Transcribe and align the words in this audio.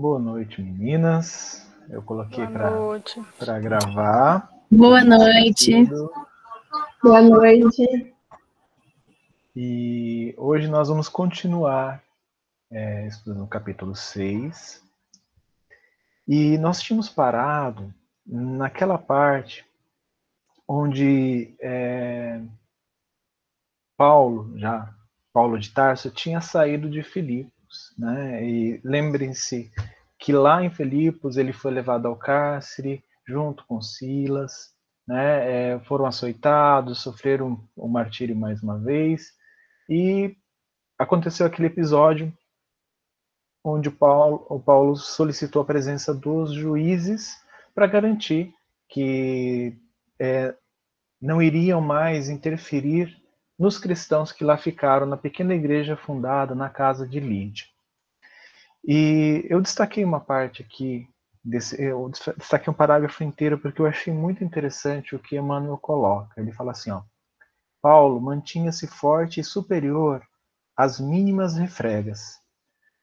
Boa 0.00 0.18
noite, 0.18 0.62
meninas. 0.62 1.70
Eu 1.90 2.02
coloquei 2.02 2.46
para 3.38 3.60
gravar. 3.60 4.50
Boa 4.70 5.04
noite. 5.04 5.74
Boa 7.02 7.20
noite. 7.20 8.14
E 9.54 10.34
hoje 10.38 10.68
nós 10.68 10.88
vamos 10.88 11.06
continuar 11.06 12.02
é, 12.70 13.06
estudando 13.08 13.44
o 13.44 13.46
capítulo 13.46 13.94
6. 13.94 14.82
E 16.26 16.56
nós 16.56 16.80
tínhamos 16.80 17.10
parado 17.10 17.92
naquela 18.24 18.96
parte 18.96 19.66
onde 20.66 21.54
é, 21.60 22.40
Paulo, 23.98 24.58
já 24.58 24.94
Paulo 25.30 25.58
de 25.58 25.68
Tarso, 25.68 26.10
tinha 26.10 26.40
saído 26.40 26.88
de 26.88 27.02
Filipos, 27.70 27.94
né? 27.96 28.44
E 28.44 28.80
lembrem-se 28.84 29.70
que 30.18 30.32
lá 30.32 30.62
em 30.62 30.70
Filipos 30.70 31.36
ele 31.36 31.52
foi 31.52 31.70
levado 31.70 32.06
ao 32.06 32.16
cárcere 32.16 33.02
junto 33.26 33.64
com 33.66 33.80
Silas, 33.80 34.74
né? 35.06 35.74
É, 35.74 35.80
foram 35.80 36.06
açoitados, 36.06 37.00
sofreram 37.00 37.66
o 37.76 37.88
martírio 37.88 38.36
mais 38.36 38.62
uma 38.62 38.78
vez 38.78 39.32
e 39.88 40.36
aconteceu 40.98 41.46
aquele 41.46 41.68
episódio 41.68 42.32
onde 43.64 43.88
o 43.88 43.92
Paulo, 43.92 44.46
o 44.48 44.58
Paulo 44.58 44.96
solicitou 44.96 45.62
a 45.62 45.64
presença 45.64 46.14
dos 46.14 46.52
juízes 46.52 47.36
para 47.74 47.86
garantir 47.86 48.52
que 48.88 49.78
é, 50.18 50.54
não 51.20 51.42
iriam 51.42 51.80
mais 51.80 52.28
interferir 52.28 53.19
nos 53.60 53.76
cristãos 53.76 54.32
que 54.32 54.42
lá 54.42 54.56
ficaram 54.56 55.04
na 55.04 55.18
pequena 55.18 55.54
igreja 55.54 55.94
fundada 55.94 56.54
na 56.54 56.70
casa 56.70 57.06
de 57.06 57.20
Lídia. 57.20 57.66
E 58.82 59.44
eu 59.50 59.60
destaquei 59.60 60.02
uma 60.02 60.18
parte 60.18 60.62
aqui, 60.62 61.06
desse, 61.44 61.78
eu 61.78 62.10
destaquei 62.38 62.72
um 62.72 62.74
parágrafo 62.74 63.22
inteiro 63.22 63.58
porque 63.58 63.82
eu 63.82 63.86
achei 63.86 64.14
muito 64.14 64.42
interessante 64.42 65.14
o 65.14 65.18
que 65.18 65.36
Emmanuel 65.36 65.76
coloca. 65.76 66.40
Ele 66.40 66.52
fala 66.52 66.70
assim, 66.70 66.90
ó, 66.90 67.02
Paulo 67.82 68.18
mantinha-se 68.18 68.86
forte 68.86 69.40
e 69.40 69.44
superior 69.44 70.22
às 70.74 70.98
mínimas 70.98 71.54
refregas. 71.54 72.38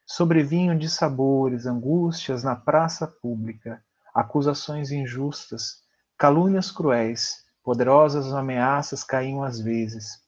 Sobrevinham 0.07 0.75
de 0.75 0.89
sabores, 0.89 1.67
angústias 1.67 2.43
na 2.43 2.55
praça 2.55 3.05
pública, 3.05 3.79
acusações 4.11 4.89
injustas, 4.89 5.83
calúnias 6.17 6.71
cruéis, 6.71 7.45
poderosas 7.63 8.33
ameaças 8.33 9.03
caíam 9.03 9.43
às 9.43 9.59
vezes 9.59 10.25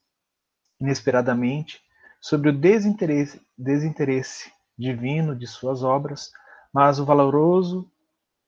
inesperadamente 0.80 1.82
sobre 2.22 2.50
o 2.50 2.58
desinteresse, 2.58 3.42
desinteresse 3.58 4.52
divino 4.78 5.36
de 5.36 5.48
suas 5.48 5.84
obras, 5.84 6.32
mas 6.74 7.00
o 7.00 7.06
valoroso, 7.06 7.90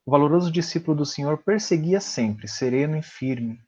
o 0.06 0.12
valoroso 0.12 0.52
discípulo 0.52 0.98
do 0.98 1.06
Senhor 1.06 1.38
perseguia 1.38 2.00
sempre, 2.00 2.48
sereno 2.48 2.98
e 2.98 3.02
firme, 3.02 3.60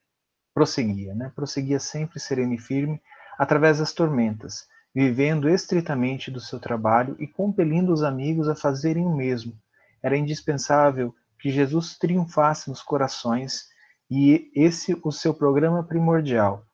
prosseguia, 0.53 1.13
né? 1.13 1.31
Prosseguia 1.35 1.79
sempre 1.79 2.19
sereno 2.19 2.53
e 2.53 2.57
firme 2.57 3.01
através 3.37 3.79
das 3.79 3.91
tormentas, 3.91 4.67
vivendo 4.93 5.49
estritamente 5.49 6.29
do 6.29 6.39
seu 6.39 6.59
trabalho 6.59 7.15
e 7.19 7.27
compelindo 7.27 7.91
os 7.91 8.03
amigos 8.03 8.47
a 8.47 8.55
fazerem 8.55 9.05
o 9.05 9.15
mesmo. 9.15 9.57
Era 10.01 10.17
indispensável 10.17 11.13
que 11.39 11.49
Jesus 11.49 11.97
triunfasse 11.97 12.69
nos 12.69 12.81
corações 12.81 13.67
e 14.09 14.51
esse 14.55 14.97
o 15.03 15.11
seu 15.11 15.33
programa 15.33 15.83
primordial 15.83 16.65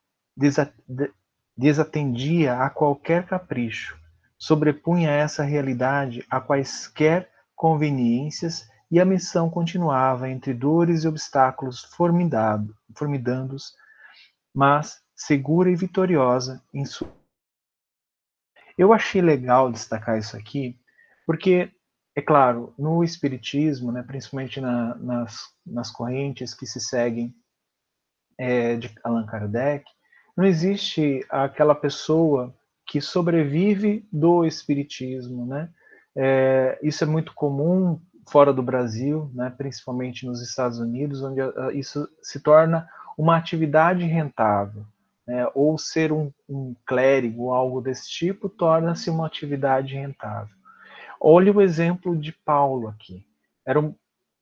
desatendia 1.56 2.58
a 2.62 2.70
qualquer 2.70 3.26
capricho, 3.26 3.98
sobrepunha 4.38 5.10
essa 5.10 5.42
realidade 5.42 6.24
a 6.30 6.40
quaisquer 6.40 7.30
conveniências 7.54 8.68
e 8.90 8.98
a 8.98 9.04
missão 9.04 9.48
continuava 9.48 10.28
entre 10.28 10.52
dores 10.52 11.04
e 11.04 11.08
obstáculos 11.08 11.84
formidandos, 11.84 13.74
mas 14.54 15.00
segura 15.14 15.70
e 15.70 15.76
vitoriosa 15.76 16.62
em 16.72 16.84
sua. 16.84 17.14
Eu 18.76 18.92
achei 18.92 19.20
legal 19.20 19.70
destacar 19.70 20.18
isso 20.18 20.36
aqui, 20.36 20.80
porque, 21.26 21.70
é 22.16 22.22
claro, 22.22 22.74
no 22.78 23.04
Espiritismo, 23.04 23.92
né, 23.92 24.02
principalmente 24.02 24.60
na, 24.60 24.94
nas, 24.96 25.38
nas 25.66 25.90
correntes 25.90 26.54
que 26.54 26.66
se 26.66 26.80
seguem 26.80 27.34
é, 28.38 28.76
de 28.76 28.92
Allan 29.04 29.26
Kardec, 29.26 29.84
não 30.40 30.46
existe 30.46 31.22
aquela 31.28 31.74
pessoa 31.74 32.54
que 32.86 32.98
sobrevive 32.98 34.08
do 34.10 34.42
espiritismo, 34.46 35.44
né? 35.44 35.68
É, 36.16 36.78
isso 36.82 37.04
é 37.04 37.06
muito 37.06 37.34
comum 37.34 38.00
fora 38.26 38.50
do 38.50 38.62
Brasil, 38.62 39.30
né? 39.34 39.52
Principalmente 39.54 40.24
nos 40.24 40.40
Estados 40.40 40.78
Unidos, 40.78 41.22
onde 41.22 41.42
ah, 41.42 41.70
isso 41.74 42.08
se 42.22 42.40
torna 42.40 42.88
uma 43.18 43.36
atividade 43.36 44.06
rentável. 44.06 44.86
Né? 45.26 45.46
Ou 45.54 45.76
ser 45.76 46.10
um, 46.10 46.32
um 46.48 46.74
clérigo 46.86 47.52
algo 47.52 47.82
desse 47.82 48.08
tipo 48.08 48.48
torna-se 48.48 49.10
uma 49.10 49.26
atividade 49.26 49.94
rentável. 49.94 50.56
Olhe 51.20 51.50
o 51.50 51.60
exemplo 51.60 52.16
de 52.16 52.32
Paulo 52.32 52.88
aqui. 52.88 53.26
Era 53.66 53.78
um, 53.78 53.94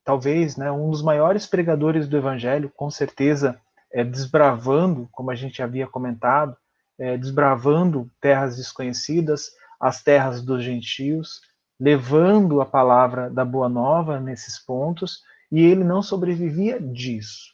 talvez 0.04 0.56
né, 0.56 0.70
um 0.70 0.91
dos 0.91 1.03
maiores 1.03 1.44
pregadores 1.44 2.06
do 2.06 2.16
Evangelho, 2.16 2.72
com 2.76 2.88
certeza 2.88 3.60
é, 3.98 4.04
desbravando, 4.04 5.09
como 5.10 5.32
a 5.32 5.34
gente 5.34 5.60
havia 5.60 5.84
comentado, 5.84 6.56
é, 6.97 7.16
desbravando 7.16 8.09
terras 8.20 8.56
desconhecidas, 8.56 9.50
as 9.81 10.04
terras 10.04 10.41
dos 10.41 10.62
gentios, 10.62 11.41
levando 11.81 12.60
a 12.60 12.66
palavra 12.66 13.28
da 13.28 13.44
boa 13.44 13.69
nova 13.69 14.20
nesses 14.20 14.56
pontos, 14.56 15.25
e 15.50 15.64
ele 15.64 15.82
não 15.82 16.00
sobrevivia 16.00 16.81
disso. 16.81 17.53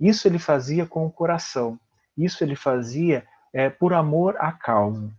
Isso 0.00 0.26
ele 0.26 0.40
fazia 0.40 0.86
com 0.86 1.06
o 1.06 1.10
coração. 1.10 1.78
Isso 2.18 2.42
ele 2.42 2.56
fazia 2.56 3.24
é, 3.52 3.70
por 3.70 3.92
amor 3.92 4.36
à 4.40 4.50
causa. 4.50 5.12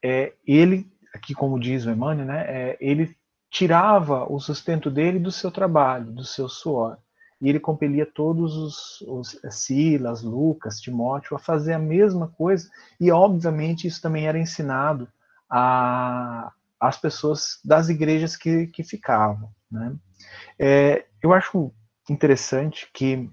É, 0.00 0.32
ele, 0.46 0.86
aqui 1.12 1.34
como 1.34 1.58
diz 1.58 1.86
o 1.86 1.90
Emmanuel, 1.90 2.26
né, 2.26 2.44
é, 2.46 2.76
ele 2.80 3.16
tirava 3.50 4.32
o 4.32 4.38
sustento 4.38 4.92
dele 4.92 5.18
do 5.18 5.32
seu 5.32 5.50
trabalho, 5.50 6.12
do 6.12 6.24
seu 6.24 6.48
suor 6.48 6.98
e 7.40 7.48
ele 7.48 7.60
compelia 7.60 8.06
todos 8.06 8.56
os, 8.56 9.00
os 9.02 9.38
Silas, 9.50 10.22
Lucas, 10.22 10.80
Timóteo 10.80 11.36
a 11.36 11.38
fazer 11.38 11.72
a 11.74 11.78
mesma 11.78 12.28
coisa, 12.28 12.68
e 13.00 13.10
obviamente 13.10 13.86
isso 13.86 14.00
também 14.00 14.26
era 14.26 14.38
ensinado 14.38 15.08
às 15.48 16.96
pessoas 17.00 17.60
das 17.64 17.88
igrejas 17.88 18.36
que, 18.36 18.66
que 18.68 18.82
ficavam. 18.82 19.50
Né? 19.70 19.94
É, 20.58 21.06
eu 21.22 21.32
acho 21.32 21.72
interessante 22.08 22.88
que 22.92 23.30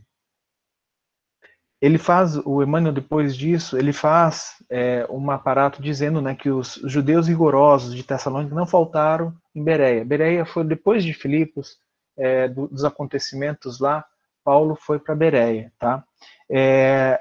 ele 1.81 1.97
faz, 1.97 2.37
o 2.45 2.61
Emmanuel 2.61 2.93
depois 2.93 3.35
disso, 3.35 3.75
ele 3.75 3.91
faz 3.91 4.63
é, 4.69 5.07
um 5.09 5.31
aparato 5.31 5.81
dizendo 5.81 6.21
né, 6.21 6.35
que 6.35 6.49
os 6.51 6.79
judeus 6.83 7.27
rigorosos 7.27 7.95
de 7.95 8.03
Tessalônica 8.03 8.53
não 8.53 8.67
faltaram 8.67 9.35
em 9.55 9.63
Bereia. 9.63 10.05
Bereia 10.05 10.45
foi 10.45 10.63
depois 10.63 11.03
de 11.03 11.11
Filipos, 11.11 11.79
é, 12.17 12.47
do, 12.47 12.67
dos 12.67 12.83
acontecimentos 12.83 13.79
lá, 13.79 14.05
Paulo 14.43 14.75
foi 14.75 14.99
para 14.99 15.15
Bereia, 15.15 15.71
tá? 15.77 16.03
É, 16.49 17.19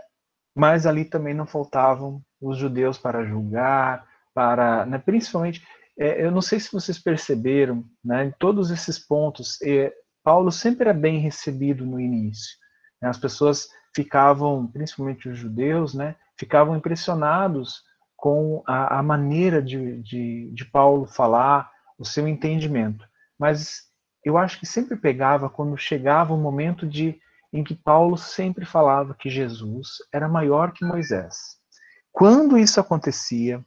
mas 0.54 0.86
ali 0.86 1.04
também 1.04 1.34
não 1.34 1.46
faltavam 1.46 2.22
os 2.40 2.56
judeus 2.58 2.98
para 2.98 3.24
julgar, 3.24 4.06
para, 4.34 4.86
né, 4.86 4.98
principalmente, 4.98 5.62
é, 5.98 6.24
eu 6.24 6.30
não 6.30 6.40
sei 6.40 6.58
se 6.58 6.72
vocês 6.72 6.98
perceberam, 6.98 7.84
né, 8.04 8.26
em 8.26 8.30
todos 8.38 8.70
esses 8.70 8.98
pontos, 8.98 9.60
é, 9.62 9.92
Paulo 10.22 10.50
sempre 10.50 10.88
era 10.88 10.98
bem 10.98 11.18
recebido 11.18 11.84
no 11.84 12.00
início. 12.00 12.56
Né, 13.00 13.08
as 13.08 13.18
pessoas 13.18 13.68
ficavam, 13.94 14.66
principalmente 14.66 15.28
os 15.28 15.38
judeus, 15.38 15.94
né, 15.94 16.16
ficavam 16.38 16.76
impressionados 16.76 17.82
com 18.16 18.62
a, 18.66 18.98
a 18.98 19.02
maneira 19.02 19.62
de, 19.62 20.02
de, 20.02 20.50
de 20.52 20.64
Paulo 20.64 21.06
falar, 21.06 21.70
o 21.98 22.04
seu 22.04 22.26
entendimento. 22.26 23.06
Mas 23.38 23.89
eu 24.24 24.36
acho 24.36 24.58
que 24.58 24.66
sempre 24.66 24.96
pegava 24.96 25.48
quando 25.48 25.76
chegava 25.76 26.34
o 26.34 26.38
momento 26.38 26.86
de 26.86 27.20
em 27.52 27.64
que 27.64 27.74
Paulo 27.74 28.16
sempre 28.16 28.64
falava 28.64 29.14
que 29.14 29.28
Jesus 29.28 29.98
era 30.12 30.28
maior 30.28 30.72
que 30.72 30.84
Moisés. 30.84 31.58
Quando 32.12 32.56
isso 32.56 32.78
acontecia, 32.78 33.64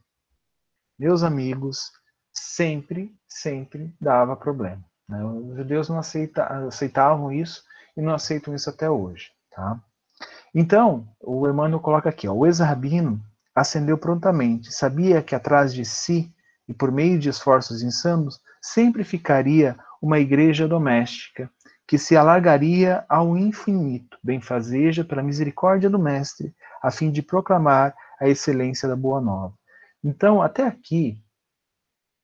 meus 0.98 1.24
amigos, 1.24 1.92
sempre, 2.32 3.14
sempre 3.28 3.94
dava 4.00 4.36
problema. 4.36 4.84
Né? 5.08 5.24
Os 5.24 5.58
judeus 5.58 5.90
não 5.90 6.00
aceita, 6.00 6.46
aceitavam 6.68 7.32
isso 7.32 7.64
e 7.98 8.02
não 8.02 8.14
aceitam 8.14 8.56
isso 8.56 8.70
até 8.70 8.90
hoje. 8.90 9.32
Tá? 9.52 9.82
Então, 10.54 11.08
o 11.22 11.48
Emmanuel 11.48 11.80
coloca 11.80 12.10
aqui: 12.10 12.28
ó, 12.28 12.34
o 12.34 12.46
ex-rabino 12.46 13.22
acendeu 13.56 13.98
prontamente, 13.98 14.74
sabia 14.74 15.22
que 15.22 15.36
atrás 15.36 15.74
de 15.74 15.86
si, 15.86 16.34
e 16.68 16.74
por 16.74 16.92
meio 16.92 17.20
de 17.20 17.30
esforços 17.30 17.82
insanos, 17.82 18.40
sempre 18.62 19.04
ficaria 19.04 19.78
uma 20.04 20.20
igreja 20.20 20.68
doméstica, 20.68 21.50
que 21.88 21.98
se 21.98 22.18
alargaria 22.18 23.06
ao 23.08 23.38
infinito, 23.38 24.18
benfazeja 24.22 25.02
pela 25.02 25.24
misericórdia 25.24 25.90
do 25.90 25.98
Mestre, 25.98 26.54
a 26.82 26.92
fim 26.92 27.10
de 27.10 27.22
proclamar 27.22 27.96
a 28.20 28.28
excelência 28.28 28.90
da 28.90 28.98
Boa 28.98 29.22
Nova. 29.22 29.54
Então, 30.04 30.42
até 30.42 30.68
aqui, 30.68 31.24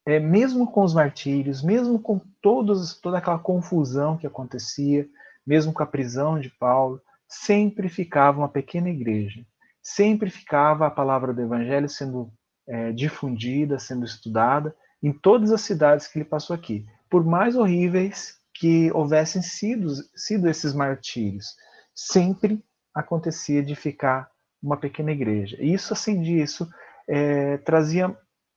é, 0.05 0.19
mesmo 0.19 0.69
com 0.69 0.83
os 0.83 0.93
martírios, 0.93 1.63
mesmo 1.63 1.97
com 1.97 2.19
todos, 2.41 2.99
toda 2.99 3.17
aquela 3.17 3.39
confusão 3.39 4.17
que 4.17 4.27
acontecia, 4.27 5.07
mesmo 5.47 5.71
com 5.71 5.81
a 5.81 5.87
prisão 5.87 6.37
de 6.37 6.49
Paulo, 6.49 7.01
sempre 7.29 7.87
ficava 7.87 8.39
uma 8.39 8.49
pequena 8.49 8.89
igreja, 8.89 9.45
sempre 9.81 10.29
ficava 10.29 10.85
a 10.85 10.91
palavra 10.91 11.33
do 11.33 11.41
evangelho 11.41 11.87
sendo 11.87 12.29
é, 12.67 12.91
difundida, 12.91 13.79
sendo 13.79 14.03
estudada 14.03 14.75
em 15.01 15.13
todas 15.13 15.49
as 15.53 15.61
cidades 15.61 16.07
que 16.07 16.19
ele 16.19 16.25
passou 16.25 16.53
aqui, 16.53 16.85
por 17.09 17.25
mais 17.25 17.55
horríveis 17.55 18.37
que 18.53 18.91
houvessem 18.91 19.41
sido, 19.41 19.89
sido 20.15 20.47
esses 20.49 20.73
martírios, 20.73 21.55
sempre 21.95 22.63
acontecia 22.93 23.63
de 23.63 23.75
ficar 23.75 24.29
uma 24.61 24.77
pequena 24.77 25.11
igreja. 25.11 25.57
E 25.59 25.73
isso 25.73 25.93
acendia, 25.93 26.43
isso 26.43 26.69
é, 27.07 27.57
trazia 27.59 28.15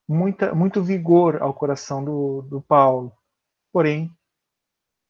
muita, 0.09 0.55
muito 0.55 0.83
vigor 0.83 1.41
ao 1.41 1.55
coração 1.55 2.05
do, 2.05 2.43
do 2.43 2.61
Paulo. 2.61 3.13
Porém, 3.73 4.11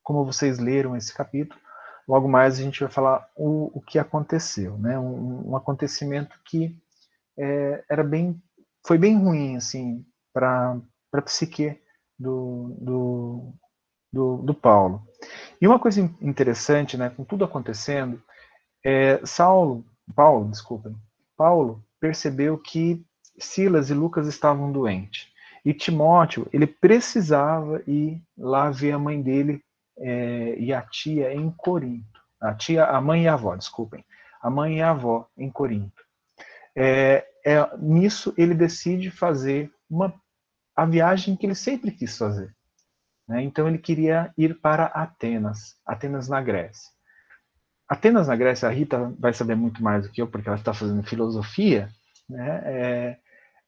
como 0.03 0.25
vocês 0.25 0.59
leram 0.59 0.95
esse 0.95 1.13
capítulo, 1.13 1.59
logo 2.07 2.27
mais 2.27 2.59
a 2.59 2.63
gente 2.63 2.79
vai 2.79 2.91
falar 2.91 3.27
o, 3.35 3.71
o 3.77 3.81
que 3.81 3.97
aconteceu, 3.97 4.77
né? 4.77 4.99
Um, 4.99 5.51
um 5.51 5.55
acontecimento 5.55 6.37
que 6.45 6.77
é, 7.37 7.83
era 7.89 8.03
bem, 8.03 8.41
foi 8.85 8.97
bem 8.97 9.17
ruim 9.17 9.55
assim 9.55 10.05
para 10.31 10.79
a 11.13 11.21
psique 11.21 11.81
do, 12.17 12.75
do, 12.79 13.53
do, 14.11 14.37
do, 14.37 14.53
Paulo. 14.53 15.05
E 15.61 15.67
uma 15.67 15.79
coisa 15.79 16.01
interessante, 16.21 16.97
né, 16.97 17.09
com 17.09 17.23
tudo 17.23 17.43
acontecendo, 17.43 18.21
é, 18.83 19.19
Saulo, 19.25 19.85
Paulo, 20.15 20.49
desculpem, 20.49 20.95
Paulo 21.37 21.83
percebeu 21.99 22.57
que 22.57 23.03
Silas 23.37 23.89
e 23.89 23.93
Lucas 23.93 24.27
estavam 24.27 24.71
doentes. 24.71 25.31
E 25.65 25.73
Timóteo, 25.73 26.47
ele 26.51 26.67
precisava 26.67 27.81
ir 27.87 28.21
lá 28.37 28.69
ver 28.69 28.91
a 28.91 28.99
mãe 28.99 29.21
dele 29.21 29.63
é, 29.97 30.55
e 30.59 30.73
a 30.73 30.81
tia 30.81 31.33
em 31.33 31.49
Corinto. 31.51 32.21
A 32.41 32.53
tia, 32.53 32.85
a 32.85 32.99
mãe 32.99 33.23
e 33.23 33.27
a 33.27 33.33
avó, 33.33 33.55
desculpem. 33.55 34.03
A 34.41 34.49
mãe 34.49 34.79
e 34.79 34.81
a 34.81 34.89
avó 34.89 35.27
em 35.37 35.49
Corinto. 35.49 36.03
É, 36.75 37.25
é, 37.45 37.77
nisso 37.77 38.33
ele 38.37 38.53
decide 38.53 39.09
fazer 39.09 39.71
uma, 39.89 40.13
a 40.75 40.85
viagem 40.85 41.35
que 41.35 41.45
ele 41.45 41.55
sempre 41.55 41.91
quis 41.91 42.17
fazer. 42.17 42.55
Né? 43.27 43.43
Então 43.43 43.67
ele 43.67 43.77
queria 43.77 44.33
ir 44.37 44.59
para 44.59 44.85
Atenas, 44.85 45.75
Atenas 45.85 46.27
na 46.27 46.41
Grécia. 46.41 46.91
Atenas 47.87 48.27
na 48.27 48.35
Grécia, 48.35 48.67
a 48.67 48.71
Rita 48.71 49.13
vai 49.19 49.33
saber 49.33 49.55
muito 49.55 49.83
mais 49.83 50.03
do 50.03 50.11
que 50.11 50.21
eu, 50.21 50.27
porque 50.27 50.47
ela 50.47 50.57
está 50.57 50.73
fazendo 50.73 51.03
filosofia, 51.03 51.89
né? 52.27 52.61
é, 52.65 53.19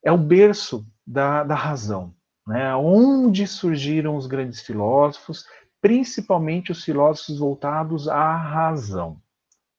é 0.03 0.11
o 0.11 0.17
berço 0.17 0.85
da, 1.05 1.43
da 1.43 1.55
razão, 1.55 2.13
né? 2.47 2.75
onde 2.75 3.45
surgiram 3.45 4.15
os 4.15 4.25
grandes 4.25 4.61
filósofos, 4.61 5.45
principalmente 5.81 6.71
os 6.71 6.83
filósofos 6.83 7.37
voltados 7.37 8.07
à 8.07 8.35
razão. 8.35 9.21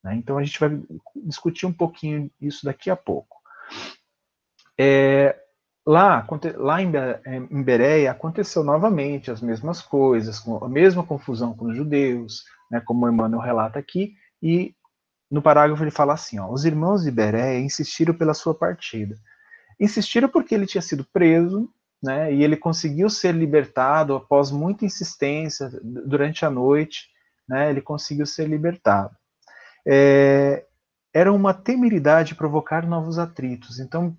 Né? 0.04 0.14
Então 0.14 0.38
a 0.38 0.44
gente 0.44 0.60
vai 0.60 0.80
discutir 1.16 1.66
um 1.66 1.72
pouquinho 1.72 2.30
isso 2.40 2.64
daqui 2.64 2.90
a 2.90 2.96
pouco. 2.96 3.36
É, 4.78 5.36
lá, 5.86 6.26
lá 6.56 6.82
em, 6.82 6.90
em 7.50 7.62
Bereia 7.62 8.10
aconteceu 8.10 8.64
novamente 8.64 9.30
as 9.30 9.40
mesmas 9.40 9.80
coisas, 9.80 10.42
a 10.60 10.68
mesma 10.68 11.04
confusão 11.04 11.54
com 11.54 11.66
os 11.66 11.76
judeus, 11.76 12.44
né, 12.70 12.80
como 12.80 13.06
o 13.06 13.08
Emmanuel 13.08 13.40
relata 13.40 13.78
aqui, 13.78 14.14
e 14.42 14.74
no 15.30 15.40
parágrafo 15.40 15.82
ele 15.82 15.90
fala 15.90 16.14
assim: 16.14 16.38
ó, 16.38 16.50
os 16.50 16.64
irmãos 16.64 17.04
de 17.04 17.10
Bereia 17.10 17.60
insistiram 17.60 18.14
pela 18.14 18.34
sua 18.34 18.54
partida, 18.54 19.16
Insistiram 19.78 20.28
porque 20.28 20.54
ele 20.54 20.66
tinha 20.66 20.80
sido 20.80 21.04
preso, 21.04 21.68
né, 22.02 22.32
e 22.32 22.42
ele 22.42 22.56
conseguiu 22.56 23.08
ser 23.10 23.34
libertado 23.34 24.14
após 24.14 24.50
muita 24.50 24.84
insistência 24.84 25.70
durante 25.82 26.44
a 26.44 26.50
noite, 26.50 27.08
né, 27.48 27.70
ele 27.70 27.80
conseguiu 27.80 28.26
ser 28.26 28.48
libertado. 28.48 29.14
É, 29.86 30.64
era 31.12 31.32
uma 31.32 31.54
temeridade 31.54 32.34
provocar 32.34 32.86
novos 32.86 33.18
atritos, 33.18 33.78
então 33.78 34.16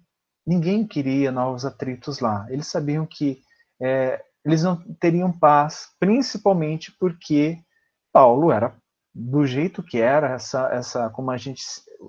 ninguém 0.48 0.88
queria 0.88 1.30
novos 1.30 1.66
atritos 1.66 2.20
lá. 2.20 2.48
Eles 2.50 2.68
sabiam 2.68 3.06
que 3.06 3.42
é, 3.82 4.24
eles 4.46 4.64
não 4.64 4.78
teriam 5.00 5.30
paz, 5.30 5.90
principalmente 6.00 6.96
porque 6.98 7.60
Paulo 8.14 8.50
era 8.50 8.74
do 9.14 9.46
jeito 9.46 9.84
que 9.84 10.00
era, 10.00 10.30
essa, 10.30 10.70
essa, 10.72 11.10
como 11.10 11.32
a 11.32 11.38
gente 11.38 11.64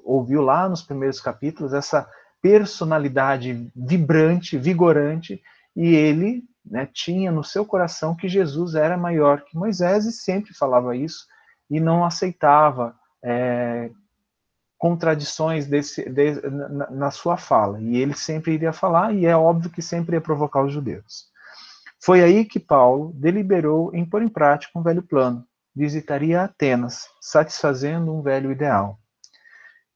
ouviu 0.04 0.42
lá 0.42 0.68
nos 0.68 0.82
primeiros 0.82 1.20
capítulos, 1.20 1.72
essa 1.72 2.08
personalidade 2.40 3.70
vibrante, 3.74 4.56
vigorante, 4.56 5.42
e 5.74 5.94
ele 5.94 6.44
né, 6.64 6.88
tinha 6.92 7.32
no 7.32 7.42
seu 7.42 7.64
coração 7.64 8.14
que 8.14 8.28
Jesus 8.28 8.74
era 8.74 8.96
maior 8.96 9.42
que 9.42 9.56
Moisés 9.56 10.04
e 10.04 10.12
sempre 10.12 10.54
falava 10.54 10.94
isso 10.94 11.26
e 11.70 11.80
não 11.80 12.04
aceitava 12.04 12.94
é, 13.24 13.90
contradições 14.78 15.66
desse, 15.66 16.08
de, 16.08 16.40
na, 16.48 16.90
na, 16.90 17.10
sua 17.10 17.36
fala. 17.36 17.80
E 17.80 17.96
ele 17.96 18.14
sempre 18.14 18.52
iria 18.52 18.72
falar, 18.72 19.12
e 19.12 19.26
é 19.26 19.36
óbvio 19.36 19.70
que 19.70 19.82
sempre 19.82 20.16
ia 20.16 20.20
provocar 20.20 20.62
os 20.62 20.72
judeus. 20.72 21.26
Foi 22.00 22.22
aí 22.22 22.44
que 22.44 22.60
Paulo 22.60 23.12
deliberou 23.14 23.92
em 23.92 24.04
pôr 24.04 24.22
em 24.22 24.28
prática 24.28 24.78
um 24.78 24.82
velho 24.82 25.02
plano. 25.02 25.44
Visitaria 25.74 26.42
Atenas, 26.42 27.06
satisfazendo 27.20 28.14
um 28.14 28.22
velho 28.22 28.52
ideal. 28.52 28.98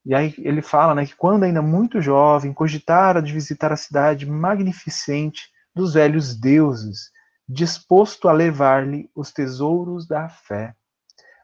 E 0.04 0.14
aí 0.14 0.34
ele 0.38 0.60
fala 0.60 0.96
né, 0.96 1.06
que 1.06 1.14
quando 1.14 1.44
ainda 1.44 1.62
muito 1.62 2.00
jovem, 2.00 2.52
cogitara 2.52 3.22
de 3.22 3.32
visitar 3.32 3.72
a 3.72 3.76
cidade 3.76 4.26
magnificente 4.26 5.48
dos 5.72 5.94
velhos 5.94 6.34
deuses, 6.34 7.10
disposto 7.48 8.28
a 8.28 8.32
levar-lhe 8.32 9.08
os 9.14 9.32
tesouros 9.32 10.06
da 10.06 10.28
fé, 10.28 10.74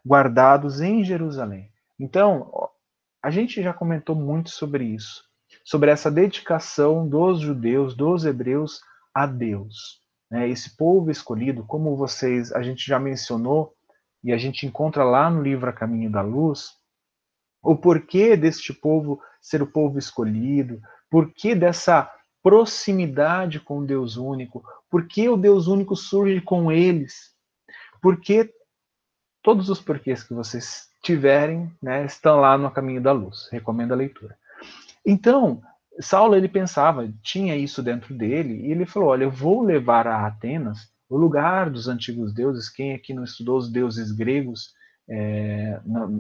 guardados 0.04 0.80
em 0.80 1.04
Jerusalém. 1.04 1.70
Então, 1.98 2.67
a 3.28 3.30
gente 3.30 3.62
já 3.62 3.74
comentou 3.74 4.16
muito 4.16 4.48
sobre 4.48 4.84
isso, 4.86 5.22
sobre 5.62 5.90
essa 5.90 6.10
dedicação 6.10 7.06
dos 7.06 7.40
judeus, 7.40 7.94
dos 7.94 8.24
hebreus 8.24 8.80
a 9.12 9.26
Deus. 9.26 10.00
Né? 10.30 10.48
Esse 10.48 10.74
povo 10.74 11.10
escolhido, 11.10 11.62
como 11.62 11.94
vocês, 11.94 12.50
a 12.52 12.62
gente 12.62 12.86
já 12.86 12.98
mencionou, 12.98 13.74
e 14.24 14.32
a 14.32 14.38
gente 14.38 14.66
encontra 14.66 15.04
lá 15.04 15.28
no 15.28 15.42
livro 15.42 15.68
A 15.68 15.74
Caminho 15.74 16.10
da 16.10 16.22
Luz, 16.22 16.70
o 17.62 17.76
porquê 17.76 18.34
deste 18.34 18.72
povo 18.72 19.20
ser 19.42 19.60
o 19.60 19.66
povo 19.66 19.98
escolhido, 19.98 20.80
porquê 21.10 21.54
dessa 21.54 22.10
proximidade 22.42 23.60
com 23.60 23.80
o 23.80 23.86
Deus 23.86 24.16
único, 24.16 24.64
porquê 24.88 25.28
o 25.28 25.36
Deus 25.36 25.66
único 25.66 25.94
surge 25.94 26.40
com 26.40 26.72
eles, 26.72 27.34
porque 28.00 28.50
todos 29.48 29.70
os 29.70 29.80
porquês 29.80 30.22
que 30.22 30.34
vocês 30.34 30.90
tiverem 31.02 31.72
né, 31.82 32.04
estão 32.04 32.38
lá 32.38 32.58
no 32.58 32.70
caminho 32.70 33.00
da 33.00 33.12
luz. 33.12 33.48
Recomendo 33.50 33.92
a 33.92 33.96
leitura. 33.96 34.36
Então, 35.06 35.62
Saulo 35.98 36.36
ele 36.36 36.48
pensava, 36.48 37.10
tinha 37.22 37.56
isso 37.56 37.82
dentro 37.82 38.12
dele, 38.12 38.66
e 38.66 38.70
ele 38.70 38.84
falou: 38.84 39.08
Olha, 39.08 39.24
eu 39.24 39.30
vou 39.30 39.62
levar 39.62 40.06
a 40.06 40.26
Atenas 40.26 40.92
o 41.08 41.16
lugar 41.16 41.70
dos 41.70 41.88
antigos 41.88 42.34
deuses. 42.34 42.68
Quem 42.68 42.92
aqui 42.92 43.14
não 43.14 43.24
estudou 43.24 43.56
os 43.56 43.72
deuses 43.72 44.12
gregos 44.12 44.74
é, 45.08 45.80
na, 45.82 46.10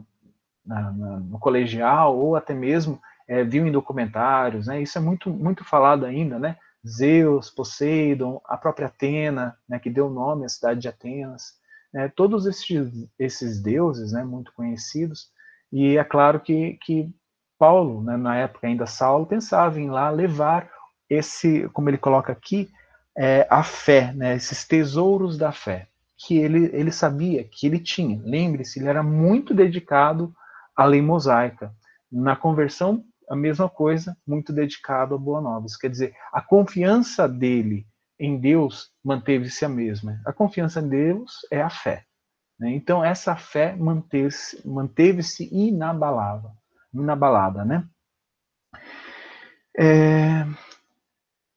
na, 0.64 0.90
no 1.20 1.38
colegial 1.38 2.18
ou 2.18 2.34
até 2.34 2.54
mesmo 2.54 2.98
é, 3.28 3.44
viu 3.44 3.66
em 3.66 3.72
documentários, 3.72 4.68
né? 4.68 4.80
Isso 4.80 4.96
é 4.96 5.02
muito 5.02 5.28
muito 5.28 5.64
falado 5.64 6.06
ainda, 6.06 6.38
né? 6.38 6.56
Zeus, 6.88 7.50
Poseidon, 7.50 8.40
a 8.46 8.56
própria 8.56 8.86
Atena, 8.86 9.54
né, 9.68 9.78
que 9.78 9.90
deu 9.90 10.08
nome 10.08 10.46
à 10.46 10.48
cidade 10.48 10.80
de 10.80 10.88
Atenas, 10.88 11.57
né, 11.92 12.10
todos 12.14 12.46
esses, 12.46 13.08
esses 13.18 13.62
deuses, 13.62 14.12
né, 14.12 14.24
muito 14.24 14.52
conhecidos, 14.52 15.30
e 15.72 15.96
é 15.96 16.04
claro 16.04 16.40
que, 16.40 16.78
que 16.82 17.10
Paulo, 17.58 18.02
né, 18.02 18.16
na 18.16 18.36
época 18.36 18.66
ainda 18.66 18.86
Saulo, 18.86 19.26
pensava 19.26 19.80
em 19.80 19.90
lá 19.90 20.10
levar 20.10 20.70
esse, 21.08 21.68
como 21.70 21.90
ele 21.90 21.98
coloca 21.98 22.32
aqui, 22.32 22.70
é, 23.16 23.46
a 23.50 23.64
fé, 23.64 24.12
né, 24.12 24.36
esses 24.36 24.64
tesouros 24.64 25.36
da 25.36 25.50
fé, 25.50 25.88
que 26.16 26.38
ele, 26.38 26.70
ele 26.72 26.92
sabia 26.92 27.42
que 27.42 27.66
ele 27.66 27.80
tinha. 27.80 28.20
Lembre-se, 28.24 28.78
ele 28.78 28.88
era 28.88 29.02
muito 29.02 29.52
dedicado 29.52 30.32
a 30.76 30.84
lei 30.84 31.02
mosaica. 31.02 31.74
Na 32.10 32.36
conversão, 32.36 33.04
a 33.28 33.34
mesma 33.34 33.68
coisa, 33.68 34.16
muito 34.26 34.52
dedicado 34.52 35.14
a 35.14 35.18
Boa 35.18 35.40
Nova. 35.40 35.66
Isso 35.66 35.78
quer 35.78 35.90
dizer, 35.90 36.14
a 36.32 36.40
confiança 36.40 37.28
dele 37.28 37.86
em 38.18 38.38
Deus 38.38 38.90
manteve-se 39.04 39.64
a 39.64 39.68
mesma. 39.68 40.20
A 40.26 40.32
confiança 40.32 40.80
em 40.80 40.88
Deus 40.88 41.46
é 41.50 41.62
a 41.62 41.70
fé. 41.70 42.04
Né? 42.58 42.70
Então, 42.72 43.04
essa 43.04 43.36
fé 43.36 43.74
manteve-se 43.76 44.66
manteve 44.66 45.22
inabalável, 45.50 46.50
inabalada. 46.92 47.64
Né? 47.64 47.84
É, 49.78 50.44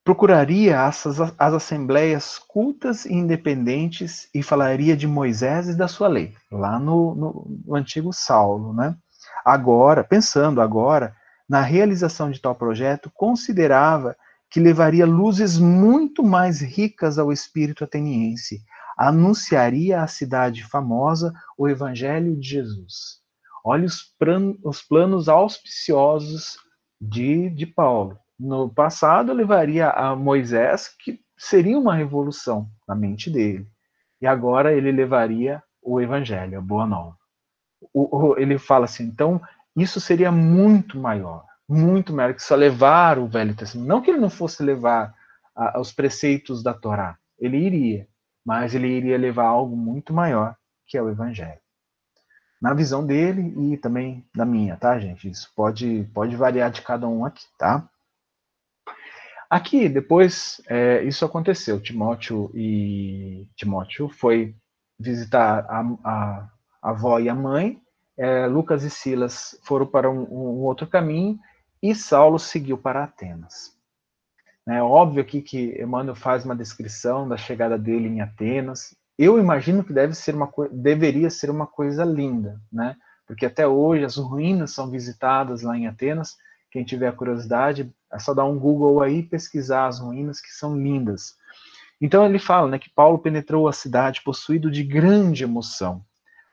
procuraria 0.03 0.85
as, 0.85 1.05
as 1.05 1.53
assembleias 1.53 2.37
cultas 2.37 3.05
e 3.05 3.13
independentes 3.13 4.29
e 4.33 4.43
falaria 4.43 4.95
de 4.95 5.07
Moisés 5.07 5.69
e 5.69 5.77
da 5.77 5.87
sua 5.87 6.07
lei, 6.07 6.35
lá 6.51 6.79
no, 6.79 7.15
no, 7.15 7.61
no 7.65 7.75
antigo 7.75 8.11
Saulo, 8.13 8.73
né? 8.73 8.95
Agora, 9.45 10.03
pensando 10.03 10.61
agora 10.61 11.15
na 11.49 11.61
realização 11.61 12.31
de 12.31 12.39
tal 12.39 12.55
projeto, 12.55 13.11
considerava 13.13 14.15
que 14.51 14.59
levaria 14.59 15.05
luzes 15.05 15.57
muito 15.57 16.21
mais 16.21 16.59
ricas 16.59 17.17
ao 17.17 17.31
espírito 17.31 17.85
ateniense. 17.85 18.61
Anunciaria 18.97 20.03
à 20.03 20.07
cidade 20.07 20.65
famosa 20.65 21.33
o 21.57 21.69
evangelho 21.69 22.35
de 22.35 22.49
Jesus. 22.49 23.21
Olha 23.63 23.85
os, 23.85 24.13
os 24.63 24.81
planos 24.81 25.29
auspiciosos 25.29 26.57
de, 26.99 27.49
de 27.49 27.65
Paulo. 27.65 28.19
No 28.37 28.69
passado, 28.69 29.31
levaria 29.31 29.89
a 29.89 30.15
Moisés, 30.15 30.89
que 30.99 31.21
seria 31.37 31.79
uma 31.79 31.95
revolução 31.95 32.69
na 32.85 32.93
mente 32.93 33.29
dele. 33.29 33.65
E 34.21 34.27
agora 34.27 34.73
ele 34.73 34.91
levaria 34.91 35.63
o 35.81 36.01
evangelho, 36.01 36.57
a 36.57 36.61
boa 36.61 36.85
nova. 36.85 37.15
O, 37.93 38.17
o, 38.17 38.37
ele 38.37 38.57
fala 38.57 38.85
assim, 38.85 39.05
então, 39.05 39.41
isso 39.75 40.01
seria 40.01 40.31
muito 40.31 40.99
maior 40.99 41.45
muito 41.71 42.11
maior 42.11 42.33
que 42.33 42.43
só 42.43 42.53
levar 42.53 43.17
o 43.17 43.27
Velho 43.27 43.55
Testamento. 43.55 43.87
Não 43.87 44.01
que 44.01 44.11
ele 44.11 44.19
não 44.19 44.29
fosse 44.29 44.61
levar 44.61 45.15
a, 45.55 45.79
os 45.79 45.93
preceitos 45.93 46.61
da 46.61 46.73
Torá, 46.73 47.17
ele 47.39 47.57
iria, 47.57 48.07
mas 48.45 48.75
ele 48.75 48.87
iria 48.87 49.17
levar 49.17 49.45
algo 49.45 49.75
muito 49.75 50.13
maior, 50.13 50.55
que 50.85 50.97
é 50.97 51.01
o 51.01 51.09
Evangelho. 51.09 51.59
Na 52.61 52.73
visão 52.73 53.05
dele 53.05 53.53
e 53.73 53.77
também 53.77 54.23
da 54.35 54.45
minha, 54.45 54.75
tá, 54.75 54.99
gente? 54.99 55.29
Isso 55.29 55.51
pode, 55.55 56.07
pode 56.13 56.35
variar 56.35 56.69
de 56.69 56.81
cada 56.81 57.07
um 57.07 57.25
aqui, 57.25 57.45
tá? 57.57 57.87
Aqui, 59.49 59.89
depois, 59.89 60.61
é, 60.67 61.03
isso 61.03 61.25
aconteceu. 61.25 61.81
Timóteo 61.81 62.51
e 62.53 63.47
Timóteo 63.55 64.09
foi 64.09 64.55
visitar 64.99 65.65
a, 65.67 65.79
a, 66.03 66.49
a 66.83 66.89
avó 66.89 67.19
e 67.19 67.27
a 67.27 67.35
mãe. 67.35 67.81
É, 68.17 68.45
Lucas 68.45 68.83
e 68.83 68.89
Silas 68.89 69.59
foram 69.63 69.87
para 69.87 70.09
um, 70.09 70.21
um 70.21 70.63
outro 70.63 70.85
caminho 70.85 71.39
e 71.81 71.95
Saulo 71.95 72.37
seguiu 72.37 72.77
para 72.77 73.03
Atenas. 73.03 73.75
É 74.67 74.81
óbvio 74.81 75.21
aqui 75.21 75.41
que 75.41 75.81
Emmanuel 75.81 76.15
faz 76.15 76.45
uma 76.45 76.55
descrição 76.55 77.27
da 77.27 77.35
chegada 77.35 77.77
dele 77.77 78.07
em 78.07 78.21
Atenas. 78.21 78.95
Eu 79.17 79.39
imagino 79.39 79.83
que 79.83 79.91
deve 79.91 80.13
ser 80.13 80.35
uma 80.35 80.49
deveria 80.71 81.29
ser 81.29 81.49
uma 81.49 81.65
coisa 81.65 82.03
linda, 82.03 82.61
né? 82.71 82.95
Porque 83.25 83.45
até 83.45 83.67
hoje 83.67 84.03
as 84.03 84.17
ruínas 84.17 84.71
são 84.71 84.89
visitadas 84.89 85.63
lá 85.63 85.75
em 85.75 85.87
Atenas. 85.87 86.37
Quem 86.69 86.83
tiver 86.83 87.15
curiosidade, 87.15 87.91
é 88.13 88.19
só 88.19 88.33
dar 88.33 88.45
um 88.45 88.59
Google 88.59 89.01
aí 89.01 89.19
e 89.19 89.23
pesquisar 89.23 89.87
as 89.87 89.99
ruínas 89.99 90.39
que 90.39 90.51
são 90.51 90.77
lindas. 90.77 91.35
Então 91.99 92.25
ele 92.25 92.39
fala, 92.39 92.67
né, 92.69 92.79
que 92.79 92.89
Paulo 92.89 93.19
penetrou 93.19 93.67
a 93.67 93.73
cidade 93.73 94.21
possuído 94.23 94.69
de 94.69 94.83
grande 94.83 95.43
emoção. 95.43 96.03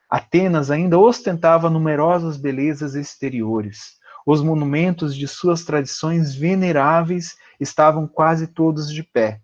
Atenas 0.09 0.71
ainda 0.71 0.99
ostentava 0.99 1.69
numerosas 1.69 2.37
belezas 2.37 2.95
exteriores 2.95 3.98
os 4.31 4.43
monumentos 4.43 5.17
de 5.17 5.27
suas 5.27 5.65
tradições 5.65 6.35
veneráveis 6.35 7.39
estavam 7.59 8.07
quase 8.07 8.47
todos 8.47 8.93
de 8.93 9.03
pé. 9.03 9.41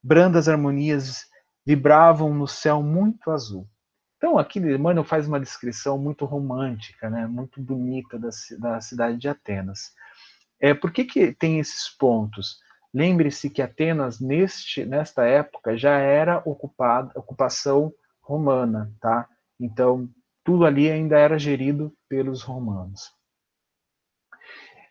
Brandas 0.00 0.48
harmonias 0.48 1.24
vibravam 1.66 2.32
no 2.32 2.46
céu 2.46 2.80
muito 2.80 3.32
azul. 3.32 3.68
Então, 4.16 4.38
aqui 4.38 4.60
Emmanuel 4.60 5.02
faz 5.02 5.26
uma 5.26 5.40
descrição 5.40 5.98
muito 5.98 6.24
romântica, 6.24 7.10
né, 7.10 7.26
muito 7.26 7.60
bonita 7.60 8.16
da, 8.16 8.28
da 8.60 8.80
cidade 8.80 9.18
de 9.18 9.28
Atenas. 9.28 9.92
É, 10.60 10.72
por 10.72 10.92
que, 10.92 11.04
que 11.04 11.32
tem 11.32 11.58
esses 11.58 11.88
pontos? 11.88 12.60
Lembre-se 12.94 13.50
que 13.50 13.60
Atenas, 13.60 14.20
neste, 14.20 14.84
nesta 14.84 15.24
época, 15.24 15.76
já 15.76 15.98
era 15.98 16.40
ocupada, 16.44 17.10
ocupação 17.16 17.92
romana, 18.22 18.92
tá? 19.00 19.28
Então, 19.58 20.08
tudo 20.44 20.64
ali 20.64 20.88
ainda 20.88 21.18
era 21.18 21.40
gerido 21.40 21.92
pelos 22.08 22.42
romanos. 22.42 23.17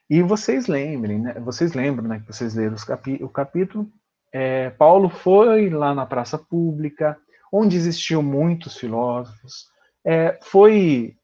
E 0.10 0.22
vocês 0.22 0.68
lembrem, 0.68 1.20
né? 1.20 1.34
Vocês 1.40 1.74
lembram, 1.74 2.08
né? 2.08 2.20
Que 2.20 2.28
vocês 2.28 2.56
leram 2.56 2.76
o 3.22 3.30
capítulo. 3.30 3.92
É, 4.32 4.70
Paulo 4.72 5.10
foi 5.10 5.70
lá 5.70 5.94
na 5.94 6.06
praça 6.06 6.38
pública, 6.38 7.18
onde 7.52 7.76
existiam 7.76 8.22
muitos 8.22 8.78
filósofos, 8.78 9.68
é, 10.06 10.40
foi 10.42 11.18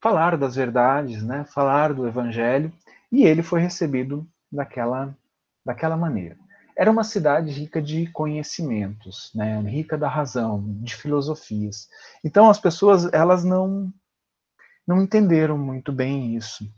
falar 0.00 0.36
das 0.36 0.56
verdades, 0.56 1.22
né? 1.22 1.44
Falar 1.44 1.92
do 1.92 2.06
evangelho, 2.06 2.72
e 3.10 3.24
ele 3.24 3.42
foi 3.42 3.60
recebido 3.60 4.28
daquela, 4.50 5.16
daquela 5.64 5.96
maneira. 5.96 6.36
Era 6.76 6.90
uma 6.90 7.04
cidade 7.04 7.50
rica 7.50 7.82
de 7.82 8.06
conhecimentos, 8.08 9.30
né? 9.34 9.60
Rica 9.60 9.96
da 9.98 10.08
razão, 10.08 10.62
de 10.80 10.96
filosofias. 10.96 11.88
Então 12.24 12.48
as 12.48 12.58
pessoas 12.58 13.12
elas 13.12 13.44
não 13.44 13.92
não 14.86 15.00
entenderam 15.00 15.56
muito 15.56 15.92
bem 15.92 16.34
isso. 16.34 16.68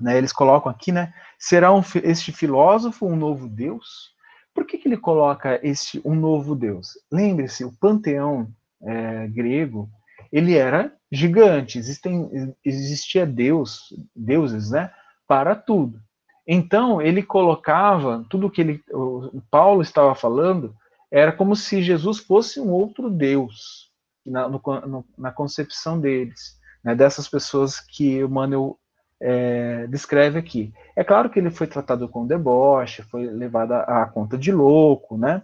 Né, 0.00 0.18
eles 0.18 0.32
colocam 0.32 0.70
aqui, 0.70 0.90
né? 0.90 1.12
Será 1.38 1.72
um, 1.72 1.82
este 2.02 2.32
filósofo 2.32 3.06
um 3.06 3.16
novo 3.16 3.48
Deus? 3.48 4.12
Por 4.54 4.66
que, 4.66 4.78
que 4.78 4.88
ele 4.88 4.96
coloca 4.96 5.60
este 5.62 6.00
um 6.04 6.14
novo 6.14 6.54
Deus? 6.54 6.92
Lembre-se, 7.10 7.64
o 7.64 7.72
panteão 7.72 8.48
é, 8.82 9.28
grego 9.28 9.88
ele 10.32 10.56
era 10.56 10.92
gigante. 11.10 11.78
Existem, 11.78 12.54
existia 12.64 13.26
Deus, 13.26 13.94
deuses, 14.16 14.70
né? 14.70 14.90
Para 15.26 15.54
tudo. 15.54 16.00
Então 16.46 17.00
ele 17.00 17.22
colocava 17.22 18.24
tudo 18.28 18.50
que 18.50 18.60
ele, 18.60 18.82
o 18.92 19.40
Paulo 19.50 19.82
estava 19.82 20.14
falando 20.14 20.74
era 21.10 21.30
como 21.30 21.54
se 21.54 21.82
Jesus 21.82 22.18
fosse 22.18 22.58
um 22.58 22.70
outro 22.70 23.10
Deus 23.10 23.90
na, 24.24 24.48
no, 24.48 25.04
na 25.16 25.30
concepção 25.30 26.00
deles, 26.00 26.58
né, 26.82 26.94
dessas 26.94 27.28
pessoas 27.28 27.78
que 27.80 28.18
Emmanuel 28.18 28.78
é, 29.22 29.86
descreve 29.86 30.38
aqui. 30.38 30.74
É 30.96 31.04
claro 31.04 31.30
que 31.30 31.38
ele 31.38 31.50
foi 31.50 31.68
tratado 31.68 32.08
com 32.08 32.26
deboche, 32.26 33.02
foi 33.04 33.24
levado 33.26 33.72
à 33.72 34.04
conta 34.06 34.36
de 34.36 34.50
louco, 34.50 35.16
né? 35.16 35.42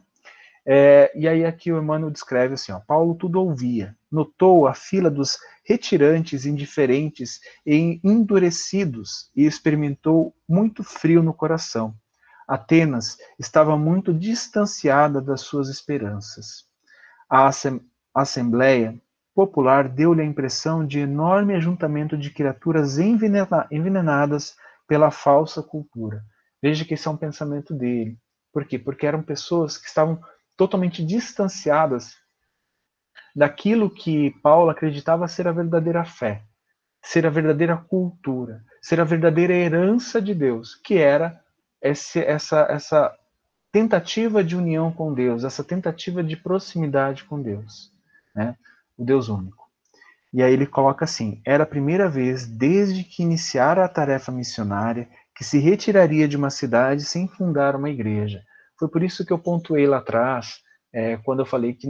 É, 0.66 1.11
e 1.14 1.26
aí 1.26 1.47
aqui 1.47 1.73
o 1.73 1.78
Emmanuel 1.78 2.11
descreve 2.11 2.54
assim, 2.54 2.73
ó, 2.73 2.80
Paulo 2.80 3.14
tudo 3.14 3.40
ouvia, 3.40 3.97
notou 4.11 4.66
a 4.66 4.75
fila 4.75 5.11
dos 5.11 5.38
retirantes, 5.64 6.44
indiferentes 6.44 7.40
e 7.64 8.00
endurecidos 8.04 9.30
e 9.35 9.47
experimentou 9.47 10.35
muito 10.47 10.82
frio 10.82 11.23
no 11.23 11.32
coração. 11.32 11.94
Atenas 12.47 13.16
estava 13.38 13.78
muito 13.78 14.12
distanciada 14.12 15.23
das 15.23 15.42
suas 15.42 15.68
esperanças. 15.68 16.64
A 17.30 17.50
assembleia 18.14 19.00
popular 19.38 19.88
deu-lhe 19.88 20.21
a 20.21 20.25
impressão 20.25 20.85
de 20.85 20.99
enorme 20.99 21.54
ajuntamento 21.54 22.18
de 22.18 22.28
criaturas 22.28 22.99
envenenadas 22.99 24.57
pela 24.85 25.12
falsa 25.12 25.62
cultura. 25.62 26.25
Veja 26.61 26.85
que 26.85 26.95
esse 26.95 27.07
é 27.07 27.11
um 27.12 27.16
pensamento 27.16 27.73
dele. 27.73 28.18
Por 28.52 28.64
quê? 28.64 28.80
Porque 28.80 29.07
eram 29.07 29.23
pessoas 29.23 29.78
que 29.78 29.87
estavam 29.87 30.21
totalmente 30.57 31.07
distanciadas 31.07 32.16
daquilo 33.33 33.88
que 33.88 34.33
Paulo 34.42 34.71
acreditava 34.71 35.28
ser 35.28 35.47
a 35.47 35.52
verdadeira 35.52 36.04
fé, 36.04 36.42
ser 37.00 37.25
a 37.25 37.30
verdadeira 37.30 37.76
cultura, 37.76 38.64
ser 38.83 39.00
a 39.00 39.04
verdadeira 39.04 39.54
herança 39.54 40.21
de 40.21 40.35
Deus, 40.35 40.75
que 40.75 40.99
era 40.99 41.40
esse, 41.80 42.18
essa, 42.18 42.62
essa 42.62 43.16
tentativa 43.71 44.42
de 44.42 44.57
união 44.57 44.90
com 44.90 45.14
Deus, 45.14 45.45
essa 45.45 45.62
tentativa 45.62 46.25
de 46.25 46.37
proximidade 46.37 47.23
com 47.23 47.40
Deus. 47.40 47.92
Né? 48.35 48.57
O 48.99 49.05
Deus 49.05 49.28
único. 49.28 49.69
E 50.33 50.43
aí 50.43 50.52
ele 50.52 50.67
coloca 50.67 51.05
assim: 51.05 51.40
era 51.47 51.62
a 51.62 51.67
primeira 51.67 52.09
vez 52.09 52.47
desde 52.47 53.05
que 53.05 53.23
iniciara 53.23 53.85
a 53.85 53.88
tarefa 53.88 54.31
missionária 54.31 55.09
que 55.35 55.45
se 55.45 55.59
retiraria 55.59 56.26
de 56.26 56.37
uma 56.37 56.50
cidade 56.50 57.05
sem 57.05 57.28
fundar 57.28 57.76
uma 57.76 57.88
igreja. 57.88 58.43
Foi 58.78 58.88
por 58.88 59.02
isso 59.02 59.25
que 59.25 59.33
eu 59.33 59.38
pontuei 59.38 59.87
lá 59.87 59.99
atrás, 59.99 60.61
é, 60.93 61.17
quando 61.19 61.40
eu 61.40 61.47
falei 61.47 61.75
que, 61.75 61.88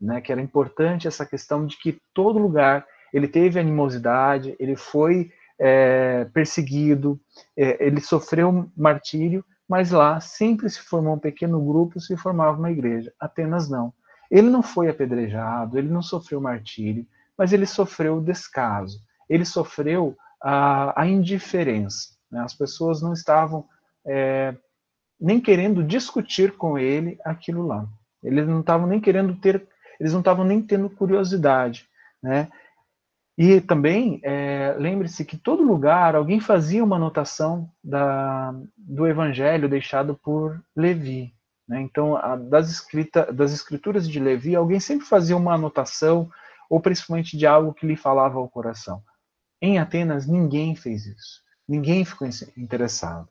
né, 0.00 0.20
que 0.20 0.32
era 0.32 0.40
importante 0.40 1.06
essa 1.06 1.26
questão 1.26 1.66
de 1.66 1.78
que 1.78 1.98
todo 2.14 2.38
lugar 2.38 2.86
ele 3.12 3.28
teve 3.28 3.60
animosidade, 3.60 4.56
ele 4.58 4.76
foi 4.76 5.30
é, 5.58 6.24
perseguido, 6.26 7.20
é, 7.56 7.86
ele 7.86 8.00
sofreu 8.00 8.70
martírio, 8.76 9.44
mas 9.68 9.90
lá 9.90 10.20
sempre 10.20 10.68
se 10.68 10.80
formou 10.80 11.14
um 11.14 11.18
pequeno 11.18 11.60
grupo, 11.64 12.00
se 12.00 12.16
formava 12.16 12.58
uma 12.58 12.70
igreja. 12.70 13.12
Apenas 13.18 13.68
não. 13.68 13.92
Ele 14.30 14.48
não 14.48 14.62
foi 14.62 14.88
apedrejado, 14.88 15.78
ele 15.78 15.88
não 15.88 16.02
sofreu 16.02 16.40
martírio, 16.40 17.06
mas 17.36 17.52
ele 17.52 17.66
sofreu 17.66 18.18
o 18.18 18.24
descaso, 18.24 19.00
ele 19.28 19.44
sofreu 19.44 20.16
a, 20.42 21.00
a 21.00 21.06
indiferença. 21.06 22.16
Né? 22.30 22.40
As 22.40 22.54
pessoas 22.54 23.02
não 23.02 23.12
estavam 23.12 23.66
é, 24.06 24.54
nem 25.20 25.40
querendo 25.40 25.82
discutir 25.82 26.52
com 26.56 26.78
ele 26.78 27.18
aquilo 27.24 27.66
lá. 27.66 27.86
Eles 28.22 28.46
não 28.46 28.60
estavam 28.60 28.86
nem 28.86 29.00
querendo 29.00 29.36
ter, 29.36 29.66
eles 30.00 30.12
não 30.12 30.20
estavam 30.20 30.44
nem 30.44 30.60
tendo 30.60 30.90
curiosidade, 30.90 31.88
né? 32.22 32.48
E 33.38 33.60
também 33.60 34.18
é, 34.24 34.74
lembre-se 34.78 35.22
que 35.24 35.36
todo 35.36 35.62
lugar 35.62 36.14
alguém 36.16 36.40
fazia 36.40 36.82
uma 36.82 36.96
anotação 36.96 37.70
da, 37.84 38.54
do 38.76 39.06
evangelho 39.06 39.68
deixado 39.68 40.14
por 40.14 40.58
Levi. 40.74 41.35
Né? 41.68 41.80
Então, 41.80 42.16
a, 42.16 42.36
das, 42.36 42.70
escrita, 42.70 43.32
das 43.32 43.52
escrituras 43.52 44.08
de 44.08 44.20
Levi, 44.20 44.54
alguém 44.54 44.80
sempre 44.80 45.06
fazia 45.06 45.36
uma 45.36 45.54
anotação, 45.54 46.30
ou 46.68 46.80
principalmente 46.80 47.36
de 47.36 47.46
algo 47.46 47.74
que 47.74 47.86
lhe 47.86 47.96
falava 47.96 48.38
ao 48.38 48.48
coração. 48.48 49.02
Em 49.60 49.78
Atenas, 49.78 50.26
ninguém 50.26 50.76
fez 50.76 51.06
isso. 51.06 51.42
Ninguém 51.68 52.04
ficou 52.04 52.28
interessado. 52.56 53.28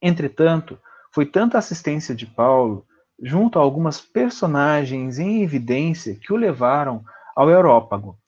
Entretanto, 0.00 0.78
foi 1.12 1.26
tanta 1.26 1.58
assistência 1.58 2.14
de 2.14 2.26
Paulo, 2.26 2.86
junto 3.20 3.58
a 3.58 3.62
algumas 3.62 4.00
personagens 4.00 5.18
em 5.18 5.42
evidência, 5.42 6.14
que 6.14 6.32
o 6.32 6.36
levaram 6.36 7.04
ao 7.34 7.50
Európago, 7.50 8.18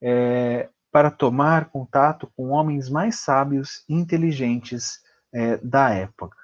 é, 0.00 0.68
para 0.90 1.10
tomar 1.10 1.66
contato 1.66 2.30
com 2.34 2.48
homens 2.48 2.88
mais 2.88 3.16
sábios 3.16 3.84
e 3.88 3.94
inteligentes 3.94 5.00
é, 5.32 5.58
da 5.58 5.90
época. 5.90 6.37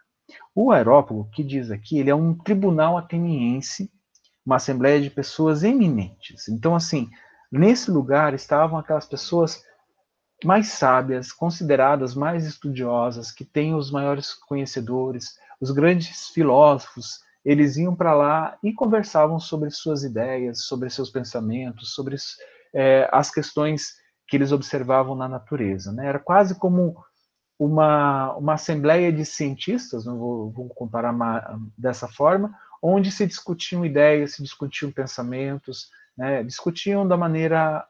O 0.54 0.70
Aerópago, 0.70 1.28
que 1.32 1.42
diz 1.42 1.70
aqui, 1.70 1.98
ele 1.98 2.10
é 2.10 2.14
um 2.14 2.34
tribunal 2.34 2.96
ateniense, 2.96 3.90
uma 4.44 4.56
assembleia 4.56 5.00
de 5.00 5.10
pessoas 5.10 5.64
eminentes. 5.64 6.48
Então, 6.48 6.74
assim, 6.74 7.08
nesse 7.50 7.90
lugar 7.90 8.34
estavam 8.34 8.78
aquelas 8.78 9.06
pessoas 9.06 9.62
mais 10.44 10.68
sábias, 10.68 11.32
consideradas 11.32 12.14
mais 12.14 12.44
estudiosas, 12.44 13.30
que 13.30 13.44
têm 13.44 13.74
os 13.74 13.90
maiores 13.90 14.34
conhecedores, 14.34 15.38
os 15.60 15.70
grandes 15.70 16.28
filósofos, 16.28 17.20
eles 17.44 17.76
iam 17.76 17.94
para 17.94 18.14
lá 18.14 18.58
e 18.62 18.72
conversavam 18.72 19.38
sobre 19.38 19.70
suas 19.70 20.02
ideias, 20.02 20.64
sobre 20.64 20.88
seus 20.88 21.10
pensamentos, 21.10 21.94
sobre 21.94 22.16
é, 22.74 23.08
as 23.12 23.30
questões 23.30 23.94
que 24.26 24.36
eles 24.36 24.52
observavam 24.52 25.14
na 25.14 25.28
natureza. 25.28 25.92
Né? 25.92 26.06
Era 26.06 26.18
quase 26.18 26.54
como 26.58 26.96
uma, 27.58 28.34
uma 28.34 28.54
assembleia 28.54 29.12
de 29.12 29.24
cientistas, 29.24 30.04
não 30.04 30.18
vou, 30.18 30.50
vou 30.50 30.68
comparar 30.68 31.14
dessa 31.78 32.08
forma, 32.08 32.58
onde 32.82 33.10
se 33.10 33.26
discutiam 33.26 33.84
ideias, 33.84 34.34
se 34.34 34.42
discutiam 34.42 34.90
pensamentos, 34.90 35.90
né? 36.16 36.42
discutiam 36.42 37.06
da 37.06 37.16
maneira 37.16 37.86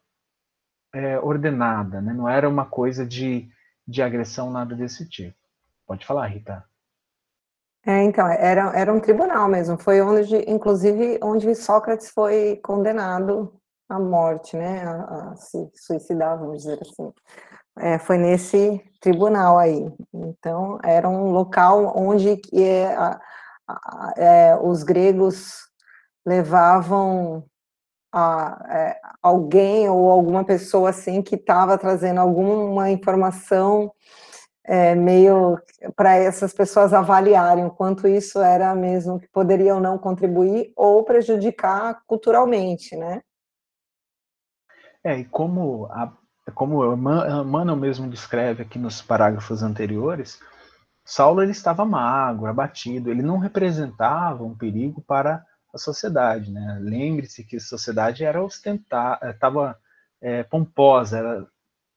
é, 0.94 1.18
ordenada, 1.18 2.00
né? 2.00 2.12
não 2.12 2.28
era 2.28 2.49
uma 2.49 2.66
coisa 2.66 3.04
de, 3.04 3.49
de 3.87 4.02
agressão, 4.02 4.50
nada 4.50 4.75
desse 4.75 5.09
tipo. 5.09 5.37
Pode 5.87 6.06
falar, 6.06 6.26
Rita. 6.26 6.64
É, 7.87 8.02
então, 8.02 8.26
era, 8.26 8.73
era 8.75 8.92
um 8.92 9.00
tribunal 9.00 9.47
mesmo, 9.47 9.76
foi 9.76 10.00
onde, 10.00 10.37
inclusive, 10.50 11.18
onde 11.23 11.54
Sócrates 11.54 12.09
foi 12.09 12.56
condenado 12.62 13.61
à 13.90 13.99
morte, 13.99 14.56
né, 14.56 14.85
a, 14.85 15.33
a 15.33 15.37
se 15.37 15.71
suicidar, 15.75 16.38
vamos 16.38 16.62
dizer 16.62 16.78
assim. 16.80 17.12
É, 17.76 17.99
foi 17.99 18.19
nesse 18.19 18.81
tribunal 19.00 19.59
aí. 19.59 19.93
Então, 20.12 20.78
era 20.83 21.09
um 21.09 21.31
local 21.31 21.93
onde 21.97 22.40
é, 22.54 22.97
é, 24.16 24.57
os 24.57 24.83
gregos 24.83 25.69
levavam 26.25 27.45
a, 28.12 28.64
é, 28.71 29.00
alguém 29.21 29.88
ou 29.88 30.11
alguma 30.11 30.45
pessoa 30.45 30.90
assim 30.90 31.21
que 31.21 31.35
estava 31.35 31.76
trazendo 31.76 32.21
alguma 32.21 32.90
informação 32.90 33.93
é, 34.64 34.95
meio 34.95 35.61
para 35.95 36.14
essas 36.14 36.54
pessoas 36.54 36.95
avaliarem 36.95 37.66
o 37.66 37.71
quanto 37.71 38.09
isso 38.09 38.40
era 38.40 38.75
mesmo 38.75 39.21
que 39.21 39.28
poderia 39.28 39.75
ou 39.75 39.81
não 39.81 39.99
contribuir 39.99 40.73
ou 40.75 41.04
prejudicar 41.04 42.02
culturalmente, 42.07 42.97
né? 42.97 43.21
É, 45.02 45.19
e 45.19 45.25
como 45.26 45.85
a, 45.90 46.11
como 46.53 46.85
Emmanuel 46.93 47.77
mesmo 47.77 48.09
descreve 48.09 48.63
aqui 48.63 48.79
nos 48.79 49.01
parágrafos 49.01 49.63
anteriores, 49.63 50.41
Saulo 51.05 51.43
ele 51.43 51.53
estava 51.53 51.85
magro, 51.85 52.47
abatido, 52.47 53.11
ele 53.11 53.23
não 53.23 53.39
representava 53.39 54.45
um 54.45 54.57
perigo 54.57 55.03
para 55.03 55.45
a 55.73 55.79
sociedade, 55.79 56.51
né? 56.51 56.79
Lembre-se 56.81 57.45
que 57.45 57.57
a 57.57 57.61
sociedade 57.61 58.25
era 58.25 58.43
ostentar, 58.43 59.19
estava 59.23 59.79
é, 60.21 60.43
pomposa, 60.43 61.19
era, 61.19 61.47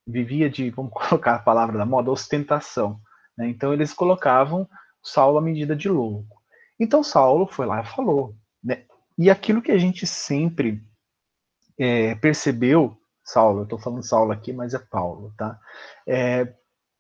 vivia 0.06 0.50
de, 0.50 0.70
vamos 0.70 0.92
colocar 1.10 1.36
a 1.36 1.40
palavra 1.40 1.78
da 1.78 1.86
moda, 1.86 2.12
ostentação. 2.12 3.00
Né? 3.38 3.48
Então 3.48 3.74
eles 3.74 3.94
colocavam 3.94 4.68
Saulo 5.02 5.38
à 5.38 5.42
medida 5.42 5.76
de 5.76 5.88
louco. 5.88 6.42
Então 6.80 7.04
Saulo 7.04 7.48
foi 7.48 7.66
lá 7.66 7.82
e 7.82 7.86
falou. 7.86 8.36
Né? 8.64 8.86
E 9.18 9.30
aquilo 9.30 9.62
que 9.62 9.72
a 9.72 9.78
gente 9.78 10.06
sempre 10.06 10.84
é, 11.78 12.16
percebeu, 12.16 13.00
Saulo, 13.28 13.60
eu 13.60 13.64
estou 13.64 13.78
falando 13.78 14.04
Saulo 14.04 14.32
aqui, 14.32 14.54
mas 14.54 14.74
é 14.74 14.80
Paulo, 14.80 15.34
tá? 15.38 15.60
É, 16.08 16.54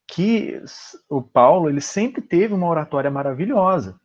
que 0.05 0.61
o 1.09 1.21
Paulo 1.21 1.69
ele 1.69 1.79
sempre 1.79 2.21
teve 2.21 2.53
uma 2.53 2.67
oratória 2.67 3.09
maravilhosa. 3.09 3.97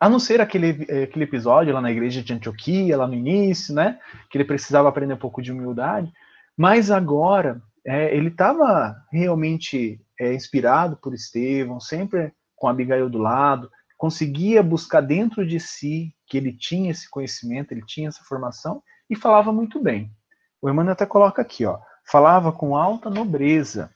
A 0.00 0.08
não 0.08 0.18
ser 0.18 0.40
aquele, 0.40 0.84
é, 0.88 1.04
aquele 1.04 1.24
episódio 1.24 1.72
lá 1.72 1.80
na 1.80 1.92
igreja 1.92 2.22
de 2.22 2.32
Antioquia, 2.32 2.96
lá 2.96 3.06
no 3.06 3.14
início, 3.14 3.72
né? 3.72 4.00
Que 4.28 4.36
ele 4.36 4.44
precisava 4.44 4.88
aprender 4.88 5.14
um 5.14 5.18
pouco 5.18 5.40
de 5.40 5.52
humildade. 5.52 6.12
Mas 6.56 6.90
agora, 6.90 7.62
é, 7.86 8.14
ele 8.16 8.28
estava 8.28 8.96
realmente 9.12 10.00
é, 10.18 10.34
inspirado 10.34 10.96
por 10.96 11.14
Estevão, 11.14 11.78
sempre 11.78 12.32
com 12.56 12.66
Abigail 12.66 13.08
do 13.08 13.18
lado, 13.18 13.70
conseguia 13.96 14.60
buscar 14.60 15.02
dentro 15.02 15.46
de 15.46 15.60
si 15.60 16.12
que 16.26 16.36
ele 16.36 16.52
tinha 16.52 16.90
esse 16.90 17.08
conhecimento, 17.08 17.70
ele 17.70 17.86
tinha 17.86 18.08
essa 18.08 18.24
formação, 18.24 18.82
e 19.08 19.14
falava 19.14 19.52
muito 19.52 19.80
bem. 19.80 20.12
O 20.60 20.68
Emmanuel 20.68 20.92
até 20.92 21.06
coloca 21.06 21.40
aqui, 21.40 21.64
ó, 21.64 21.78
falava 22.04 22.52
com 22.52 22.76
alta 22.76 23.08
nobreza, 23.08 23.90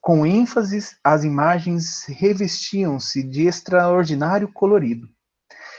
com 0.00 0.26
ênfase 0.26 0.96
as 1.02 1.24
imagens 1.24 2.04
revestiam-se 2.06 3.22
de 3.22 3.46
extraordinário 3.46 4.50
colorido. 4.52 5.08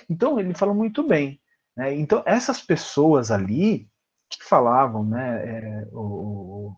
Então 0.10 0.40
ele 0.40 0.54
falou 0.54 0.76
muito 0.76 1.04
bem. 1.04 1.40
Né? 1.76 1.96
Então 1.96 2.24
essas 2.26 2.62
pessoas 2.62 3.32
ali 3.32 3.88
que 4.30 4.44
falavam, 4.44 5.04
né, 5.04 5.44
é, 5.44 5.88
o, 5.92 6.76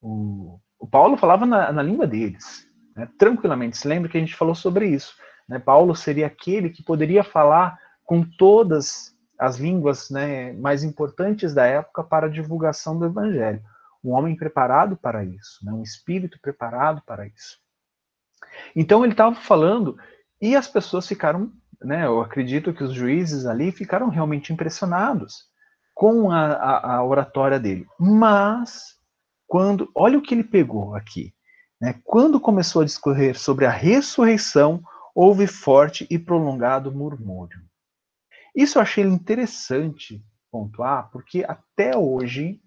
o, 0.00 0.60
o, 0.78 0.86
Paulo 0.88 1.16
falava 1.16 1.46
na, 1.46 1.70
na 1.72 1.82
língua 1.82 2.06
deles, 2.06 2.66
né, 2.96 3.08
tranquilamente. 3.16 3.76
Se 3.76 3.86
lembra 3.86 4.08
que 4.08 4.16
a 4.16 4.20
gente 4.20 4.34
falou 4.34 4.54
sobre 4.54 4.88
isso? 4.88 5.14
Né? 5.48 5.58
Paulo 5.58 5.94
seria 5.94 6.26
aquele 6.26 6.70
que 6.70 6.82
poderia 6.82 7.22
falar 7.22 7.78
com 8.04 8.24
todas 8.24 9.14
as 9.40 9.56
línguas 9.56 10.10
né, 10.10 10.52
mais 10.52 10.84
importantes 10.84 11.54
da 11.54 11.64
época 11.64 12.04
para 12.04 12.26
a 12.26 12.30
divulgação 12.30 12.98
do 12.98 13.06
evangelho. 13.06 13.62
Um 14.04 14.10
homem 14.10 14.36
preparado 14.36 14.98
para 14.98 15.24
isso, 15.24 15.64
né, 15.64 15.72
um 15.72 15.82
espírito 15.82 16.38
preparado 16.42 17.02
para 17.06 17.26
isso. 17.26 17.58
Então 18.76 19.02
ele 19.02 19.14
estava 19.14 19.34
falando 19.34 19.96
e 20.40 20.54
as 20.54 20.68
pessoas 20.68 21.08
ficaram, 21.08 21.50
né, 21.80 22.04
eu 22.04 22.20
acredito 22.20 22.74
que 22.74 22.84
os 22.84 22.92
juízes 22.92 23.46
ali 23.46 23.72
ficaram 23.72 24.10
realmente 24.10 24.52
impressionados 24.52 25.48
com 25.94 26.30
a, 26.30 26.52
a, 26.52 26.96
a 26.96 27.04
oratória 27.04 27.58
dele. 27.58 27.86
Mas 27.98 28.94
quando, 29.46 29.90
olha 29.94 30.18
o 30.18 30.22
que 30.22 30.34
ele 30.34 30.44
pegou 30.44 30.94
aqui, 30.94 31.32
né, 31.80 31.98
quando 32.04 32.38
começou 32.38 32.82
a 32.82 32.84
discorrer 32.84 33.38
sobre 33.38 33.64
a 33.64 33.70
ressurreição, 33.70 34.82
houve 35.14 35.46
forte 35.46 36.06
e 36.10 36.18
prolongado 36.18 36.92
murmúrio. 36.92 37.69
Isso 38.54 38.78
eu 38.78 38.82
achei 38.82 39.04
interessante 39.04 40.24
pontuar, 40.50 41.10
porque 41.10 41.44
até 41.46 41.96
hoje, 41.96 42.60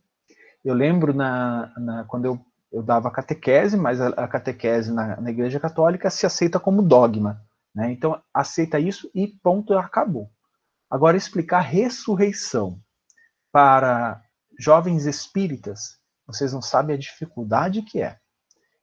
eu 0.63 0.73
lembro 0.73 1.13
na, 1.13 1.71
na 1.77 2.03
quando 2.05 2.25
eu, 2.25 2.39
eu 2.71 2.81
dava 2.81 3.11
catequese, 3.11 3.75
mas 3.75 3.99
a, 3.99 4.09
a 4.09 4.27
catequese 4.27 4.91
na, 4.91 5.19
na, 5.19 5.29
Igreja 5.29 5.59
Católica 5.59 6.09
se 6.09 6.25
aceita 6.25 6.59
como 6.59 6.81
dogma. 6.81 7.41
Né? 7.75 7.91
Então, 7.91 8.21
aceita 8.33 8.79
isso 8.79 9.09
e 9.13 9.27
ponto, 9.27 9.73
acabou. 9.73 10.29
Agora, 10.89 11.17
explicar 11.17 11.59
ressurreição 11.59 12.79
para 13.51 14.21
jovens 14.59 15.05
espíritas, 15.05 15.97
vocês 16.25 16.53
não 16.53 16.61
sabem 16.61 16.95
a 16.95 16.99
dificuldade 16.99 17.81
que 17.81 18.01
é. 18.01 18.17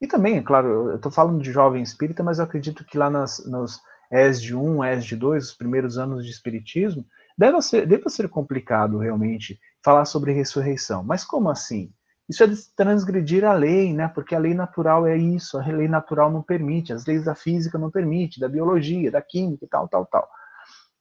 E 0.00 0.06
também, 0.06 0.42
claro, 0.42 0.90
eu 0.90 0.96
estou 0.96 1.12
falando 1.12 1.42
de 1.42 1.52
jovem 1.52 1.82
espírita, 1.82 2.22
mas 2.22 2.38
eu 2.38 2.44
acredito 2.44 2.84
que 2.84 2.96
lá 2.96 3.10
nas, 3.10 3.44
nos, 3.46 3.80
ESD 4.12 4.54
1, 4.54 4.84
ESD 4.84 5.16
2, 5.16 5.44
os 5.44 5.54
primeiros 5.54 5.98
anos 5.98 6.24
de 6.24 6.30
espiritismo, 6.30 7.06
deve 7.38 7.60
ser, 7.62 7.86
deve 7.86 8.08
ser 8.08 8.28
complicado 8.28 8.98
realmente 8.98 9.58
falar 9.84 10.04
sobre 10.04 10.32
ressurreição. 10.32 11.02
Mas 11.02 11.24
como 11.24 11.48
assim? 11.48 11.92
Isso 12.28 12.44
é 12.44 12.48
transgredir 12.76 13.44
a 13.44 13.52
lei, 13.52 13.92
né? 13.92 14.08
Porque 14.08 14.34
a 14.34 14.38
lei 14.38 14.54
natural 14.54 15.06
é 15.06 15.16
isso, 15.16 15.58
a 15.58 15.66
lei 15.66 15.88
natural 15.88 16.30
não 16.30 16.42
permite, 16.42 16.92
as 16.92 17.04
leis 17.04 17.24
da 17.24 17.34
física 17.34 17.76
não 17.76 17.90
permitem, 17.90 18.40
da 18.40 18.48
biologia, 18.48 19.10
da 19.10 19.20
química 19.20 19.64
e 19.64 19.68
tal, 19.68 19.88
tal, 19.88 20.06
tal. 20.06 20.28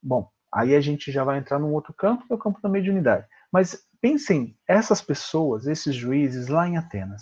Bom, 0.02 0.30
aí 0.52 0.76
a 0.76 0.82
gente 0.82 1.12
já 1.12 1.24
vai 1.24 1.38
entrar 1.38 1.60
num 1.60 1.74
outro 1.74 1.94
campo, 1.94 2.26
que 2.26 2.34
é 2.34 2.36
o 2.36 2.40
campo 2.40 2.60
da 2.62 2.70
mediunidade. 2.70 3.28
Mas 3.52 3.84
pensem, 4.02 4.58
essas 4.68 5.02
pessoas, 5.02 5.68
esses 5.68 5.94
juízes 5.94 6.48
lá 6.48 6.68
em 6.68 6.78
Atenas, 6.78 7.22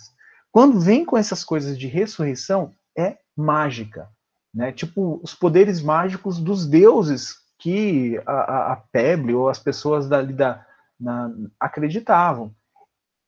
quando 0.52 0.80
vêm 0.80 1.04
com 1.04 1.18
essas 1.18 1.44
coisas 1.44 1.78
de 1.78 1.88
ressurreição, 1.88 2.74
é 2.98 3.18
mágica 3.36 4.10
né? 4.58 4.72
Tipo 4.72 5.20
os 5.24 5.36
poderes 5.36 5.84
mágicos 5.84 6.40
dos 6.40 6.66
deuses 6.66 7.36
que 7.60 8.20
a, 8.26 8.74
a, 8.74 8.76
Peble 8.92 9.36
ou 9.36 9.50
as 9.50 9.60
pessoas 9.60 10.10
dali 10.10 10.34
da, 10.34 10.66
na, 11.00 11.32
acreditavam. 11.60 12.52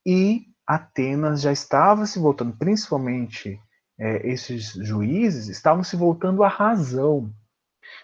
E 0.03 0.47
Atenas 0.65 1.41
já 1.41 1.51
estava 1.51 2.07
se 2.07 2.17
voltando, 2.17 2.57
principalmente 2.57 3.59
é, 3.99 4.27
esses 4.27 4.73
juízes, 4.73 5.47
estavam 5.49 5.83
se 5.83 5.95
voltando 5.95 6.43
à 6.43 6.47
razão, 6.47 7.31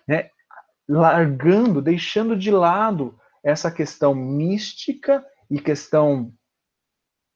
né? 0.08 0.30
largando, 0.88 1.82
deixando 1.82 2.38
de 2.38 2.52
lado 2.52 3.20
essa 3.44 3.72
questão 3.72 4.14
mística 4.14 5.26
e 5.50 5.60
questão 5.60 6.32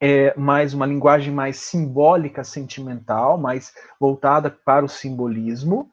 é 0.02 0.38
mais 0.38 0.74
uma 0.74 0.86
linguagem 0.86 1.34
mais 1.34 1.58
simbólica, 1.58 2.44
sentimental, 2.44 3.38
mais 3.38 3.74
voltada 4.00 4.50
para 4.50 4.86
o 4.86 4.90
simbolismo, 4.90 5.92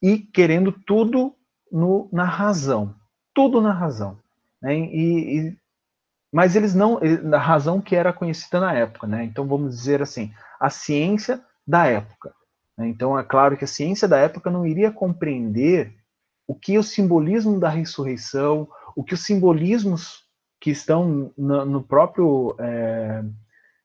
e 0.00 0.18
querendo 0.18 0.72
tudo 0.72 1.34
no, 1.70 2.08
na 2.12 2.24
razão, 2.24 2.94
tudo 3.34 3.60
na 3.60 3.72
razão. 3.72 4.18
Né? 4.60 4.76
E, 4.76 5.38
e, 5.38 5.58
mas 6.32 6.56
eles 6.56 6.74
não, 6.74 7.00
na 7.22 7.38
razão 7.38 7.80
que 7.80 7.96
era 7.96 8.12
conhecida 8.12 8.60
na 8.60 8.72
época, 8.72 9.06
né? 9.06 9.24
Então 9.24 9.46
vamos 9.46 9.76
dizer 9.76 10.00
assim, 10.00 10.32
a 10.58 10.70
ciência 10.70 11.44
da 11.66 11.86
época. 11.86 12.34
Né? 12.76 12.88
Então 12.88 13.18
é 13.18 13.22
claro 13.22 13.56
que 13.56 13.64
a 13.64 13.68
ciência 13.68 14.08
da 14.08 14.18
época 14.18 14.50
não 14.50 14.66
iria 14.66 14.90
compreender 14.90 15.94
o 16.46 16.54
que 16.54 16.78
o 16.78 16.82
simbolismo 16.82 17.58
da 17.60 17.68
ressurreição, 17.68 18.68
o 18.96 19.04
que 19.04 19.14
os 19.14 19.24
simbolismos 19.24 20.22
que 20.62 20.70
estão 20.70 21.32
no, 21.36 21.64
no 21.66 21.82
próprio 21.82 22.54
é, 22.60 23.24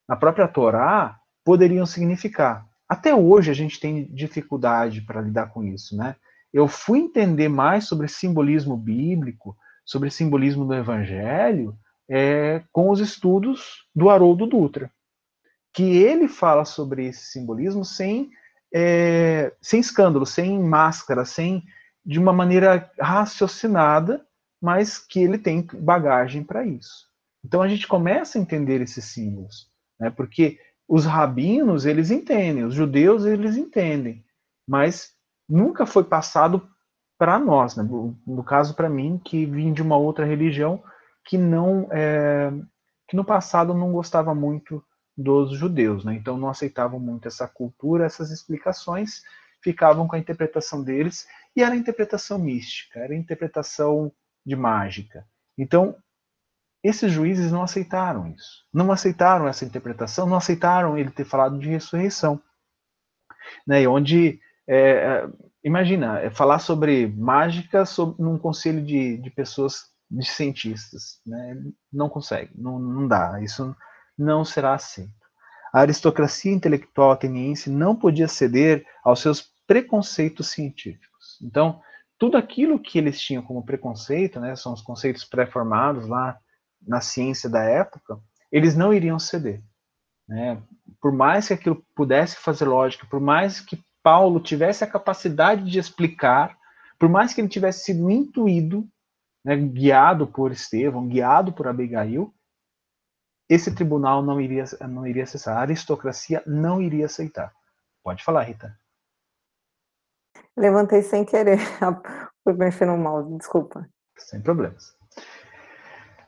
na 0.08 0.16
própria 0.16 0.48
Torá 0.48 1.20
poderiam 1.44 1.88
significar. 1.88 2.68
Até 2.88 3.16
hoje 3.16 3.50
a 3.50 3.54
gente 3.54 3.80
tem 3.80 4.06
dificuldade 4.14 5.02
para 5.02 5.22
lidar 5.22 5.48
com 5.48 5.64
isso, 5.64 5.98
né? 5.98 6.16
Eu 6.54 6.68
fui 6.68 7.00
entender 7.00 7.50
mais 7.50 7.86
sobre 7.86 8.08
simbolismo 8.08 8.78
bíblico, 8.78 9.58
sobre 9.84 10.12
simbolismo 10.12 10.66
do 10.66 10.76
Evangelho, 10.76 11.76
é, 12.08 12.62
com 12.72 12.92
os 12.92 13.00
estudos 13.00 13.88
do 13.94 14.12
Haroldo 14.12 14.46
Dutra, 14.46 14.92
que 15.74 15.84
ele 15.84 16.28
fala 16.28 16.64
sobre 16.64 17.08
esse 17.08 17.32
simbolismo 17.32 17.84
sem, 17.84 18.30
é, 18.72 19.52
sem 19.60 19.80
escândalo, 19.80 20.28
sem 20.28 20.62
máscara, 20.62 21.26
sem 21.26 21.64
de 22.06 22.20
uma 22.20 22.32
maneira 22.32 22.90
raciocinada, 23.02 24.27
mas 24.62 24.98
que 24.98 25.20
ele 25.20 25.38
tem 25.38 25.68
bagagem 25.74 26.44
para 26.44 26.66
isso. 26.66 27.08
Então 27.44 27.62
a 27.62 27.68
gente 27.68 27.88
começa 27.88 28.38
a 28.38 28.42
entender 28.42 28.82
esses 28.82 29.06
símbolos, 29.06 29.70
né? 30.00 30.10
Porque 30.10 30.60
os 30.88 31.06
rabinos 31.06 31.86
eles 31.86 32.12
entendem, 32.12 32.64
os 32.64 32.74
judeus 32.74 33.26
eles 33.26 33.58
entendem, 33.58 34.24
mas 34.68 35.14
nunca 35.48 35.86
foi 35.86 36.04
passado 36.04 36.68
para 37.18 37.40
nós, 37.40 37.76
né? 37.76 37.84
no 37.84 38.44
caso 38.44 38.76
para 38.76 38.90
mim 38.90 39.20
que 39.24 39.46
vim 39.46 39.74
de 39.74 39.82
uma 39.82 39.98
outra 39.98 40.24
religião 40.24 40.84
que 41.26 41.38
não 41.38 41.88
é, 41.92 42.52
que 43.08 43.16
no 43.16 43.26
passado 43.26 43.74
não 43.74 43.92
gostava 43.92 44.36
muito 44.36 44.84
dos 45.18 45.52
judeus, 45.58 46.06
né? 46.06 46.14
Então 46.14 46.38
não 46.38 46.48
aceitavam 46.48 47.00
muito 47.00 47.28
essa 47.28 47.48
cultura, 47.48 48.06
essas 48.06 48.30
explicações, 48.30 49.24
ficavam 49.62 50.08
com 50.08 50.16
a 50.16 50.20
interpretação 50.20 50.84
deles 50.84 51.28
e 51.56 51.64
era 51.64 51.74
a 51.74 51.78
interpretação 51.78 52.38
mística, 52.38 53.00
era 53.00 53.14
a 53.14 53.18
interpretação 53.18 54.12
de 54.48 54.56
mágica. 54.56 55.26
Então 55.58 55.96
esses 56.84 57.12
juízes 57.12 57.52
não 57.52 57.64
aceitaram 57.64 58.28
isso, 58.30 58.64
não 58.74 58.92
aceitaram 58.92 59.48
essa 59.48 59.66
interpretação, 59.66 60.26
não 60.26 60.38
aceitaram 60.38 60.98
ele 60.98 61.12
ter 61.12 61.26
falado 61.26 61.60
de 61.60 61.68
ressurreição, 61.68 62.42
né? 63.66 63.86
Onde 63.88 64.40
é, 64.68 64.80
é, 64.80 65.30
imagina 65.64 66.20
é, 66.20 66.30
falar 66.30 66.60
sobre 66.60 67.08
mágica 67.08 67.86
sobre, 67.86 68.24
num 68.24 68.38
conselho 68.38 68.82
de, 68.82 69.18
de 69.18 69.30
pessoas 69.30 69.82
de 70.10 70.26
cientistas, 70.26 71.20
né? 71.26 71.62
Não 71.92 72.08
consegue, 72.08 72.52
não, 72.56 72.80
não 72.80 73.08
dá, 73.08 73.42
isso 73.42 73.76
não 74.18 74.46
será 74.46 74.74
aceito. 74.76 75.12
A 75.74 75.82
aristocracia 75.82 76.54
intelectual 76.54 77.12
ateniense 77.12 77.70
não 77.70 77.96
podia 77.96 78.28
ceder 78.28 78.86
aos 79.04 79.20
seus 79.20 79.52
preconceitos 79.68 80.48
científicos. 80.48 81.38
Então, 81.42 81.82
tudo 82.18 82.38
aquilo 82.38 82.80
que 82.80 82.98
eles 82.98 83.20
tinham 83.20 83.44
como 83.44 83.64
preconceito, 83.64 84.40
né, 84.40 84.56
são 84.56 84.74
os 84.74 84.82
conceitos 84.82 85.24
pré-formados 85.24 86.08
lá 86.08 86.38
na 86.82 87.02
ciência 87.02 87.50
da 87.50 87.64
época, 87.64 88.20
eles 88.52 88.76
não 88.76 88.94
iriam 88.94 89.20
ceder. 89.20 89.62
Né? 90.28 90.62
Por 91.02 91.12
mais 91.12 91.48
que 91.48 91.54
aquilo 91.54 91.84
pudesse 91.96 92.38
fazer 92.38 92.66
lógica, 92.66 93.06
por 93.10 93.20
mais 93.20 93.60
que 93.60 93.80
Paulo 94.02 94.40
tivesse 94.40 94.84
a 94.84 94.88
capacidade 94.88 95.70
de 95.70 95.80
explicar, 95.80 96.58
por 97.00 97.10
mais 97.10 97.34
que 97.34 97.42
ele 97.42 97.50
tivesse 97.50 97.86
sido 97.86 98.10
intuído 98.10 98.88
né, 99.44 99.56
guiado 99.56 100.28
por 100.28 100.52
Estevão, 100.52 101.08
guiado 101.08 101.54
por 101.54 101.68
Abigail, 101.68 102.34
esse 103.50 103.74
tribunal 103.74 104.22
não 104.22 104.42
iria, 104.42 104.66
não 104.90 105.08
iria 105.08 105.26
cessar. 105.26 105.58
A 105.58 105.62
aristocracia 105.62 106.44
não 106.46 106.82
iria 106.82 107.06
aceitar. 107.06 107.54
Pode 108.04 108.24
falar, 108.24 108.44
Rita. 108.44 108.78
Levantei 110.58 111.04
sem 111.04 111.24
querer. 111.24 111.60
Fui 112.44 112.54
mexendo 112.54 112.98
mal, 112.98 113.24
desculpa. 113.38 113.88
Sem 114.18 114.42
problemas. 114.42 114.96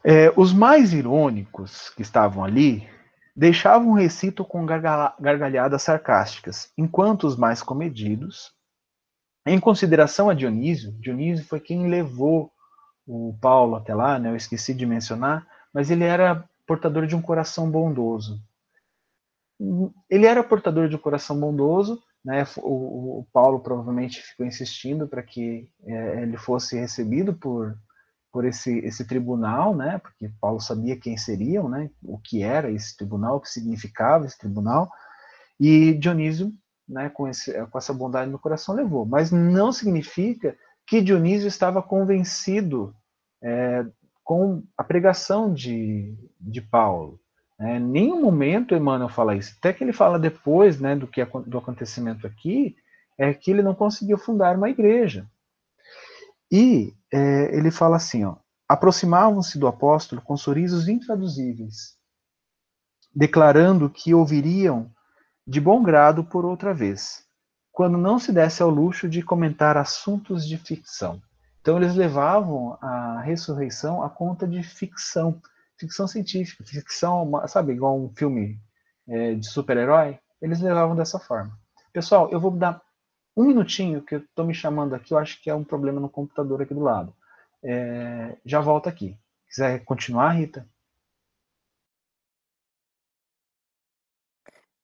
É, 0.03 0.31
os 0.37 0.53
mais 0.53 0.93
irônicos 0.93 1.89
que 1.89 2.01
estavam 2.01 2.43
ali 2.43 2.87
deixavam 3.35 3.91
o 3.91 3.95
recito 3.95 4.45
com 4.45 4.65
gargalhadas 4.65 5.81
sarcásticas, 5.81 6.71
enquanto 6.77 7.25
os 7.25 7.35
mais 7.37 7.63
comedidos, 7.63 8.53
em 9.45 9.59
consideração 9.59 10.29
a 10.29 10.33
Dionísio, 10.33 10.91
Dionísio 10.99 11.45
foi 11.45 11.59
quem 11.59 11.89
levou 11.89 12.51
o 13.07 13.35
Paulo 13.41 13.75
até 13.75 13.95
lá, 13.95 14.19
né, 14.19 14.29
eu 14.29 14.35
esqueci 14.35 14.73
de 14.73 14.85
mencionar, 14.85 15.47
mas 15.73 15.89
ele 15.89 16.03
era 16.03 16.43
portador 16.67 17.07
de 17.07 17.15
um 17.15 17.21
coração 17.21 17.69
bondoso. 17.71 18.39
Ele 20.09 20.25
era 20.25 20.43
portador 20.43 20.87
de 20.87 20.95
um 20.95 20.99
coração 20.99 21.39
bondoso, 21.39 22.01
né, 22.23 22.45
o, 22.57 23.19
o 23.19 23.27
Paulo 23.31 23.59
provavelmente 23.59 24.21
ficou 24.21 24.45
insistindo 24.45 25.07
para 25.07 25.23
que 25.23 25.69
é, 25.85 26.21
ele 26.21 26.37
fosse 26.37 26.77
recebido 26.77 27.33
por, 27.33 27.77
por 28.31 28.45
esse, 28.45 28.79
esse 28.79 29.05
tribunal, 29.05 29.75
né, 29.75 29.97
porque 29.99 30.31
Paulo 30.39 30.59
sabia 30.59 30.99
quem 30.99 31.17
seriam, 31.17 31.69
né, 31.69 31.89
o 32.03 32.17
que 32.17 32.43
era 32.43 32.69
esse 32.71 32.95
tribunal, 32.95 33.37
o 33.37 33.41
que 33.41 33.49
significava 33.49 34.25
esse 34.25 34.37
tribunal, 34.37 34.89
e 35.59 35.93
Dionísio, 35.93 36.53
né, 36.87 37.09
com, 37.09 37.27
esse, 37.27 37.53
com 37.67 37.77
essa 37.77 37.93
bondade 37.93 38.31
no 38.31 38.39
coração, 38.39 38.75
levou. 38.75 39.05
Mas 39.05 39.31
não 39.31 39.71
significa 39.71 40.57
que 40.87 41.01
Dionísio 41.01 41.47
estava 41.47 41.83
convencido 41.83 42.95
é, 43.43 43.85
com 44.23 44.63
a 44.77 44.83
pregação 44.83 45.53
de, 45.53 46.15
de 46.39 46.61
Paulo. 46.61 47.19
É, 47.59 47.75
em 47.75 47.79
nenhum 47.79 48.21
momento 48.21 48.73
Emmanuel 48.73 49.09
fala 49.09 49.35
isso. 49.35 49.55
Até 49.57 49.73
que 49.73 49.83
ele 49.83 49.91
fala 49.91 50.17
depois 50.17 50.79
né, 50.79 50.95
do, 50.95 51.07
que, 51.07 51.23
do 51.45 51.57
acontecimento 51.57 52.25
aqui, 52.25 52.75
é 53.17 53.33
que 53.33 53.51
ele 53.51 53.61
não 53.61 53.75
conseguiu 53.75 54.17
fundar 54.17 54.55
uma 54.55 54.69
igreja. 54.69 55.27
E 56.51 56.93
é, 57.11 57.55
ele 57.55 57.69
fala 57.69 57.97
assim, 57.97 58.23
ó, 58.23 58.37
aproximavam-se 58.67 59.59
do 59.59 59.67
apóstolo 59.67 60.21
com 60.21 60.37
sorrisos 60.37 60.87
intraduzíveis, 60.87 61.97
declarando 63.13 63.89
que 63.89 64.13
ouviriam 64.13 64.89
de 65.45 65.59
bom 65.59 65.83
grado 65.83 66.23
por 66.23 66.45
outra 66.45 66.73
vez, 66.73 67.25
quando 67.71 67.97
não 67.97 68.19
se 68.19 68.31
desse 68.31 68.61
ao 68.61 68.69
luxo 68.69 69.09
de 69.09 69.21
comentar 69.21 69.75
assuntos 69.75 70.47
de 70.47 70.57
ficção. 70.57 71.21
Então 71.59 71.77
eles 71.77 71.95
levavam 71.95 72.77
a 72.81 73.19
ressurreição 73.21 74.01
a 74.01 74.09
conta 74.09 74.47
de 74.47 74.63
ficção, 74.63 75.41
ficção 75.79 76.07
científica, 76.07 76.63
ficção, 76.63 77.31
sabe, 77.47 77.73
igual 77.73 77.97
um 77.97 78.13
filme 78.15 78.59
é, 79.07 79.35
de 79.35 79.47
super-herói, 79.47 80.19
eles 80.41 80.61
levavam 80.61 80.95
dessa 80.95 81.19
forma. 81.19 81.57
Pessoal, 81.93 82.29
eu 82.31 82.39
vou 82.39 82.51
dar 82.51 82.81
um 83.35 83.45
minutinho 83.45 84.01
que 84.01 84.15
eu 84.15 84.19
estou 84.19 84.45
me 84.45 84.53
chamando 84.53 84.93
aqui, 84.93 85.13
eu 85.13 85.17
acho 85.17 85.41
que 85.41 85.49
é 85.49 85.55
um 85.55 85.63
problema 85.63 85.99
no 85.99 86.09
computador 86.09 86.61
aqui 86.61 86.73
do 86.73 86.81
lado. 86.81 87.15
É, 87.63 88.37
já 88.45 88.59
volto 88.59 88.87
aqui. 88.87 89.17
Quiser 89.47 89.83
continuar, 89.85 90.31
Rita? 90.31 90.67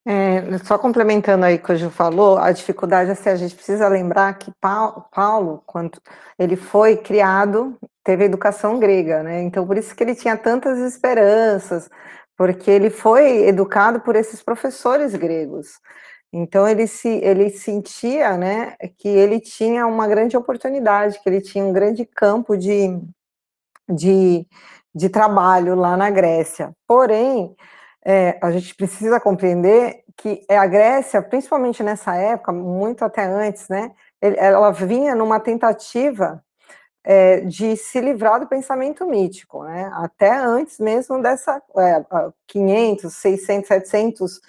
É, 0.08 0.58
só 0.60 0.78
complementando 0.78 1.46
aí 1.46 1.56
o 1.56 1.60
que 1.60 1.72
o 1.72 1.76
Gil 1.76 1.90
falou, 1.90 2.38
a 2.38 2.52
dificuldade 2.52 3.10
é 3.10 3.14
assim, 3.14 3.30
a 3.30 3.36
gente 3.36 3.56
precisa 3.56 3.88
lembrar 3.88 4.38
que 4.38 4.52
Paulo, 4.62 5.04
Paulo, 5.12 5.64
quando 5.66 6.00
ele 6.38 6.56
foi 6.56 6.96
criado, 6.96 7.76
teve 8.04 8.24
educação 8.24 8.78
grega, 8.80 9.24
né? 9.24 9.42
Então, 9.42 9.66
por 9.66 9.78
isso 9.78 9.96
que 9.96 10.04
ele 10.04 10.14
tinha 10.14 10.38
tantas 10.38 10.78
esperanças, 10.78 11.90
porque 12.38 12.70
ele 12.70 12.92
foi 12.92 13.48
educado 13.48 14.00
por 14.00 14.16
esses 14.16 14.44
professores 14.44 15.16
gregos. 15.16 15.80
Então, 16.32 16.68
ele, 16.68 16.86
se, 16.86 17.10
ele 17.24 17.50
sentia, 17.50 18.38
né, 18.38 18.76
que 18.98 19.08
ele 19.08 19.40
tinha 19.40 19.88
uma 19.88 20.08
grande 20.08 20.38
oportunidade, 20.38 21.20
que 21.24 21.30
ele 21.30 21.42
tinha 21.42 21.64
um 21.66 21.74
grande 21.74 22.06
campo 22.06 22.56
de, 22.58 23.00
de, 23.90 24.46
de 24.94 25.10
trabalho 25.10 25.76
lá 25.76 25.98
na 25.98 26.10
Grécia. 26.12 26.74
Porém, 26.88 27.56
é, 28.06 28.38
a 28.42 28.52
gente 28.52 28.76
precisa 28.76 29.20
compreender 29.20 30.04
que 30.16 30.46
a 30.50 30.66
Grécia, 30.68 31.22
principalmente 31.22 31.82
nessa 31.82 32.16
época, 32.16 32.52
muito 32.52 33.04
até 33.04 33.26
antes, 33.26 33.68
né, 33.68 33.92
ela 34.22 34.72
vinha 34.72 35.16
numa 35.16 35.40
tentativa 35.40 36.42
é, 37.04 37.42
de 37.42 37.76
se 37.76 38.00
livrar 38.00 38.40
do 38.40 38.48
pensamento 38.48 39.06
mítico, 39.06 39.64
né, 39.64 39.92
até 39.96 40.36
antes 40.38 40.80
mesmo 40.80 41.22
dessa, 41.22 41.62
é, 41.78 42.06
500, 42.48 43.14
600, 43.14 43.68
700 43.68 44.42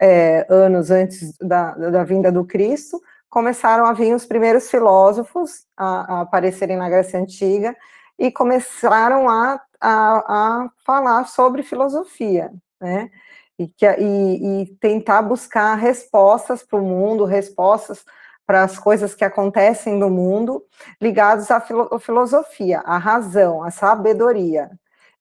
é, 0.00 0.46
anos 0.48 0.90
antes 0.90 1.36
da, 1.38 1.72
da 1.72 2.04
vinda 2.04 2.30
do 2.30 2.44
Cristo, 2.44 3.00
começaram 3.28 3.86
a 3.86 3.92
vir 3.92 4.14
os 4.14 4.26
primeiros 4.26 4.70
filósofos 4.70 5.66
a, 5.76 6.18
a 6.18 6.20
aparecerem 6.22 6.76
na 6.76 6.88
Grécia 6.88 7.18
Antiga 7.18 7.74
e 8.18 8.30
começaram 8.30 9.28
a, 9.28 9.60
a, 9.80 10.62
a 10.62 10.70
falar 10.84 11.26
sobre 11.26 11.62
filosofia, 11.62 12.50
né? 12.80 13.10
E, 13.58 13.66
que, 13.66 13.86
e, 13.86 14.62
e 14.62 14.66
tentar 14.76 15.22
buscar 15.22 15.74
respostas 15.74 16.62
para 16.62 16.78
o 16.78 16.82
mundo, 16.82 17.24
respostas 17.24 18.04
para 18.46 18.62
as 18.62 18.78
coisas 18.78 19.14
que 19.14 19.24
acontecem 19.24 19.94
no 19.94 20.08
mundo, 20.08 20.64
ligados 21.00 21.50
à 21.50 21.60
filo 21.60 21.98
filosofia, 21.98 22.80
à 22.80 22.96
razão, 22.96 23.62
à 23.62 23.70
sabedoria. 23.70 24.70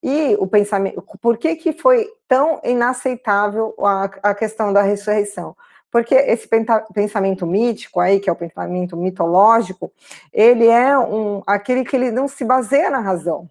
E 0.01 0.35
o 0.39 0.47
pensamento, 0.47 1.03
por 1.21 1.37
que, 1.37 1.55
que 1.55 1.73
foi 1.73 2.07
tão 2.27 2.61
inaceitável 2.63 3.73
a, 3.79 4.03
a 4.23 4.33
questão 4.33 4.71
da 4.71 4.81
ressurreição? 4.81 5.55
Porque 5.91 6.15
esse 6.15 6.47
pensamento 6.93 7.45
mítico 7.45 7.99
aí, 7.99 8.19
que 8.19 8.29
é 8.29 8.33
o 8.33 8.35
pensamento 8.35 8.95
mitológico, 8.95 9.91
ele 10.31 10.67
é 10.67 10.97
um, 10.97 11.41
aquele 11.47 11.83
que 11.83 11.95
ele 11.95 12.11
não 12.11 12.27
se 12.27 12.45
baseia 12.45 12.89
na 12.89 12.99
razão. 12.99 13.49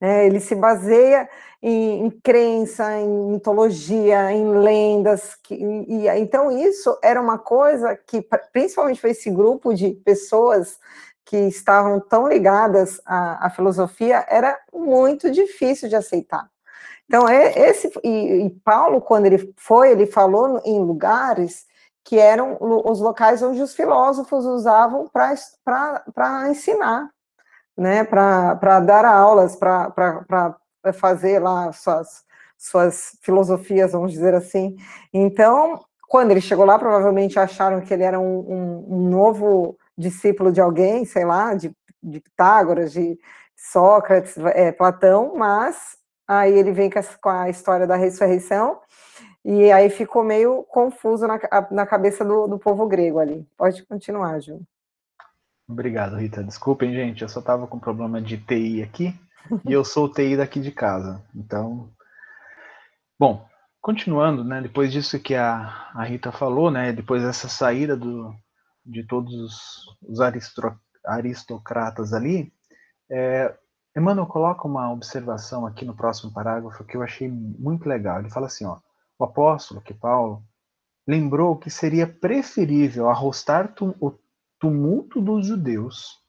É, 0.00 0.26
ele 0.26 0.40
se 0.40 0.54
baseia 0.54 1.28
em, 1.62 2.06
em, 2.06 2.10
crença, 2.10 2.92
em 2.98 3.08
mitologia, 3.30 4.32
em 4.32 4.58
lendas. 4.58 5.34
Que, 5.42 5.54
e, 5.54 6.08
então, 6.18 6.50
isso 6.50 6.98
era 7.02 7.20
uma 7.20 7.38
coisa 7.38 7.96
que, 7.96 8.26
principalmente 8.52 9.00
para 9.00 9.10
esse 9.10 9.30
grupo 9.30 9.74
de 9.74 9.92
pessoas 10.04 10.78
que 11.24 11.36
estavam 11.36 12.00
tão 12.00 12.28
ligadas 12.28 13.00
à, 13.06 13.46
à 13.46 13.50
filosofia, 13.50 14.24
era 14.28 14.58
muito 14.72 15.30
difícil 15.30 15.88
de 15.88 15.96
aceitar. 15.96 16.48
Então, 17.06 17.28
é 17.28 17.58
esse 17.68 17.90
e, 18.02 18.46
e, 18.46 18.50
Paulo, 18.64 19.00
quando 19.00 19.26
ele 19.26 19.52
foi, 19.56 19.90
ele 19.90 20.06
falou 20.06 20.60
em 20.64 20.80
lugares 20.80 21.66
que 22.02 22.18
eram 22.18 22.58
os 22.60 23.00
locais 23.00 23.42
onde 23.42 23.62
os 23.62 23.74
filósofos 23.74 24.44
usavam 24.44 25.08
para 25.08 26.50
ensinar, 26.50 27.10
né, 27.76 28.04
para 28.04 28.80
dar 28.80 29.04
aulas, 29.04 29.56
para 29.56 30.56
fazer 30.92 31.38
lá 31.38 31.72
suas, 31.72 32.24
suas 32.56 33.18
filosofias, 33.22 33.92
vamos 33.92 34.12
dizer 34.12 34.34
assim. 34.34 34.76
Então, 35.12 35.80
quando 36.08 36.30
ele 36.30 36.40
chegou 36.40 36.64
lá, 36.64 36.78
provavelmente 36.78 37.38
acharam 37.38 37.80
que 37.80 37.92
ele 37.92 38.04
era 38.04 38.20
um, 38.20 38.38
um, 38.38 38.86
um 38.88 39.08
novo 39.08 39.76
discípulo 39.96 40.52
de 40.52 40.60
alguém, 40.60 41.04
sei 41.04 41.24
lá, 41.24 41.54
de, 41.54 41.74
de 42.02 42.20
Pitágoras, 42.20 42.92
de 42.92 43.18
Sócrates, 43.56 44.36
é, 44.54 44.72
Platão, 44.72 45.34
mas 45.36 45.96
aí 46.26 46.56
ele 46.56 46.72
vem 46.72 46.90
com 47.20 47.28
a 47.28 47.48
história 47.48 47.86
da 47.86 47.96
ressurreição, 47.96 48.80
e 49.44 49.70
aí 49.70 49.90
ficou 49.90 50.24
meio 50.24 50.62
confuso 50.64 51.26
na, 51.26 51.38
na 51.70 51.86
cabeça 51.86 52.24
do, 52.24 52.46
do 52.46 52.58
povo 52.58 52.86
grego 52.86 53.18
ali. 53.18 53.46
Pode 53.56 53.84
continuar, 53.84 54.40
Ju. 54.40 54.60
Obrigado, 55.68 56.16
Rita. 56.16 56.44
Desculpem, 56.44 56.92
gente, 56.92 57.22
eu 57.22 57.28
só 57.28 57.40
estava 57.40 57.66
com 57.66 57.78
problema 57.78 58.20
de 58.20 58.36
TI 58.36 58.82
aqui, 58.82 59.18
e 59.66 59.72
eu 59.72 59.84
sou 59.84 60.08
TI 60.08 60.36
daqui 60.36 60.60
de 60.60 60.70
casa. 60.70 61.24
Então, 61.34 61.90
bom, 63.18 63.46
continuando, 63.80 64.44
né, 64.44 64.60
depois 64.60 64.92
disso 64.92 65.18
que 65.18 65.34
a, 65.34 65.90
a 65.94 66.04
Rita 66.04 66.30
falou, 66.30 66.70
né, 66.70 66.92
depois 66.92 67.22
dessa 67.22 67.48
saída 67.48 67.96
do, 67.96 68.34
de 68.84 69.04
todos 69.04 69.34
os, 69.34 69.98
os 70.02 70.20
aristocratas 71.06 72.12
ali, 72.12 72.52
é, 73.10 73.54
Emmanuel 73.96 74.26
coloca 74.26 74.66
uma 74.66 74.92
observação 74.92 75.64
aqui 75.66 75.84
no 75.84 75.94
próximo 75.94 76.32
parágrafo 76.32 76.84
que 76.84 76.96
eu 76.96 77.02
achei 77.02 77.28
muito 77.28 77.88
legal. 77.88 78.18
Ele 78.18 78.30
fala 78.30 78.46
assim, 78.46 78.64
ó, 78.64 78.78
o 79.18 79.24
apóstolo, 79.24 79.80
que 79.80 79.94
Paulo, 79.94 80.42
lembrou 81.06 81.56
que 81.56 81.70
seria 81.70 82.06
preferível 82.06 83.08
arrostar 83.08 83.72
o 84.00 84.10
tumulto 84.64 85.20
dos 85.20 85.46
judeus. 85.46 86.20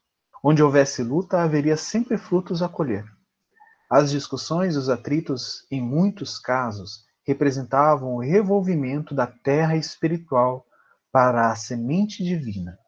Onde 0.42 0.62
houvesse 0.62 1.02
luta, 1.02 1.42
haveria 1.42 1.76
sempre 1.76 2.18
frutos 2.18 2.62
a 2.62 2.68
colher. 2.68 3.04
As 3.90 4.10
discussões 4.10 4.74
e 4.74 4.78
os 4.78 4.88
atritos, 4.88 5.66
em 5.70 5.80
muitos 5.80 6.38
casos, 6.38 7.04
representavam 7.26 8.14
o 8.14 8.20
revolvimento 8.20 9.14
da 9.14 9.26
terra 9.26 9.76
espiritual 9.76 10.66
para 11.10 11.50
a 11.50 11.56
semente 11.56 12.22
divina. 12.22 12.78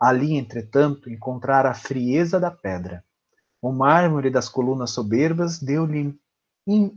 Ali, 0.00 0.34
entretanto, 0.34 1.10
encontrara 1.10 1.70
a 1.70 1.74
frieza 1.74 2.38
da 2.38 2.50
pedra 2.50 3.04
o 3.64 3.72
mármore 3.72 4.28
das 4.28 4.46
colunas 4.46 4.90
soberbas 4.90 5.58
deu-lhe 5.58 6.14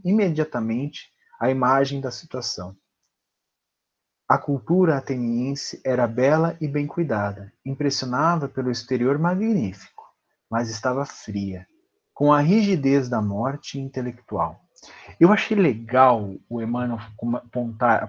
imediatamente 0.03 1.05
a 1.39 1.49
imagem 1.49 2.01
da 2.01 2.12
situação. 2.12 2.75
A 4.27 4.37
cultura 4.37 4.97
ateniense 4.97 5.81
era 5.85 6.05
bela 6.05 6.57
e 6.59 6.67
bem 6.67 6.85
cuidada, 6.85 7.53
impressionava 7.65 8.49
pelo 8.49 8.69
exterior 8.69 9.17
magnífico, 9.17 10.03
mas 10.51 10.69
estava 10.69 11.05
fria, 11.05 11.65
com 12.13 12.33
a 12.33 12.41
rigidez 12.41 13.07
da 13.07 13.21
morte 13.21 13.79
intelectual. 13.79 14.59
Eu 15.17 15.31
achei 15.31 15.55
legal 15.55 16.35
o 16.49 16.61
Emmanuel 16.61 16.99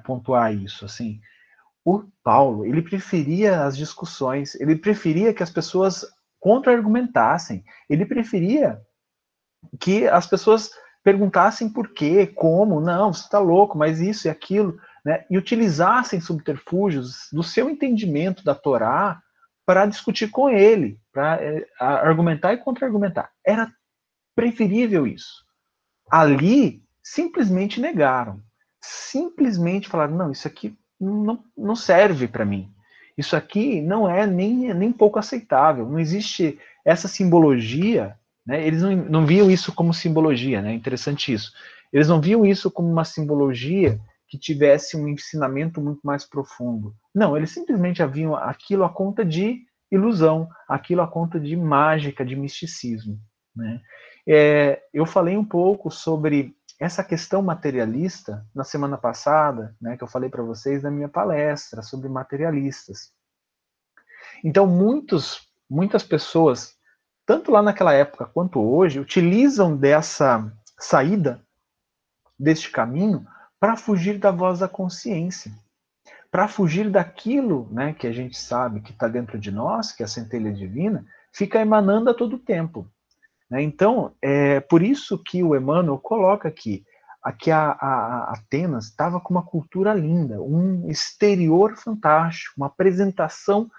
pontuar, 0.03 0.53
isso, 0.53 0.85
assim. 0.85 1.21
O 1.85 2.03
Paulo, 2.25 2.67
ele 2.67 2.83
preferia 2.83 3.63
as 3.65 3.77
discussões, 3.77 4.57
ele 4.57 4.75
preferia 4.75 5.33
que 5.33 5.43
as 5.43 5.51
pessoas 5.51 6.05
contra-argumentassem. 6.41 7.65
Ele 7.89 8.05
preferia 8.05 8.81
que 9.79 10.09
as 10.09 10.27
pessoas 10.27 10.71
perguntassem 11.05 11.69
por 11.73 11.95
quê, 11.95 12.27
como, 12.27 12.81
não, 12.81 13.13
você 13.13 13.23
está 13.23 13.39
louco, 13.39 13.79
mas 13.79 14.01
isso 14.01 14.27
e 14.27 14.31
aquilo, 14.31 14.79
né? 15.09 15.25
e 15.31 15.39
utilizassem 15.39 16.21
subterfúgios 16.21 17.29
do 17.33 17.43
seu 17.43 17.71
entendimento 17.71 18.45
da 18.45 18.55
Torá 18.55 19.23
para 19.65 19.87
discutir 19.87 20.29
com 20.29 20.51
ele, 20.51 21.01
para 21.11 21.43
é, 21.43 21.67
argumentar 21.79 22.53
e 22.53 22.59
contra-argumentar. 22.59 23.31
Era 23.43 23.73
preferível 24.37 25.07
isso. 25.07 25.47
Ali, 26.11 26.83
simplesmente 27.03 27.81
negaram. 27.81 28.43
Simplesmente 28.83 29.89
falaram: 29.89 30.15
não, 30.15 30.31
isso 30.31 30.47
aqui 30.47 30.77
não, 31.01 31.43
não 31.57 31.75
serve 31.75 32.29
para 32.29 32.45
mim. 32.45 32.71
Isso 33.17 33.35
aqui 33.35 33.81
não 33.81 34.07
é 34.07 34.27
nem, 34.27 34.75
nem 34.75 34.93
pouco 34.93 35.19
aceitável. 35.19 35.89
Não 35.89 35.99
existe 35.99 36.59
essa 36.85 37.09
simbologia, 37.09 38.15
né? 38.47 38.65
eles 38.67 38.83
não, 38.83 38.95
não 38.95 39.27
viam 39.27 39.51
isso 39.51 39.75
como 39.75 39.95
simbologia, 39.95 40.61
né? 40.61 40.75
interessante 40.75 41.33
isso. 41.33 41.51
Eles 41.91 42.09
não 42.09 42.21
viam 42.21 42.45
isso 42.45 42.71
como 42.71 42.91
uma 42.91 43.07
simbologia 43.07 43.99
que 44.29 44.39
tivesse 44.39 44.97
um 44.97 45.09
ensinamento 45.09 45.81
muito 45.81 46.01
mais 46.05 46.25
profundo. 46.25 46.95
Não, 47.15 47.37
eles 47.37 47.51
simplesmente 47.51 48.03
haviam 48.03 48.35
aquilo 48.37 48.85
a 48.85 48.91
conta 48.91 49.25
de 49.25 49.67
ilusão, 49.91 50.49
aquilo 50.69 51.01
a 51.01 51.09
conta 51.09 51.41
de 51.41 51.57
mágica, 51.57 52.25
de 52.25 52.37
misticismo. 52.37 53.19
Né? 53.57 53.81
É, 54.27 54.83
eu 54.93 55.07
falei 55.07 55.37
um 55.37 55.45
pouco 55.45 55.91
sobre 55.91 56.55
essa 56.79 57.03
questão 57.03 57.43
materialista, 57.43 58.47
na 58.55 58.63
semana 58.63 58.97
passada, 58.97 59.75
né, 59.81 59.97
que 59.97 60.05
eu 60.05 60.09
falei 60.09 60.31
para 60.31 60.45
vocês 60.45 60.83
na 60.83 60.91
minha 60.91 61.09
palestra 61.09 61.83
sobre 61.83 62.09
materialistas. 62.09 63.13
Então, 64.45 64.65
muitos, 64.65 65.49
muitas 65.69 66.05
pessoas, 66.05 66.77
tanto 67.27 67.51
lá 67.51 67.63
naquela 67.63 67.93
época 67.93 68.27
quanto 68.27 68.61
hoje, 68.61 69.01
utilizam 69.01 69.77
dessa 69.77 70.53
saída, 70.79 71.43
deste 72.39 72.71
caminho, 72.71 73.27
para 73.61 73.77
fugir 73.77 74.19
da 74.19 74.31
voz 74.31 74.61
da 74.61 74.69
consciência, 74.69 75.53
para 76.31 76.47
fugir 76.47 76.91
daquilo 76.91 77.69
né, 77.71 77.93
que 77.93 78.07
a 78.07 78.13
gente 78.13 78.39
sabe 78.39 78.81
que 78.81 78.93
está 78.93 79.09
dentro 79.09 79.39
de 79.39 79.51
nós, 79.51 79.93
que 79.93 80.03
é 80.03 80.07
a 80.07 80.09
centelha 80.09 80.53
divina, 80.53 81.05
fica 81.33 81.61
emanando 81.61 82.11
a 82.11 82.15
todo 82.15 82.39
tempo. 82.39 82.87
Né? 83.51 83.63
Então, 83.63 84.13
é 84.23 84.61
por 84.61 84.83
isso 84.83 85.23
que 85.23 85.43
o 85.43 85.57
Emmanuel 85.57 85.99
coloca 85.99 86.49
aqui 86.49 86.85
que 87.33 87.51
a, 87.51 87.73
a, 87.73 88.31
a 88.31 88.33
Atenas 88.35 88.87
estava 88.87 89.21
com 89.21 89.35
uma 89.35 89.43
cultura 89.43 89.93
linda, 89.93 90.41
um 90.41 90.89
exterior 90.89 91.77
fantástico, 91.77 92.55
uma 92.57 92.67
apresentação 92.67 93.71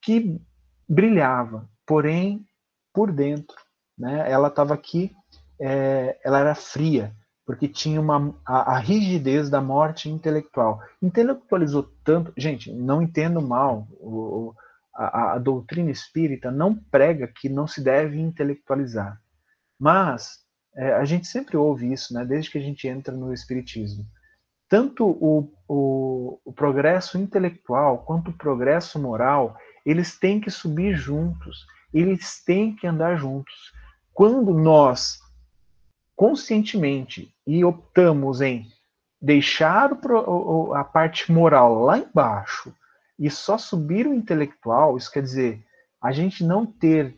que 0.00 0.40
brilhava, 0.88 1.68
porém, 1.86 2.46
por 2.92 3.10
dentro, 3.10 3.56
né, 3.98 4.30
ela 4.30 4.48
estava 4.48 4.74
aqui, 4.74 5.12
é, 5.58 6.18
ela 6.22 6.38
era 6.38 6.54
fria, 6.54 7.14
porque 7.46 7.68
tinha 7.68 8.00
uma, 8.00 8.34
a, 8.44 8.74
a, 8.74 8.78
rigidez 8.78 9.50
da 9.50 9.60
morte 9.60 10.08
intelectual. 10.08 10.80
Intelectualizou 11.02 11.90
tanto. 12.02 12.32
Gente, 12.36 12.72
não 12.72 13.02
entendo 13.02 13.40
mal. 13.42 13.86
O, 14.00 14.54
a, 14.94 15.34
a, 15.34 15.38
doutrina 15.38 15.90
espírita 15.90 16.50
não 16.50 16.74
prega 16.74 17.28
que 17.28 17.48
não 17.48 17.66
se 17.66 17.82
deve 17.82 18.18
intelectualizar. 18.18 19.20
Mas 19.78 20.38
é, 20.76 20.94
a 20.94 21.04
gente 21.04 21.26
sempre 21.26 21.56
ouve 21.56 21.92
isso, 21.92 22.14
né, 22.14 22.24
desde 22.24 22.50
que 22.50 22.58
a 22.58 22.62
gente 22.62 22.88
entra 22.88 23.14
no 23.14 23.32
espiritismo. 23.32 24.06
Tanto 24.68 25.06
o, 25.06 25.52
o, 25.68 26.40
o 26.44 26.52
progresso 26.52 27.18
intelectual 27.18 28.04
quanto 28.04 28.30
o 28.30 28.36
progresso 28.36 28.98
moral, 28.98 29.56
eles 29.84 30.18
têm 30.18 30.40
que 30.40 30.50
subir 30.50 30.96
juntos, 30.96 31.66
eles 31.92 32.42
têm 32.42 32.74
que 32.74 32.86
andar 32.86 33.16
juntos. 33.16 33.72
Quando 34.14 34.54
nós 34.54 35.18
conscientemente 36.16 37.33
e 37.46 37.64
optamos 37.64 38.40
em 38.40 38.66
deixar 39.20 39.90
a 40.74 40.84
parte 40.84 41.32
moral 41.32 41.82
lá 41.82 41.98
embaixo 41.98 42.74
e 43.18 43.30
só 43.30 43.56
subir 43.56 44.06
o 44.06 44.14
intelectual, 44.14 44.96
isso 44.96 45.10
quer 45.10 45.22
dizer, 45.22 45.64
a 46.02 46.12
gente 46.12 46.44
não 46.44 46.66
ter 46.66 47.16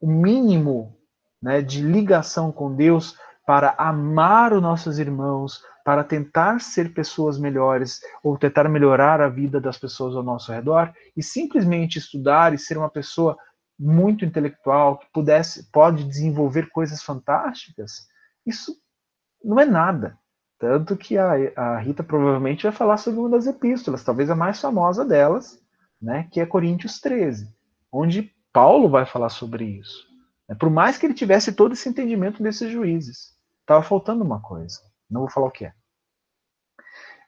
o 0.00 0.10
mínimo 0.10 0.96
né, 1.42 1.62
de 1.62 1.82
ligação 1.82 2.50
com 2.50 2.74
Deus 2.74 3.16
para 3.46 3.74
amar 3.78 4.52
os 4.52 4.60
nossos 4.60 4.98
irmãos, 4.98 5.62
para 5.84 6.04
tentar 6.04 6.60
ser 6.60 6.92
pessoas 6.92 7.38
melhores 7.38 8.00
ou 8.22 8.36
tentar 8.36 8.68
melhorar 8.68 9.20
a 9.20 9.28
vida 9.28 9.60
das 9.60 9.78
pessoas 9.78 10.14
ao 10.14 10.22
nosso 10.22 10.52
redor 10.52 10.92
e 11.16 11.22
simplesmente 11.22 11.98
estudar 11.98 12.52
e 12.52 12.58
ser 12.58 12.76
uma 12.76 12.90
pessoa 12.90 13.36
muito 13.78 14.24
intelectual 14.24 14.98
que 14.98 15.06
pudesse 15.12 15.70
pode 15.72 16.04
desenvolver 16.04 16.68
coisas 16.68 17.02
fantásticas, 17.02 18.06
isso 18.46 18.76
não 19.42 19.58
é 19.58 19.64
nada. 19.64 20.18
Tanto 20.58 20.96
que 20.96 21.16
a, 21.16 21.32
a 21.56 21.78
Rita 21.78 22.02
provavelmente 22.02 22.64
vai 22.64 22.72
falar 22.72 22.98
sobre 22.98 23.20
uma 23.20 23.30
das 23.30 23.46
epístolas, 23.46 24.04
talvez 24.04 24.28
a 24.28 24.34
mais 24.34 24.60
famosa 24.60 25.04
delas, 25.04 25.58
né, 26.00 26.28
que 26.30 26.40
é 26.40 26.46
Coríntios 26.46 27.00
13, 27.00 27.48
onde 27.90 28.30
Paulo 28.52 28.88
vai 28.88 29.06
falar 29.06 29.30
sobre 29.30 29.64
isso. 29.64 30.06
Por 30.58 30.68
mais 30.68 30.98
que 30.98 31.06
ele 31.06 31.14
tivesse 31.14 31.52
todo 31.52 31.72
esse 31.72 31.88
entendimento 31.88 32.42
desses 32.42 32.70
juízes, 32.70 33.34
estava 33.60 33.82
faltando 33.82 34.24
uma 34.24 34.40
coisa. 34.40 34.80
Não 35.08 35.22
vou 35.22 35.30
falar 35.30 35.46
o 35.46 35.50
que 35.50 35.64
é. 35.64 35.72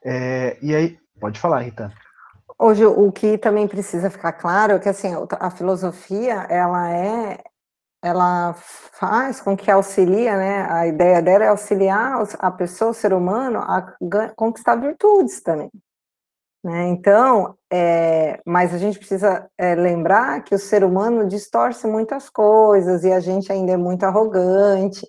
é 0.04 0.58
e 0.60 0.74
aí, 0.74 0.98
pode 1.20 1.38
falar, 1.38 1.60
Rita. 1.60 1.92
Hoje, 2.58 2.84
o 2.84 3.10
que 3.10 3.38
também 3.38 3.66
precisa 3.66 4.10
ficar 4.10 4.32
claro 4.32 4.74
é 4.74 4.78
que 4.78 4.88
assim, 4.88 5.08
a 5.40 5.50
filosofia, 5.50 6.46
ela 6.50 6.90
é 6.90 7.42
ela 8.02 8.54
faz 8.54 9.40
com 9.40 9.56
que 9.56 9.70
auxilia, 9.70 10.36
né? 10.36 10.66
A 10.70 10.86
ideia 10.86 11.22
dela 11.22 11.44
é 11.44 11.48
auxiliar 11.48 12.22
a 12.38 12.50
pessoa, 12.50 12.90
o 12.90 12.94
ser 12.94 13.12
humano, 13.12 13.60
a 13.60 13.94
conquistar 14.36 14.76
virtudes 14.76 15.40
também. 15.42 15.70
Né? 16.64 16.88
Então, 16.88 17.56
é, 17.72 18.40
mas 18.46 18.72
a 18.72 18.78
gente 18.78 18.98
precisa 18.98 19.48
é, 19.58 19.74
lembrar 19.74 20.44
que 20.44 20.54
o 20.54 20.58
ser 20.58 20.84
humano 20.84 21.26
distorce 21.26 21.86
muitas 21.88 22.30
coisas 22.30 23.02
e 23.04 23.12
a 23.12 23.18
gente 23.18 23.50
ainda 23.50 23.72
é 23.72 23.76
muito 23.76 24.04
arrogante, 24.04 25.04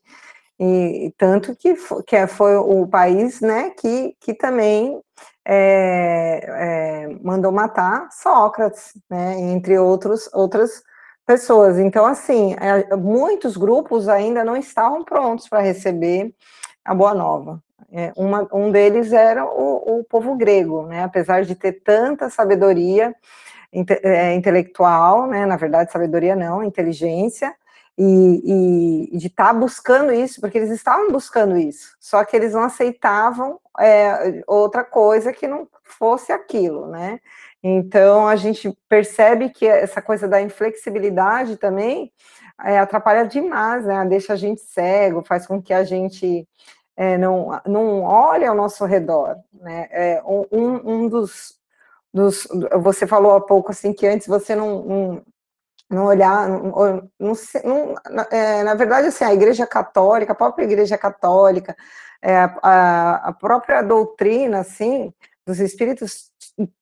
e 0.59 1.13
tanto 1.17 1.55
que, 1.55 1.75
que 2.07 2.15
é, 2.15 2.27
foi 2.27 2.55
o 2.55 2.87
país 2.87 3.41
né, 3.41 3.71
que, 3.71 4.15
que 4.19 4.33
também 4.33 5.01
é, 5.45 7.05
é, 7.07 7.07
mandou 7.21 7.51
matar 7.51 8.07
Sócrates, 8.11 8.93
né, 9.09 9.39
entre 9.39 9.77
outros, 9.77 10.29
outras 10.33 10.81
pessoas. 11.25 11.77
Então, 11.77 12.05
assim, 12.05 12.55
é, 12.59 12.95
muitos 12.95 13.57
grupos 13.57 14.07
ainda 14.07 14.43
não 14.43 14.55
estavam 14.55 15.03
prontos 15.03 15.47
para 15.47 15.61
receber 15.61 16.33
a 16.83 16.93
Boa 16.93 17.13
Nova. 17.13 17.61
É, 17.91 18.11
uma, 18.15 18.47
um 18.51 18.71
deles 18.71 19.13
era 19.13 19.45
o, 19.45 19.99
o, 19.99 20.03
povo 20.03 20.35
grego, 20.35 20.87
né? 20.87 21.03
apesar 21.03 21.43
de 21.43 21.53
ter 21.53 21.73
tanta 21.83 22.27
sabedoria 22.27 23.15
inte, 23.71 23.99
é, 24.01 24.33
intelectual, 24.33 25.27
né? 25.27 25.45
na 25.45 25.55
verdade, 25.57 25.91
sabedoria 25.91 26.35
não, 26.35 26.63
inteligência, 26.63 27.53
e, 27.95 29.09
e 29.13 29.17
de 29.17 29.27
estar 29.27 29.47
tá 29.47 29.53
buscando 29.53 30.11
isso, 30.11 30.41
porque 30.41 30.57
eles 30.57 30.71
estavam 30.71 31.11
buscando 31.11 31.57
isso, 31.57 31.95
só 31.99 32.23
que 32.23 32.35
eles 32.35 32.53
não 32.53 32.63
aceitavam 32.63 33.59
é, 33.79 34.41
outra 34.47 34.83
coisa 34.83 35.31
que 35.31 35.47
não 35.47 35.67
fosse 35.83 36.31
aquilo, 36.31 36.87
né? 36.87 37.19
Então, 37.63 38.27
a 38.27 38.35
gente 38.35 38.77
percebe 38.89 39.49
que 39.49 39.65
essa 39.65 40.01
coisa 40.01 40.27
da 40.27 40.41
inflexibilidade 40.41 41.55
também 41.55 42.11
é, 42.61 42.77
atrapalha 42.77 43.25
demais, 43.25 43.85
né? 43.85 44.05
Deixa 44.05 44.33
a 44.33 44.35
gente 44.35 44.61
cego, 44.61 45.23
faz 45.23 45.47
com 45.47 45.61
que 45.61 45.73
a 45.73 45.83
gente 45.83 46.47
é, 46.97 47.17
não, 47.17 47.61
não 47.65 48.01
olhe 48.01 48.45
ao 48.45 48.55
nosso 48.55 48.83
redor, 48.85 49.37
né? 49.53 49.87
É, 49.91 50.21
um, 50.25 51.05
um 51.05 51.09
dos, 51.09 51.57
dos, 52.13 52.47
Você 52.81 53.07
falou 53.07 53.35
há 53.35 53.41
pouco, 53.41 53.71
assim, 53.71 53.93
que 53.93 54.05
antes 54.07 54.27
você 54.27 54.55
não, 54.55 54.83
não 54.83 55.25
não 55.89 56.05
olhar, 56.05 56.49
não, 56.49 57.09
não, 57.19 57.33
não 57.63 57.95
é, 58.31 58.63
na 58.63 58.73
verdade, 58.73 59.07
assim, 59.07 59.23
a 59.23 59.33
Igreja 59.33 59.67
Católica, 59.67 60.31
a 60.31 60.35
própria 60.35 60.63
Igreja 60.65 60.97
Católica, 60.97 61.75
é, 62.21 62.35
a, 62.63 63.29
a, 63.29 63.33
própria 63.33 63.81
doutrina, 63.81 64.59
assim, 64.59 65.13
dos 65.45 65.59
Espíritos 65.59 66.31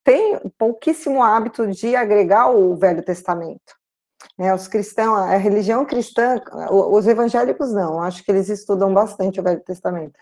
tem 0.03 0.39
pouquíssimo 0.57 1.23
hábito 1.23 1.67
de 1.67 1.95
agregar 1.95 2.49
o 2.49 2.75
Velho 2.75 3.03
Testamento. 3.03 3.79
Né, 4.37 4.53
os 4.53 4.67
cristãos, 4.67 5.17
a 5.17 5.35
religião 5.35 5.85
cristã, 5.85 6.39
os 6.69 7.07
evangélicos 7.07 7.73
não, 7.73 8.01
acho 8.01 8.23
que 8.23 8.31
eles 8.31 8.49
estudam 8.49 8.93
bastante 8.93 9.39
o 9.39 9.43
Velho 9.43 9.61
Testamento. 9.61 10.13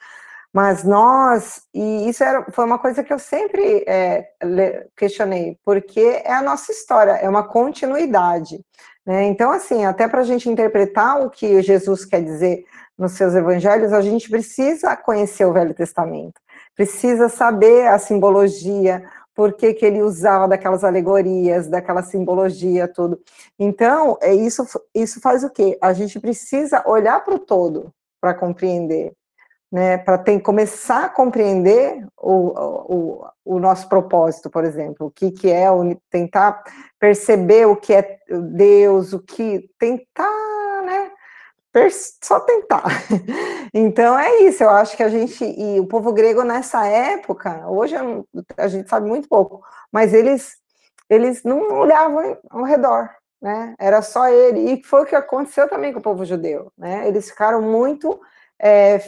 Mas 0.51 0.83
nós, 0.83 1.61
e 1.73 2.09
isso 2.09 2.23
era, 2.23 2.45
foi 2.51 2.65
uma 2.65 2.79
coisa 2.79 3.03
que 3.03 3.13
eu 3.13 3.19
sempre 3.19 3.83
é, 3.87 4.29
questionei, 4.97 5.57
porque 5.63 6.21
é 6.23 6.33
a 6.33 6.41
nossa 6.41 6.71
história, 6.71 7.11
é 7.11 7.29
uma 7.29 7.47
continuidade. 7.47 8.59
Né? 9.05 9.25
Então, 9.25 9.51
assim, 9.51 9.85
até 9.85 10.07
para 10.07 10.21
a 10.21 10.23
gente 10.23 10.49
interpretar 10.49 11.21
o 11.21 11.29
que 11.29 11.61
Jesus 11.61 12.03
quer 12.03 12.23
dizer 12.23 12.65
nos 12.97 13.13
seus 13.13 13.35
evangelhos, 13.35 13.93
a 13.93 14.01
gente 14.01 14.29
precisa 14.29 14.95
conhecer 14.95 15.45
o 15.45 15.53
Velho 15.53 15.73
Testamento, 15.73 16.41
precisa 16.75 17.29
saber 17.29 17.87
a 17.87 17.99
simbologia, 17.99 19.03
por 19.39 19.53
que, 19.53 19.73
que 19.73 19.85
ele 19.85 20.01
usava 20.01 20.49
daquelas 20.49 20.83
alegorias, 20.83 21.69
daquela 21.69 22.03
simbologia, 22.03 22.89
tudo. 22.89 23.17
Então, 23.57 24.17
é 24.21 24.33
isso, 24.35 24.65
isso 24.93 25.21
faz 25.21 25.45
o 25.45 25.49
quê? 25.49 25.77
A 25.81 25.93
gente 25.93 26.19
precisa 26.19 26.83
olhar 26.85 27.23
para 27.23 27.35
o 27.35 27.39
todo 27.39 27.89
para 28.19 28.33
compreender 28.33 29.13
né, 29.71 29.97
para 29.97 30.21
começar 30.41 31.05
a 31.05 31.09
compreender 31.09 32.05
o, 32.17 32.33
o, 32.35 33.25
o, 33.45 33.59
nosso 33.59 33.87
propósito, 33.87 34.49
por 34.49 34.65
exemplo, 34.65 35.07
o 35.07 35.11
que, 35.11 35.31
que 35.31 35.49
é, 35.49 35.67
tentar 36.09 36.63
perceber 36.99 37.65
o 37.65 37.77
que 37.77 37.93
é 37.93 38.17
Deus, 38.51 39.13
o 39.13 39.19
que 39.19 39.69
tentar, 39.77 40.27
só 42.21 42.39
tentar. 42.39 42.83
Então 43.71 44.17
é 44.17 44.39
isso, 44.41 44.63
eu 44.63 44.69
acho 44.71 44.97
que 44.97 45.03
a 45.03 45.09
gente, 45.09 45.45
e 45.45 45.79
o 45.79 45.85
povo 45.85 46.11
grego 46.11 46.41
nessa 46.41 46.87
época, 46.87 47.67
hoje 47.67 47.95
a 48.57 48.67
gente 48.67 48.89
sabe 48.89 49.07
muito 49.07 49.29
pouco, 49.29 49.63
mas 49.91 50.11
eles, 50.11 50.57
eles 51.07 51.43
não 51.43 51.77
olhavam 51.77 52.35
ao 52.49 52.63
redor, 52.63 53.11
né, 53.39 53.75
era 53.77 54.01
só 54.01 54.27
ele, 54.27 54.73
e 54.73 54.83
foi 54.83 55.03
o 55.03 55.05
que 55.05 55.15
aconteceu 55.15 55.69
também 55.69 55.93
com 55.93 55.99
o 55.99 56.01
povo 56.01 56.25
judeu, 56.25 56.71
né, 56.75 57.07
eles 57.07 57.29
ficaram 57.29 57.61
muito 57.61 58.19
é, 58.57 58.99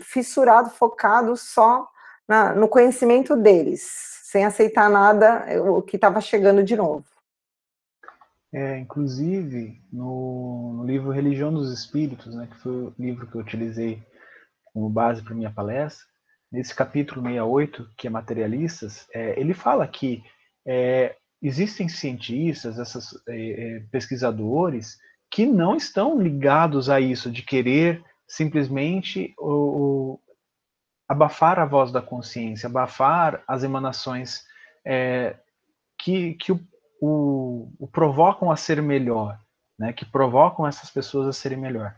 fissurado, 0.00 0.70
focado 0.70 1.36
só 1.36 1.88
na, 2.26 2.52
no 2.52 2.66
conhecimento 2.66 3.36
deles, 3.36 3.80
sem 4.24 4.44
aceitar 4.44 4.90
nada 4.90 5.44
é, 5.46 5.60
o 5.60 5.80
que 5.80 5.94
estava 5.94 6.20
chegando 6.20 6.64
de 6.64 6.76
novo. 6.76 7.04
É, 8.52 8.78
inclusive, 8.78 9.80
no, 9.92 10.74
no, 10.78 10.84
livro 10.84 11.10
Religião 11.10 11.52
dos 11.52 11.72
Espíritos, 11.72 12.34
né, 12.34 12.48
que 12.50 12.58
foi 12.58 12.72
o 12.72 12.94
livro 12.98 13.26
que 13.26 13.36
eu 13.36 13.40
utilizei 13.40 14.02
como 14.72 14.90
base 14.90 15.22
para 15.22 15.34
minha 15.34 15.52
palestra, 15.52 16.04
nesse 16.50 16.74
capítulo 16.74 17.22
68, 17.22 17.88
que 17.96 18.08
é 18.08 18.10
Materialistas, 18.10 19.06
é, 19.14 19.38
ele 19.38 19.54
fala 19.54 19.86
que 19.86 20.22
é, 20.66 21.14
existem 21.40 21.88
cientistas, 21.88 22.78
esses 22.78 23.14
é, 23.28 23.76
é, 23.76 23.80
pesquisadores, 23.90 24.98
que 25.30 25.46
não 25.46 25.76
estão 25.76 26.20
ligados 26.20 26.90
a 26.90 27.00
isso, 27.00 27.30
de 27.30 27.42
querer 27.42 28.04
simplesmente 28.26 29.32
o, 29.38 29.52
o, 29.52 30.20
abafar 31.08 31.58
a 31.60 31.64
voz 31.64 31.92
da 31.92 32.02
consciência, 32.02 32.66
abafar 32.66 33.42
as 33.46 33.62
emanações 33.62 34.44
é, 34.84 35.36
que, 35.98 36.34
que 36.34 36.52
o, 36.52 36.60
o, 37.00 37.72
o, 37.78 37.88
provocam 37.88 38.50
a 38.50 38.56
ser 38.56 38.82
melhor, 38.82 39.40
né, 39.78 39.92
que 39.92 40.04
provocam 40.04 40.66
essas 40.66 40.90
pessoas 40.90 41.26
a 41.26 41.32
serem 41.32 41.58
melhor. 41.58 41.96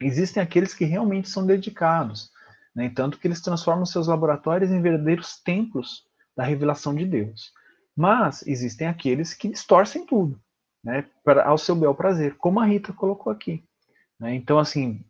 Existem 0.00 0.42
aqueles 0.42 0.74
que 0.74 0.84
realmente 0.84 1.28
são 1.28 1.46
dedicados, 1.46 2.30
né, 2.74 2.90
tanto 2.94 3.18
que 3.18 3.28
eles 3.28 3.40
transformam 3.40 3.84
seus 3.84 4.08
laboratórios 4.08 4.70
em 4.70 4.80
verdadeiros 4.80 5.40
templos 5.42 6.04
da 6.36 6.42
revelação 6.42 6.94
de 6.94 7.04
Deus. 7.04 7.52
Mas 7.96 8.44
existem 8.46 8.88
aqueles 8.88 9.34
que 9.34 9.48
distorcem 9.48 10.06
tudo, 10.06 10.40
né, 10.82 11.04
para, 11.22 11.44
ao 11.44 11.58
seu 11.58 11.76
bel 11.76 11.94
prazer, 11.94 12.36
como 12.36 12.58
a 12.58 12.64
Rita 12.64 12.92
colocou 12.92 13.32
aqui. 13.32 13.62
Né? 14.18 14.34
Então, 14.34 14.58
assim, 14.58 15.04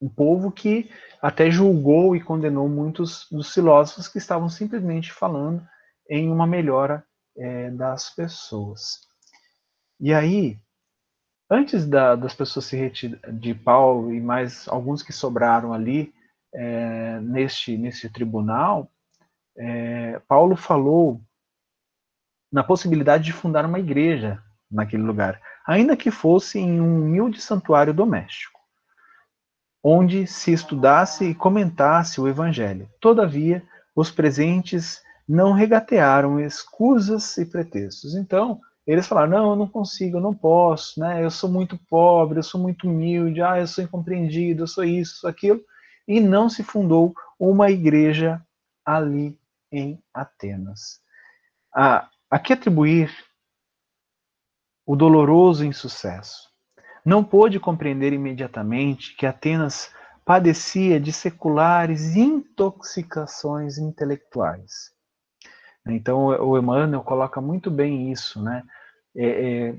um 0.00 0.08
povo 0.08 0.50
que 0.50 0.90
até 1.20 1.50
julgou 1.50 2.16
e 2.16 2.20
condenou 2.20 2.68
muitos 2.68 3.26
dos 3.30 3.52
filósofos 3.52 4.08
que 4.08 4.18
estavam 4.18 4.48
simplesmente 4.48 5.12
falando 5.12 5.62
em 6.08 6.30
uma 6.30 6.46
melhora 6.46 7.04
é, 7.40 7.70
das 7.70 8.10
pessoas. 8.10 9.00
E 9.98 10.12
aí, 10.12 10.58
antes 11.50 11.86
da, 11.86 12.14
das 12.14 12.34
pessoas 12.34 12.66
se 12.66 12.76
retirar 12.76 13.18
de 13.32 13.54
Paulo 13.54 14.14
e 14.14 14.20
mais 14.20 14.68
alguns 14.68 15.02
que 15.02 15.12
sobraram 15.12 15.72
ali 15.72 16.12
é, 16.54 17.18
neste, 17.20 17.76
neste 17.76 18.08
tribunal, 18.08 18.90
é, 19.56 20.20
Paulo 20.28 20.56
falou 20.56 21.20
na 22.52 22.62
possibilidade 22.62 23.24
de 23.24 23.32
fundar 23.32 23.64
uma 23.64 23.78
igreja 23.78 24.42
naquele 24.70 25.02
lugar, 25.02 25.40
ainda 25.66 25.96
que 25.96 26.10
fosse 26.10 26.58
em 26.58 26.80
um 26.80 27.04
humilde 27.04 27.40
santuário 27.40 27.94
doméstico 27.94 28.60
onde 29.82 30.26
se 30.26 30.52
estudasse 30.52 31.24
e 31.24 31.34
comentasse 31.34 32.20
o 32.20 32.28
Evangelho. 32.28 32.88
Todavia, 33.00 33.62
os 33.96 34.10
presentes 34.10 35.02
não 35.30 35.52
regatearam 35.52 36.40
escusas 36.40 37.38
e 37.38 37.46
pretextos. 37.46 38.16
Então, 38.16 38.60
eles 38.84 39.06
falaram: 39.06 39.30
não, 39.30 39.50
eu 39.50 39.56
não 39.56 39.68
consigo, 39.68 40.16
eu 40.16 40.20
não 40.20 40.34
posso, 40.34 40.98
né? 40.98 41.24
Eu 41.24 41.30
sou 41.30 41.48
muito 41.48 41.78
pobre, 41.88 42.40
eu 42.40 42.42
sou 42.42 42.60
muito 42.60 42.88
humilde, 42.88 43.40
ah, 43.40 43.60
eu 43.60 43.66
sou 43.68 43.84
incompreendido, 43.84 44.64
eu 44.64 44.66
sou 44.66 44.82
isso, 44.82 45.20
sou 45.20 45.30
aquilo. 45.30 45.60
e 46.08 46.20
não 46.20 46.48
se 46.48 46.64
fundou 46.64 47.14
uma 47.38 47.70
igreja 47.70 48.44
ali 48.84 49.38
em 49.70 50.02
Atenas. 50.12 51.00
Ah, 51.72 52.08
aqui 52.28 52.52
atribuir 52.52 53.14
o 54.84 54.96
doloroso 54.96 55.64
insucesso. 55.64 56.50
Não 57.04 57.22
pôde 57.22 57.60
compreender 57.60 58.12
imediatamente 58.12 59.14
que 59.16 59.26
Atenas 59.26 59.92
padecia 60.24 60.98
de 60.98 61.12
seculares 61.12 62.16
intoxicações 62.16 63.78
intelectuais. 63.78 64.98
Então, 65.86 66.26
o 66.26 66.58
Emmanuel 66.58 67.02
coloca 67.02 67.40
muito 67.40 67.70
bem 67.70 68.12
isso, 68.12 68.42
né? 68.42 68.62
É, 69.16 69.26
é, 69.26 69.78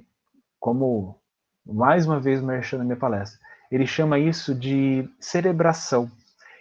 como, 0.60 1.20
mais 1.66 2.06
uma 2.06 2.20
vez, 2.20 2.42
merchan 2.42 2.80
na 2.80 2.84
minha 2.84 2.98
palestra, 2.98 3.40
ele 3.72 3.88
chama 3.88 4.20
isso 4.20 4.54
de 4.54 5.10
cerebração. 5.20 6.12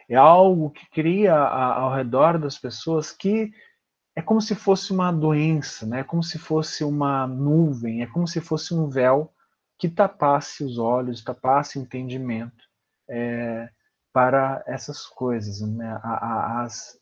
É 0.09 0.17
algo 0.17 0.71
que 0.71 0.89
cria 0.91 1.37
ao 1.37 1.93
redor 1.93 2.39
das 2.39 2.59
pessoas 2.59 3.13
que 3.13 3.53
é 4.15 4.23
como 4.23 4.41
se 4.41 4.55
fosse 4.55 4.93
uma 4.93 5.13
doença, 5.13 5.87
né? 5.87 6.01
é 6.01 6.05
como 6.05 6.23
se 6.23 6.39
fosse 6.39 6.85
uma 6.85 7.27
nuvem, 7.27 8.03
é 8.03 8.07
como 8.07 8.27
se 8.27 8.41
fosse 8.41 8.75
um 8.75 8.89
véu 8.89 9.33
que 9.79 9.89
tapasse 9.89 10.65
os 10.65 10.79
olhos, 10.79 11.23
tapasse 11.23 11.79
o 11.79 11.83
entendimento 11.83 12.65
é, 13.09 13.69
para 14.13 14.63
essas 14.67 15.07
coisas, 15.07 15.61
né? 15.61 15.99
as, 16.03 17.00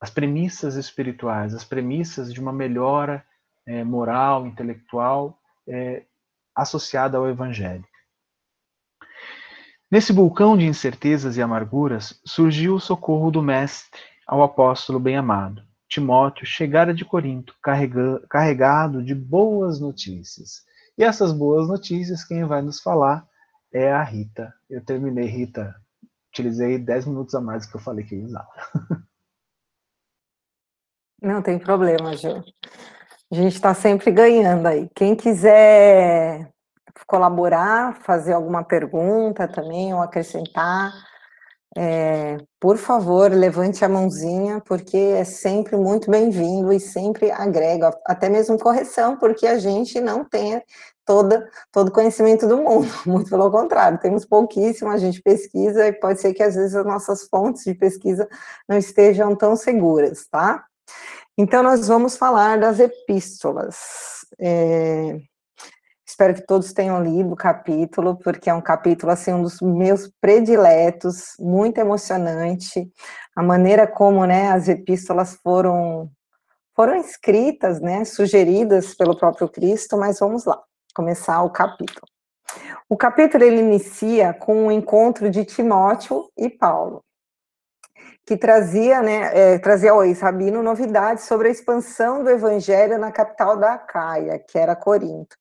as 0.00 0.10
premissas 0.10 0.76
espirituais, 0.76 1.54
as 1.54 1.64
premissas 1.64 2.32
de 2.32 2.40
uma 2.40 2.52
melhora 2.52 3.24
é, 3.66 3.82
moral, 3.84 4.46
intelectual, 4.46 5.38
é, 5.66 6.04
associada 6.54 7.18
ao 7.18 7.28
Evangelho. 7.28 7.84
Nesse 9.90 10.12
vulcão 10.12 10.56
de 10.56 10.66
incertezas 10.66 11.36
e 11.36 11.42
amarguras, 11.42 12.20
surgiu 12.24 12.74
o 12.74 12.80
socorro 12.80 13.30
do 13.30 13.42
Mestre 13.42 14.00
ao 14.26 14.42
apóstolo 14.42 15.00
bem-amado. 15.00 15.62
Timóteo 15.88 16.44
chegara 16.44 16.92
de 16.92 17.04
Corinto, 17.04 17.54
carregado 18.28 19.02
de 19.02 19.14
boas 19.14 19.80
notícias. 19.80 20.62
E 20.98 21.02
essas 21.02 21.32
boas 21.32 21.68
notícias, 21.68 22.24
quem 22.24 22.44
vai 22.44 22.60
nos 22.60 22.80
falar 22.80 23.26
é 23.72 23.90
a 23.90 24.02
Rita. 24.02 24.52
Eu 24.68 24.84
terminei, 24.84 25.24
Rita, 25.24 25.74
utilizei 26.28 26.78
10 26.78 27.06
minutos 27.06 27.34
a 27.34 27.40
mais 27.40 27.64
do 27.64 27.70
que 27.70 27.76
eu 27.76 27.80
falei 27.80 28.04
que 28.04 28.14
ia 28.14 28.26
usar. 28.26 28.46
Não 31.20 31.42
tem 31.42 31.58
problema, 31.58 32.16
Ju. 32.16 32.42
A 33.30 33.34
gente 33.34 33.54
está 33.54 33.74
sempre 33.74 34.10
ganhando 34.10 34.66
aí. 34.66 34.88
Quem 34.94 35.14
quiser 35.14 36.48
colaborar, 37.06 37.96
fazer 38.02 38.32
alguma 38.32 38.64
pergunta 38.64 39.48
também, 39.48 39.92
ou 39.94 40.00
acrescentar, 40.00 40.92
é, 41.76 42.38
por 42.58 42.76
favor, 42.76 43.30
levante 43.30 43.84
a 43.84 43.88
mãozinha, 43.88 44.60
porque 44.66 44.96
é 44.96 45.24
sempre 45.24 45.76
muito 45.76 46.10
bem-vindo 46.10 46.72
e 46.72 46.80
sempre 46.80 47.30
agrega, 47.30 47.96
até 48.06 48.28
mesmo 48.28 48.58
correção, 48.58 49.16
porque 49.16 49.46
a 49.46 49.58
gente 49.58 50.00
não 50.00 50.24
tem 50.24 50.62
toda, 51.04 51.48
todo 51.70 51.92
conhecimento 51.92 52.46
do 52.48 52.58
mundo, 52.58 52.88
muito 53.06 53.30
pelo 53.30 53.50
contrário, 53.50 53.98
temos 54.00 54.24
pouquíssimo, 54.24 54.90
a 54.90 54.98
gente 54.98 55.22
pesquisa 55.22 55.86
e 55.86 55.92
pode 55.92 56.20
ser 56.20 56.34
que 56.34 56.42
às 56.42 56.54
vezes 56.54 56.74
as 56.74 56.84
nossas 56.84 57.28
fontes 57.28 57.64
de 57.64 57.74
pesquisa 57.74 58.28
não 58.68 58.76
estejam 58.76 59.36
tão 59.36 59.54
seguras, 59.54 60.26
tá? 60.28 60.64
Então, 61.36 61.62
nós 61.62 61.88
vamos 61.88 62.16
falar 62.16 62.58
das 62.58 62.80
epístolas. 62.80 63.76
É, 64.40 65.20
Espero 66.08 66.34
que 66.34 66.46
todos 66.46 66.72
tenham 66.72 67.02
lido 67.04 67.32
o 67.32 67.36
capítulo, 67.36 68.16
porque 68.16 68.48
é 68.48 68.54
um 68.54 68.62
capítulo, 68.62 69.12
assim, 69.12 69.30
um 69.32 69.42
dos 69.42 69.60
meus 69.60 70.10
prediletos, 70.20 71.34
muito 71.38 71.78
emocionante. 71.78 72.90
A 73.36 73.42
maneira 73.42 73.86
como, 73.86 74.24
né, 74.24 74.50
as 74.50 74.68
epístolas 74.68 75.34
foram, 75.42 76.10
foram 76.74 76.96
escritas, 76.96 77.78
né, 77.78 78.06
sugeridas 78.06 78.94
pelo 78.94 79.18
próprio 79.18 79.50
Cristo, 79.50 79.98
mas 79.98 80.18
vamos 80.18 80.46
lá, 80.46 80.58
começar 80.94 81.42
o 81.42 81.50
capítulo. 81.50 82.06
O 82.88 82.96
capítulo, 82.96 83.44
ele 83.44 83.60
inicia 83.60 84.32
com 84.32 84.66
o 84.66 84.72
encontro 84.72 85.30
de 85.30 85.44
Timóteo 85.44 86.28
e 86.38 86.48
Paulo, 86.48 87.04
que 88.28 88.36
trazia, 88.36 89.00
né, 89.00 89.30
é, 89.32 89.58
trazia 89.58 89.90
ao 89.90 90.04
ex-rabino 90.04 90.62
novidades 90.62 91.24
sobre 91.24 91.48
a 91.48 91.50
expansão 91.50 92.22
do 92.22 92.28
evangelho 92.28 92.98
na 92.98 93.10
capital 93.10 93.56
da 93.56 93.72
Acaia, 93.72 94.38
que 94.38 94.58
era 94.58 94.76
Corinto 94.76 95.34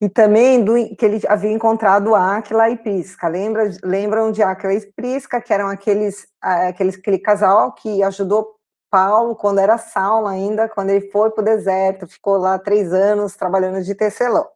e 0.00 0.08
também 0.08 0.64
do, 0.64 0.74
que 0.96 1.06
ele 1.06 1.20
havia 1.28 1.52
encontrado 1.52 2.12
Aquila 2.12 2.68
e 2.68 2.76
Prisca. 2.76 3.28
Lembra, 3.28 3.70
lembram 3.84 4.32
de 4.32 4.42
Aquila 4.42 4.74
e 4.74 4.80
Prisca, 4.80 5.40
que 5.40 5.54
eram 5.54 5.68
aqueles, 5.68 6.26
aqueles, 6.40 6.96
aquele 6.96 7.20
casal 7.20 7.72
que 7.72 8.02
ajudou 8.02 8.56
Paulo 8.90 9.36
quando 9.36 9.60
era 9.60 9.78
Saulo 9.78 10.26
ainda, 10.26 10.68
quando 10.68 10.90
ele 10.90 11.08
foi 11.12 11.30
para 11.30 11.42
o 11.42 11.44
deserto, 11.44 12.08
ficou 12.08 12.36
lá 12.36 12.58
três 12.58 12.92
anos 12.92 13.36
trabalhando 13.36 13.80
de 13.80 13.94
tecelão. 13.94 14.48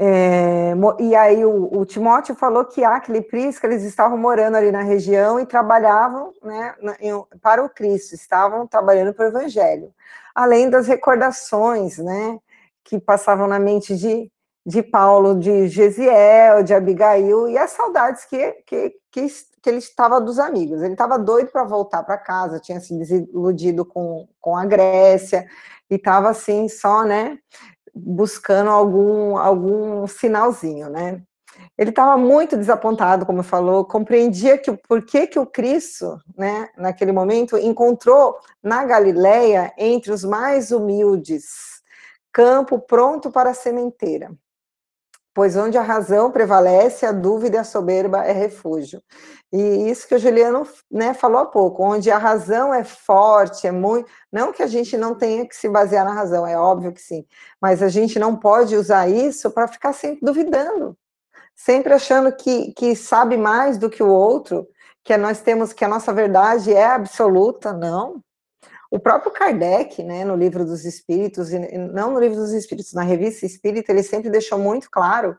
É, 0.00 0.74
e 1.00 1.16
aí 1.16 1.44
o, 1.44 1.76
o, 1.76 1.84
Timóteo 1.84 2.32
falou 2.36 2.64
que 2.64 2.84
Aquila 2.84 3.18
e 3.18 3.22
Prisca, 3.22 3.66
eles 3.66 3.82
estavam 3.82 4.16
morando 4.16 4.56
ali 4.56 4.70
na 4.70 4.82
região 4.82 5.40
e 5.40 5.44
trabalhavam 5.44 6.32
né, 6.40 6.72
para 7.42 7.64
o 7.64 7.68
Cristo, 7.68 8.14
estavam 8.14 8.64
trabalhando 8.64 9.12
para 9.12 9.24
o 9.24 9.28
Evangelho. 9.28 9.92
Além 10.32 10.70
das 10.70 10.86
recordações, 10.86 11.98
né, 11.98 12.38
que 12.84 13.00
passavam 13.00 13.48
na 13.48 13.58
mente 13.58 13.96
de, 13.96 14.30
de 14.64 14.84
Paulo, 14.84 15.36
de 15.36 15.66
Gesiel, 15.66 16.62
de 16.62 16.72
Abigail, 16.72 17.48
e 17.48 17.58
as 17.58 17.72
saudades 17.72 18.24
que, 18.24 18.52
que, 18.64 18.94
que, 19.10 19.26
que 19.60 19.68
ele 19.68 19.78
estava 19.78 20.20
dos 20.20 20.38
amigos. 20.38 20.80
Ele 20.80 20.92
estava 20.92 21.18
doido 21.18 21.50
para 21.50 21.64
voltar 21.64 22.04
para 22.04 22.16
casa, 22.16 22.60
tinha 22.60 22.78
se 22.78 22.96
desiludido 22.96 23.84
com, 23.84 24.28
com 24.40 24.56
a 24.56 24.64
Grécia, 24.64 25.44
e 25.90 25.96
estava 25.96 26.28
assim, 26.28 26.68
só, 26.68 27.02
né, 27.02 27.36
buscando 27.98 28.70
algum, 28.70 29.36
algum 29.36 30.06
sinalzinho, 30.06 30.88
né. 30.88 31.22
Ele 31.76 31.90
estava 31.90 32.16
muito 32.16 32.56
desapontado, 32.56 33.26
como 33.26 33.42
falou, 33.42 33.84
compreendia 33.84 34.58
que 34.58 34.70
o 34.70 34.76
porquê 34.76 35.26
que 35.26 35.38
o 35.38 35.46
Cristo, 35.46 36.18
né, 36.36 36.68
naquele 36.76 37.12
momento, 37.12 37.56
encontrou 37.56 38.36
na 38.62 38.84
Galileia, 38.84 39.72
entre 39.76 40.12
os 40.12 40.24
mais 40.24 40.70
humildes, 40.70 41.82
campo 42.32 42.78
pronto 42.78 43.30
para 43.30 43.50
a 43.50 43.54
sementeira. 43.54 44.30
Pois 45.38 45.56
onde 45.56 45.78
a 45.78 45.82
razão 45.82 46.32
prevalece, 46.32 47.06
a 47.06 47.12
dúvida 47.12 47.58
e 47.58 47.60
a 47.60 47.64
soberba 47.64 48.24
é 48.24 48.32
refúgio. 48.32 49.00
E 49.52 49.88
isso 49.88 50.08
que 50.08 50.16
o 50.16 50.18
Juliano 50.18 50.66
né, 50.90 51.14
falou 51.14 51.38
há 51.38 51.46
pouco, 51.46 51.80
onde 51.80 52.10
a 52.10 52.18
razão 52.18 52.74
é 52.74 52.82
forte, 52.82 53.64
é 53.64 53.70
muito. 53.70 54.10
Não 54.32 54.52
que 54.52 54.64
a 54.64 54.66
gente 54.66 54.96
não 54.96 55.14
tenha 55.14 55.46
que 55.46 55.54
se 55.54 55.68
basear 55.68 56.04
na 56.04 56.12
razão, 56.12 56.44
é 56.44 56.58
óbvio 56.58 56.92
que 56.92 57.00
sim, 57.00 57.24
mas 57.60 57.84
a 57.84 57.88
gente 57.88 58.18
não 58.18 58.34
pode 58.34 58.74
usar 58.74 59.08
isso 59.08 59.48
para 59.52 59.68
ficar 59.68 59.92
sempre 59.92 60.26
duvidando, 60.26 60.98
sempre 61.54 61.94
achando 61.94 62.32
que, 62.32 62.72
que 62.72 62.96
sabe 62.96 63.36
mais 63.36 63.78
do 63.78 63.88
que 63.88 64.02
o 64.02 64.08
outro, 64.08 64.66
que 65.04 65.16
nós 65.16 65.40
temos 65.40 65.72
que 65.72 65.84
a 65.84 65.88
nossa 65.88 66.12
verdade 66.12 66.74
é 66.74 66.84
absoluta, 66.84 67.72
não. 67.72 68.20
O 68.90 68.98
próprio 68.98 69.30
Kardec, 69.30 70.02
né, 70.02 70.24
no 70.24 70.34
livro 70.34 70.64
dos 70.64 70.84
Espíritos, 70.84 71.52
e 71.52 71.58
não 71.76 72.12
no 72.12 72.20
livro 72.20 72.36
dos 72.36 72.52
Espíritos, 72.52 72.94
na 72.94 73.02
revista 73.02 73.44
Espírita, 73.44 73.92
ele 73.92 74.02
sempre 74.02 74.30
deixou 74.30 74.58
muito 74.58 74.90
claro 74.90 75.36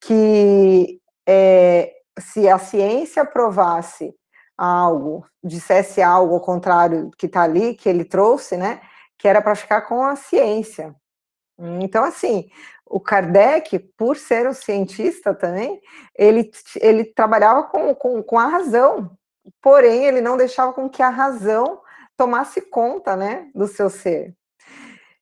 que 0.00 1.00
é, 1.26 1.92
se 2.18 2.48
a 2.48 2.58
ciência 2.58 3.24
provasse 3.24 4.12
algo, 4.58 5.24
dissesse 5.42 6.02
algo 6.02 6.34
ao 6.34 6.40
contrário 6.40 7.10
que 7.16 7.26
está 7.26 7.42
ali, 7.42 7.74
que 7.74 7.88
ele 7.88 8.04
trouxe, 8.04 8.56
né, 8.56 8.80
que 9.16 9.28
era 9.28 9.40
para 9.40 9.54
ficar 9.54 9.82
com 9.82 10.02
a 10.02 10.16
ciência. 10.16 10.94
Então, 11.80 12.02
assim, 12.02 12.48
o 12.84 12.98
Kardec, 12.98 13.78
por 13.96 14.16
ser 14.16 14.48
um 14.48 14.52
cientista 14.52 15.32
também, 15.32 15.80
ele, 16.16 16.50
ele 16.80 17.04
trabalhava 17.04 17.64
com, 17.64 17.94
com, 17.94 18.22
com 18.22 18.38
a 18.38 18.46
razão, 18.46 19.16
porém, 19.60 20.04
ele 20.04 20.20
não 20.20 20.36
deixava 20.36 20.72
com 20.72 20.88
que 20.88 21.02
a 21.02 21.08
razão 21.08 21.80
tomasse 22.16 22.60
conta, 22.60 23.16
né, 23.16 23.50
do 23.54 23.66
seu 23.66 23.90
ser. 23.90 24.34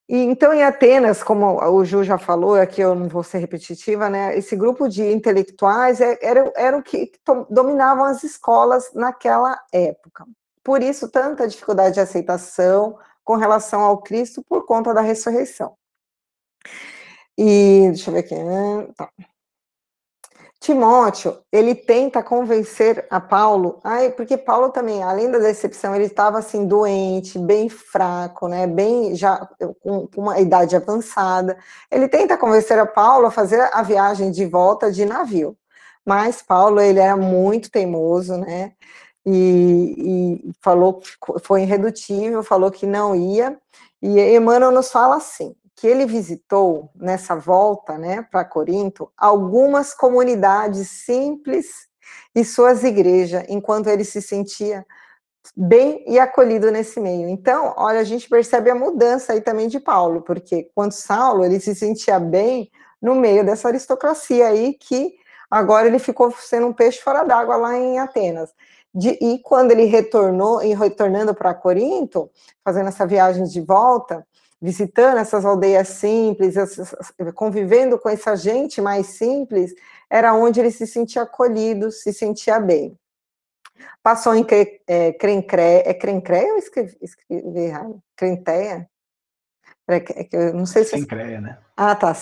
E 0.09 0.17
então 0.25 0.53
em 0.53 0.65
Atenas, 0.65 1.23
como 1.23 1.63
o 1.63 1.85
Ju 1.85 2.03
já 2.03 2.19
falou, 2.19 2.57
aqui 2.57 2.81
eu 2.81 2.95
não 2.97 3.09
vou 3.09 3.23
ser 3.23 3.39
repetitiva, 3.39 4.11
né, 4.11 4.37
esse 4.37 4.57
grupo 4.57 4.89
de 4.89 5.05
intelectuais 5.13 6.01
era, 6.01 6.53
era 6.57 6.77
o 6.77 6.83
que 6.83 7.13
dominavam 7.49 8.05
as 8.05 8.25
escolas 8.25 8.93
naquela 8.93 9.57
época. 9.73 10.27
Por 10.65 10.83
isso 10.83 11.09
tanta 11.09 11.47
dificuldade 11.49 11.95
de 11.95 12.01
aceitação 12.01 12.99
com 13.25 13.37
relação 13.37 13.83
ao 13.83 14.03
Cristo 14.03 14.43
por 14.49 14.67
conta 14.67 14.93
da 14.93 15.01
ressurreição. 15.01 15.77
E 17.39 17.89
deixa 17.89 18.11
eu 18.11 18.15
ver 18.15 18.21
aqui, 18.21 18.35
tá. 18.97 19.11
Timóteo, 20.61 21.39
ele 21.51 21.75
tenta 21.75 22.23
convencer 22.23 23.07
a 23.09 23.19
Paulo, 23.19 23.81
ai, 23.83 24.11
porque 24.11 24.37
Paulo 24.37 24.69
também, 24.69 25.03
além 25.03 25.31
da 25.31 25.39
decepção, 25.39 25.95
ele 25.97 26.05
estava 26.05 26.39
assim 26.39 26.67
doente, 26.67 27.39
bem 27.39 27.71
fraco, 27.71 28.47
né, 28.47 28.67
bem 28.67 29.15
já 29.17 29.49
com, 29.81 30.07
uma 30.15 30.39
idade 30.39 30.77
avançada. 30.77 31.57
Ele 31.91 32.07
tenta 32.09 32.37
convencer 32.37 32.79
a 32.79 32.85
Paulo 32.85 33.27
a 33.27 33.31
fazer 33.31 33.71
a 33.73 33.83
viagem 33.83 34.31
de 34.31 34.45
volta 34.45 34.93
de 34.93 35.07
navio. 35.07 35.57
Mas 36.05 36.43
Paulo, 36.43 36.79
ele 36.81 37.01
era 37.01 37.17
muito 37.17 37.71
teimoso, 37.71 38.37
né? 38.37 38.73
E, 39.25 40.43
e 40.47 40.53
falou, 40.63 41.01
foi 41.43 41.63
irredutível, 41.63 42.43
falou 42.43 42.71
que 42.71 42.87
não 42.87 43.15
ia. 43.15 43.59
E 44.03 44.19
Emmanuel 44.37 44.73
nos 44.73 44.91
fala 44.91 45.17
assim, 45.17 45.55
que 45.81 45.87
ele 45.87 46.05
visitou 46.05 46.91
nessa 46.95 47.35
volta, 47.35 47.97
né, 47.97 48.21
para 48.31 48.45
Corinto, 48.45 49.11
algumas 49.17 49.95
comunidades 49.95 50.91
simples 50.91 51.89
e 52.35 52.45
suas 52.45 52.85
igrejas, 52.85 53.47
enquanto 53.49 53.89
ele 53.89 54.05
se 54.05 54.21
sentia 54.21 54.85
bem 55.57 56.05
e 56.07 56.19
acolhido 56.19 56.71
nesse 56.71 57.01
meio. 57.01 57.31
Então, 57.31 57.73
olha, 57.79 57.99
a 57.99 58.05
gente 58.05 58.29
percebe 58.29 58.69
a 58.69 58.75
mudança 58.75 59.33
aí 59.33 59.41
também 59.41 59.69
de 59.69 59.81
Paulo, 59.81 60.21
porque 60.21 60.71
quando 60.75 60.93
Saulo 60.93 61.47
ele 61.47 61.59
se 61.59 61.75
sentia 61.75 62.21
bem 62.21 62.71
no 63.01 63.15
meio 63.15 63.43
dessa 63.43 63.69
aristocracia 63.69 64.49
aí 64.49 64.75
que 64.75 65.15
agora 65.51 65.87
ele 65.87 65.99
ficou 65.99 66.31
sendo 66.31 66.67
um 66.67 66.75
peixe 66.75 67.01
fora 67.01 67.25
d'água 67.25 67.57
lá 67.57 67.75
em 67.79 67.99
Atenas. 67.99 68.51
De, 68.95 69.17
e 69.19 69.39
quando 69.39 69.71
ele 69.71 69.85
retornou, 69.85 70.63
e 70.63 70.75
retornando 70.75 71.35
para 71.35 71.55
Corinto, 71.55 72.31
fazendo 72.63 72.89
essa 72.89 73.07
viagem 73.07 73.45
de 73.45 73.63
volta, 73.63 74.27
visitando 74.61 75.19
essas 75.19 75.45
aldeias 75.45 75.89
simples, 75.89 76.55
convivendo 77.35 77.99
com 77.99 78.09
essa 78.09 78.37
gente 78.37 78.81
mais 78.81 79.07
simples, 79.07 79.75
era 80.09 80.35
onde 80.35 80.61
ele 80.61 80.71
se 80.71 80.87
sentia 80.87 81.23
acolhido, 81.23 81.91
se 81.91 82.13
sentia 82.13 82.61
bem. 82.61 82.99
Passou 84.03 84.35
em 84.35 84.45
cre, 84.45 84.83
é, 84.87 85.13
Crencré, 85.15 85.83
é 85.87 85.95
Crencré 85.95 86.53
ou 86.53 86.59
escrevi, 86.59 86.99
escrevi 87.01 87.61
errado? 87.61 88.03
Crenteia? 88.15 88.89
É, 89.89 90.37
é, 90.37 90.53
não 90.53 90.67
sei 90.67 90.85
se... 90.85 90.91
Crencréia, 90.91 91.41
né? 91.41 91.59
Ah, 91.77 91.95
tá. 91.95 92.15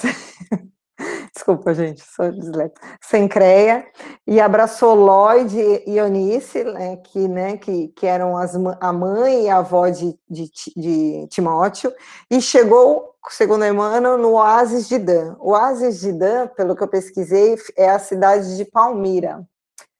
Desculpa, 1.38 1.72
gente, 1.72 2.02
sou 2.04 2.32
dislexia. 2.32 2.98
Sencreia, 3.00 3.86
e 4.26 4.40
abraçou 4.40 4.96
Lloyd 4.96 5.56
e 5.56 5.96
Eunice, 5.96 6.64
né, 6.64 6.96
que, 6.96 7.28
né, 7.28 7.56
que, 7.56 7.88
que 7.88 8.06
eram 8.08 8.36
as, 8.36 8.56
a 8.80 8.92
mãe 8.92 9.44
e 9.44 9.48
a 9.48 9.58
avó 9.58 9.88
de, 9.88 10.18
de, 10.28 10.50
de 10.76 11.28
Timóteo, 11.28 11.94
e 12.28 12.42
chegou, 12.42 13.14
segundo 13.28 13.64
Emmanuel, 13.64 14.18
no 14.18 14.32
oásis 14.32 14.88
de 14.88 14.98
Dan. 14.98 15.36
O 15.38 15.52
oásis 15.52 16.00
de 16.00 16.12
Dan, 16.12 16.48
pelo 16.48 16.74
que 16.74 16.82
eu 16.82 16.88
pesquisei, 16.88 17.56
é 17.76 17.88
a 17.88 18.00
cidade 18.00 18.56
de 18.56 18.64
Palmira, 18.64 19.46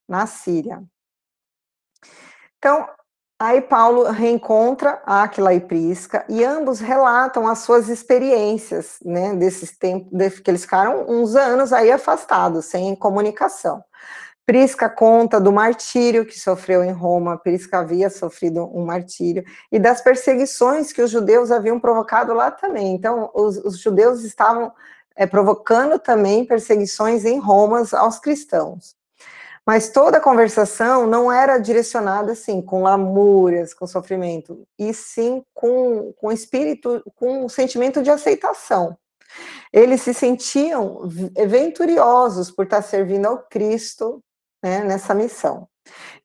na 0.09 0.27
Síria. 0.27 0.83
Então, 2.59 2.85
Aí 3.41 3.61
Paulo 3.61 4.03
reencontra 4.11 5.01
Aquila 5.07 5.55
e 5.55 5.61
Prisca 5.61 6.25
e 6.29 6.45
ambos 6.45 6.81
relatam 6.81 7.47
as 7.47 7.61
suas 7.61 7.89
experiências, 7.89 8.99
né, 9.05 9.33
desses 9.33 9.79
tempos, 9.79 10.41
que 10.41 10.51
eles 10.51 10.63
ficaram 10.63 11.05
uns 11.09 11.37
anos 11.37 11.73
aí 11.73 11.93
afastados, 11.93 12.65
sem 12.65 12.97
comunicação. 12.97 13.85
Prisca 14.45 14.89
conta 14.89 15.41
do 15.41 15.53
martírio 15.53 16.27
que 16.27 16.41
sofreu 16.41 16.83
em 16.83 16.91
Roma, 16.91 17.39
Prisca 17.39 17.79
havia 17.79 18.11
sofrido 18.11 18.65
um 18.77 18.85
martírio, 18.85 19.45
e 19.71 19.79
das 19.79 20.01
perseguições 20.01 20.93
que 20.93 21.03
os 21.03 21.11
judeus 21.11 21.53
haviam 21.53 21.79
provocado 21.79 22.35
lá 22.35 22.51
também. 22.51 22.93
Então, 22.93 23.31
os, 23.33 23.57
os 23.59 23.79
judeus 23.79 24.25
estavam 24.25 24.73
é, 25.15 25.27
provocando 25.27 25.97
também 25.99 26.45
perseguições 26.45 27.25
em 27.25 27.39
Roma 27.39 27.85
aos 27.93 28.19
cristãos. 28.19 28.98
Mas 29.69 29.91
toda 29.91 30.17
a 30.17 30.21
conversação 30.23 31.07
não 31.07 31.31
era 31.31 31.59
direcionada 31.59 32.33
assim, 32.33 32.63
com 32.63 32.83
lamúrias, 32.83 33.75
com 33.75 33.87
sofrimento, 33.87 34.67
e 34.79 34.95
sim 34.95 35.45
com, 35.53 36.11
com 36.15 36.33
espírito, 36.33 37.03
com 37.15 37.45
um 37.45 37.51
sentimento 37.51 38.03
de 38.03 38.11
aceitação. 38.11 38.97
Eles 39.71 40.01
se 40.01 40.15
sentiam 40.15 41.07
venturiosos 41.47 42.51
por 42.51 42.65
estar 42.65 42.81
servindo 42.81 43.27
ao 43.27 43.43
Cristo 43.43 44.25
né, 44.63 44.83
nessa 44.83 45.13
missão. 45.13 45.69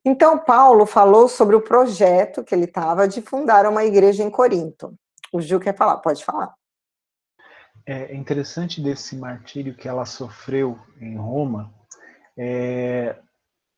Então, 0.05 0.39
Paulo 0.39 0.85
falou 0.85 1.27
sobre 1.27 1.57
o 1.57 1.61
projeto 1.61 2.45
que 2.45 2.55
ele 2.55 2.63
estava 2.63 3.09
de 3.09 3.21
fundar 3.21 3.65
uma 3.65 3.83
igreja 3.83 4.23
em 4.23 4.29
Corinto. 4.29 4.93
O 5.33 5.41
Gil 5.41 5.59
quer 5.59 5.75
falar, 5.75 5.97
pode 5.97 6.23
falar. 6.23 6.53
É 7.85 8.15
interessante 8.15 8.79
desse 8.79 9.17
martírio 9.17 9.75
que 9.75 9.89
ela 9.89 10.05
sofreu 10.05 10.79
em 11.01 11.17
Roma, 11.17 11.73
é, 12.37 13.17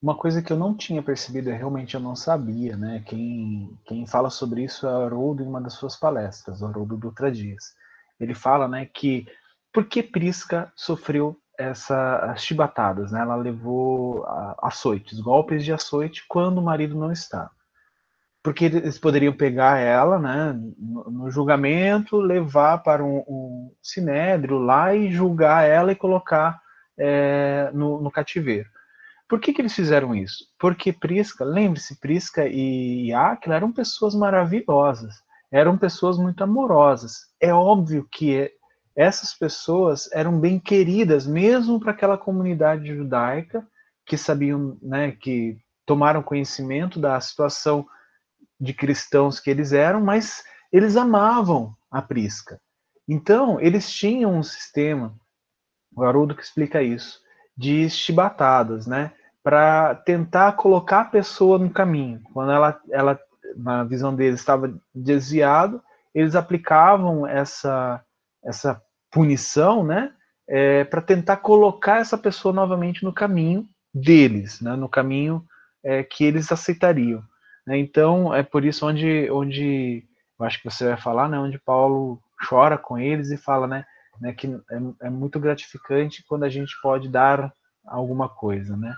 uma 0.05 0.15
coisa 0.15 0.39
que 0.39 0.53
eu 0.53 0.57
não 0.57 0.77
tinha 0.77 1.01
percebido, 1.01 1.49
é 1.49 1.57
realmente 1.57 1.95
eu 1.95 1.99
não 1.99 2.15
sabia, 2.15 2.77
né? 2.77 3.01
Quem, 3.07 3.75
quem 3.85 4.05
fala 4.05 4.29
sobre 4.29 4.63
isso 4.63 4.85
é 4.85 4.91
o 4.91 5.01
Haroldo 5.01 5.41
em 5.41 5.47
uma 5.47 5.59
das 5.59 5.73
suas 5.73 5.95
palestras, 5.95 6.61
o 6.61 6.67
Haroldo 6.67 6.95
Dutra 6.95 7.31
Dias. 7.31 7.73
Ele 8.19 8.35
fala, 8.35 8.67
né, 8.67 8.85
que 8.85 9.25
por 9.73 9.85
que 9.85 10.03
Prisca 10.03 10.71
sofreu 10.75 11.35
essas 11.57 12.39
chibatadas, 12.39 13.11
né? 13.11 13.19
Ela 13.19 13.35
levou 13.35 14.23
açoites, 14.61 15.19
golpes 15.19 15.65
de 15.65 15.73
açoite 15.73 16.23
quando 16.29 16.59
o 16.59 16.63
marido 16.63 16.95
não 16.95 17.11
está. 17.11 17.49
Porque 18.43 18.65
eles 18.65 18.99
poderiam 18.99 19.33
pegar 19.33 19.79
ela, 19.79 20.19
né, 20.19 20.55
no, 20.77 21.31
julgamento, 21.31 22.17
levar 22.17 22.83
para 22.83 23.03
um, 23.03 23.23
um, 23.27 23.75
sinédrio 23.81 24.59
lá 24.59 24.93
e 24.93 25.11
julgar 25.11 25.67
ela 25.67 25.91
e 25.91 25.95
colocar 25.95 26.61
é, 26.95 27.71
no, 27.73 27.99
no 27.99 28.11
cativeiro. 28.11 28.69
Por 29.27 29.39
que, 29.39 29.53
que 29.53 29.61
eles 29.61 29.73
fizeram 29.73 30.13
isso? 30.13 30.45
Porque 30.59 30.93
Prisca, 30.93 31.43
lembre-se, 31.43 31.99
Prisca 31.99 32.47
e 32.47 33.11
Aquila 33.11 33.55
eram 33.55 33.71
pessoas 33.71 34.13
maravilhosas, 34.13 35.15
eram 35.51 35.77
pessoas 35.77 36.17
muito 36.17 36.43
amorosas. 36.43 37.27
É 37.39 37.53
óbvio 37.53 38.07
que 38.11 38.51
essas 38.95 39.33
pessoas 39.33 40.09
eram 40.13 40.39
bem 40.39 40.59
queridas, 40.59 41.25
mesmo 41.25 41.79
para 41.79 41.91
aquela 41.91 42.17
comunidade 42.17 42.87
judaica 42.95 43.67
que 44.05 44.17
sabiam, 44.17 44.77
né, 44.81 45.11
que 45.11 45.57
tomaram 45.85 46.21
conhecimento 46.21 46.99
da 46.99 47.19
situação 47.19 47.85
de 48.59 48.73
cristãos 48.73 49.39
que 49.39 49.49
eles 49.49 49.73
eram, 49.73 50.01
mas 50.01 50.43
eles 50.71 50.95
amavam 50.95 51.75
a 51.91 52.01
Prisca. 52.01 52.59
Então, 53.07 53.59
eles 53.59 53.91
tinham 53.91 54.35
um 54.35 54.43
sistema, 54.43 55.15
o 55.95 56.03
Haroldo 56.03 56.35
que 56.35 56.43
explica 56.43 56.81
isso, 56.81 57.19
de 57.57 57.89
chibatadas, 57.89 58.85
né? 58.85 59.11
Para 59.43 59.95
tentar 59.95 60.53
colocar 60.53 61.01
a 61.01 61.05
pessoa 61.05 61.57
no 61.57 61.69
caminho. 61.69 62.21
Quando 62.33 62.51
ela, 62.51 62.79
ela, 62.89 63.19
na 63.55 63.83
visão 63.83 64.15
deles, 64.15 64.39
estava 64.39 64.73
desviado, 64.93 65.81
eles 66.13 66.35
aplicavam 66.35 67.27
essa, 67.27 68.03
essa 68.43 68.81
punição, 69.11 69.83
né? 69.83 70.11
É, 70.47 70.83
para 70.83 71.01
tentar 71.01 71.37
colocar 71.37 71.99
essa 71.99 72.17
pessoa 72.17 72.53
novamente 72.53 73.03
no 73.03 73.13
caminho 73.13 73.67
deles, 73.93 74.61
né? 74.61 74.75
No 74.75 74.89
caminho 74.89 75.43
é, 75.83 76.03
que 76.03 76.23
eles 76.23 76.51
aceitariam. 76.51 77.23
Né? 77.65 77.77
Então, 77.77 78.33
é 78.33 78.43
por 78.43 78.63
isso 78.63 78.85
onde, 78.85 79.29
onde 79.31 80.03
eu 80.39 80.45
acho 80.45 80.61
que 80.61 80.69
você 80.69 80.85
vai 80.85 80.97
falar, 80.97 81.29
né? 81.29 81.39
Onde 81.39 81.59
Paulo 81.59 82.21
chora 82.47 82.77
com 82.77 82.97
eles 82.97 83.31
e 83.31 83.37
fala, 83.37 83.67
né? 83.67 83.85
Né, 84.19 84.33
que 84.33 84.47
é, 84.47 85.07
é, 85.07 85.09
muito 85.09 85.39
gratificante 85.39 86.23
quando 86.27 86.43
a 86.43 86.49
gente 86.49 86.75
pode 86.81 87.09
dar 87.09 87.53
alguma 87.85 88.29
coisa, 88.29 88.75
né? 88.75 88.95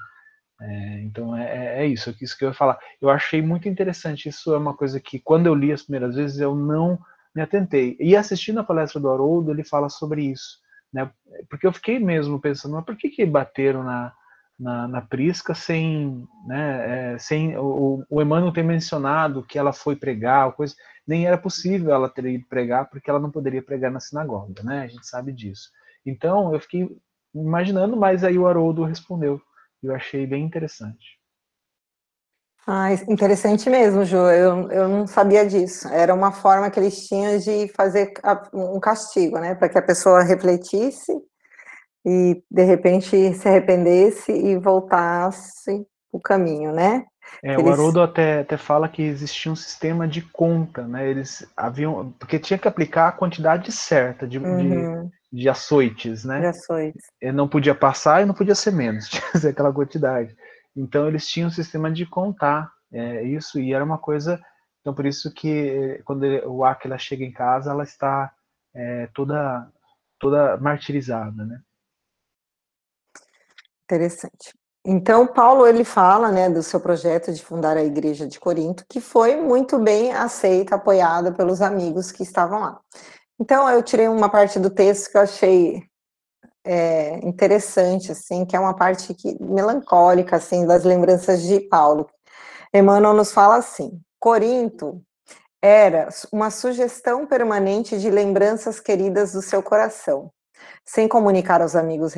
É, 0.59 1.01
então 1.01 1.36
é, 1.36 1.43
é, 1.43 1.84
é 1.84 1.86
isso, 1.86 2.09
é 2.09 2.15
isso 2.22 2.38
que 2.38 2.43
eu 2.43 2.49
ia 2.49 2.53
falar. 2.53 2.80
Eu 3.01 3.09
achei 3.09 3.41
muito 3.41 3.70
interessante. 3.70 4.30
Isso 4.30 4.53
é 4.53 4.57
uma 4.57 4.74
coisa 4.76 4.99
que 4.99 5.20
quando 5.20 5.45
eu 5.45 5.53
li 5.53 5.72
as 5.72 5.84
primeiras 5.84 6.15
vezes 6.15 6.39
eu 6.39 6.55
não 6.55 6.99
me 7.36 7.41
atentei. 7.41 7.95
E 7.99 8.15
assistindo 8.15 8.59
a 8.59 8.63
palestra 8.63 8.99
do 8.99 9.09
Haroldo, 9.09 9.51
ele 9.51 9.63
fala 9.63 9.89
sobre 9.89 10.24
isso, 10.24 10.59
né? 10.91 11.11
Porque 11.49 11.68
eu 11.68 11.74
fiquei 11.74 11.99
mesmo 11.99 12.39
pensando, 12.39 12.74
mas 12.74 12.86
por 12.86 12.95
que 12.95 13.09
que 13.09 13.26
bateram 13.26 13.84
na 13.84 14.13
na, 14.60 14.88
na 14.88 15.01
Prisca 15.01 15.53
sem, 15.53 16.28
né, 16.45 17.14
é, 17.14 17.20
sem 17.20 17.55
o, 17.58 18.03
o 18.10 18.22
Emmanuel 18.22 18.51
tem 18.51 18.64
mencionado 18.64 19.43
que 19.43 19.58
ela 19.60 19.72
foi 19.72 19.95
pregar, 19.95 20.51
coisa, 20.53 20.74
nem 21.08 21.28
era 21.28 21.38
possível 21.38 21.93
ela 21.93 22.10
ter 22.10 22.26
ido 22.26 22.47
pregar 22.47 22.89
porque 22.89 23.10
ela 23.10 23.20
não 23.20 23.32
poderia 23.32 23.62
pregar 23.62 23.91
na 23.91 23.99
sinagoga, 23.99 24.64
né? 24.64 24.82
A 24.82 24.88
gente 24.88 25.08
sabe 25.08 25.32
disso. 25.32 25.70
Então 26.05 26.53
eu 26.53 26.60
fiquei 26.60 26.89
imaginando, 27.34 27.95
mas 27.95 28.24
aí 28.24 28.38
o 28.38 28.47
Haroldo 28.47 28.84
respondeu. 28.84 29.39
Eu 29.82 29.93
achei 29.93 30.26
bem 30.26 30.43
interessante. 30.43 31.18
Ah, 32.66 32.91
interessante 33.08 33.70
mesmo, 33.70 34.03
Ju. 34.03 34.18
Eu, 34.18 34.70
eu 34.70 34.89
não 34.89 35.08
sabia 35.08 35.47
disso. 35.47 35.88
Era 35.88 36.14
uma 36.14 36.34
forma 36.34 36.70
que 36.70 36.78
eles 36.78 37.08
tinham 37.08 37.38
de 37.38 37.70
fazer 37.70 38.12
um 38.53 38.78
castigo, 38.80 39.39
né? 39.39 39.55
Para 39.55 39.70
que 39.70 39.78
a 39.78 39.82
pessoa 39.82 40.22
refletisse 40.22 41.14
e 42.10 42.41
de 42.49 42.64
repente 42.64 43.34
se 43.34 43.49
arrependesse 43.49 44.32
e 44.32 44.58
voltasse 44.58 45.86
o 46.10 46.22
caminho, 46.22 46.72
né? 46.72 47.05
É, 47.43 47.55
Eles... 47.55 47.66
O 47.66 47.70
Haroldo 47.70 48.01
até, 48.01 48.39
até 48.39 48.55
fala 48.55 48.88
que 48.88 49.01
existia 49.01 49.51
um 49.51 49.58
sistema 49.58 50.08
de 50.08 50.22
conta, 50.22 50.88
né? 50.88 51.05
Eles 51.05 51.45
haviam. 51.58 52.14
Porque 52.14 52.39
tinha 52.39 52.58
que 52.58 52.68
aplicar 52.68 53.10
a 53.10 53.12
quantidade 53.12 53.74
certa 53.74 54.26
de, 54.26 54.39
uhum. 54.39 55.10
de, 55.34 55.41
de, 55.41 55.49
açoites, 55.49 56.24
né? 56.24 56.39
De 56.39 56.45
açoites. 56.45 57.03
Ele 57.20 57.34
não 57.34 57.45
podia 57.45 57.76
passar 57.76 58.22
e 58.22 58.26
não 58.26 58.34
podia 58.34 58.55
ser 58.55 58.72
menos, 58.72 59.10
tinha 59.12 59.22
que 59.30 59.39
ser 59.39 59.49
aquela 59.49 59.74
quantidade. 59.74 60.34
Então 60.74 61.10
eles 61.10 61.28
tinham 61.28 61.49
um 61.49 61.51
sistema 61.51 61.91
de 61.91 62.05
contar 62.05 62.72
é, 62.93 63.22
isso, 63.24 63.60
e 63.60 63.74
era 63.74 63.84
uma 63.84 63.97
coisa. 63.97 64.39
Então 64.80 64.93
por 64.93 65.05
isso 65.05 65.34
que 65.34 66.01
quando 66.05 66.24
ele, 66.24 66.45
o 66.45 66.64
Aquila 66.64 66.97
chega 66.97 67.26
em 67.26 67.34
casa, 67.34 67.72
ela 67.72 67.84
está 67.84 68.32
é, 68.74 69.10
toda, 69.14 69.68
toda 70.18 70.55
martirizada, 70.55 71.43
né? 71.43 71.60
Interessante. 73.89 74.53
Então, 74.85 75.25
Paulo, 75.25 75.65
ele 75.65 75.85
fala, 75.85 76.29
né, 76.29 76.49
do 76.49 76.61
seu 76.61 76.79
projeto 76.79 77.31
de 77.31 77.43
fundar 77.43 77.77
a 77.77 77.83
igreja 77.83 78.27
de 78.27 78.39
Corinto, 78.39 78.85
que 78.89 78.99
foi 78.99 79.38
muito 79.38 79.79
bem 79.79 80.13
aceita, 80.13 80.75
apoiada 80.75 81.31
pelos 81.31 81.61
amigos 81.61 82.11
que 82.11 82.23
estavam 82.23 82.59
lá. 82.59 82.79
Então, 83.39 83.69
eu 83.69 83.81
tirei 83.81 84.07
uma 84.07 84.29
parte 84.29 84.59
do 84.59 84.69
texto 84.69 85.09
que 85.09 85.17
eu 85.17 85.21
achei 85.21 85.83
é, 86.65 87.15
interessante, 87.25 88.11
assim, 88.11 88.45
que 88.45 88.55
é 88.55 88.59
uma 88.59 88.75
parte 88.75 89.13
que, 89.13 89.41
melancólica, 89.41 90.35
assim, 90.35 90.65
das 90.65 90.83
lembranças 90.83 91.43
de 91.43 91.61
Paulo. 91.61 92.09
Emmanuel 92.73 93.13
nos 93.13 93.31
fala 93.31 93.55
assim, 93.57 94.01
Corinto 94.19 95.01
era 95.61 96.09
uma 96.31 96.51
sugestão 96.51 97.25
permanente 97.25 97.97
de 97.97 98.09
lembranças 98.09 98.79
queridas 98.79 99.31
do 99.31 99.41
seu 99.41 99.63
coração, 99.63 100.29
sem 100.85 101.07
comunicar 101.07 101.61
aos 101.61 101.75
amigos 101.75 102.13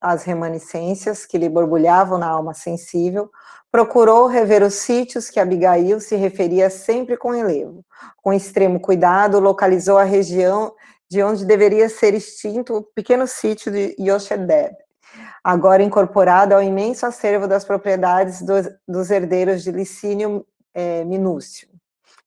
as 0.00 0.24
remanescências 0.24 1.26
que 1.26 1.38
lhe 1.38 1.48
borbulhavam 1.48 2.18
na 2.18 2.28
alma 2.28 2.54
sensível, 2.54 3.30
procurou 3.70 4.26
rever 4.26 4.62
os 4.62 4.74
sítios 4.74 5.28
que 5.28 5.40
Abigail 5.40 6.00
se 6.00 6.16
referia 6.16 6.70
sempre 6.70 7.16
com 7.16 7.34
elevo. 7.34 7.84
Com 8.22 8.32
extremo 8.32 8.80
cuidado, 8.80 9.40
localizou 9.40 9.98
a 9.98 10.04
região 10.04 10.72
de 11.10 11.22
onde 11.22 11.44
deveria 11.44 11.88
ser 11.88 12.14
extinto 12.14 12.76
o 12.76 12.82
pequeno 12.82 13.26
sítio 13.26 13.72
de 13.72 13.96
Yoshedeb, 13.98 14.74
agora 15.42 15.82
incorporado 15.82 16.54
ao 16.54 16.62
imenso 16.62 17.06
acervo 17.06 17.48
das 17.48 17.64
propriedades 17.64 18.42
dos, 18.42 18.68
dos 18.86 19.10
herdeiros 19.10 19.62
de 19.62 19.72
Licínio 19.72 20.46
é, 20.74 21.04
Minúcio. 21.04 21.68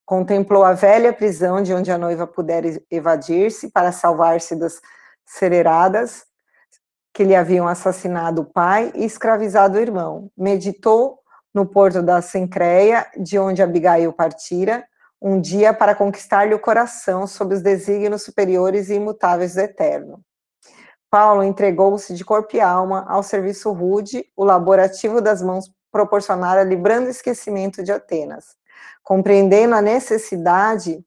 Contemplou 0.03 0.63
a 0.63 0.73
velha 0.73 1.13
prisão 1.13 1.61
de 1.61 1.73
onde 1.73 1.91
a 1.91 1.97
noiva 1.97 2.27
pudera 2.27 2.67
evadir-se 2.89 3.69
para 3.69 3.91
salvar-se 3.91 4.55
das 4.55 4.81
sereradas 5.25 6.25
que 7.21 7.25
lhe 7.25 7.35
haviam 7.35 7.67
assassinado 7.67 8.41
o 8.41 8.45
pai 8.45 8.91
e 8.95 9.05
escravizado 9.05 9.77
o 9.77 9.79
irmão. 9.79 10.31
Meditou 10.35 11.19
no 11.53 11.67
porto 11.67 12.01
da 12.01 12.19
Sencreia, 12.19 13.05
de 13.15 13.37
onde 13.37 13.61
Abigail 13.61 14.11
partira, 14.11 14.83
um 15.21 15.39
dia 15.39 15.71
para 15.71 15.93
conquistar-lhe 15.93 16.55
o 16.55 16.59
coração 16.59 17.27
sob 17.27 17.53
os 17.53 17.61
desígnios 17.61 18.23
superiores 18.23 18.89
e 18.89 18.95
imutáveis 18.95 19.53
do 19.53 19.59
Eterno. 19.59 20.19
Paulo 21.11 21.43
entregou-se 21.43 22.11
de 22.15 22.25
corpo 22.25 22.55
e 22.55 22.59
alma 22.59 23.05
ao 23.07 23.21
serviço 23.21 23.71
rude, 23.71 24.25
o 24.35 24.43
laborativo 24.43 25.21
das 25.21 25.43
mãos 25.43 25.71
proporcionara-lhe 25.91 26.75
brando 26.75 27.07
esquecimento 27.07 27.83
de 27.83 27.91
Atenas. 27.91 28.55
Compreendendo 29.03 29.75
a 29.75 29.81
necessidade, 29.81 31.05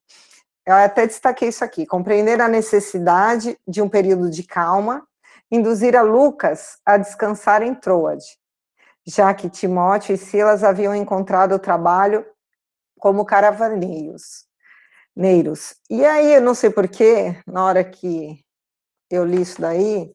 eu 0.65 0.75
até 0.75 1.05
destaquei 1.05 1.49
isso 1.49 1.65
aqui, 1.65 1.85
compreender 1.85 2.39
a 2.39 2.47
necessidade 2.47 3.59
de 3.67 3.81
um 3.81 3.89
período 3.89 4.29
de 4.29 4.43
calma, 4.43 5.05
induzir 5.51 5.95
a 5.95 6.01
Lucas 6.01 6.77
a 6.85 6.97
descansar 6.97 7.61
em 7.61 7.73
Troade, 7.73 8.25
já 9.05 9.33
que 9.33 9.49
Timóteo 9.49 10.15
e 10.15 10.17
Silas 10.17 10.63
haviam 10.63 10.95
encontrado 10.95 11.59
trabalho 11.59 12.25
como 12.99 13.25
caravaneiros. 13.25 14.45
Neiros. 15.15 15.75
E 15.89 16.03
aí, 16.03 16.33
eu 16.33 16.41
não 16.41 16.53
sei 16.53 16.69
porquê, 16.69 17.39
na 17.47 17.63
hora 17.63 17.83
que 17.83 18.43
eu 19.09 19.23
li 19.23 19.41
isso 19.41 19.61
daí, 19.61 20.11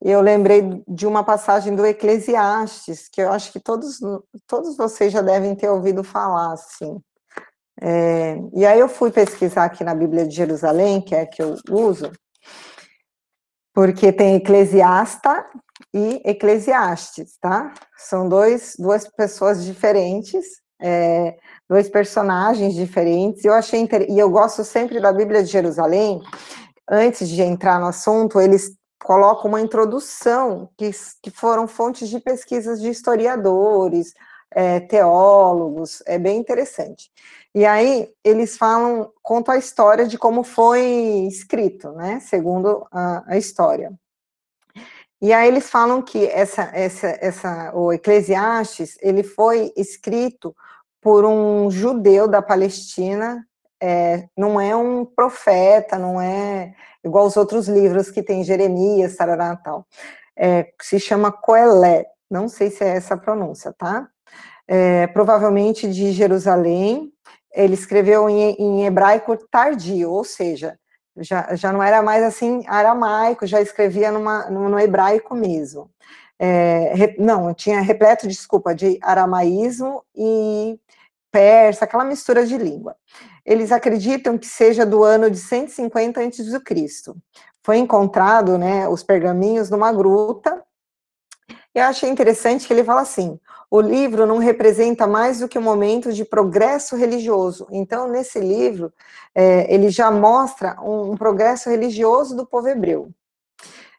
eu 0.00 0.20
lembrei 0.20 0.82
de 0.86 1.06
uma 1.06 1.24
passagem 1.24 1.74
do 1.74 1.84
Eclesiastes, 1.84 3.08
que 3.08 3.22
eu 3.22 3.32
acho 3.32 3.50
que 3.50 3.58
todos, 3.58 3.98
todos 4.46 4.76
vocês 4.76 5.12
já 5.12 5.22
devem 5.22 5.56
ter 5.56 5.68
ouvido 5.68 6.04
falar, 6.04 6.52
assim. 6.52 7.00
É, 7.80 8.36
e 8.54 8.64
aí 8.64 8.78
eu 8.78 8.88
fui 8.88 9.10
pesquisar 9.10 9.64
aqui 9.64 9.82
na 9.82 9.94
Bíblia 9.94 10.26
de 10.26 10.34
Jerusalém, 10.34 11.00
que 11.00 11.14
é 11.14 11.22
a 11.22 11.26
que 11.26 11.42
eu 11.42 11.56
uso, 11.70 12.12
porque 13.74 14.12
tem 14.12 14.36
Eclesiasta 14.36 15.44
e 15.92 16.22
Eclesiastes, 16.24 17.36
tá? 17.40 17.74
São 17.98 18.28
dois, 18.28 18.74
duas 18.78 19.08
pessoas 19.08 19.64
diferentes, 19.64 20.44
é, 20.80 21.36
dois 21.68 21.88
personagens 21.88 22.74
diferentes. 22.74 23.44
Eu 23.44 23.52
achei 23.52 23.80
inter... 23.80 24.06
e 24.08 24.16
eu 24.16 24.30
gosto 24.30 24.62
sempre 24.62 25.00
da 25.00 25.12
Bíblia 25.12 25.42
de 25.42 25.50
Jerusalém. 25.50 26.20
Antes 26.88 27.28
de 27.28 27.42
entrar 27.42 27.80
no 27.80 27.86
assunto, 27.86 28.40
eles 28.40 28.70
colocam 29.02 29.50
uma 29.50 29.60
introdução 29.60 30.70
que, 30.78 30.90
que 31.20 31.30
foram 31.30 31.66
fontes 31.66 32.08
de 32.08 32.20
pesquisas 32.20 32.80
de 32.80 32.88
historiadores, 32.88 34.14
é, 34.52 34.80
teólogos, 34.80 36.00
é 36.06 36.16
bem 36.16 36.38
interessante. 36.38 37.10
E 37.54 37.64
aí 37.64 38.12
eles 38.24 38.56
falam, 38.56 39.12
contam 39.22 39.54
a 39.54 39.58
história 39.58 40.08
de 40.08 40.18
como 40.18 40.42
foi 40.42 40.82
escrito, 41.28 41.92
né, 41.92 42.18
segundo 42.20 42.84
a, 42.90 43.22
a 43.32 43.38
história. 43.38 43.92
E 45.22 45.32
aí 45.32 45.48
eles 45.48 45.70
falam 45.70 46.02
que 46.02 46.26
essa, 46.26 46.70
essa, 46.74 47.06
essa, 47.20 47.72
o 47.74 47.92
Eclesiastes, 47.92 48.98
ele 49.00 49.22
foi 49.22 49.72
escrito 49.76 50.54
por 51.00 51.24
um 51.24 51.70
judeu 51.70 52.26
da 52.26 52.42
Palestina, 52.42 53.46
é, 53.80 54.28
não 54.36 54.60
é 54.60 54.74
um 54.74 55.04
profeta, 55.04 55.98
não 55.98 56.20
é 56.20 56.74
igual 57.04 57.26
os 57.26 57.36
outros 57.36 57.68
livros 57.68 58.10
que 58.10 58.22
tem 58.22 58.42
Jeremias, 58.44 59.16
tarará, 59.16 59.56
tal. 59.56 59.86
É, 60.36 60.72
se 60.82 60.98
chama 60.98 61.30
Coelé, 61.30 62.04
não 62.30 62.48
sei 62.48 62.70
se 62.70 62.82
é 62.82 62.96
essa 62.96 63.14
a 63.14 63.18
pronúncia, 63.18 63.72
tá? 63.72 64.08
É, 64.66 65.06
provavelmente 65.06 65.88
de 65.88 66.12
Jerusalém, 66.12 67.13
ele 67.54 67.74
escreveu 67.74 68.28
em, 68.28 68.52
em 68.58 68.86
hebraico 68.86 69.36
tardio, 69.50 70.10
ou 70.10 70.24
seja, 70.24 70.78
já, 71.16 71.54
já 71.54 71.72
não 71.72 71.82
era 71.82 72.02
mais 72.02 72.24
assim 72.24 72.64
aramaico, 72.66 73.46
já 73.46 73.60
escrevia 73.60 74.10
numa, 74.10 74.50
no 74.50 74.78
hebraico 74.78 75.34
mesmo. 75.34 75.88
É, 76.38 77.14
não, 77.18 77.54
tinha 77.54 77.80
repleto, 77.80 78.26
desculpa, 78.26 78.74
de 78.74 78.98
aramaísmo 79.00 80.02
e 80.14 80.78
persa, 81.30 81.84
aquela 81.84 82.04
mistura 82.04 82.44
de 82.44 82.58
língua. 82.58 82.96
Eles 83.46 83.70
acreditam 83.70 84.36
que 84.36 84.46
seja 84.46 84.84
do 84.84 85.04
ano 85.04 85.30
de 85.30 85.38
150 85.38 86.20
a.C. 86.20 87.14
Foi 87.62 87.78
encontrado, 87.78 88.58
né, 88.58 88.88
os 88.88 89.02
pergaminhos 89.02 89.70
numa 89.70 89.92
gruta. 89.92 90.63
Eu 91.74 91.84
achei 91.84 92.08
interessante 92.08 92.66
que 92.66 92.72
ele 92.72 92.84
fala 92.84 93.00
assim: 93.00 93.38
o 93.70 93.80
livro 93.80 94.26
não 94.26 94.38
representa 94.38 95.06
mais 95.06 95.40
do 95.40 95.48
que 95.48 95.58
um 95.58 95.62
momento 95.62 96.12
de 96.12 96.24
progresso 96.24 96.94
religioso. 96.94 97.66
Então, 97.70 98.08
nesse 98.08 98.38
livro, 98.38 98.92
é, 99.34 99.72
ele 99.72 99.90
já 99.90 100.10
mostra 100.10 100.80
um, 100.80 101.12
um, 101.12 101.16
progresso 101.16 101.68
religioso 101.68 102.36
do 102.36 102.46
povo 102.46 102.68
hebreu. 102.68 103.10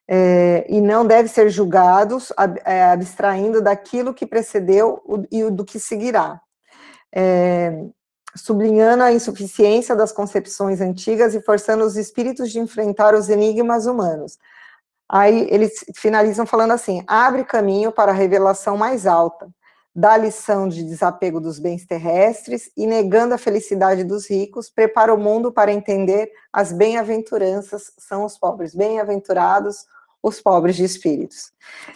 É, 0.07 0.65
e 0.69 0.79
não 0.79 1.05
deve 1.05 1.27
ser 1.27 1.49
julgado 1.49 2.19
ab, 2.37 2.61
é, 2.63 2.83
abstraindo 2.85 3.61
daquilo 3.61 4.13
que 4.13 4.25
precedeu 4.25 5.01
e 5.29 5.43
do 5.49 5.65
que 5.65 5.79
seguirá. 5.79 6.39
É, 7.13 7.85
sublinhando 8.35 9.03
a 9.03 9.11
insuficiência 9.11 9.95
das 9.95 10.11
concepções 10.11 10.79
antigas 10.79 11.33
e 11.33 11.41
forçando 11.41 11.83
os 11.83 11.97
espíritos 11.97 12.51
de 12.51 12.59
enfrentar 12.59 13.15
os 13.15 13.29
enigmas 13.29 13.85
humanos. 13.85 14.37
Aí 15.07 15.47
eles 15.49 15.85
finalizam 15.95 16.45
falando 16.45 16.71
assim: 16.71 17.03
abre 17.07 17.43
caminho 17.43 17.91
para 17.91 18.11
a 18.11 18.15
revelação 18.15 18.77
mais 18.77 19.05
alta, 19.05 19.47
dá 19.95 20.17
lição 20.17 20.67
de 20.67 20.83
desapego 20.83 21.39
dos 21.39 21.59
bens 21.59 21.85
terrestres 21.85 22.69
e, 22.75 22.85
negando 22.85 23.33
a 23.33 23.37
felicidade 23.37 24.03
dos 24.03 24.29
ricos, 24.29 24.69
prepara 24.69 25.13
o 25.13 25.17
mundo 25.17 25.51
para 25.51 25.71
entender 25.71 26.29
as 26.51 26.73
bem-aventuranças 26.73 27.93
são 27.97 28.25
os 28.25 28.37
pobres. 28.37 28.75
Bem-aventurados 28.75 29.85
os 30.21 30.41
pobres 30.41 30.75
de 30.75 30.83
espíritos. 30.83 31.53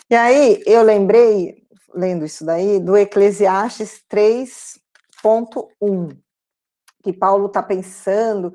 E 0.10 0.16
aí 0.16 0.64
eu 0.66 0.84
lembrei, 0.84 1.64
lendo 1.94 2.24
isso 2.24 2.46
daí, 2.46 2.80
do 2.80 2.96
Eclesiastes 2.96 4.02
3.1, 4.10 6.16
que 7.02 7.12
Paulo 7.12 7.48
está 7.48 7.64
pensando, 7.64 8.54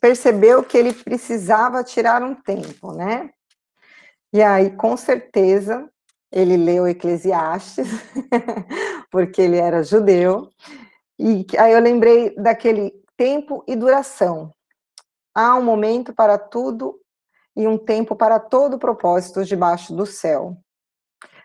percebeu 0.00 0.62
que 0.62 0.78
ele 0.78 0.92
precisava 0.92 1.82
tirar 1.82 2.22
um 2.22 2.34
tempo, 2.34 2.92
né? 2.92 3.30
E 4.32 4.42
aí, 4.42 4.70
com 4.76 4.96
certeza, 4.96 5.88
ele 6.30 6.56
leu 6.56 6.86
Eclesiastes, 6.86 7.88
porque 9.10 9.42
ele 9.42 9.56
era 9.56 9.82
judeu, 9.82 10.48
e 11.18 11.46
aí 11.58 11.72
eu 11.72 11.80
lembrei 11.80 12.34
daquele 12.34 12.92
tempo 13.16 13.64
e 13.68 13.76
duração. 13.76 14.52
Há 15.34 15.54
um 15.56 15.62
momento 15.62 16.12
para 16.12 16.38
tudo 16.38 17.00
e 17.56 17.66
um 17.66 17.78
tempo 17.78 18.16
para 18.16 18.40
todo 18.40 18.78
propósito 18.78 19.44
debaixo 19.44 19.94
do 19.94 20.06
céu. 20.06 20.56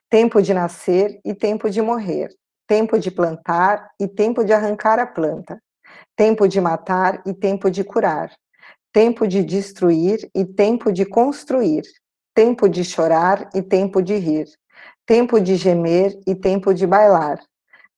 Tempo 0.09 0.41
de 0.41 0.53
nascer 0.53 1.19
e 1.23 1.35
tempo 1.35 1.69
de 1.69 1.81
morrer. 1.81 2.29
Tempo 2.67 2.97
de 2.97 3.11
plantar 3.11 3.91
e 3.99 4.07
tempo 4.07 4.43
de 4.43 4.53
arrancar 4.53 4.97
a 4.99 5.05
planta. 5.05 5.61
Tempo 6.15 6.47
de 6.47 6.59
matar 6.59 7.21
e 7.25 7.33
tempo 7.33 7.69
de 7.69 7.83
curar. 7.83 8.31
Tempo 8.91 9.27
de 9.27 9.43
destruir 9.43 10.29
e 10.35 10.45
tempo 10.45 10.91
de 10.91 11.05
construir. 11.05 11.83
Tempo 12.33 12.67
de 12.67 12.83
chorar 12.83 13.49
e 13.53 13.61
tempo 13.61 14.01
de 14.01 14.15
rir. 14.15 14.47
Tempo 15.05 15.39
de 15.39 15.55
gemer 15.55 16.19
e 16.27 16.35
tempo 16.35 16.71
de 16.71 16.85
bailar, 16.85 17.39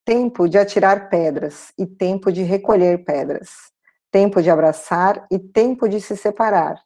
tempo 0.05 0.47
de 0.47 0.57
atirar 0.57 1.09
pedras 1.09 1.73
e 1.77 1.85
tempo 1.85 2.31
de 2.31 2.41
recolher 2.41 3.03
pedras, 3.03 3.49
tempo 4.09 4.41
de 4.41 4.49
abraçar 4.49 5.27
e 5.29 5.37
tempo 5.37 5.89
de 5.89 5.99
se 5.99 6.15
separar, 6.15 6.81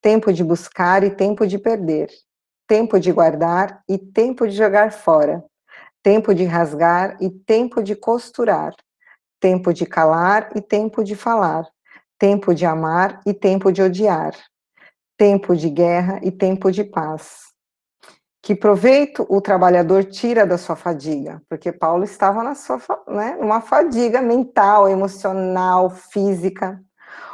tempo 0.00 0.32
de 0.32 0.42
buscar 0.42 1.04
e 1.04 1.10
tempo 1.10 1.46
de 1.46 1.58
perder, 1.58 2.08
tempo 2.66 2.98
de 2.98 3.12
guardar 3.12 3.82
e 3.88 3.98
tempo 3.98 4.48
de 4.48 4.56
jogar 4.56 4.90
fora, 4.90 5.44
tempo 6.02 6.34
de 6.34 6.44
rasgar 6.44 7.16
e 7.20 7.28
tempo 7.28 7.82
de 7.82 7.94
costurar, 7.94 8.74
tempo 9.40 9.72
de 9.72 9.86
calar 9.86 10.50
e 10.54 10.60
tempo 10.60 11.02
de 11.04 11.14
falar, 11.14 11.66
tempo 12.18 12.54
de 12.54 12.66
amar 12.66 13.20
e 13.26 13.32
tempo 13.32 13.72
de 13.72 13.82
odiar, 13.82 14.34
tempo 15.16 15.56
de 15.56 15.68
guerra 15.68 16.20
e 16.22 16.30
tempo 16.30 16.70
de 16.70 16.84
paz. 16.84 17.48
Que 18.42 18.54
proveito 18.54 19.26
o 19.28 19.40
trabalhador 19.40 20.04
tira 20.04 20.46
da 20.46 20.56
sua 20.56 20.76
fadiga? 20.76 21.42
Porque 21.48 21.72
Paulo 21.72 22.04
estava 22.04 22.42
na 22.42 22.54
sua, 22.54 22.80
né, 23.06 23.36
numa 23.38 23.60
fadiga 23.60 24.22
mental, 24.22 24.88
emocional, 24.88 25.90
física. 25.90 26.80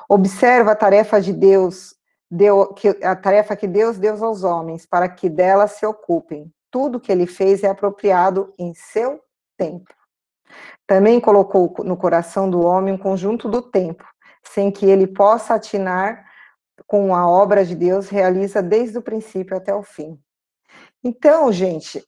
Observa 0.08 0.72
a 0.72 0.76
tarefa 0.76 1.20
de 1.20 1.32
Deus, 1.32 1.94
deu, 2.30 2.68
que, 2.74 2.88
a 3.02 3.14
tarefa 3.14 3.54
que 3.54 3.68
Deus 3.68 3.98
deu 3.98 4.22
aos 4.24 4.42
homens, 4.44 4.86
para 4.86 5.08
que 5.08 5.28
dela 5.28 5.66
se 5.68 5.86
ocupem. 5.86 6.52
Tudo 6.70 6.98
que 6.98 7.12
ele 7.12 7.26
fez 7.26 7.62
é 7.62 7.68
apropriado 7.68 8.52
em 8.58 8.74
seu 8.74 9.20
tempo. 9.56 9.94
Também 10.86 11.20
colocou 11.20 11.74
no 11.84 11.96
coração 11.96 12.48
do 12.48 12.64
homem 12.64 12.94
um 12.94 12.98
conjunto 12.98 13.48
do 13.48 13.62
tempo, 13.62 14.04
sem 14.42 14.70
que 14.70 14.86
ele 14.86 15.06
possa 15.06 15.54
atinar 15.54 16.24
com 16.86 17.14
a 17.14 17.28
obra 17.28 17.64
de 17.64 17.74
Deus, 17.74 18.08
realiza 18.08 18.62
desde 18.62 18.98
o 18.98 19.02
princípio 19.02 19.56
até 19.56 19.74
o 19.74 19.82
fim. 19.82 20.18
Então, 21.02 21.50
gente, 21.52 22.04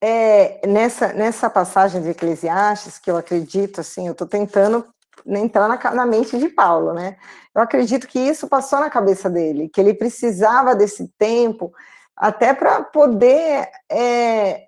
é, 0.00 0.66
nessa, 0.66 1.12
nessa 1.12 1.50
passagem 1.50 2.02
de 2.02 2.10
Eclesiastes, 2.10 2.98
que 2.98 3.10
eu 3.10 3.16
acredito, 3.16 3.80
assim, 3.80 4.06
eu 4.06 4.12
estou 4.12 4.26
tentando 4.26 4.86
entrar 5.26 5.68
na, 5.68 5.94
na, 5.94 6.06
mente 6.06 6.38
de 6.38 6.48
Paulo, 6.48 6.92
né? 6.92 7.16
Eu 7.54 7.62
acredito 7.62 8.06
que 8.06 8.18
isso 8.18 8.46
passou 8.46 8.80
na 8.80 8.90
cabeça 8.90 9.30
dele, 9.30 9.68
que 9.68 9.80
ele 9.80 9.94
precisava 9.94 10.74
desse 10.74 11.08
tempo 11.18 11.72
até 12.16 12.54
para 12.54 12.82
poder 12.82 13.68
é, 13.90 14.66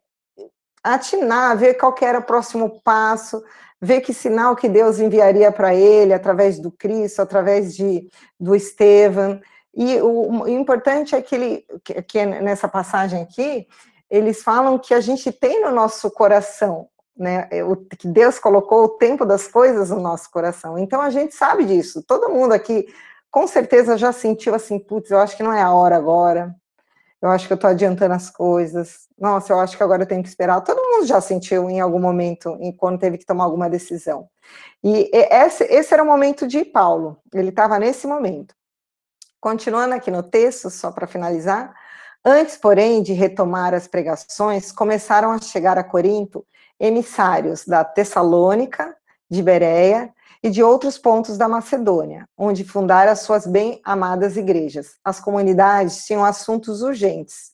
atinar, 0.94 1.56
ver 1.56 1.74
qual 1.74 1.94
era 2.00 2.18
o 2.18 2.22
próximo 2.24 2.80
passo, 2.82 3.42
ver 3.80 4.00
que 4.00 4.12
sinal 4.12 4.56
que 4.56 4.68
Deus 4.68 4.98
enviaria 4.98 5.52
para 5.52 5.74
ele 5.74 6.12
através 6.12 6.58
do 6.58 6.70
Cristo, 6.70 7.22
através 7.22 7.74
de 7.74 8.08
do 8.38 8.54
Estevão. 8.54 9.40
E 9.74 10.00
o, 10.00 10.42
o 10.42 10.48
importante 10.48 11.14
é 11.14 11.22
que 11.22 11.34
ele, 11.34 11.66
que, 11.84 12.02
que 12.02 12.26
nessa 12.26 12.68
passagem 12.68 13.22
aqui, 13.22 13.66
eles 14.10 14.42
falam 14.42 14.78
que 14.78 14.94
a 14.94 15.00
gente 15.00 15.30
tem 15.30 15.62
no 15.62 15.70
nosso 15.70 16.10
coração, 16.10 16.88
né, 17.16 17.48
o, 17.64 17.76
que 17.76 18.08
Deus 18.08 18.38
colocou 18.38 18.84
o 18.84 18.88
tempo 18.88 19.24
das 19.24 19.46
coisas 19.46 19.90
no 19.90 20.00
nosso 20.00 20.30
coração. 20.30 20.78
Então 20.78 21.00
a 21.00 21.10
gente 21.10 21.34
sabe 21.34 21.64
disso. 21.64 22.02
Todo 22.06 22.30
mundo 22.30 22.52
aqui 22.52 22.86
com 23.30 23.46
certeza 23.46 23.96
já 23.96 24.12
sentiu 24.12 24.54
assim, 24.54 24.78
putz, 24.78 25.10
eu 25.10 25.18
acho 25.18 25.36
que 25.36 25.42
não 25.42 25.52
é 25.52 25.62
a 25.62 25.72
hora 25.72 25.96
agora 25.96 26.54
eu 27.20 27.30
acho 27.30 27.46
que 27.46 27.52
eu 27.52 27.56
estou 27.56 27.70
adiantando 27.70 28.14
as 28.14 28.30
coisas, 28.30 29.08
nossa, 29.18 29.52
eu 29.52 29.58
acho 29.58 29.76
que 29.76 29.82
agora 29.82 30.02
eu 30.02 30.06
tenho 30.06 30.22
que 30.22 30.28
esperar. 30.28 30.60
Todo 30.60 30.78
mundo 30.80 31.06
já 31.06 31.20
sentiu 31.20 31.68
em 31.68 31.80
algum 31.80 31.98
momento, 31.98 32.56
em 32.60 32.70
quando 32.70 33.00
teve 33.00 33.18
que 33.18 33.26
tomar 33.26 33.44
alguma 33.44 33.68
decisão. 33.68 34.28
E 34.82 35.10
esse, 35.12 35.64
esse 35.64 35.92
era 35.92 36.02
o 36.02 36.06
momento 36.06 36.46
de 36.46 36.64
Paulo, 36.64 37.18
ele 37.34 37.48
estava 37.48 37.78
nesse 37.78 38.06
momento. 38.06 38.54
Continuando 39.40 39.94
aqui 39.94 40.10
no 40.10 40.22
texto, 40.22 40.70
só 40.70 40.90
para 40.92 41.06
finalizar, 41.06 41.74
antes, 42.24 42.56
porém, 42.56 43.02
de 43.02 43.12
retomar 43.12 43.74
as 43.74 43.88
pregações, 43.88 44.70
começaram 44.70 45.32
a 45.32 45.40
chegar 45.40 45.78
a 45.78 45.84
Corinto 45.84 46.46
emissários 46.78 47.64
da 47.64 47.84
Tessalônica, 47.84 48.96
de 49.28 49.42
Bereia 49.42 50.12
e 50.42 50.50
de 50.50 50.62
outros 50.62 50.98
pontos 50.98 51.36
da 51.36 51.48
Macedônia, 51.48 52.28
onde 52.36 52.64
fundaram 52.64 53.12
as 53.12 53.20
suas 53.20 53.46
bem-amadas 53.46 54.36
igrejas. 54.36 54.96
As 55.04 55.20
comunidades 55.20 56.04
tinham 56.04 56.24
assuntos 56.24 56.82
urgentes, 56.82 57.52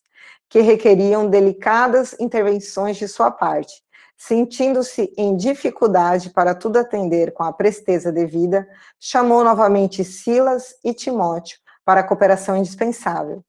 que 0.49 0.61
requeriam 0.61 1.29
delicadas 1.29 2.15
intervenções 2.21 2.97
de 2.97 3.09
sua 3.09 3.31
parte. 3.31 3.83
Sentindo-se 4.17 5.13
em 5.17 5.37
dificuldade 5.37 6.31
para 6.31 6.55
tudo 6.55 6.79
atender 6.79 7.33
com 7.33 7.43
a 7.43 7.53
presteza 7.53 8.13
devida, 8.13 8.67
chamou 9.01 9.43
novamente 9.43 10.05
Silas 10.05 10.77
e 10.85 10.95
Timóteo 10.95 11.59
para 11.85 12.01
a 12.01 12.05
cooperação 12.05 12.57
indispensável. 12.57 13.45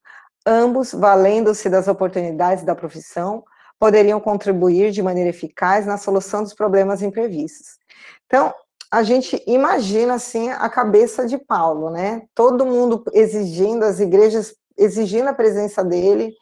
Ambos, 0.46 0.92
valendo-se 0.92 1.70
das 1.70 1.88
oportunidades 1.88 2.64
da 2.64 2.76
profissão, 2.76 3.44
poderiam 3.80 4.20
contribuir 4.20 4.92
de 4.92 5.02
maneira 5.02 5.30
eficaz 5.30 5.86
na 5.86 5.98
solução 5.98 6.44
dos 6.44 6.54
problemas 6.54 7.02
imprevistos. 7.02 7.78
Então, 8.26 8.54
a 8.96 9.04
gente 9.04 9.44
imagina 9.46 10.14
assim 10.14 10.50
a 10.50 10.70
cabeça 10.70 11.28
de 11.28 11.38
Paulo, 11.38 11.90
né? 11.90 12.22
Todo 12.34 12.66
mundo 12.66 13.04
exigindo, 13.12 13.84
as 13.84 14.00
igrejas 14.00 14.56
exigindo 14.78 15.28
a 15.28 15.34
presença 15.34 15.84
dele, 15.84 16.34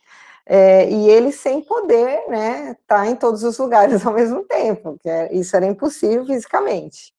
é, 0.46 0.88
e 0.88 1.10
ele 1.10 1.32
sem 1.32 1.62
poder, 1.64 2.28
né, 2.28 2.76
tá 2.86 3.08
em 3.08 3.16
todos 3.16 3.44
os 3.44 3.58
lugares 3.58 4.06
ao 4.06 4.14
mesmo 4.14 4.44
tempo, 4.44 5.00
que 5.02 5.10
é, 5.10 5.34
isso 5.34 5.56
era 5.56 5.66
impossível 5.66 6.26
fisicamente. 6.28 7.12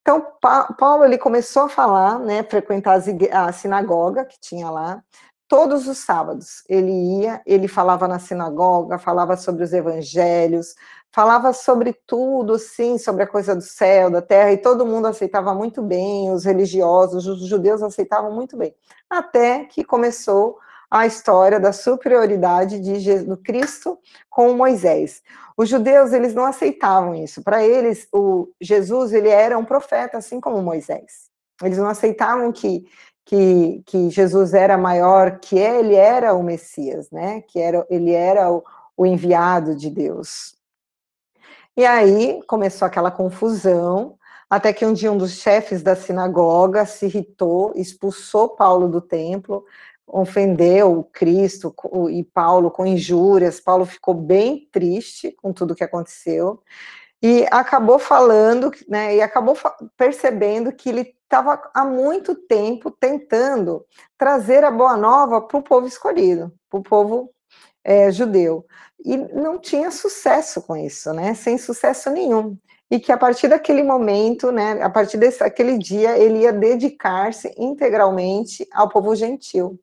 Então, 0.00 0.24
pa 0.40 0.72
Paulo 0.72 1.04
ele 1.04 1.18
começou 1.18 1.64
a 1.64 1.68
falar, 1.68 2.18
né, 2.18 2.42
frequentar 2.42 3.02
a 3.32 3.52
sinagoga 3.52 4.24
que 4.24 4.40
tinha 4.40 4.70
lá, 4.70 5.02
todos 5.50 5.88
os 5.88 5.98
sábados. 5.98 6.62
Ele 6.68 6.92
ia, 7.22 7.42
ele 7.44 7.66
falava 7.66 8.06
na 8.06 8.20
sinagoga, 8.20 9.00
falava 9.00 9.36
sobre 9.36 9.64
os 9.64 9.72
evangelhos, 9.72 10.76
falava 11.10 11.52
sobre 11.52 11.92
tudo, 12.06 12.56
sim, 12.56 12.96
sobre 12.98 13.24
a 13.24 13.26
coisa 13.26 13.56
do 13.56 13.60
céu, 13.60 14.08
da 14.08 14.22
terra, 14.22 14.52
e 14.52 14.58
todo 14.58 14.86
mundo 14.86 15.06
aceitava 15.08 15.52
muito 15.52 15.82
bem, 15.82 16.30
os 16.30 16.44
religiosos, 16.44 17.26
os 17.26 17.44
judeus 17.48 17.82
aceitavam 17.82 18.32
muito 18.32 18.56
bem. 18.56 18.72
Até 19.10 19.64
que 19.64 19.82
começou 19.82 20.56
a 20.88 21.04
história 21.04 21.58
da 21.58 21.72
superioridade 21.72 22.78
de 22.78 23.00
Jesus, 23.00 23.38
Cristo 23.44 23.98
com 24.28 24.54
Moisés. 24.54 25.20
Os 25.56 25.68
judeus, 25.68 26.12
eles 26.12 26.32
não 26.32 26.44
aceitavam 26.44 27.12
isso. 27.16 27.42
Para 27.42 27.64
eles, 27.64 28.06
o 28.12 28.48
Jesus, 28.60 29.12
ele 29.12 29.28
era 29.28 29.58
um 29.58 29.64
profeta, 29.64 30.18
assim 30.18 30.40
como 30.40 30.62
Moisés. 30.62 31.28
Eles 31.62 31.78
não 31.78 31.88
aceitavam 31.88 32.50
que 32.52 32.84
que, 33.24 33.82
que 33.86 34.10
Jesus 34.10 34.54
era 34.54 34.76
maior, 34.76 35.38
que 35.38 35.58
ele 35.58 35.94
era 35.94 36.34
o 36.34 36.42
Messias, 36.42 37.10
né? 37.10 37.42
Que 37.42 37.60
era, 37.60 37.86
ele 37.88 38.12
era 38.12 38.50
o, 38.50 38.62
o 38.96 39.06
enviado 39.06 39.74
de 39.74 39.90
Deus. 39.90 40.54
E 41.76 41.86
aí 41.86 42.42
começou 42.46 42.86
aquela 42.86 43.10
confusão, 43.10 44.18
até 44.48 44.72
que 44.72 44.84
um 44.84 44.92
dia 44.92 45.12
um 45.12 45.16
dos 45.16 45.32
chefes 45.32 45.82
da 45.82 45.94
sinagoga 45.94 46.84
se 46.84 47.06
irritou, 47.06 47.72
expulsou 47.76 48.50
Paulo 48.50 48.88
do 48.88 49.00
templo, 49.00 49.64
ofendeu 50.06 51.08
Cristo 51.12 51.74
e 52.10 52.24
Paulo 52.24 52.70
com 52.70 52.84
injúrias. 52.84 53.60
Paulo 53.60 53.86
ficou 53.86 54.12
bem 54.12 54.68
triste 54.72 55.30
com 55.40 55.52
tudo 55.52 55.74
que 55.74 55.84
aconteceu 55.84 56.60
e 57.22 57.46
acabou 57.50 57.98
falando, 57.98 58.72
né, 58.88 59.16
e 59.16 59.22
acabou 59.22 59.56
percebendo 59.96 60.72
que 60.72 60.88
ele 60.88 61.14
estava 61.30 61.62
há 61.72 61.84
muito 61.84 62.34
tempo 62.34 62.90
tentando 62.90 63.86
trazer 64.18 64.64
a 64.64 64.70
boa 64.70 64.96
nova 64.96 65.40
para 65.40 65.58
o 65.58 65.62
povo 65.62 65.86
escolhido, 65.86 66.52
para 66.68 66.80
o 66.80 66.82
povo 66.82 67.30
é, 67.84 68.10
judeu. 68.10 68.66
E 69.04 69.16
não 69.16 69.56
tinha 69.56 69.92
sucesso 69.92 70.60
com 70.60 70.76
isso, 70.76 71.12
né? 71.12 71.32
Sem 71.34 71.56
sucesso 71.56 72.10
nenhum. 72.10 72.58
E 72.90 72.98
que 72.98 73.12
a 73.12 73.16
partir 73.16 73.46
daquele 73.46 73.84
momento, 73.84 74.50
né, 74.50 74.82
a 74.82 74.90
partir 74.90 75.16
daquele 75.16 75.78
dia, 75.78 76.18
ele 76.18 76.40
ia 76.40 76.52
dedicar-se 76.52 77.54
integralmente 77.56 78.66
ao 78.72 78.88
povo 78.88 79.14
gentil. 79.14 79.78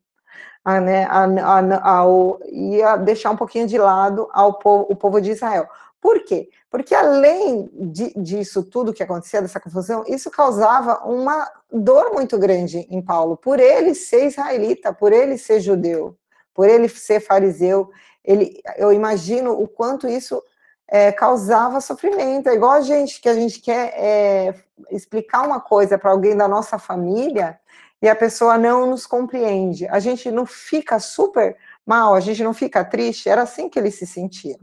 A, 0.65 0.81
né, 0.81 1.05
a, 1.05 1.23
a, 1.23 1.89
ao, 1.99 2.39
ia 2.51 2.97
deixar 2.97 3.31
um 3.31 3.37
pouquinho 3.37 3.65
de 3.65 3.77
lado 3.77 4.27
ao 4.33 4.59
povo, 4.59 4.85
o 4.89 4.95
povo 4.97 5.21
de 5.21 5.31
Israel. 5.31 5.65
Por 5.99 6.23
quê? 6.23 6.49
Porque 6.69 6.93
além 6.93 7.69
de, 7.73 8.13
disso 8.15 8.63
tudo 8.63 8.93
que 8.93 9.01
acontecia, 9.01 9.41
dessa 9.41 9.59
confusão, 9.59 10.03
isso 10.07 10.29
causava 10.29 11.03
uma 11.05 11.51
dor 11.71 12.13
muito 12.13 12.37
grande 12.37 12.85
em 12.89 13.01
Paulo, 13.01 13.35
por 13.35 13.59
ele 13.59 13.95
ser 13.95 14.27
israelita, 14.27 14.93
por 14.93 15.11
ele 15.11 15.37
ser 15.37 15.59
judeu, 15.59 16.15
por 16.53 16.69
ele 16.69 16.87
ser 16.87 17.19
fariseu. 17.19 17.89
Ele, 18.23 18.61
eu 18.77 18.93
imagino 18.93 19.59
o 19.59 19.67
quanto 19.67 20.07
isso 20.07 20.41
é, 20.87 21.11
causava 21.11 21.81
sofrimento. 21.81 22.47
É 22.47 22.53
igual 22.53 22.73
a 22.73 22.81
gente 22.81 23.19
que 23.19 23.29
a 23.29 23.33
gente 23.33 23.59
quer 23.59 23.93
é, 23.95 24.53
explicar 24.91 25.45
uma 25.45 25.59
coisa 25.59 25.97
para 25.97 26.11
alguém 26.11 26.35
da 26.35 26.47
nossa 26.47 26.77
família 26.77 27.59
e 28.01 28.07
a 28.07 28.15
pessoa 28.15 28.57
não 28.57 28.87
nos 28.87 29.05
compreende. 29.05 29.87
A 29.87 29.99
gente 29.99 30.29
não 30.29 30.45
fica 30.45 30.99
super 30.99 31.57
mal, 31.85 32.13
a 32.13 32.19
gente 32.19 32.43
não 32.43 32.53
fica 32.53 32.85
triste. 32.85 33.27
Era 33.29 33.41
assim 33.41 33.67
que 33.69 33.79
ele 33.79 33.91
se 33.91 34.05
sentia. 34.05 34.57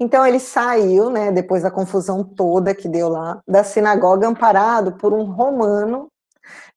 Então 0.00 0.26
ele 0.26 0.40
saiu, 0.40 1.08
né, 1.10 1.30
depois 1.30 1.62
da 1.62 1.70
confusão 1.70 2.24
toda 2.24 2.74
que 2.74 2.88
deu 2.88 3.08
lá, 3.08 3.40
da 3.46 3.62
sinagoga 3.62 4.26
amparado 4.26 4.96
por 4.96 5.12
um 5.12 5.24
romano 5.24 6.08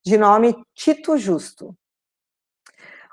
de 0.04 0.16
nome 0.16 0.56
Tito 0.74 1.16
Justo, 1.18 1.74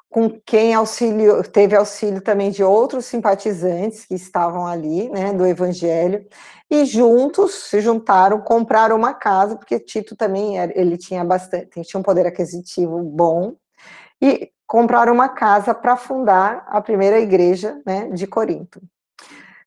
com 0.10 0.30
quem 0.46 0.74
auxílio, 0.74 1.44
teve 1.44 1.76
auxílio 1.76 2.22
também 2.22 2.50
de 2.50 2.64
outros 2.64 3.06
simpatizantes 3.06 4.06
que 4.06 4.14
estavam 4.14 4.66
ali, 4.66 5.10
né, 5.10 5.34
do 5.34 5.46
evangelho, 5.46 6.26
e 6.70 6.86
juntos 6.86 7.54
se 7.70 7.82
juntaram, 7.82 8.40
compraram 8.42 8.96
uma 8.96 9.14
casa, 9.14 9.58
porque 9.58 9.80
Tito 9.80 10.16
também 10.16 10.58
era, 10.58 10.72
ele 10.80 10.98
tinha 10.98 11.24
bastante, 11.26 11.82
tinha 11.82 12.00
um 12.00 12.04
poder 12.04 12.26
aquisitivo 12.26 13.00
bom, 13.04 13.56
e 14.22 14.52
compraram 14.66 15.14
uma 15.14 15.30
casa 15.30 15.74
para 15.74 15.98
fundar 15.98 16.66
a 16.68 16.82
primeira 16.82 17.20
igreja 17.20 17.82
né, 17.86 18.10
de 18.10 18.26
Corinto. 18.26 18.82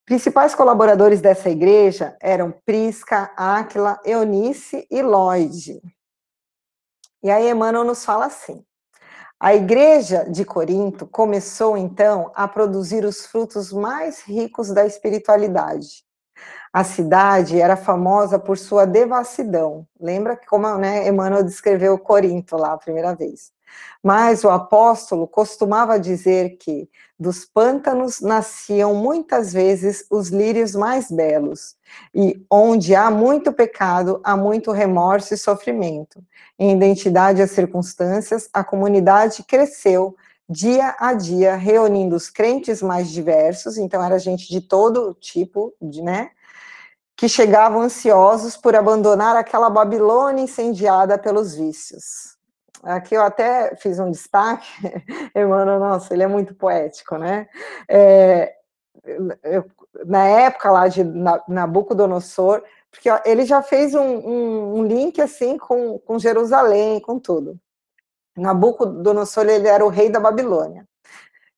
Principais 0.08 0.54
colaboradores 0.54 1.20
dessa 1.20 1.50
igreja 1.50 2.16
eram 2.18 2.50
Prisca, 2.64 3.30
Áquila, 3.36 4.00
Eunice 4.06 4.86
e 4.90 5.02
Lloyd. 5.02 5.82
E 7.22 7.30
aí 7.30 7.50
Emmanuel 7.50 7.84
nos 7.84 8.06
fala 8.06 8.24
assim: 8.24 8.64
a 9.38 9.54
igreja 9.54 10.24
de 10.24 10.46
Corinto 10.46 11.06
começou 11.06 11.76
então 11.76 12.32
a 12.34 12.48
produzir 12.48 13.04
os 13.04 13.26
frutos 13.26 13.70
mais 13.70 14.22
ricos 14.22 14.72
da 14.72 14.86
espiritualidade. 14.86 16.02
A 16.72 16.84
cidade 16.84 17.60
era 17.60 17.76
famosa 17.76 18.38
por 18.38 18.56
sua 18.56 18.86
devassidão. 18.86 19.86
Lembra 20.00 20.40
como 20.48 20.74
né, 20.78 21.06
Emmanuel 21.06 21.44
descreveu 21.44 21.98
Corinto 21.98 22.56
lá 22.56 22.72
a 22.72 22.78
primeira 22.78 23.14
vez? 23.14 23.52
Mas 24.02 24.44
o 24.44 24.48
apóstolo 24.48 25.26
costumava 25.26 25.98
dizer 25.98 26.56
que 26.58 26.88
dos 27.18 27.44
pântanos 27.44 28.20
nasciam 28.20 28.94
muitas 28.94 29.52
vezes 29.52 30.06
os 30.08 30.28
lírios 30.28 30.74
mais 30.74 31.10
belos, 31.10 31.76
e 32.14 32.44
onde 32.48 32.94
há 32.94 33.10
muito 33.10 33.52
pecado, 33.52 34.20
há 34.22 34.36
muito 34.36 34.70
remorso 34.70 35.34
e 35.34 35.36
sofrimento. 35.36 36.22
Em 36.58 36.76
identidade 36.76 37.42
às 37.42 37.50
circunstâncias, 37.50 38.48
a 38.52 38.62
comunidade 38.62 39.42
cresceu 39.42 40.16
dia 40.48 40.96
a 40.98 41.12
dia, 41.12 41.56
reunindo 41.56 42.16
os 42.16 42.30
crentes 42.30 42.80
mais 42.80 43.10
diversos, 43.10 43.76
então 43.76 44.02
era 44.02 44.18
gente 44.18 44.48
de 44.48 44.60
todo 44.60 45.14
tipo, 45.20 45.74
né? 45.80 46.30
Que 47.14 47.28
chegavam 47.28 47.82
ansiosos 47.82 48.56
por 48.56 48.74
abandonar 48.74 49.36
aquela 49.36 49.68
Babilônia 49.68 50.42
incendiada 50.42 51.18
pelos 51.18 51.54
vícios. 51.54 52.37
Aqui 52.82 53.14
eu 53.14 53.22
até 53.22 53.74
fiz 53.76 53.98
um 53.98 54.10
destaque, 54.10 54.68
Emmanuel, 55.34 55.80
nossa, 55.80 56.14
ele 56.14 56.22
é 56.22 56.28
muito 56.28 56.54
poético, 56.54 57.16
né? 57.16 57.48
É, 57.88 58.54
eu, 59.42 59.64
na 60.06 60.24
época 60.26 60.70
lá 60.70 60.88
de 60.88 61.02
Nabucodonosor, 61.48 62.62
porque 62.90 63.08
ele 63.24 63.44
já 63.44 63.62
fez 63.62 63.94
um, 63.94 64.00
um, 64.00 64.78
um, 64.78 64.84
link 64.84 65.20
assim 65.20 65.58
com, 65.58 65.98
com 65.98 66.18
Jerusalém, 66.18 67.00
com 67.00 67.18
tudo. 67.18 67.58
Nabucodonosor, 68.36 69.46
ele 69.46 69.68
era 69.68 69.84
o 69.84 69.88
rei 69.88 70.08
da 70.08 70.20
Babilônia. 70.20 70.86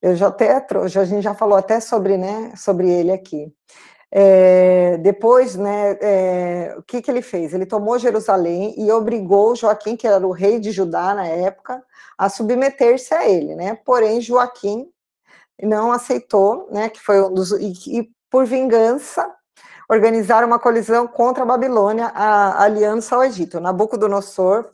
Eu 0.01 0.16
já 0.16 0.29
até, 0.29 0.57
a 0.57 1.05
gente 1.05 1.23
já 1.23 1.35
falou 1.35 1.59
até 1.59 1.79
sobre, 1.79 2.16
né, 2.16 2.55
sobre 2.57 2.91
ele 2.91 3.12
aqui. 3.12 3.53
É, 4.13 4.97
depois, 4.99 5.55
né, 5.55 5.97
é, 6.01 6.75
o 6.77 6.83
que, 6.83 7.01
que 7.01 7.11
ele 7.11 7.23
fez? 7.23 7.55
Ele 7.55 7.65
tomou 7.65 7.99
Jerusalém 7.99 8.75
e 8.77 8.91
obrigou 8.91 9.55
Joaquim, 9.55 9.97
que 9.97 10.07
era 10.07 10.27
o 10.27 10.33
rei 10.33 10.59
de 10.59 10.73
Judá 10.73 11.15
na 11.15 11.27
época, 11.27 11.83
a 12.19 12.29
submeter-se 12.29 13.15
a 13.15 13.29
ele, 13.29 13.55
né? 13.55 13.79
Porém, 13.85 14.21
Joaquim 14.21 14.91
não 15.63 15.93
aceitou, 15.93 16.69
né? 16.73 16.89
Que 16.89 17.01
foi 17.01 17.23
um 17.23 17.33
dos 17.33 17.53
e, 17.53 17.73
e 17.99 18.11
por 18.29 18.47
vingança 18.47 19.33
organizaram 19.89 20.47
uma 20.47 20.59
colisão 20.59 21.09
contra 21.09 21.43
a 21.43 21.47
Babilônia, 21.47 22.07
a, 22.15 22.63
aliança 22.63 23.17
ao 23.17 23.25
Egito. 23.25 23.59
Nabucodonosor 23.59 24.71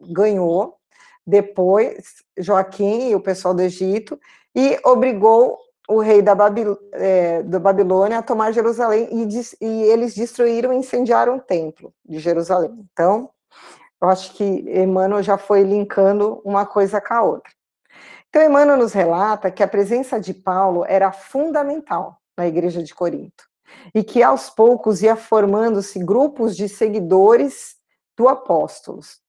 ganhou, 0.00 0.78
depois 1.26 2.24
Joaquim 2.38 3.10
e 3.10 3.14
o 3.14 3.20
pessoal 3.20 3.52
do 3.52 3.60
Egito 3.60 4.18
e 4.54 4.78
obrigou 4.84 5.58
o 5.88 6.00
rei 6.00 6.20
da, 6.20 6.34
Babil, 6.34 6.78
é, 6.92 7.42
Babilônia 7.42 8.18
a 8.18 8.22
tomar 8.22 8.52
Jerusalém 8.52 9.08
e, 9.10 9.64
e, 9.64 9.82
eles 9.84 10.14
destruíram 10.14 10.72
e 10.72 10.76
incendiaram 10.76 11.36
o 11.36 11.40
templo 11.40 11.92
de 12.04 12.18
Jerusalém. 12.18 12.86
Então, 12.92 13.30
eu 14.00 14.08
acho 14.08 14.34
que 14.34 14.44
Emmanuel 14.44 15.22
já 15.22 15.38
foi 15.38 15.62
linkando 15.62 16.42
uma 16.44 16.66
coisa 16.66 17.00
com 17.00 17.14
a 17.14 17.22
outra. 17.22 17.52
Então, 18.28 18.42
Emmanuel 18.42 18.76
nos 18.76 18.92
relata 18.92 19.50
que 19.50 19.62
a 19.62 19.68
presença 19.68 20.20
de 20.20 20.34
Paulo 20.34 20.84
era 20.86 21.10
fundamental 21.10 22.18
na 22.36 22.46
igreja 22.46 22.82
de 22.82 22.94
Corinto 22.94 23.48
e 23.94 24.04
que 24.04 24.22
aos 24.22 24.50
poucos 24.50 25.02
ia 25.02 25.16
formando-se 25.16 25.98
grupos 25.98 26.54
de 26.54 26.68
seguidores 26.68 27.76
do 28.16 28.28
apóstolos 28.28 29.20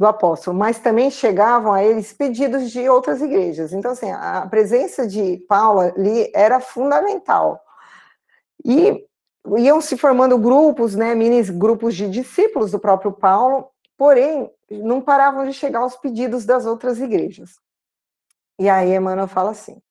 do 0.00 0.06
apóstolo, 0.06 0.56
mas 0.56 0.78
também 0.78 1.10
chegavam 1.10 1.74
a 1.74 1.84
eles 1.84 2.10
pedidos 2.10 2.70
de 2.70 2.88
outras 2.88 3.20
igrejas. 3.20 3.74
Então, 3.74 3.90
assim, 3.90 4.10
a 4.10 4.46
presença 4.48 5.06
de 5.06 5.36
Paulo 5.46 5.80
ali 5.80 6.32
era 6.34 6.58
fundamental. 6.58 7.60
E 8.64 9.06
iam 9.58 9.78
se 9.82 9.98
formando 9.98 10.38
grupos, 10.38 10.96
né, 10.96 11.14
mini 11.14 11.42
grupos 11.52 11.94
de 11.94 12.08
discípulos 12.08 12.70
do 12.70 12.78
próprio 12.78 13.12
Paulo, 13.12 13.68
porém, 13.94 14.50
não 14.70 15.02
paravam 15.02 15.44
de 15.44 15.52
chegar 15.52 15.84
os 15.84 15.96
pedidos 15.96 16.46
das 16.46 16.64
outras 16.64 16.98
igrejas. 16.98 17.56
E 18.58 18.70
aí 18.70 18.94
Emmanuel 18.94 19.28
fala 19.28 19.50
assim: 19.50 19.82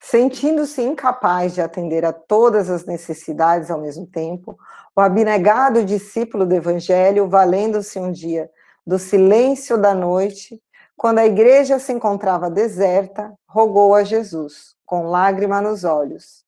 sentindo-se 0.00 0.82
incapaz 0.82 1.54
de 1.54 1.60
atender 1.60 2.04
a 2.04 2.12
todas 2.12 2.68
as 2.68 2.84
necessidades 2.84 3.70
ao 3.70 3.80
mesmo 3.80 4.08
tempo, 4.08 4.58
o 4.96 5.00
abnegado 5.00 5.84
discípulo 5.84 6.44
do 6.44 6.54
evangelho, 6.56 7.28
valendo-se 7.28 7.96
um 7.96 8.10
dia 8.10 8.50
do 8.90 8.98
silêncio 8.98 9.78
da 9.78 9.94
noite, 9.94 10.60
quando 10.96 11.20
a 11.20 11.24
igreja 11.24 11.78
se 11.78 11.92
encontrava 11.92 12.50
deserta, 12.50 13.32
rogou 13.48 13.94
a 13.94 14.02
Jesus, 14.02 14.74
com 14.84 15.06
lágrima 15.06 15.60
nos 15.60 15.84
olhos, 15.84 16.44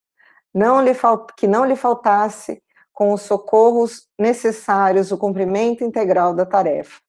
não 0.53 0.83
lhe 0.83 0.91
que 1.37 1.47
não 1.47 1.65
lhe 1.65 1.77
faltasse 1.77 2.61
com 2.93 3.13
os 3.13 3.23
socorros 3.23 4.09
necessários 4.19 5.13
o 5.13 5.19
cumprimento 5.19 5.85
integral 5.85 6.35
da 6.35 6.45
tarefa. 6.45 7.01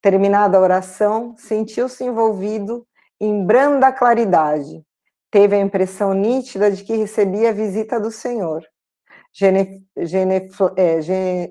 Terminada 0.00 0.56
a 0.56 0.62
oração, 0.62 1.34
sentiu-se 1.36 2.02
envolvido 2.02 2.86
em 3.20 3.44
branda 3.44 3.92
claridade. 3.92 4.82
Teve 5.30 5.56
a 5.56 5.60
impressão 5.60 6.14
nítida 6.14 6.70
de 6.70 6.84
que 6.84 6.96
recebia 6.96 7.50
a 7.50 7.52
visita 7.52 8.00
do 8.00 8.10
Senhor 8.10 8.64
é, 10.76 11.00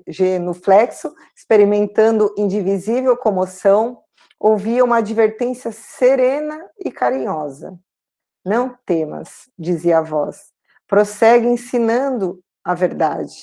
genuflexo, 0.06 1.14
experimentando 1.34 2.34
indivisível 2.36 3.16
comoção, 3.16 4.02
ouvia 4.38 4.84
uma 4.84 4.98
advertência 4.98 5.72
serena 5.72 6.68
e 6.78 6.90
carinhosa. 6.90 7.78
Não 8.44 8.76
temas, 8.86 9.50
dizia 9.58 9.98
a 9.98 10.02
voz, 10.02 10.52
prossegue 10.88 11.46
ensinando 11.46 12.40
a 12.64 12.74
verdade, 12.74 13.36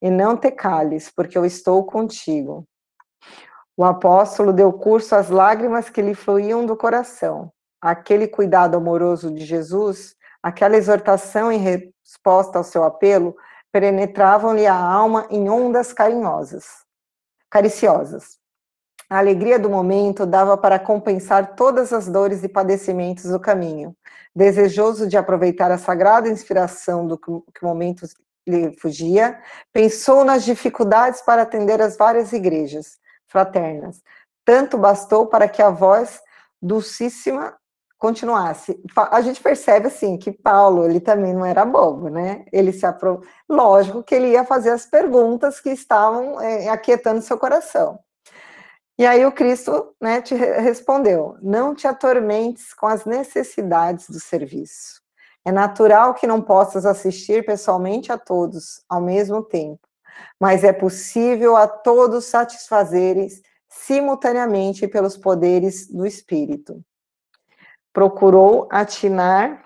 e 0.00 0.10
não 0.10 0.36
te 0.36 0.50
cales, 0.50 1.10
porque 1.10 1.36
eu 1.36 1.44
estou 1.44 1.84
contigo. 1.84 2.66
O 3.76 3.84
apóstolo 3.84 4.52
deu 4.52 4.72
curso 4.72 5.16
às 5.16 5.28
lágrimas 5.28 5.90
que 5.90 6.00
lhe 6.00 6.14
fluíam 6.14 6.64
do 6.64 6.76
coração. 6.76 7.50
Aquele 7.80 8.28
cuidado 8.28 8.76
amoroso 8.76 9.32
de 9.32 9.44
Jesus, 9.44 10.14
aquela 10.42 10.76
exortação 10.76 11.50
em 11.50 11.58
resposta 11.58 12.58
ao 12.58 12.64
seu 12.64 12.84
apelo, 12.84 13.34
penetravam-lhe 13.74 14.68
a 14.68 14.76
alma 14.76 15.26
em 15.28 15.48
ondas 15.48 15.92
carinhosas, 15.92 16.64
cariciosas. 17.50 18.38
A 19.10 19.18
alegria 19.18 19.58
do 19.58 19.68
momento 19.68 20.24
dava 20.24 20.56
para 20.56 20.78
compensar 20.78 21.56
todas 21.56 21.92
as 21.92 22.06
dores 22.06 22.44
e 22.44 22.48
padecimentos 22.48 23.24
do 23.24 23.40
caminho. 23.40 23.92
Desejoso 24.32 25.08
de 25.08 25.16
aproveitar 25.16 25.72
a 25.72 25.78
sagrada 25.78 26.28
inspiração 26.28 27.04
do 27.04 27.18
que 27.18 27.28
o 27.28 27.44
momento 27.62 28.06
lhe 28.46 28.78
fugia, 28.78 29.40
pensou 29.72 30.22
nas 30.22 30.44
dificuldades 30.44 31.20
para 31.22 31.42
atender 31.42 31.82
as 31.82 31.96
várias 31.96 32.32
igrejas 32.32 32.98
fraternas. 33.26 34.00
Tanto 34.44 34.78
bastou 34.78 35.26
para 35.26 35.48
que 35.48 35.60
a 35.60 35.70
voz 35.70 36.20
dulcíssima 36.62 37.56
continuasse. 38.04 38.78
A 38.94 39.22
gente 39.22 39.40
percebe 39.40 39.86
assim 39.86 40.18
que 40.18 40.30
Paulo 40.30 40.84
ele 40.84 41.00
também 41.00 41.32
não 41.32 41.42
era 41.42 41.64
bobo, 41.64 42.10
né? 42.10 42.44
Ele 42.52 42.70
se 42.70 42.84
apro... 42.84 43.22
lógico 43.48 44.02
que 44.02 44.14
ele 44.14 44.32
ia 44.32 44.44
fazer 44.44 44.68
as 44.68 44.84
perguntas 44.84 45.58
que 45.58 45.70
estavam 45.70 46.38
é, 46.38 46.68
aquietando 46.68 47.22
seu 47.22 47.38
coração. 47.38 47.98
E 48.98 49.06
aí 49.06 49.24
o 49.24 49.32
Cristo, 49.32 49.94
né, 49.98 50.20
te 50.20 50.34
respondeu: 50.34 51.38
não 51.40 51.74
te 51.74 51.86
atormentes 51.86 52.74
com 52.74 52.86
as 52.86 53.06
necessidades 53.06 54.10
do 54.10 54.20
serviço. 54.20 55.00
É 55.42 55.50
natural 55.50 56.12
que 56.12 56.26
não 56.26 56.42
possas 56.42 56.84
assistir 56.84 57.46
pessoalmente 57.46 58.12
a 58.12 58.18
todos 58.18 58.84
ao 58.86 59.00
mesmo 59.00 59.42
tempo, 59.42 59.80
mas 60.38 60.62
é 60.62 60.74
possível 60.74 61.56
a 61.56 61.66
todos 61.66 62.26
satisfazerem 62.26 63.28
simultaneamente 63.66 64.86
pelos 64.86 65.16
poderes 65.16 65.88
do 65.90 66.06
Espírito 66.06 66.84
procurou 67.94 68.68
atinar 68.70 69.64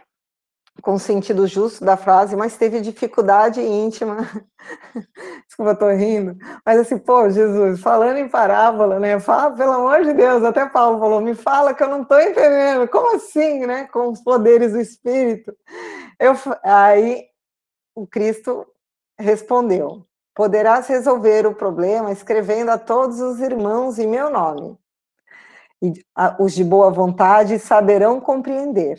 com 0.81 0.95
o 0.95 0.99
sentido 0.99 1.45
justo 1.49 1.85
da 1.85 1.97
frase, 1.97 2.37
mas 2.37 2.57
teve 2.57 2.81
dificuldade 2.81 3.61
íntima. 3.61 4.19
Desculpa, 5.49 5.75
tô 5.75 5.89
rindo. 5.91 6.37
Mas 6.65 6.79
assim, 6.79 6.99
pô, 6.99 7.29
Jesus, 7.29 7.81
falando 7.81 8.19
em 8.19 8.29
parábola, 8.29 9.01
né? 9.01 9.19
Fala, 9.19 9.57
pelo 9.57 9.73
amor 9.73 10.05
de 10.05 10.13
Deus, 10.13 10.45
até 10.45 10.69
Paulo 10.69 11.01
falou, 11.01 11.21
me 11.21 11.35
fala 11.35 11.75
que 11.75 11.83
eu 11.83 11.89
não 11.89 12.05
tô 12.05 12.17
entendendo. 12.21 12.87
Como 12.87 13.17
assim, 13.17 13.67
né? 13.67 13.87
Com 13.87 14.11
os 14.11 14.21
poderes 14.21 14.73
do 14.73 14.81
Espírito. 14.81 15.53
Eu, 16.21 16.35
aí 16.63 17.25
o 17.97 18.07
Cristo 18.07 18.65
respondeu: 19.19 20.07
Poderás 20.33 20.87
resolver 20.87 21.45
o 21.47 21.55
problema 21.55 22.13
escrevendo 22.13 22.71
a 22.71 22.79
todos 22.79 23.21
os 23.21 23.41
irmãos 23.41 23.99
em 23.99 24.07
meu 24.07 24.31
nome. 24.31 24.79
E 25.83 25.93
os 26.39 26.55
de 26.55 26.65
boa 26.65 26.91
vontade 26.91 27.59
saberão 27.59 28.21
compreender, 28.21 28.99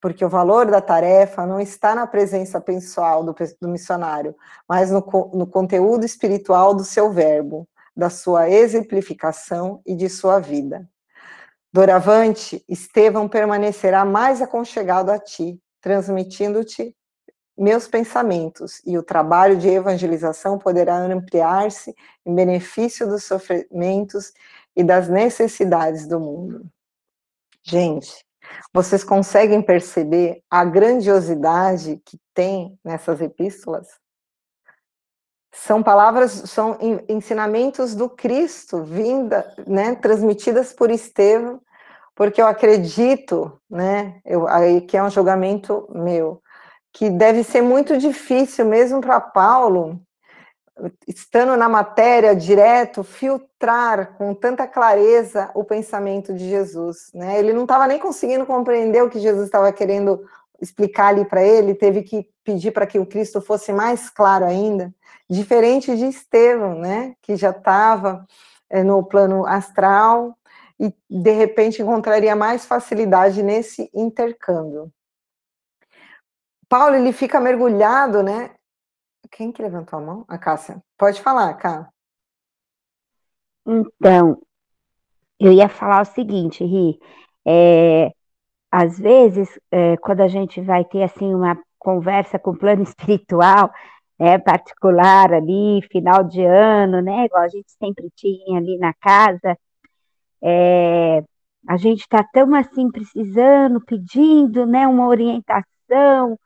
porque 0.00 0.24
o 0.24 0.28
valor 0.28 0.66
da 0.66 0.80
tarefa 0.80 1.46
não 1.46 1.60
está 1.60 1.94
na 1.94 2.06
presença 2.06 2.60
pessoal 2.60 3.24
do, 3.24 3.34
do 3.60 3.68
missionário, 3.68 4.34
mas 4.68 4.90
no, 4.90 5.00
no 5.32 5.46
conteúdo 5.46 6.04
espiritual 6.04 6.74
do 6.74 6.84
seu 6.84 7.10
verbo, 7.10 7.68
da 7.96 8.10
sua 8.10 8.50
exemplificação 8.50 9.80
e 9.86 9.94
de 9.94 10.08
sua 10.08 10.38
vida. 10.38 10.88
Doravante, 11.72 12.64
Estevão 12.68 13.28
permanecerá 13.28 14.04
mais 14.04 14.40
aconchegado 14.42 15.10
a 15.10 15.18
ti, 15.18 15.60
transmitindo-te 15.80 16.96
meus 17.58 17.88
pensamentos, 17.88 18.82
e 18.84 18.98
o 18.98 19.02
trabalho 19.02 19.56
de 19.56 19.68
evangelização 19.68 20.58
poderá 20.58 20.96
ampliar-se 20.98 21.94
em 22.24 22.34
benefício 22.34 23.08
dos 23.08 23.24
sofrimentos 23.24 24.32
e 24.76 24.84
das 24.84 25.08
necessidades 25.08 26.06
do 26.06 26.20
mundo. 26.20 26.66
Gente, 27.62 28.24
vocês 28.72 29.02
conseguem 29.02 29.62
perceber 29.62 30.42
a 30.50 30.64
grandiosidade 30.64 32.00
que 32.04 32.18
tem 32.34 32.78
nessas 32.84 33.20
epístolas? 33.20 33.88
São 35.52 35.82
palavras, 35.82 36.30
são 36.30 36.78
ensinamentos 37.08 37.94
do 37.94 38.10
Cristo, 38.10 38.84
vinda, 38.84 39.50
né, 39.66 39.94
transmitidas 39.94 40.72
por 40.72 40.90
Estevão, 40.90 41.60
porque 42.14 42.40
eu 42.40 42.46
acredito, 42.46 43.58
né, 43.68 44.20
eu, 44.24 44.46
aí 44.46 44.82
que 44.82 44.96
é 44.96 45.02
um 45.02 45.10
julgamento 45.10 45.88
meu, 45.94 46.42
que 46.92 47.08
deve 47.08 47.42
ser 47.42 47.62
muito 47.62 47.96
difícil 47.96 48.66
mesmo 48.66 49.00
para 49.00 49.20
Paulo, 49.20 50.00
estando 51.06 51.56
na 51.56 51.68
matéria 51.68 52.34
direto, 52.34 53.02
filtrar 53.02 54.14
com 54.16 54.34
tanta 54.34 54.66
clareza 54.66 55.50
o 55.54 55.64
pensamento 55.64 56.34
de 56.34 56.48
Jesus. 56.48 57.10
Né? 57.14 57.38
Ele 57.38 57.52
não 57.52 57.62
estava 57.62 57.86
nem 57.86 57.98
conseguindo 57.98 58.44
compreender 58.44 59.02
o 59.02 59.08
que 59.08 59.18
Jesus 59.18 59.46
estava 59.46 59.72
querendo 59.72 60.22
explicar 60.60 61.08
ali 61.08 61.24
para 61.24 61.42
ele, 61.42 61.74
teve 61.74 62.02
que 62.02 62.28
pedir 62.42 62.70
para 62.70 62.86
que 62.86 62.98
o 62.98 63.06
Cristo 63.06 63.40
fosse 63.40 63.72
mais 63.72 64.08
claro 64.08 64.44
ainda, 64.44 64.94
diferente 65.28 65.94
de 65.96 66.06
Estevão, 66.06 66.78
né? 66.78 67.14
que 67.22 67.36
já 67.36 67.50
estava 67.50 68.26
é, 68.70 68.82
no 68.82 69.02
plano 69.04 69.46
astral 69.46 70.36
e 70.78 70.94
de 71.08 71.32
repente 71.32 71.82
encontraria 71.82 72.36
mais 72.36 72.66
facilidade 72.66 73.42
nesse 73.42 73.90
intercâmbio. 73.94 74.92
Paulo, 76.68 76.96
ele 76.96 77.12
fica 77.12 77.40
mergulhado, 77.40 78.22
né? 78.22 78.50
Quem 79.30 79.52
que 79.52 79.62
levantou 79.62 79.98
a 79.98 80.02
mão? 80.02 80.24
A 80.28 80.38
Cássia. 80.38 80.82
Pode 80.98 81.20
falar, 81.22 81.54
Cá. 81.54 81.88
Então, 83.66 84.40
eu 85.38 85.52
ia 85.52 85.68
falar 85.68 86.02
o 86.02 86.04
seguinte, 86.04 86.64
Ri. 86.64 86.98
É, 87.46 88.12
às 88.70 88.98
vezes, 88.98 89.48
é, 89.70 89.96
quando 89.98 90.20
a 90.20 90.28
gente 90.28 90.60
vai 90.60 90.84
ter 90.84 91.02
assim 91.02 91.34
uma 91.34 91.58
conversa 91.78 92.38
com 92.38 92.50
o 92.50 92.58
plano 92.58 92.82
espiritual, 92.84 93.70
né, 94.18 94.38
particular 94.38 95.32
ali, 95.32 95.80
final 95.90 96.24
de 96.24 96.42
ano, 96.44 97.02
né, 97.02 97.26
igual 97.26 97.42
a 97.42 97.48
gente 97.48 97.70
sempre 97.78 98.10
tinha 98.14 98.58
ali 98.58 98.78
na 98.78 98.94
casa, 98.94 99.58
é, 100.42 101.22
a 101.68 101.76
gente 101.76 102.00
está 102.00 102.24
tão 102.32 102.54
assim 102.54 102.90
precisando, 102.90 103.80
pedindo, 103.84 104.66
né, 104.66 104.86
uma 104.86 105.06
orientação, 105.08 106.38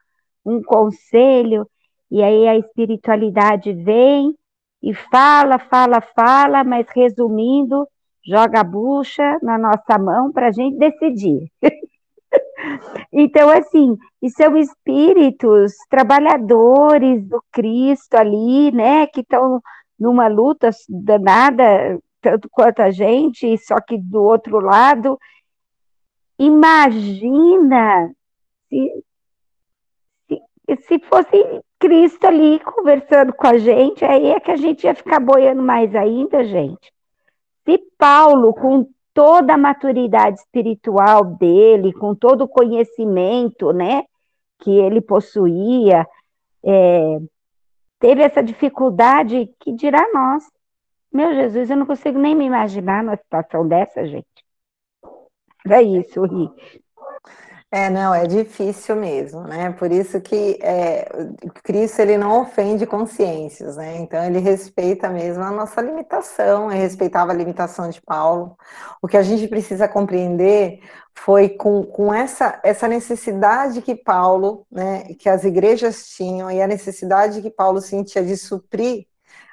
um 0.45 0.62
conselho, 0.62 1.68
e 2.11 2.23
aí 2.23 2.49
a 2.49 2.57
espiritualidade 2.57 3.73
vem 3.73 4.37
e 4.83 4.93
fala, 4.95 5.59
fala, 5.59 6.01
fala, 6.01 6.65
mas 6.65 6.87
resumindo, 6.95 7.87
joga 8.25 8.61
a 8.61 8.65
bucha 8.65 9.39
na 9.43 9.57
nossa 9.57 9.99
mão 9.99 10.33
para 10.33 10.49
a 10.49 10.53
gente 10.53 10.77
decidir. 10.77 11.51
então, 13.13 13.49
assim, 13.51 13.97
e 14.21 14.31
são 14.31 14.57
espíritos 14.57 15.73
trabalhadores 15.89 17.25
do 17.27 17.43
Cristo 17.53 18.15
ali, 18.15 18.73
né, 18.73 19.07
que 19.07 19.21
estão 19.21 19.61
numa 19.99 20.27
luta 20.27 20.71
danada, 20.89 21.99
tanto 22.21 22.49
quanto 22.51 22.81
a 22.81 22.91
gente, 22.91 23.57
só 23.59 23.81
que 23.81 23.99
do 23.99 24.23
outro 24.23 24.59
lado. 24.59 25.19
Imagina 26.39 28.11
se 28.69 29.05
se 30.87 31.01
fosse 31.01 31.63
Cristo 31.81 32.26
ali 32.26 32.61
conversando 32.61 33.33
com 33.33 33.47
a 33.47 33.57
gente, 33.57 34.05
aí 34.05 34.31
é 34.33 34.39
que 34.39 34.51
a 34.51 34.57
gente 34.57 34.85
ia 34.85 34.95
ficar 34.95 35.18
boiando 35.18 35.62
mais 35.62 35.95
ainda, 35.97 36.45
gente. 36.45 36.93
Se 37.64 37.78
Paulo, 37.97 38.53
com 38.53 38.87
toda 39.14 39.55
a 39.55 39.59
maturidade 39.59 40.39
espiritual 40.39 41.24
dele, 41.24 41.93
com 41.95 42.14
todo 42.14 42.43
o 42.43 42.49
conhecimento, 42.49 43.72
né, 43.72 44.05
que 44.59 44.70
ele 44.70 45.01
possuía, 45.01 46.07
é, 46.62 47.18
teve 47.99 48.22
essa 48.22 48.43
dificuldade, 48.43 49.51
que 49.59 49.72
dirá 49.72 50.07
nós? 50.12 50.45
Meu 51.11 51.35
Jesus, 51.35 51.70
eu 51.70 51.76
não 51.78 51.87
consigo 51.87 52.18
nem 52.18 52.35
me 52.35 52.45
imaginar 52.45 53.03
numa 53.03 53.16
situação 53.16 53.66
dessa, 53.66 54.07
gente. 54.07 54.26
É 55.68 55.83
isso, 55.83 56.22
Ri. 56.24 56.51
É, 57.73 57.89
não, 57.89 58.12
é 58.12 58.27
difícil 58.27 58.97
mesmo, 58.97 59.43
né? 59.43 59.71
Por 59.71 59.93
isso 59.93 60.21
que 60.21 60.59
é, 60.61 61.09
Cristo 61.62 62.01
ele 62.01 62.18
não 62.18 62.43
ofende 62.43 62.85
consciências, 62.85 63.77
né? 63.77 63.99
Então 63.99 64.25
ele 64.25 64.41
respeita 64.41 65.09
mesmo 65.09 65.45
a 65.45 65.53
nossa 65.53 65.81
limitação, 65.81 66.71
ele 66.71 66.81
respeitava 66.81 67.31
a 67.31 67.35
limitação 67.35 67.89
de 67.89 68.03
Paulo. 68.03 68.57
O 69.01 69.07
que 69.07 69.16
a 69.16 69.23
gente 69.23 69.47
precisa 69.47 69.87
compreender 69.87 70.81
foi 71.14 71.49
com, 71.51 71.85
com 71.85 72.12
essa, 72.12 72.61
essa 72.64 72.89
necessidade 72.89 73.83
que 73.83 73.95
Paulo, 73.95 74.66
né, 74.71 75.14
que 75.14 75.29
as 75.29 75.45
igrejas 75.45 76.09
tinham 76.09 76.51
e 76.51 76.61
a 76.61 76.66
necessidade 76.66 77.41
que 77.41 77.51
Paulo 77.51 77.81
sentia 77.81 78.25
de 78.25 78.37
suprir 78.37 79.07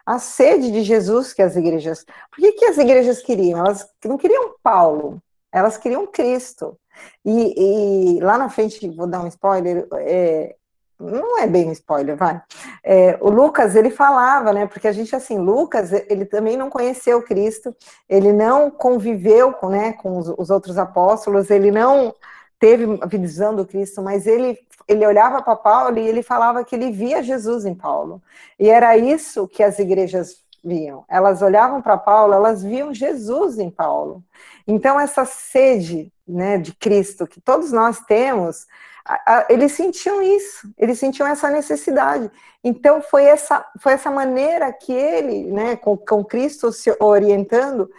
a 0.06 0.18
sede 0.20 0.72
de 0.72 0.82
Jesus 0.84 1.34
que 1.34 1.42
as 1.42 1.56
igrejas. 1.56 2.04
Por 2.32 2.40
que, 2.40 2.54
que 2.54 2.66
as 2.66 2.78
igrejas 2.78 3.22
queriam? 3.22 3.60
Elas 3.60 3.88
não 4.06 4.18
queriam 4.18 4.56
Paulo, 4.64 5.22
elas 5.52 5.78
queriam 5.78 6.08
Cristo. 6.08 6.80
E, 7.24 8.18
e, 8.18 8.20
lá 8.22 8.38
na 8.38 8.50
frente, 8.50 8.90
vou 8.90 9.08
dar 9.08 9.22
um 9.22 9.28
spoiler, 9.28 9.88
é, 9.94 10.56
não 11.00 11.40
é 11.40 11.46
bem 11.46 11.70
um 11.70 11.72
spoiler, 11.72 12.16
vai. 12.16 12.42
É, 12.84 13.18
o 13.22 13.30
Lucas, 13.30 13.76
ele 13.76 13.90
falava, 13.90 14.52
né, 14.52 14.66
porque 14.66 14.88
a 14.88 14.92
gente, 14.92 15.16
assim, 15.16 15.38
Lucas, 15.38 15.92
ele 15.92 16.26
também 16.26 16.58
não 16.58 16.70
conheceu 16.70 17.22
Cristo, 17.22 17.76
ele 18.10 18.34
não 18.34 18.72
conviveu 18.72 19.54
com, 19.54 19.70
né, 19.70 19.94
com 19.94 20.18
os, 20.18 20.28
os 20.38 20.50
outros 20.50 20.78
apóstolos, 20.78 21.50
ele 21.50 21.72
não 21.72 22.14
teve 22.60 22.86
a 23.02 23.06
visão 23.06 23.56
do 23.56 23.66
Cristo, 23.66 24.02
mas 24.02 24.26
ele, 24.26 24.58
ele 24.88 25.06
olhava 25.06 25.42
para 25.42 25.56
Paulo 25.56 26.00
e 26.00 26.08
ele 26.08 26.24
falava 26.24 26.64
que 26.64 26.76
ele 26.76 26.92
via 26.92 27.22
Jesus 27.22 27.66
em 27.66 27.76
Paulo. 27.76 28.22
E 28.60 28.70
era 28.70 28.98
isso 28.98 29.48
que 29.48 29.62
as 29.62 29.78
igrejas 29.78 30.42
viam. 30.64 31.06
Elas 31.08 31.42
olhavam 31.42 31.82
para 31.82 31.98
Paulo, 31.98 32.34
elas 32.34 32.64
viam 32.64 32.94
Jesus 32.94 33.60
em 33.60 33.70
Paulo. 33.70 34.24
Então, 34.68 35.00
essa 35.00 35.26
sede 35.26 36.12
né, 36.28 36.58
de 36.58 36.74
Cristo 36.74 37.28
que 37.28 37.40
todos 37.40 37.72
nós 37.72 38.00
temos, 38.02 38.68
a, 39.06 39.38
a, 39.38 39.46
eles 39.50 39.72
sentiam 39.72 40.22
isso, 40.22 40.70
eles 40.78 41.00
sentiam 41.00 41.28
essa 41.28 41.50
necessidade. 41.50 42.30
Então, 42.64 43.02
foi 43.02 43.24
essa, 43.24 43.66
foi 43.80 43.94
essa 43.94 44.12
maneira 44.12 44.72
que 44.74 44.92
ele, 44.92 45.46
né, 45.46 45.76
com, 45.76 45.96
com 45.98 46.24
Cristo 46.24 46.72
se 46.72 46.96
orientando, 47.00 47.90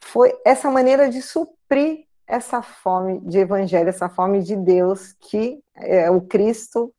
foi 0.00 0.36
essa 0.44 0.70
maneira 0.70 1.08
de 1.08 1.22
suprir 1.22 2.04
essa 2.26 2.62
fome 2.62 3.20
de 3.20 3.38
evangelho, 3.38 3.88
essa 3.88 4.08
fome 4.08 4.42
de 4.42 4.56
Deus 4.56 5.14
que 5.20 5.62
é, 5.76 6.10
o 6.10 6.20
Cristo 6.20 6.92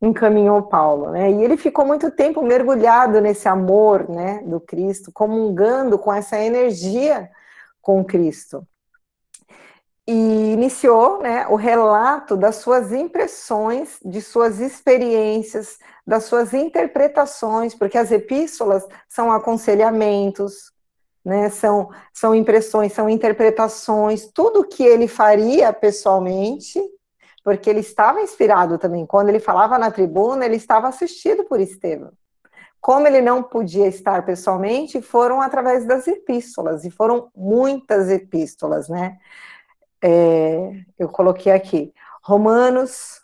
encaminhou 0.00 0.62
Paulo, 0.62 1.10
né? 1.10 1.30
E 1.30 1.44
ele 1.44 1.56
ficou 1.56 1.84
muito 1.84 2.10
tempo 2.10 2.42
mergulhado 2.42 3.20
nesse 3.20 3.48
amor, 3.48 4.08
né, 4.08 4.42
do 4.44 4.60
Cristo, 4.60 5.10
comungando 5.12 5.98
com 5.98 6.12
essa 6.12 6.38
energia 6.38 7.30
com 7.80 8.04
Cristo. 8.04 8.66
E 10.10 10.52
iniciou 10.54 11.20
né, 11.20 11.46
o 11.48 11.54
relato 11.54 12.34
das 12.34 12.56
suas 12.56 12.92
impressões, 12.92 13.98
de 14.02 14.22
suas 14.22 14.58
experiências, 14.58 15.78
das 16.06 16.24
suas 16.24 16.54
interpretações, 16.54 17.74
porque 17.74 17.98
as 17.98 18.10
epístolas 18.10 18.88
são 19.06 19.30
aconselhamentos, 19.30 20.72
né, 21.22 21.50
são, 21.50 21.90
são 22.14 22.34
impressões, 22.34 22.94
são 22.94 23.10
interpretações, 23.10 24.30
tudo 24.32 24.66
que 24.66 24.82
ele 24.82 25.06
faria 25.06 25.70
pessoalmente, 25.74 26.80
porque 27.44 27.68
ele 27.68 27.80
estava 27.80 28.22
inspirado 28.22 28.78
também. 28.78 29.04
Quando 29.04 29.28
ele 29.28 29.40
falava 29.40 29.76
na 29.76 29.90
tribuna, 29.90 30.46
ele 30.46 30.56
estava 30.56 30.88
assistido 30.88 31.44
por 31.44 31.60
Estevão. 31.60 32.12
Como 32.80 33.06
ele 33.06 33.20
não 33.20 33.42
podia 33.42 33.86
estar 33.88 34.24
pessoalmente, 34.24 35.02
foram 35.02 35.42
através 35.42 35.84
das 35.84 36.08
epístolas, 36.08 36.86
e 36.86 36.90
foram 36.90 37.28
muitas 37.36 38.08
epístolas, 38.08 38.88
né? 38.88 39.18
É, 40.02 40.84
eu 40.98 41.08
coloquei 41.08 41.52
aqui, 41.52 41.92
Romanos, 42.22 43.20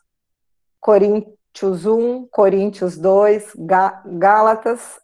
Coríntios 0.81 1.87
1, 1.87 2.27
Coríntios 2.27 2.97
2, 2.97 3.53
Gálatas, 4.19 5.01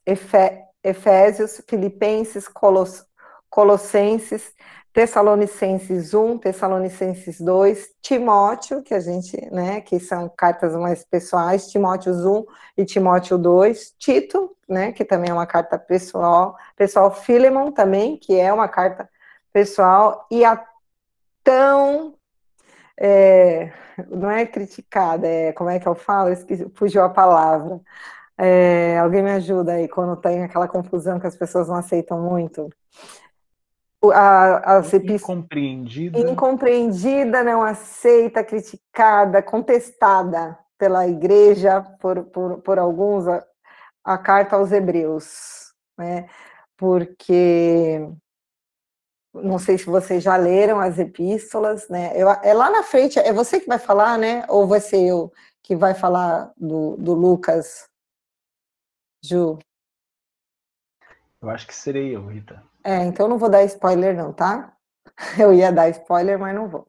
Efésios, 0.82 1.62
Filipenses, 1.68 2.48
Coloss 2.48 3.06
Colossenses, 3.48 4.52
Tessalonicenses 4.92 6.14
1, 6.14 6.38
Tessalonicenses 6.38 7.40
2, 7.40 7.90
Timóteo, 8.00 8.82
que 8.82 8.94
a 8.94 9.00
gente, 9.00 9.36
né, 9.52 9.80
que 9.80 10.00
são 10.00 10.28
cartas 10.28 10.74
mais 10.74 11.04
pessoais, 11.04 11.68
Timóteo 11.68 12.12
1 12.12 12.44
e 12.76 12.84
Timóteo 12.84 13.38
2, 13.38 13.94
Tito, 13.98 14.56
né, 14.68 14.92
que 14.92 15.04
também 15.04 15.30
é 15.30 15.32
uma 15.32 15.46
carta 15.46 15.78
pessoal, 15.78 16.56
pessoal 16.76 17.12
Filemon 17.12 17.70
também, 17.70 18.16
que 18.16 18.38
é 18.38 18.52
uma 18.52 18.68
carta 18.68 19.08
pessoal, 19.52 20.26
e 20.30 20.44
a 20.44 20.56
tão, 21.42 22.14
é, 22.98 23.72
não 24.08 24.30
é 24.30 24.46
criticada, 24.46 25.26
é, 25.26 25.52
como 25.52 25.70
é 25.70 25.78
que 25.78 25.88
eu 25.88 25.94
falo? 25.94 26.30
Esqueci, 26.30 26.68
fugiu 26.74 27.02
a 27.02 27.08
palavra. 27.08 27.80
É, 28.38 28.98
alguém 28.98 29.22
me 29.22 29.32
ajuda 29.32 29.72
aí, 29.72 29.88
quando 29.88 30.16
tem 30.16 30.42
aquela 30.42 30.68
confusão 30.68 31.20
que 31.20 31.26
as 31.26 31.36
pessoas 31.36 31.68
não 31.68 31.76
aceitam 31.76 32.20
muito 32.22 32.70
a, 34.08 34.78
a 34.78 34.82
incompreendida. 35.04 36.18
incompreendida, 36.18 37.44
não 37.44 37.62
aceita, 37.62 38.42
criticada, 38.42 39.42
contestada 39.42 40.58
pela 40.78 41.06
igreja, 41.06 41.82
por, 42.00 42.24
por, 42.24 42.58
por 42.62 42.78
alguns, 42.78 43.28
a, 43.28 43.44
a 44.02 44.16
carta 44.16 44.56
aos 44.56 44.72
hebreus, 44.72 45.74
né? 45.98 46.26
Porque 46.78 48.08
não 49.32 49.58
sei 49.58 49.78
se 49.78 49.86
vocês 49.86 50.22
já 50.22 50.36
leram 50.36 50.80
as 50.80 50.98
epístolas, 50.98 51.88
né? 51.88 52.12
Eu, 52.14 52.28
é 52.28 52.52
lá 52.52 52.70
na 52.70 52.82
frente, 52.82 53.18
é 53.18 53.32
você 53.32 53.60
que 53.60 53.68
vai 53.68 53.78
falar, 53.78 54.18
né? 54.18 54.44
Ou 54.48 54.66
vai 54.66 54.80
ser 54.80 55.00
eu 55.06 55.32
que 55.62 55.76
vai 55.76 55.94
falar 55.94 56.52
do, 56.56 56.96
do 56.96 57.14
Lucas, 57.14 57.88
Ju? 59.22 59.58
Eu 61.40 61.48
acho 61.48 61.66
que 61.66 61.74
serei 61.74 62.14
eu, 62.14 62.26
Rita. 62.26 62.62
É, 62.82 63.04
então 63.04 63.28
não 63.28 63.38
vou 63.38 63.48
dar 63.48 63.62
spoiler 63.64 64.16
não, 64.16 64.32
tá? 64.32 64.76
Eu 65.38 65.52
ia 65.52 65.70
dar 65.70 65.88
spoiler, 65.90 66.38
mas 66.38 66.54
não 66.54 66.68
vou. 66.68 66.88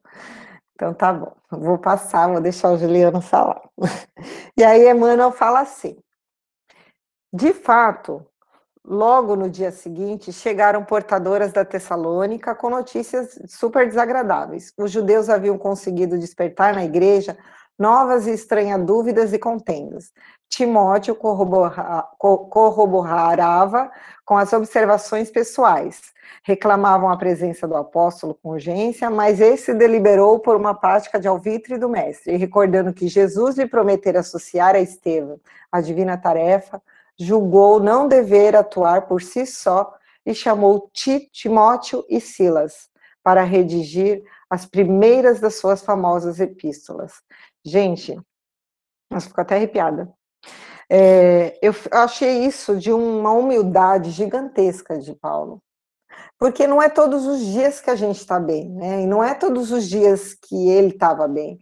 Então 0.73 0.93
tá 0.93 1.13
bom, 1.13 1.35
vou 1.49 1.77
passar, 1.77 2.27
vou 2.27 2.41
deixar 2.41 2.71
o 2.71 2.77
Juliano 2.77 3.21
falar. 3.21 3.61
E 4.57 4.63
aí 4.63 4.89
Emmanuel 4.89 5.31
fala 5.31 5.61
assim: 5.61 5.97
De 7.33 7.53
fato, 7.53 8.25
logo 8.85 9.35
no 9.35 9.49
dia 9.49 9.71
seguinte, 9.71 10.33
chegaram 10.33 10.83
portadoras 10.83 11.53
da 11.53 11.63
Tessalônica 11.63 12.53
com 12.55 12.69
notícias 12.69 13.39
super 13.47 13.87
desagradáveis. 13.87 14.73
Os 14.77 14.91
judeus 14.91 15.29
haviam 15.29 15.57
conseguido 15.57 16.17
despertar 16.17 16.73
na 16.73 16.83
igreja 16.83 17.37
novas 17.77 18.27
e 18.27 18.31
estranhas 18.31 18.83
dúvidas 18.83 19.33
e 19.33 19.39
contendas. 19.39 20.11
Timóteo 20.47 21.15
corroborava 21.15 22.09
com 24.25 24.37
as 24.37 24.53
observações 24.53 25.31
pessoais. 25.31 26.01
Reclamavam 26.43 27.09
a 27.09 27.17
presença 27.17 27.67
do 27.67 27.75
apóstolo 27.75 28.35
com 28.35 28.49
urgência, 28.49 29.09
mas 29.09 29.39
esse 29.39 29.73
deliberou 29.73 30.39
por 30.39 30.55
uma 30.55 30.75
prática 30.75 31.19
de 31.19 31.27
alvitre 31.27 31.77
do 31.77 31.89
mestre, 31.89 32.35
recordando 32.35 32.93
que 32.93 33.07
Jesus 33.07 33.57
lhe 33.57 33.67
prometera 33.67 34.19
associar 34.19 34.75
a 34.75 34.79
Estevão 34.79 35.39
a 35.71 35.79
divina 35.79 36.17
tarefa, 36.17 36.81
julgou 37.23 37.79
não 37.79 38.07
dever 38.07 38.55
atuar 38.55 39.07
por 39.07 39.21
si 39.21 39.45
só 39.45 39.93
e 40.25 40.33
chamou 40.33 40.89
Timóteo 41.31 42.05
e 42.09 42.19
Silas 42.19 42.89
para 43.23 43.43
redigir 43.43 44.23
as 44.49 44.65
primeiras 44.65 45.39
das 45.39 45.55
suas 45.55 45.81
famosas 45.81 46.39
epístolas. 46.39 47.13
Gente, 47.63 48.19
nossa, 49.09 49.27
fico 49.27 49.41
até 49.41 49.55
arrepiada. 49.55 50.11
É, 50.89 51.57
eu 51.61 51.73
achei 51.91 52.45
isso 52.45 52.77
de 52.77 52.91
uma 52.91 53.31
humildade 53.31 54.11
gigantesca 54.11 54.97
de 54.97 55.13
Paulo. 55.15 55.61
Porque 56.37 56.65
não 56.65 56.81
é 56.81 56.89
todos 56.89 57.25
os 57.25 57.39
dias 57.39 57.79
que 57.79 57.89
a 57.89 57.95
gente 57.95 58.17
está 58.17 58.39
bem, 58.39 58.69
né? 58.69 59.01
E 59.01 59.05
não 59.05 59.23
é 59.23 59.35
todos 59.35 59.71
os 59.71 59.87
dias 59.87 60.33
que 60.33 60.69
ele 60.69 60.89
estava 60.89 61.27
bem. 61.27 61.59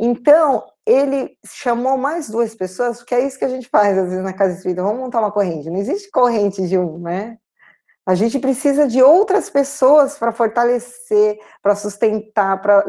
Então, 0.00 0.64
ele 0.86 1.36
chamou 1.44 1.98
mais 1.98 2.30
duas 2.30 2.54
pessoas, 2.54 2.98
porque 2.98 3.14
é 3.14 3.26
isso 3.26 3.38
que 3.38 3.44
a 3.44 3.48
gente 3.48 3.68
faz 3.68 3.98
às 3.98 4.08
vezes 4.08 4.24
na 4.24 4.32
casa 4.32 4.54
espírita. 4.54 4.82
Vamos 4.82 5.00
montar 5.00 5.18
uma 5.18 5.32
corrente. 5.32 5.68
Não 5.68 5.78
existe 5.78 6.10
corrente 6.10 6.66
de 6.68 6.78
um, 6.78 6.98
né? 6.98 7.36
A 8.06 8.14
gente 8.14 8.38
precisa 8.38 8.86
de 8.86 9.02
outras 9.02 9.50
pessoas 9.50 10.16
para 10.16 10.32
fortalecer, 10.32 11.38
para 11.60 11.74
sustentar, 11.74 12.62
para 12.62 12.84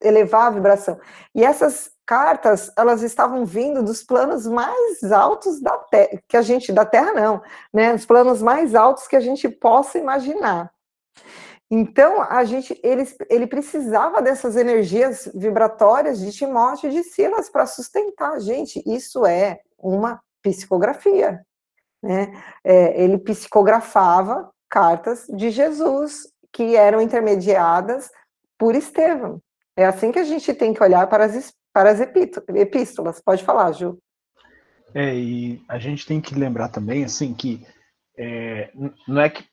elevar 0.00 0.46
a 0.46 0.50
vibração. 0.50 0.98
E 1.34 1.44
essas 1.44 1.90
cartas, 2.06 2.72
elas 2.78 3.02
estavam 3.02 3.44
vindo 3.44 3.82
dos 3.82 4.02
planos 4.02 4.46
mais 4.46 5.02
altos 5.12 5.60
da 5.60 5.76
Terra, 5.76 6.22
que 6.28 6.36
a 6.36 6.42
gente, 6.42 6.72
da 6.72 6.86
Terra 6.86 7.12
não, 7.12 7.42
né, 7.74 7.92
os 7.92 8.06
planos 8.06 8.40
mais 8.40 8.74
altos 8.74 9.08
que 9.08 9.16
a 9.16 9.20
gente 9.20 9.48
possa 9.48 9.98
imaginar. 9.98 10.70
Então, 11.70 12.22
a 12.22 12.44
gente, 12.44 12.78
ele, 12.82 13.04
ele 13.28 13.46
precisava 13.46 14.22
dessas 14.22 14.56
energias 14.56 15.28
vibratórias 15.34 16.20
de 16.20 16.30
Timóteo 16.30 16.88
e 16.88 16.92
de 16.92 17.02
Silas 17.02 17.50
para 17.50 17.66
sustentar 17.66 18.34
a 18.34 18.38
gente. 18.38 18.82
Isso 18.86 19.26
é 19.26 19.60
uma 19.76 20.20
psicografia. 20.42 21.44
Né? 22.02 22.32
É, 22.62 23.02
ele 23.02 23.18
psicografava 23.18 24.48
cartas 24.68 25.26
de 25.28 25.50
Jesus 25.50 26.28
que 26.52 26.76
eram 26.76 27.00
intermediadas 27.00 28.10
por 28.56 28.74
Estevão. 28.74 29.40
É 29.76 29.84
assim 29.84 30.12
que 30.12 30.18
a 30.18 30.24
gente 30.24 30.54
tem 30.54 30.72
que 30.72 30.82
olhar 30.82 31.06
para 31.08 31.24
as, 31.24 31.52
para 31.72 31.90
as 31.90 32.00
epístolas. 32.00 33.20
Pode 33.20 33.44
falar, 33.44 33.72
Ju. 33.72 33.98
É, 34.94 35.14
e 35.14 35.62
a 35.68 35.78
gente 35.78 36.06
tem 36.06 36.20
que 36.20 36.34
lembrar 36.34 36.68
também, 36.68 37.04
assim, 37.04 37.34
que 37.34 37.66
é, 38.16 38.70
não 39.06 39.20
é 39.20 39.28
que, 39.28 39.44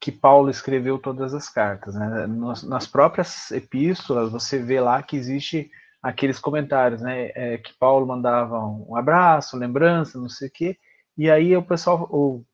que 0.00 0.10
Paulo 0.10 0.48
escreveu 0.48 0.98
todas 0.98 1.34
as 1.34 1.48
cartas, 1.48 1.94
né? 1.94 2.26
Nas, 2.26 2.62
nas 2.62 2.86
próprias 2.86 3.50
epístolas, 3.50 4.32
você 4.32 4.58
vê 4.58 4.80
lá 4.80 5.02
que 5.02 5.16
existe 5.16 5.70
aqueles 6.02 6.38
comentários, 6.38 7.02
né? 7.02 7.30
É, 7.34 7.58
que 7.58 7.74
Paulo 7.74 8.06
mandava 8.06 8.58
um 8.58 8.96
abraço, 8.96 9.58
lembrança, 9.58 10.18
não 10.18 10.28
sei 10.28 10.48
o 10.48 10.50
quê, 10.50 10.78
e 11.16 11.30
aí 11.30 11.54
o 11.54 11.62
pessoal, 11.62 12.08
o 12.10 12.44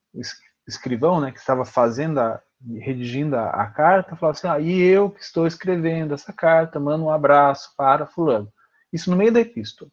escrivão, 0.66 1.20
né, 1.20 1.30
que 1.30 1.38
estava 1.38 1.64
fazendo 1.64 2.18
a, 2.18 2.42
redigindo 2.80 3.36
a, 3.36 3.50
a, 3.50 3.66
carta, 3.70 4.16
falava 4.16 4.36
assim, 4.36 4.48
ah, 4.48 4.58
e 4.58 4.82
eu 4.82 5.10
que 5.10 5.20
estou 5.20 5.46
escrevendo 5.46 6.14
essa 6.14 6.32
carta, 6.32 6.80
mando 6.80 7.04
um 7.04 7.10
abraço 7.10 7.72
para 7.76 8.06
fulano. 8.06 8.52
Isso 8.92 9.10
no 9.10 9.16
meio 9.16 9.32
da 9.32 9.40
epístola. 9.40 9.90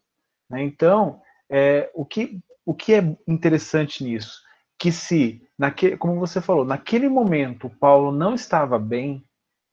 Né? 0.50 0.62
Então, 0.62 1.20
é, 1.48 1.90
o, 1.94 2.04
que, 2.04 2.40
o 2.64 2.74
que 2.74 2.94
é 2.94 3.16
interessante 3.28 4.02
nisso? 4.02 4.42
Que 4.78 4.90
se, 4.92 5.46
naquele, 5.58 5.96
como 5.96 6.18
você 6.18 6.40
falou, 6.40 6.64
naquele 6.64 7.08
momento 7.08 7.70
Paulo 7.80 8.12
não 8.12 8.34
estava 8.34 8.78
bem, 8.78 9.24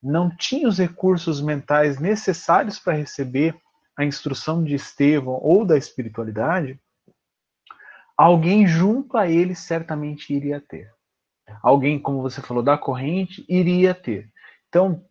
não 0.01 0.35
tinha 0.35 0.67
os 0.67 0.77
recursos 0.77 1.41
mentais 1.41 1.99
necessários 1.99 2.79
para 2.79 2.93
receber 2.93 3.55
a 3.97 4.05
instrução 4.05 4.63
de 4.63 4.75
Estevão 4.75 5.39
ou 5.41 5.65
da 5.65 5.77
espiritualidade, 5.77 6.79
alguém 8.17 8.65
junto 8.65 9.17
a 9.17 9.27
ele 9.27 9.53
certamente 9.53 10.33
iria 10.33 10.61
ter 10.61 10.91
alguém, 11.61 11.99
como 11.99 12.21
você 12.21 12.41
falou, 12.41 12.63
da 12.63 12.77
corrente, 12.77 13.45
iria 13.49 13.93
ter. 13.93 14.29
Então, 14.69 15.03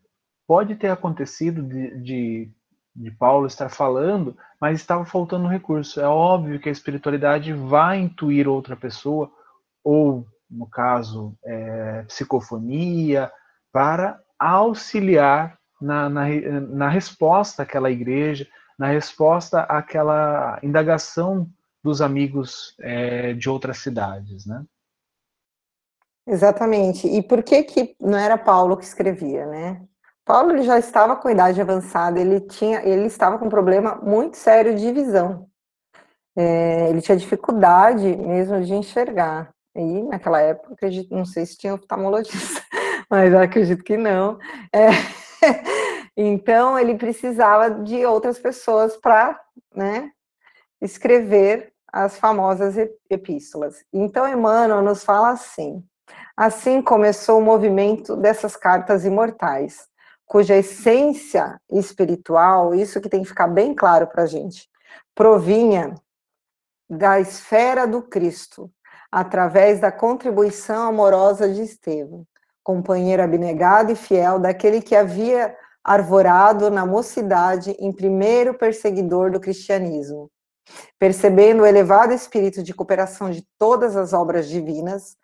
pode 0.46 0.76
ter 0.76 0.88
acontecido 0.88 1.62
de, 1.62 1.96
de, 2.02 2.50
de 2.94 3.10
Paulo 3.12 3.46
estar 3.46 3.68
falando, 3.68 4.36
mas 4.60 4.80
estava 4.80 5.04
faltando 5.04 5.48
recurso. 5.48 6.00
É 6.00 6.06
óbvio 6.06 6.60
que 6.60 6.68
a 6.68 6.72
espiritualidade 6.72 7.52
vai 7.52 7.98
intuir 7.98 8.48
outra 8.48 8.76
pessoa, 8.76 9.30
ou, 9.84 10.26
no 10.50 10.66
caso, 10.66 11.36
é, 11.44 12.02
psicofonia, 12.02 13.30
para 13.72 14.20
auxiliar 14.38 15.58
na, 15.80 16.08
na, 16.08 16.28
na 16.60 16.88
resposta 16.88 17.62
àquela 17.62 17.90
igreja, 17.90 18.46
na 18.78 18.88
resposta 18.88 19.60
àquela 19.62 20.58
indagação 20.62 21.48
dos 21.82 22.00
amigos 22.00 22.74
é, 22.80 23.32
de 23.32 23.48
outras 23.48 23.78
cidades, 23.78 24.46
né? 24.46 24.64
Exatamente. 26.26 27.08
E 27.08 27.22
por 27.22 27.42
que 27.42 27.62
que 27.62 27.96
não 28.00 28.18
era 28.18 28.38
Paulo 28.38 28.76
que 28.76 28.84
escrevia, 28.84 29.46
né? 29.46 29.82
Paulo 30.24 30.52
ele 30.52 30.62
já 30.62 30.78
estava 30.78 31.16
com 31.16 31.28
idade 31.28 31.60
avançada, 31.60 32.20
ele 32.20 32.40
tinha, 32.40 32.82
ele 32.82 33.06
estava 33.06 33.38
com 33.38 33.46
um 33.46 33.50
problema 33.50 33.96
muito 33.96 34.36
sério 34.36 34.76
de 34.76 34.92
visão. 34.92 35.48
É, 36.36 36.88
ele 36.88 37.00
tinha 37.00 37.16
dificuldade 37.16 38.16
mesmo 38.16 38.62
de 38.62 38.74
enxergar. 38.74 39.50
E 39.74 40.02
naquela 40.02 40.40
época, 40.40 40.74
acredito, 40.74 41.14
não 41.14 41.24
sei 41.24 41.46
se 41.46 41.56
tinha 41.56 41.74
oftalmologista, 41.74 42.62
mas 43.08 43.34
acredito 43.34 43.84
que 43.84 43.96
não. 43.96 44.38
É, 44.72 44.88
então 46.16 46.78
ele 46.78 46.96
precisava 46.96 47.70
de 47.70 48.04
outras 48.04 48.38
pessoas 48.38 48.96
para, 48.96 49.40
né, 49.74 50.10
escrever 50.80 51.72
as 51.92 52.18
famosas 52.18 52.74
epístolas. 53.08 53.84
Então 53.92 54.28
Emmanuel 54.28 54.82
nos 54.82 55.04
fala 55.04 55.30
assim: 55.30 55.84
Assim 56.36 56.80
começou 56.80 57.38
o 57.38 57.44
movimento 57.44 58.16
dessas 58.16 58.56
cartas 58.56 59.04
imortais, 59.04 59.86
cuja 60.24 60.56
essência 60.56 61.60
espiritual, 61.70 62.74
isso 62.74 63.00
que 63.00 63.08
tem 63.08 63.22
que 63.22 63.28
ficar 63.28 63.48
bem 63.48 63.74
claro 63.74 64.06
para 64.06 64.22
a 64.22 64.26
gente, 64.26 64.68
provinha 65.14 65.94
da 66.88 67.20
esfera 67.20 67.86
do 67.86 68.02
Cristo, 68.02 68.70
através 69.10 69.80
da 69.80 69.90
contribuição 69.90 70.88
amorosa 70.88 71.48
de 71.48 71.62
Estevão, 71.62 72.24
companheiro 72.62 73.22
abnegado 73.22 73.92
e 73.92 73.96
fiel 73.96 74.38
daquele 74.38 74.80
que 74.80 74.94
havia 74.94 75.56
arvorado 75.82 76.70
na 76.70 76.86
mocidade 76.86 77.74
em 77.78 77.92
primeiro 77.92 78.54
perseguidor 78.54 79.30
do 79.30 79.40
cristianismo. 79.40 80.30
Percebendo 80.98 81.62
o 81.62 81.66
elevado 81.66 82.12
espírito 82.12 82.62
de 82.62 82.72
cooperação 82.72 83.30
de 83.30 83.44
todas 83.58 83.96
as 83.96 84.12
obras 84.12 84.48
divinas, 84.48 85.16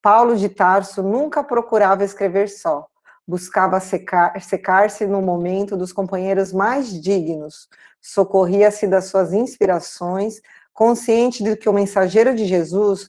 Paulo 0.00 0.36
de 0.36 0.48
Tarso 0.48 1.02
nunca 1.02 1.42
procurava 1.42 2.04
escrever 2.04 2.48
só, 2.48 2.86
buscava 3.26 3.80
secar-se 3.80 4.48
secar 4.48 4.88
no 5.08 5.22
momento 5.22 5.76
dos 5.76 5.92
companheiros 5.92 6.52
mais 6.52 6.88
dignos, 7.00 7.68
socorria-se 8.00 8.86
das 8.86 9.06
suas 9.06 9.32
inspirações, 9.32 10.40
consciente 10.72 11.42
de 11.42 11.56
que 11.56 11.68
o 11.68 11.72
mensageiro 11.72 12.34
de 12.34 12.44
Jesus, 12.44 13.08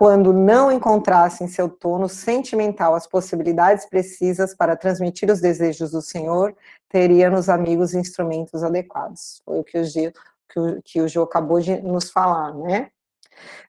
quando 0.00 0.32
não 0.32 0.72
encontrasse 0.72 1.44
em 1.44 1.46
seu 1.46 1.68
tono 1.68 2.08
sentimental 2.08 2.94
as 2.94 3.06
possibilidades 3.06 3.84
precisas 3.84 4.54
para 4.54 4.74
transmitir 4.74 5.30
os 5.30 5.42
desejos 5.42 5.90
do 5.90 6.00
Senhor, 6.00 6.56
teria 6.88 7.28
nos 7.28 7.50
amigos 7.50 7.92
instrumentos 7.92 8.64
adequados. 8.64 9.42
Foi 9.44 9.60
o 9.60 9.62
que 9.62 9.76
o 9.76 9.84
Gil, 9.84 10.10
que 10.48 10.58
o, 10.58 10.82
que 10.82 11.02
o 11.02 11.06
Gil 11.06 11.22
acabou 11.22 11.60
de 11.60 11.82
nos 11.82 12.10
falar, 12.10 12.54
né? 12.54 12.90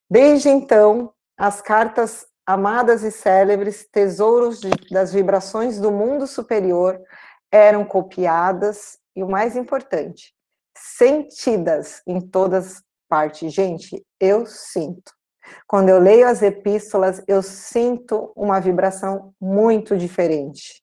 Desde 0.10 0.48
então, 0.48 1.12
as 1.38 1.62
cartas 1.62 2.26
amadas 2.46 3.04
e 3.04 3.12
célebres, 3.12 3.86
tesouros 3.92 4.62
de, 4.62 4.70
das 4.90 5.12
vibrações 5.12 5.82
do 5.82 5.92
mundo 5.92 6.26
superior, 6.28 6.98
eram 7.52 7.84
copiadas 7.84 8.98
e, 9.14 9.22
o 9.22 9.28
mais 9.28 9.58
importante, 9.58 10.34
sentidas 10.78 12.02
em 12.08 12.22
todas 12.22 12.82
partes. 13.10 13.52
Gente, 13.52 14.02
eu 14.18 14.46
sinto. 14.46 15.12
Quando 15.68 15.90
eu 15.90 16.00
leio 16.00 16.28
as 16.28 16.42
epístolas, 16.42 17.24
eu 17.28 17.42
sinto 17.42 18.32
uma 18.36 18.60
vibração 18.60 19.34
muito 19.40 19.98
diferente. 19.98 20.82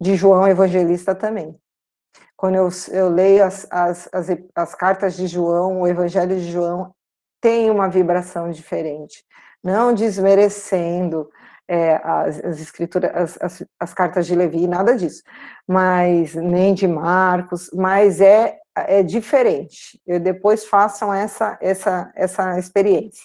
De 0.00 0.14
João 0.14 0.46
Evangelista 0.46 1.14
também. 1.14 1.56
Quando 2.36 2.56
eu, 2.56 2.68
eu 2.92 3.08
leio 3.08 3.44
as, 3.44 3.66
as, 3.70 4.08
as, 4.12 4.28
as 4.54 4.74
cartas 4.74 5.16
de 5.16 5.26
João, 5.26 5.80
o 5.80 5.86
Evangelho 5.86 6.36
de 6.36 6.52
João, 6.52 6.94
tem 7.40 7.70
uma 7.70 7.88
vibração 7.88 8.50
diferente 8.50 9.24
não 9.66 9.92
desmerecendo 9.92 11.28
é, 11.68 11.96
as, 11.96 12.38
as, 12.44 12.60
escrituras, 12.60 13.10
as, 13.12 13.42
as, 13.42 13.64
as, 13.80 13.92
cartas 13.92 14.24
de 14.24 14.36
Levi, 14.36 14.68
nada 14.68 14.96
disso, 14.96 15.24
mas 15.66 16.36
nem 16.36 16.72
de 16.72 16.86
Marcos, 16.86 17.68
mas 17.74 18.20
é, 18.20 18.56
é 18.76 19.02
diferente. 19.02 20.00
E 20.06 20.20
depois 20.20 20.64
façam 20.64 21.12
essa, 21.12 21.58
essa, 21.60 22.12
essa 22.14 22.56
experiência. 22.60 23.24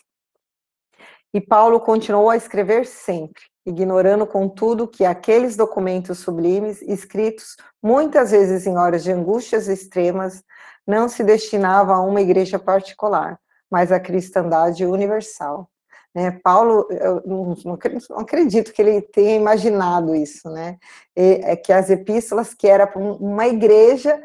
E 1.34 1.40
Paulo 1.40 1.80
continuou 1.80 2.30
a 2.30 2.36
escrever 2.36 2.86
sempre, 2.86 3.44
ignorando 3.66 4.26
contudo 4.28 4.88
que 4.88 5.06
aqueles 5.06 5.56
documentos 5.56 6.20
sublimes, 6.20 6.82
escritos 6.82 7.56
muitas 7.82 8.32
vezes 8.32 8.68
em 8.68 8.78
horas 8.78 9.04
de 9.04 9.12
angústias 9.12 9.68
extremas, 9.68 10.44
não 10.86 11.08
se 11.08 11.24
destinavam 11.24 11.96
a 11.96 12.02
uma 12.02 12.22
igreja 12.22 12.60
particular, 12.60 13.40
mas 13.70 13.92
à 13.92 14.00
cristandade 14.00 14.86
universal. 14.86 15.70
Né? 16.14 16.32
Paulo, 16.44 16.86
eu 16.90 17.24
não, 17.26 17.78
acredito 18.18 18.74
que 18.74 18.82
ele 18.82 19.02
tenha 19.02 19.36
imaginado 19.36 20.14
isso, 20.14 20.50
né? 20.50 20.78
É 21.16 21.56
que 21.56 21.72
as 21.72 21.90
epístolas, 21.90 22.54
que 22.54 22.68
era 22.68 22.92
uma 22.98 23.48
igreja, 23.48 24.22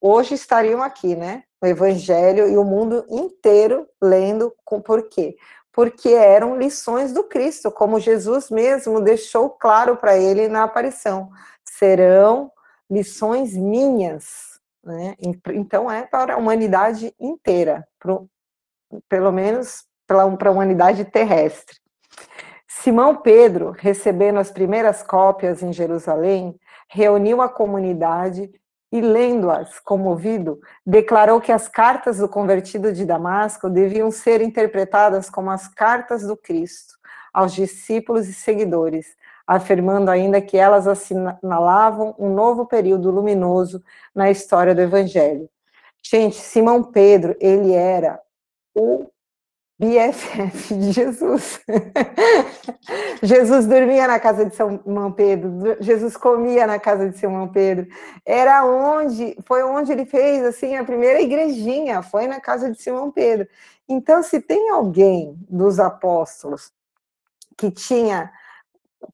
hoje 0.00 0.34
estariam 0.34 0.80
aqui, 0.80 1.16
né? 1.16 1.42
O 1.60 1.66
Evangelho 1.66 2.48
e 2.48 2.56
o 2.56 2.64
mundo 2.64 3.04
inteiro 3.10 3.88
lendo, 4.00 4.54
com, 4.64 4.80
por 4.80 5.08
quê? 5.08 5.36
Porque 5.72 6.08
eram 6.08 6.58
lições 6.58 7.12
do 7.12 7.24
Cristo, 7.24 7.70
como 7.70 8.00
Jesus 8.00 8.50
mesmo 8.50 9.00
deixou 9.00 9.50
claro 9.50 9.96
para 9.96 10.16
ele 10.16 10.48
na 10.48 10.64
aparição. 10.64 11.30
Serão 11.64 12.50
lições 12.90 13.56
minhas, 13.56 14.60
né? 14.82 15.14
Então 15.52 15.90
é 15.90 16.02
para 16.02 16.34
a 16.34 16.36
humanidade 16.36 17.14
inteira, 17.20 17.86
pro, 17.98 18.28
pelo 19.08 19.30
menos 19.30 19.84
para 20.06 20.22
a 20.22 20.50
humanidade 20.50 21.04
terrestre. 21.04 21.78
Simão 22.66 23.16
Pedro, 23.16 23.72
recebendo 23.78 24.38
as 24.38 24.50
primeiras 24.50 25.02
cópias 25.02 25.62
em 25.62 25.72
Jerusalém, 25.72 26.58
reuniu 26.88 27.40
a 27.40 27.48
comunidade 27.48 28.50
e, 28.92 29.00
lendo-as 29.00 29.78
comovido, 29.78 30.60
declarou 30.84 31.40
que 31.40 31.52
as 31.52 31.68
cartas 31.68 32.18
do 32.18 32.28
convertido 32.28 32.92
de 32.92 33.04
Damasco 33.04 33.70
deviam 33.70 34.10
ser 34.10 34.40
interpretadas 34.40 35.30
como 35.30 35.50
as 35.50 35.68
cartas 35.68 36.22
do 36.26 36.36
Cristo 36.36 36.98
aos 37.32 37.52
discípulos 37.52 38.28
e 38.28 38.34
seguidores, 38.34 39.06
afirmando 39.46 40.10
ainda 40.10 40.40
que 40.40 40.56
elas 40.56 40.88
assinalavam 40.88 42.14
um 42.18 42.34
novo 42.34 42.66
período 42.66 43.10
luminoso 43.10 43.82
na 44.14 44.30
história 44.30 44.74
do 44.74 44.80
Evangelho. 44.80 45.48
Gente, 46.02 46.36
Simão 46.36 46.82
Pedro, 46.82 47.36
ele 47.40 47.72
era 47.72 48.20
o 48.74 49.08
BFF 49.80 50.74
de 50.74 50.92
Jesus. 50.92 51.58
Jesus 53.22 53.66
dormia 53.66 54.06
na 54.06 54.20
casa 54.20 54.44
de 54.44 54.54
São 54.54 54.78
Pedro, 55.16 55.78
Jesus 55.80 56.18
comia 56.18 56.66
na 56.66 56.78
casa 56.78 57.08
de 57.08 57.16
São 57.16 57.48
Pedro. 57.48 57.86
Era 58.26 58.62
onde, 58.62 59.34
foi 59.46 59.62
onde 59.62 59.90
ele 59.90 60.04
fez 60.04 60.44
assim 60.44 60.76
a 60.76 60.84
primeira 60.84 61.22
igrejinha, 61.22 62.02
foi 62.02 62.26
na 62.26 62.38
casa 62.38 62.70
de 62.70 62.80
Simão 62.80 63.10
Pedro. 63.10 63.48
Então, 63.88 64.22
se 64.22 64.38
tem 64.38 64.68
alguém 64.68 65.34
dos 65.48 65.80
apóstolos 65.80 66.70
que 67.56 67.70
tinha 67.70 68.30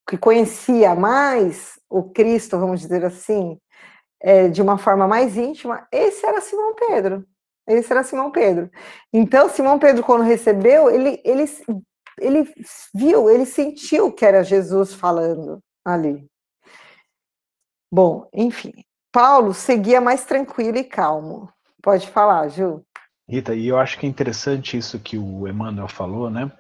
que 0.05 0.19
conhecia 0.19 0.97
mais 0.97 1.79
o 1.89 2.03
Cristo, 2.03 2.59
vamos 2.59 2.81
dizer 2.81 3.05
assim, 3.05 3.57
é, 4.21 4.49
de 4.49 4.61
uma 4.61 4.79
forma 4.79 5.07
mais 5.07 5.37
íntima, 5.37 5.87
esse 5.93 6.27
era 6.27 6.41
Simão 6.41 6.75
Pedro. 6.75 7.25
Esse 7.67 7.93
era 7.93 8.05
Simão 8.05 8.31
Pedro. 8.31 8.71
Então, 9.13 9.49
Simão 9.49 9.79
Pedro, 9.79 10.03
quando 10.03 10.23
recebeu, 10.23 10.89
ele, 10.89 11.21
ele, 11.25 11.45
ele 12.21 12.55
viu, 12.95 13.29
ele 13.29 13.45
sentiu 13.45 14.13
que 14.13 14.25
era 14.25 14.45
Jesus 14.45 14.95
falando 14.95 15.61
ali. 15.85 16.27
Bom, 17.91 18.29
enfim, 18.33 18.73
Paulo 19.13 19.55
seguia 19.55 20.01
mais 20.01 20.25
tranquilo 20.25 20.77
e 20.77 20.85
calmo. 20.85 21.49
Pode 21.83 22.09
falar, 22.09 22.49
Ju. 22.49 22.85
Rita, 23.29 23.55
e 23.55 23.67
eu 23.67 23.79
acho 23.79 23.99
que 23.99 24.07
é 24.07 24.09
interessante 24.09 24.77
isso 24.77 25.01
que 25.01 25.19
o 25.19 25.49
Emmanuel 25.49 25.89
falou, 25.89 26.31
né? 26.31 26.51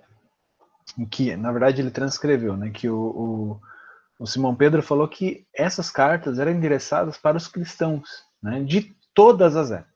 Que, 1.10 1.36
na 1.36 1.52
verdade, 1.52 1.80
ele 1.80 1.90
transcreveu, 1.90 2.56
né? 2.56 2.70
Que 2.70 2.88
o, 2.88 2.96
o, 2.96 3.60
o 4.18 4.26
Simão 4.26 4.54
Pedro 4.54 4.82
falou 4.82 5.06
que 5.06 5.46
essas 5.54 5.90
cartas 5.90 6.38
eram 6.38 6.52
endereçadas 6.52 7.16
para 7.16 7.36
os 7.36 7.46
cristãos, 7.46 8.08
né? 8.42 8.62
De 8.62 8.96
todas 9.14 9.54
as 9.54 9.70
épocas. 9.70 9.95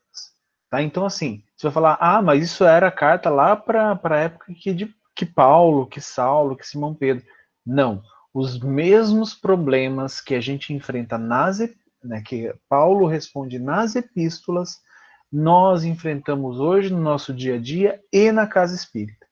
Tá? 0.71 0.81
Então, 0.81 1.05
assim, 1.05 1.43
você 1.57 1.67
vai 1.67 1.73
falar, 1.73 1.99
ah, 2.01 2.23
mas 2.23 2.45
isso 2.45 2.65
era 2.65 2.91
carta 2.93 3.29
lá 3.29 3.57
para 3.57 3.99
a 4.03 4.17
época 4.17 4.55
que, 4.55 4.73
de, 4.73 4.95
que 5.17 5.27
Paulo, 5.27 5.87
que 5.87 6.01
Saulo, 6.01 6.57
que 6.57 6.67
Simão 6.67 6.95
Pedro. 6.95 7.25
Não. 7.67 8.01
Os 8.33 8.61
mesmos 8.61 9.35
problemas 9.35 10.21
que 10.21 10.37
a 10.37 10.41
gente 10.41 10.73
enfrenta 10.73 11.19
nas, 11.19 11.59
né, 12.03 12.23
que 12.25 12.55
Paulo 12.69 13.09
responde 13.09 13.59
nas 13.59 13.97
epístolas, 13.97 14.79
nós 15.33 15.83
enfrentamos 15.83 16.61
hoje 16.61 16.93
no 16.93 17.01
nosso 17.01 17.35
dia 17.35 17.57
a 17.57 17.59
dia 17.59 18.01
e 18.13 18.31
na 18.31 18.47
casa 18.47 18.75
espírita. 18.75 19.27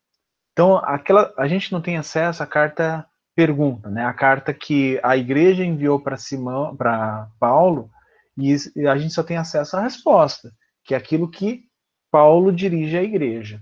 Então, 0.52 0.76
aquela, 0.78 1.32
a 1.38 1.46
gente 1.46 1.70
não 1.70 1.80
tem 1.80 1.96
acesso 1.96 2.42
à 2.42 2.46
carta 2.46 3.06
pergunta, 3.36 3.88
né? 3.88 4.04
A 4.04 4.12
carta 4.12 4.52
que 4.52 4.98
a 5.04 5.16
igreja 5.16 5.64
enviou 5.64 6.00
para 6.00 6.16
Simão, 6.16 6.74
para 6.74 7.28
Paulo, 7.38 7.88
e 8.36 8.56
a 8.88 8.96
gente 8.96 9.14
só 9.14 9.22
tem 9.22 9.36
acesso 9.36 9.76
à 9.76 9.80
resposta 9.80 10.52
que 10.88 10.94
é 10.94 10.96
aquilo 10.96 11.28
que 11.28 11.68
Paulo 12.10 12.50
dirige 12.50 12.96
à 12.96 13.02
igreja. 13.02 13.60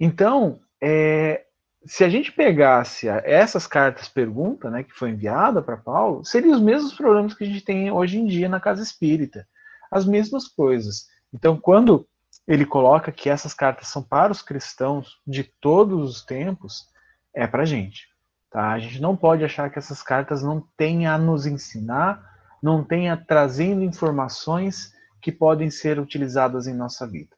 Então, 0.00 0.60
é, 0.82 1.44
se 1.84 2.02
a 2.02 2.08
gente 2.08 2.32
pegasse 2.32 3.06
essas 3.06 3.66
cartas 3.66 4.08
pergunta, 4.08 4.70
né, 4.70 4.82
que 4.82 4.94
foi 4.94 5.10
enviada 5.10 5.60
para 5.60 5.76
Paulo, 5.76 6.24
seriam 6.24 6.54
os 6.54 6.62
mesmos 6.62 6.94
problemas 6.94 7.34
que 7.34 7.44
a 7.44 7.46
gente 7.46 7.62
tem 7.62 7.90
hoje 7.92 8.18
em 8.18 8.24
dia 8.24 8.48
na 8.48 8.58
casa 8.58 8.82
espírita, 8.82 9.46
as 9.90 10.06
mesmas 10.06 10.48
coisas. 10.48 11.06
Então, 11.34 11.58
quando 11.58 12.08
ele 12.48 12.64
coloca 12.64 13.12
que 13.12 13.28
essas 13.28 13.52
cartas 13.52 13.88
são 13.88 14.02
para 14.02 14.32
os 14.32 14.40
cristãos 14.40 15.20
de 15.26 15.44
todos 15.44 16.10
os 16.10 16.22
tempos, 16.24 16.88
é 17.34 17.46
para 17.46 17.64
a 17.64 17.66
gente. 17.66 18.08
Tá? 18.50 18.70
A 18.70 18.78
gente 18.78 19.02
não 19.02 19.14
pode 19.14 19.44
achar 19.44 19.68
que 19.68 19.78
essas 19.78 20.02
cartas 20.02 20.42
não 20.42 20.66
tenham 20.78 21.14
a 21.14 21.18
nos 21.18 21.44
ensinar, 21.44 22.24
não 22.62 22.82
tenha 22.82 23.18
trazendo 23.18 23.84
informações 23.84 24.93
que 25.24 25.32
podem 25.32 25.70
ser 25.70 25.98
utilizadas 25.98 26.66
em 26.66 26.74
nossa 26.74 27.06
vida. 27.06 27.34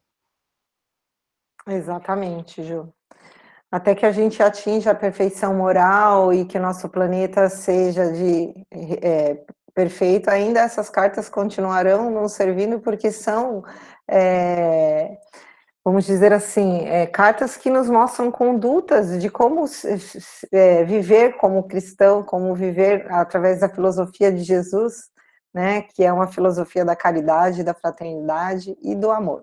Exatamente, 1.68 2.64
Ju. 2.64 2.92
Até 3.70 3.94
que 3.94 4.04
a 4.04 4.10
gente 4.10 4.42
atinja 4.42 4.90
a 4.90 4.94
perfeição 4.94 5.54
moral 5.54 6.32
e 6.32 6.44
que 6.44 6.58
nosso 6.58 6.88
planeta 6.88 7.48
seja 7.48 8.10
de 8.10 8.66
é, 9.00 9.44
perfeito, 9.72 10.28
ainda 10.28 10.60
essas 10.60 10.90
cartas 10.90 11.28
continuarão 11.28 12.10
nos 12.10 12.32
servindo 12.32 12.80
porque 12.80 13.12
são 13.12 13.62
é, 14.10 15.16
vamos 15.84 16.04
dizer 16.04 16.32
assim, 16.32 16.84
é, 16.86 17.06
cartas 17.06 17.56
que 17.56 17.70
nos 17.70 17.88
mostram 17.88 18.32
condutas 18.32 19.20
de 19.20 19.30
como 19.30 19.64
é, 20.50 20.82
viver 20.82 21.36
como 21.36 21.68
cristão, 21.68 22.24
como 22.24 22.52
viver 22.52 23.06
através 23.12 23.60
da 23.60 23.68
filosofia 23.68 24.32
de 24.32 24.42
Jesus, 24.42 25.08
né, 25.56 25.80
que 25.80 26.04
é 26.04 26.12
uma 26.12 26.26
filosofia 26.26 26.84
da 26.84 26.94
caridade, 26.94 27.64
da 27.64 27.72
fraternidade 27.72 28.76
e 28.82 28.94
do 28.94 29.10
amor. 29.10 29.42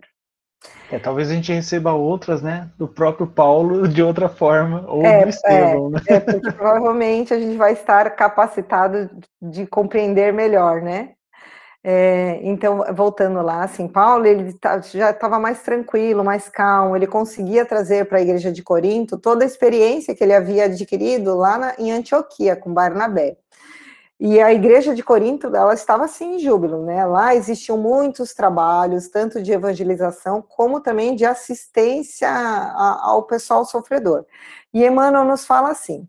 É, 0.91 0.99
talvez 0.99 1.31
a 1.31 1.33
gente 1.33 1.51
receba 1.51 1.91
outras, 1.91 2.43
né, 2.43 2.69
do 2.77 2.87
próprio 2.87 3.25
Paulo 3.25 3.87
de 3.87 4.03
outra 4.03 4.29
forma, 4.29 4.85
ou 4.87 5.03
é, 5.03 5.23
do 5.23 5.29
Estevão, 5.29 5.87
é, 5.87 5.89
né? 5.89 6.01
É, 6.07 6.19
porque 6.19 6.51
provavelmente 6.51 7.33
a 7.33 7.39
gente 7.39 7.57
vai 7.57 7.73
estar 7.73 8.11
capacitado 8.11 9.09
de 9.41 9.65
compreender 9.65 10.31
melhor, 10.31 10.83
né? 10.83 11.13
É, 11.83 12.39
então, 12.43 12.85
voltando 12.93 13.41
lá, 13.41 13.63
assim, 13.63 13.87
Paulo 13.87 14.27
ele 14.27 14.53
tá, 14.53 14.79
já 14.81 15.09
estava 15.09 15.39
mais 15.39 15.63
tranquilo, 15.63 16.23
mais 16.23 16.47
calmo, 16.47 16.95
ele 16.95 17.07
conseguia 17.07 17.65
trazer 17.65 18.05
para 18.05 18.19
a 18.19 18.21
igreja 18.21 18.51
de 18.51 18.61
Corinto 18.61 19.17
toda 19.17 19.43
a 19.43 19.47
experiência 19.47 20.15
que 20.15 20.23
ele 20.23 20.33
havia 20.33 20.65
adquirido 20.65 21.35
lá 21.35 21.57
na, 21.57 21.75
em 21.79 21.91
Antioquia, 21.91 22.55
com 22.55 22.71
Barnabé. 22.71 23.35
E 24.25 24.39
a 24.39 24.53
igreja 24.53 24.95
de 24.95 25.03
Corinto, 25.03 25.53
ela 25.53 25.73
estava 25.73 26.05
assim 26.05 26.35
em 26.35 26.39
júbilo, 26.39 26.85
né? 26.85 27.05
Lá 27.05 27.35
existiam 27.35 27.77
muitos 27.77 28.33
trabalhos, 28.33 29.09
tanto 29.09 29.43
de 29.43 29.51
evangelização 29.51 30.41
como 30.41 30.79
também 30.79 31.13
de 31.13 31.25
assistência 31.25 32.29
ao 32.31 33.23
pessoal 33.23 33.65
sofredor. 33.65 34.25
E 34.73 34.85
Emmanuel 34.85 35.25
nos 35.25 35.45
fala 35.45 35.71
assim: 35.71 36.07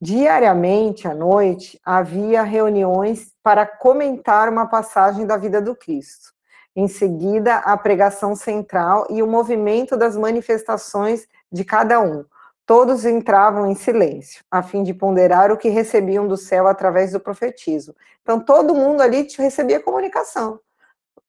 diariamente 0.00 1.08
à 1.08 1.14
noite 1.14 1.80
havia 1.84 2.44
reuniões 2.44 3.32
para 3.42 3.66
comentar 3.66 4.48
uma 4.48 4.66
passagem 4.66 5.26
da 5.26 5.36
vida 5.36 5.60
do 5.60 5.74
Cristo. 5.74 6.32
Em 6.76 6.86
seguida, 6.86 7.56
a 7.56 7.76
pregação 7.76 8.36
central 8.36 9.08
e 9.10 9.24
o 9.24 9.26
movimento 9.26 9.96
das 9.96 10.16
manifestações 10.16 11.26
de 11.50 11.64
cada 11.64 12.00
um 12.00 12.24
Todos 12.66 13.06
entravam 13.06 13.70
em 13.70 13.76
silêncio, 13.76 14.44
a 14.50 14.60
fim 14.60 14.82
de 14.82 14.92
ponderar 14.92 15.52
o 15.52 15.56
que 15.56 15.68
recebiam 15.68 16.26
do 16.26 16.36
céu 16.36 16.66
através 16.66 17.12
do 17.12 17.20
profetismo. 17.20 17.94
Então, 18.22 18.40
todo 18.40 18.74
mundo 18.74 19.00
ali 19.00 19.28
recebia 19.38 19.78
comunicação. 19.78 20.58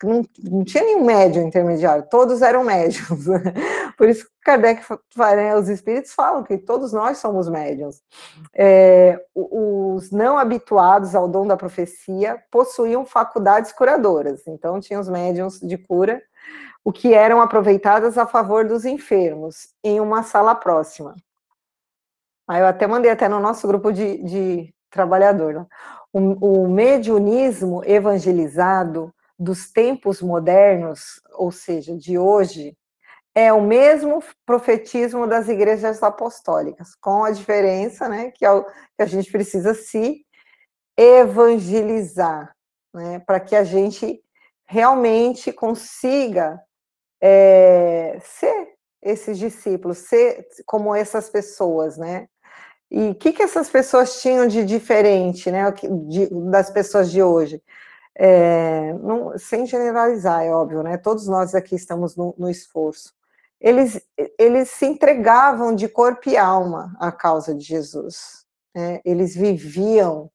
Não, 0.03 0.23
não 0.43 0.63
tinha 0.63 0.83
nenhum 0.83 1.05
médium 1.05 1.47
intermediário, 1.47 2.07
todos 2.09 2.41
eram 2.41 2.63
médiums. 2.63 3.25
Por 3.97 4.09
isso 4.09 4.25
que 4.25 4.31
Kardec, 4.45 4.83
né, 5.35 5.55
os 5.55 5.69
espíritos 5.69 6.13
falam 6.13 6.43
que 6.43 6.57
todos 6.57 6.91
nós 6.91 7.19
somos 7.19 7.47
médiums. 7.47 8.01
É, 8.55 9.23
os 9.35 10.11
não 10.11 10.39
habituados 10.39 11.13
ao 11.13 11.27
dom 11.27 11.45
da 11.45 11.57
profecia 11.57 12.41
possuíam 12.49 13.05
faculdades 13.05 13.71
curadoras. 13.71 14.41
Então, 14.47 14.79
tinha 14.79 14.99
os 14.99 15.09
médiums 15.09 15.59
de 15.59 15.77
cura, 15.77 16.21
o 16.83 16.91
que 16.91 17.13
eram 17.13 17.41
aproveitadas 17.41 18.17
a 18.17 18.25
favor 18.25 18.65
dos 18.65 18.85
enfermos, 18.85 19.69
em 19.83 19.99
uma 19.99 20.23
sala 20.23 20.55
próxima. 20.55 21.15
Aí 22.47 22.61
eu 22.61 22.67
até 22.67 22.87
mandei 22.87 23.11
até 23.11 23.27
no 23.27 23.39
nosso 23.39 23.67
grupo 23.67 23.91
de, 23.91 24.23
de 24.23 24.73
trabalhador. 24.89 25.53
Né? 25.53 25.65
O, 26.13 26.63
o 26.63 26.69
mediunismo 26.69 27.83
evangelizado 27.85 29.13
dos 29.37 29.71
tempos 29.71 30.21
modernos, 30.21 31.21
ou 31.33 31.51
seja, 31.51 31.95
de 31.95 32.17
hoje, 32.17 32.75
é 33.35 33.53
o 33.53 33.61
mesmo 33.61 34.23
profetismo 34.45 35.27
das 35.27 35.47
igrejas 35.47 36.01
apostólicas, 36.01 36.95
com 36.95 37.23
a 37.23 37.29
diferença, 37.29 38.09
né, 38.09 38.31
que, 38.31 38.43
é 38.43 38.49
a 38.97 39.05
gente 39.05 39.31
precisa 39.31 39.75
se 39.75 40.25
evangelizar, 40.97 42.51
né, 42.91 43.19
para 43.19 43.39
que 43.39 43.55
a 43.55 43.63
gente 43.63 44.19
realmente 44.65 45.51
consiga 45.53 46.59
é, 47.21 48.19
ser 48.23 48.69
esses 49.03 49.37
discípulos, 49.37 49.99
ser 49.99 50.47
como 50.65 50.95
essas 50.95 51.29
pessoas, 51.29 51.95
né? 51.95 52.27
E 52.89 53.09
o 53.09 53.15
que, 53.15 53.33
que 53.33 53.43
essas 53.43 53.69
pessoas 53.69 54.21
tinham 54.21 54.47
de 54.47 54.63
diferente, 54.63 55.51
né, 55.51 55.71
de, 56.07 56.27
das 56.49 56.69
pessoas 56.69 57.11
de 57.11 57.21
hoje? 57.21 57.61
É, 58.15 58.93
não, 58.93 59.37
sem 59.37 59.65
generalizar, 59.65 60.43
é 60.43 60.49
óbvio, 60.49 60.81
né? 60.81 60.97
Todos 60.97 61.27
nós 61.27 61.53
aqui 61.53 61.75
estamos 61.75 62.15
no, 62.15 62.33
no, 62.37 62.49
esforço. 62.49 63.13
Eles, 63.61 64.01
eles 64.39 64.69
se 64.69 64.85
entregavam 64.85 65.75
de 65.75 65.87
corpo 65.87 66.29
e 66.29 66.37
alma 66.37 66.95
à 66.99 67.11
causa 67.11 67.53
de 67.53 67.63
Jesus. 67.63 68.45
Né? 68.75 69.01
Eles 69.05 69.35
viviam 69.35 70.31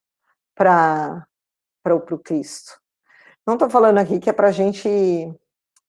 para 0.55 1.25
o 1.85 2.19
Cristo. 2.19 2.79
Não 3.45 3.55
estou 3.55 3.69
falando 3.69 3.97
aqui 3.97 4.19
que 4.19 4.29
é 4.29 4.33
para 4.33 4.47
a 4.47 4.51
gente 4.51 4.89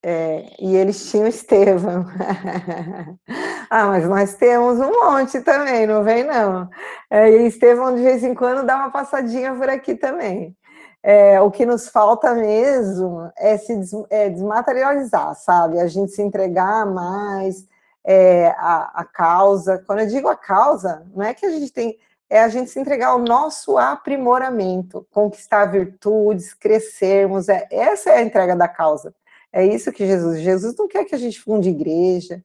é, 0.06 0.44
e 0.60 0.76
eles 0.76 1.10
tinham 1.10 1.26
Estevão. 1.26 2.04
ah, 3.70 3.86
mas 3.86 4.06
nós 4.06 4.34
temos 4.34 4.78
um 4.78 4.90
monte 4.90 5.40
também, 5.40 5.86
não 5.86 6.04
vem 6.04 6.22
não. 6.24 6.68
É, 7.08 7.30
e 7.30 7.46
Estevão, 7.46 7.96
de 7.96 8.02
vez 8.02 8.22
em 8.22 8.34
quando, 8.34 8.66
dá 8.66 8.76
uma 8.76 8.90
passadinha 8.90 9.54
por 9.54 9.66
aqui 9.66 9.94
também. 9.94 10.54
É, 11.02 11.40
o 11.40 11.50
que 11.50 11.64
nos 11.64 11.88
falta 11.88 12.34
mesmo 12.34 13.32
é 13.38 13.56
se 13.56 13.74
des, 13.76 13.92
é, 14.10 14.28
desmaterializar, 14.28 15.34
sabe? 15.36 15.80
A 15.80 15.86
gente 15.86 16.12
se 16.12 16.20
entregar 16.20 16.84
mais 16.84 17.66
é, 18.04 18.48
a, 18.58 19.00
a 19.00 19.04
causa. 19.06 19.82
Quando 19.86 20.00
eu 20.00 20.06
digo 20.06 20.28
a 20.28 20.36
causa, 20.36 21.06
não 21.14 21.24
é 21.24 21.32
que 21.32 21.46
a 21.46 21.50
gente 21.50 21.72
tem 21.72 21.98
é 22.28 22.42
a 22.42 22.48
gente 22.48 22.70
se 22.70 22.80
entregar 22.80 23.08
ao 23.08 23.18
nosso 23.18 23.78
aprimoramento, 23.78 25.06
conquistar 25.10 25.66
virtudes, 25.66 26.52
crescermos. 26.52 27.48
É, 27.48 27.66
essa 27.70 28.10
é 28.10 28.16
a 28.18 28.22
entrega 28.22 28.56
da 28.56 28.66
causa. 28.66 29.14
É 29.54 29.64
isso 29.64 29.92
que 29.92 30.04
Jesus. 30.04 30.40
Jesus 30.40 30.74
não 30.76 30.88
quer 30.88 31.04
que 31.04 31.14
a 31.14 31.18
gente 31.18 31.40
funde 31.40 31.68
igreja, 31.68 32.44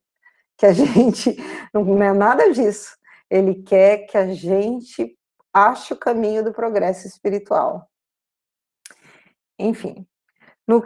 que 0.56 0.66
a 0.66 0.72
gente. 0.72 1.36
Não 1.74 2.04
é 2.04 2.14
nada 2.14 2.52
disso. 2.52 2.96
Ele 3.28 3.56
quer 3.64 4.06
que 4.06 4.16
a 4.16 4.32
gente 4.32 5.18
ache 5.52 5.92
o 5.94 5.98
caminho 5.98 6.44
do 6.44 6.54
progresso 6.54 7.08
espiritual. 7.08 7.90
Enfim. 9.58 10.06
No, 10.68 10.84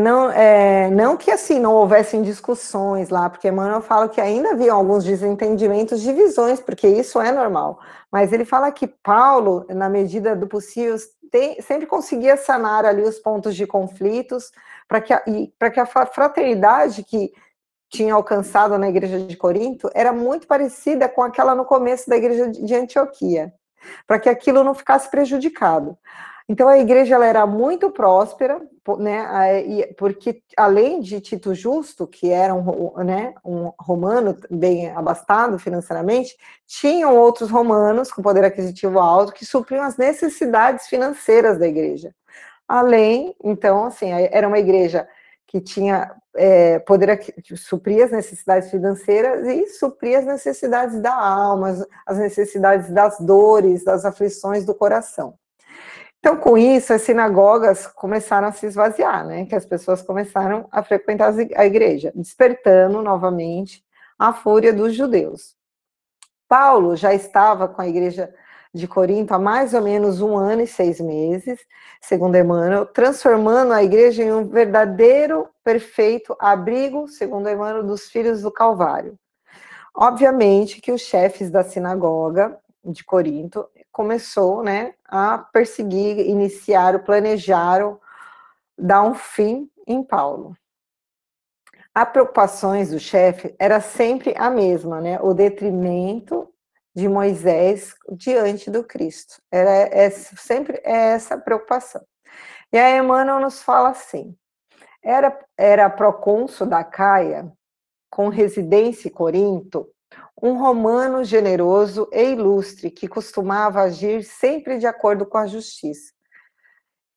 não, 0.00 0.30
é, 0.30 0.88
não 0.88 1.14
que 1.14 1.30
assim 1.30 1.60
não 1.60 1.74
houvessem 1.74 2.22
discussões 2.22 3.10
lá, 3.10 3.28
porque 3.28 3.46
Emmanuel 3.46 3.82
fala 3.82 4.08
que 4.08 4.18
ainda 4.18 4.52
havia 4.52 4.72
alguns 4.72 5.04
desentendimentos, 5.04 6.00
divisões, 6.00 6.58
porque 6.58 6.88
isso 6.88 7.20
é 7.20 7.30
normal. 7.30 7.78
Mas 8.10 8.32
ele 8.32 8.46
fala 8.46 8.72
que 8.72 8.86
Paulo, 8.86 9.66
na 9.68 9.90
medida 9.90 10.34
do 10.34 10.46
possível, 10.46 10.96
tem, 11.30 11.60
sempre 11.60 11.86
conseguia 11.86 12.38
sanar 12.38 12.86
ali 12.86 13.02
os 13.02 13.18
pontos 13.18 13.54
de 13.54 13.66
conflitos, 13.66 14.50
para 14.88 15.00
que, 15.00 15.12
a, 15.12 15.20
que 15.20 15.80
a 15.80 15.86
fraternidade 15.86 17.02
que 17.02 17.32
tinha 17.88 18.14
alcançado 18.14 18.76
na 18.78 18.88
igreja 18.88 19.20
de 19.20 19.36
Corinto 19.36 19.90
era 19.94 20.12
muito 20.12 20.46
parecida 20.46 21.08
com 21.08 21.22
aquela 21.22 21.54
no 21.54 21.64
começo 21.64 22.08
da 22.08 22.16
igreja 22.16 22.50
de 22.50 22.74
Antioquia, 22.74 23.52
para 24.06 24.18
que 24.18 24.28
aquilo 24.28 24.64
não 24.64 24.74
ficasse 24.74 25.10
prejudicado. 25.10 25.96
Então 26.48 26.68
a 26.68 26.78
igreja 26.78 27.16
ela 27.16 27.26
era 27.26 27.44
muito 27.44 27.90
próspera, 27.90 28.60
né, 28.98 29.92
porque 29.98 30.42
além 30.56 31.00
de 31.00 31.20
Tito 31.20 31.52
Justo, 31.52 32.06
que 32.06 32.30
era 32.30 32.54
um, 32.54 32.92
né, 33.02 33.34
um 33.44 33.72
romano 33.80 34.36
bem 34.48 34.88
abastado 34.90 35.58
financeiramente, 35.58 36.36
tinham 36.64 37.16
outros 37.16 37.50
romanos 37.50 38.12
com 38.12 38.22
poder 38.22 38.44
aquisitivo 38.44 39.00
alto 39.00 39.32
que 39.32 39.44
supriam 39.44 39.84
as 39.84 39.96
necessidades 39.96 40.86
financeiras 40.86 41.58
da 41.58 41.66
igreja. 41.66 42.14
Além, 42.68 43.34
então, 43.42 43.84
assim, 43.84 44.10
era 44.10 44.46
uma 44.46 44.58
igreja 44.58 45.08
que 45.46 45.60
tinha 45.60 46.12
é, 46.34 46.78
poder 46.80 47.20
suprir 47.56 48.04
as 48.04 48.10
necessidades 48.10 48.70
financeiras 48.70 49.46
e 49.46 49.68
suprir 49.68 50.18
as 50.18 50.26
necessidades 50.26 51.00
da 51.00 51.14
alma, 51.14 51.86
as 52.04 52.18
necessidades 52.18 52.90
das 52.90 53.18
dores, 53.20 53.84
das 53.84 54.04
aflições 54.04 54.64
do 54.64 54.74
coração. 54.74 55.38
Então, 56.18 56.36
com 56.36 56.58
isso, 56.58 56.92
as 56.92 57.02
sinagogas 57.02 57.86
começaram 57.86 58.48
a 58.48 58.52
se 58.52 58.66
esvaziar, 58.66 59.24
né? 59.24 59.46
Que 59.46 59.54
as 59.54 59.64
pessoas 59.64 60.02
começaram 60.02 60.66
a 60.72 60.82
frequentar 60.82 61.32
a 61.54 61.64
igreja, 61.64 62.12
despertando 62.16 63.00
novamente 63.00 63.84
a 64.18 64.32
fúria 64.32 64.72
dos 64.72 64.94
judeus. 64.94 65.54
Paulo 66.48 66.96
já 66.96 67.14
estava 67.14 67.68
com 67.68 67.80
a 67.80 67.86
igreja 67.86 68.34
de 68.76 68.86
Corinto 68.86 69.34
há 69.34 69.38
mais 69.38 69.74
ou 69.74 69.82
menos 69.82 70.20
um 70.20 70.36
ano 70.36 70.62
e 70.62 70.66
seis 70.66 71.00
meses, 71.00 71.58
segundo 72.00 72.36
Emmanuel, 72.36 72.86
transformando 72.86 73.72
a 73.72 73.82
igreja 73.82 74.22
em 74.22 74.32
um 74.32 74.46
verdadeiro, 74.46 75.48
perfeito 75.64 76.36
abrigo, 76.38 77.08
segundo 77.08 77.48
Emmanuel, 77.48 77.82
dos 77.82 78.08
filhos 78.08 78.42
do 78.42 78.50
Calvário. 78.50 79.18
Obviamente 79.94 80.80
que 80.80 80.92
os 80.92 81.00
chefes 81.00 81.50
da 81.50 81.64
sinagoga 81.64 82.58
de 82.84 83.02
Corinto 83.02 83.66
começou, 83.90 84.62
né, 84.62 84.92
a 85.08 85.38
perseguir, 85.38 86.20
iniciaram, 86.20 86.98
planejaram 86.98 87.98
dar 88.78 89.02
um 89.02 89.14
fim 89.14 89.70
em 89.86 90.02
Paulo. 90.02 90.54
As 91.94 92.10
preocupações 92.10 92.90
do 92.90 93.00
chefe 93.00 93.54
era 93.58 93.80
sempre 93.80 94.34
a 94.36 94.50
mesma, 94.50 95.00
né, 95.00 95.18
o 95.22 95.32
detrimento 95.32 96.46
de 96.96 97.08
Moisés 97.08 97.94
diante 98.10 98.70
do 98.70 98.82
Cristo. 98.82 99.36
Era 99.52 99.70
é, 99.70 100.08
sempre 100.08 100.80
essa 100.82 101.36
preocupação. 101.36 102.02
E 102.72 102.78
a 102.78 102.96
Emmanuel 102.96 103.38
nos 103.38 103.62
fala 103.62 103.90
assim: 103.90 104.34
era, 105.02 105.38
era 105.58 105.90
procônsul 105.90 106.66
da 106.66 106.82
Caia 106.82 107.52
com 108.10 108.28
residência 108.28 109.08
em 109.08 109.12
Corinto, 109.12 109.86
um 110.40 110.56
romano 110.56 111.22
generoso 111.22 112.08
e 112.12 112.32
ilustre 112.32 112.90
que 112.90 113.06
costumava 113.06 113.82
agir 113.82 114.24
sempre 114.24 114.78
de 114.78 114.86
acordo 114.86 115.26
com 115.26 115.36
a 115.36 115.46
justiça 115.46 116.12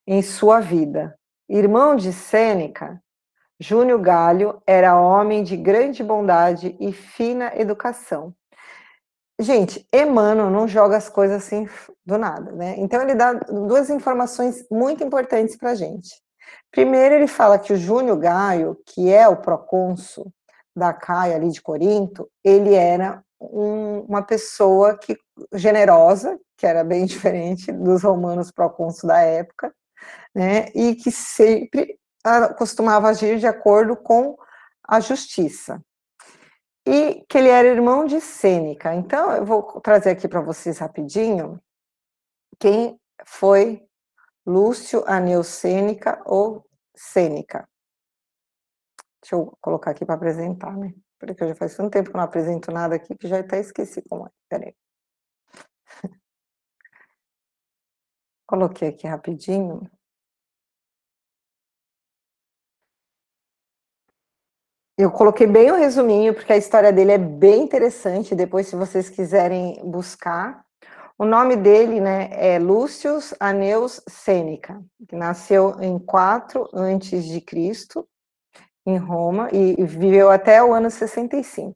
em 0.06 0.22
sua 0.22 0.60
vida. 0.60 1.18
Irmão 1.48 1.96
de 1.96 2.12
Sêneca, 2.12 3.02
Júnior 3.60 4.02
Galho 4.02 4.62
era 4.68 5.00
homem 5.00 5.44
de 5.44 5.56
grande 5.56 6.04
bondade 6.04 6.76
e 6.80 6.92
fina 6.92 7.52
educação. 7.56 8.36
Gente, 9.42 9.88
Emmanuel 9.94 10.50
não 10.50 10.68
joga 10.68 10.98
as 10.98 11.08
coisas 11.08 11.38
assim 11.38 11.66
do 12.06 12.18
nada, 12.18 12.52
né? 12.52 12.76
Então 12.78 13.02
ele 13.02 13.16
dá 13.16 13.32
duas 13.34 13.90
informações 13.90 14.66
muito 14.70 15.02
importantes 15.02 15.56
para 15.56 15.72
a 15.72 15.76
gente. 15.76 16.10
Primeiro, 16.70 17.16
ele 17.16 17.28
fala 17.28 17.58
que 17.58 17.72
o 17.72 17.78
Júnior 17.78 18.18
Gaio, 18.18 18.78
que 18.86 19.10
é 19.10 19.28
o 19.30 19.38
procônsul 19.38 20.30
da 20.76 20.94
Caia 20.94 21.38
ali 21.38 21.52
de 21.52 21.62
Corinto, 21.62 22.30
ele 22.44 22.74
era 22.76 23.24
um, 23.40 24.02
uma 24.02 24.22
pessoa 24.22 24.98
que 24.98 25.18
generosa, 25.54 26.38
que 26.58 26.68
era 26.68 26.84
bem 26.84 27.06
diferente 27.08 27.72
dos 27.72 28.04
romanos 28.04 28.52
procônsul 28.52 29.08
da 29.08 29.22
época, 29.22 29.74
né? 30.36 30.66
E 30.76 30.96
que 30.96 31.12
sempre 31.12 31.98
costumava 32.58 33.08
agir 33.08 33.40
de 33.40 33.48
acordo 33.48 33.96
com 33.96 34.36
a 34.86 35.00
justiça. 35.00 35.82
E 36.86 37.26
que 37.28 37.38
ele 37.38 37.50
era 37.50 37.68
irmão 37.68 38.06
de 38.06 38.20
Sêneca. 38.22 38.96
Então, 38.96 39.32
eu 39.32 39.46
vou 39.46 39.80
trazer 39.82 40.12
aqui 40.12 40.28
para 40.28 40.42
vocês 40.42 40.80
rapidinho 40.80 41.62
quem 42.60 43.00
foi 43.26 43.86
Lúcio 44.46 45.04
Aneu 45.06 45.44
Sêneca 45.44 46.22
ou 46.26 46.66
Sêneca. 46.96 47.68
Deixa 49.22 49.36
eu 49.36 49.58
colocar 49.62 49.92
aqui 49.92 50.06
para 50.06 50.16
apresentar, 50.16 50.76
né? 50.78 50.94
Porque 51.20 51.48
já 51.48 51.56
faz 51.56 51.76
tanto 51.76 51.92
tempo 51.92 52.10
que 52.10 52.16
eu 52.16 52.18
não 52.18 52.26
apresento 52.26 52.72
nada 52.72 52.96
aqui 52.96 53.16
que 53.16 53.28
já 53.28 53.40
até 53.40 53.60
esqueci 53.60 54.02
como 54.02 54.26
é. 54.26 54.30
Peraí. 54.50 54.76
Coloquei 58.48 58.90
aqui 58.90 59.06
rapidinho. 59.06 59.90
Eu 65.00 65.10
coloquei 65.10 65.48
bem 65.48 65.72
o 65.72 65.76
um 65.76 65.80
resuminho, 65.80 66.34
porque 66.34 66.52
a 66.52 66.58
história 66.58 66.92
dele 66.92 67.14
é 67.14 67.18
bem 67.18 67.64
interessante, 67.64 68.36
depois 68.36 68.68
se 68.68 68.76
vocês 68.76 69.10
quiserem 69.10 69.80
buscar. 69.82 70.62
O 71.18 71.24
nome 71.24 71.56
dele 71.56 72.02
né, 72.02 72.28
é 72.34 72.60
Lúcius 72.60 73.34
Aneus 73.40 74.02
Sêneca, 74.10 74.84
que 75.08 75.16
nasceu 75.16 75.78
em 75.80 75.98
4 75.98 76.68
antes 76.74 77.24
de 77.24 77.40
Cristo, 77.40 78.06
em 78.86 78.98
Roma, 78.98 79.48
e 79.54 79.82
viveu 79.86 80.30
até 80.30 80.62
o 80.62 80.74
ano 80.74 80.92
65. 80.92 81.74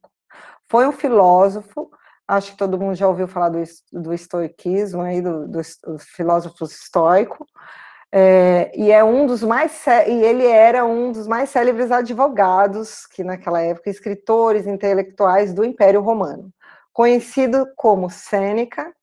Foi 0.70 0.86
um 0.86 0.91
filósofo, 0.91 1.90
acho 2.28 2.52
que 2.52 2.58
todo 2.58 2.78
mundo 2.78 2.95
já 2.95 3.08
ouviu 3.08 3.30
falar 3.30 3.48
do, 3.48 3.64
do 3.94 4.14
estoicismo, 4.14 5.02
aí, 5.02 5.22
do, 5.22 5.48
do, 5.48 5.62
do 5.86 5.98
filósofo 5.98 6.66
estoico, 6.66 7.48
é, 8.15 8.72
e 8.76 8.91
é 8.91 9.03
um 9.03 9.26
dos 9.26 9.41
mais 9.41 9.88
e 9.88 10.11
ele 10.11 10.45
era 10.45 10.85
um 10.85 11.11
dos 11.11 11.27
mais 11.27 11.49
célebres 11.49 11.91
advogados 11.91 13.07
que 13.07 13.23
naquela 13.23 13.60
época 13.60 13.90
escritores 13.90 14.68
intelectuais 14.68 15.52
do 15.52 15.65
Império 15.65 15.99
Romano, 15.99 16.53
conhecido 16.94 17.68
como 17.76 18.11
Sêneca 18.11 18.94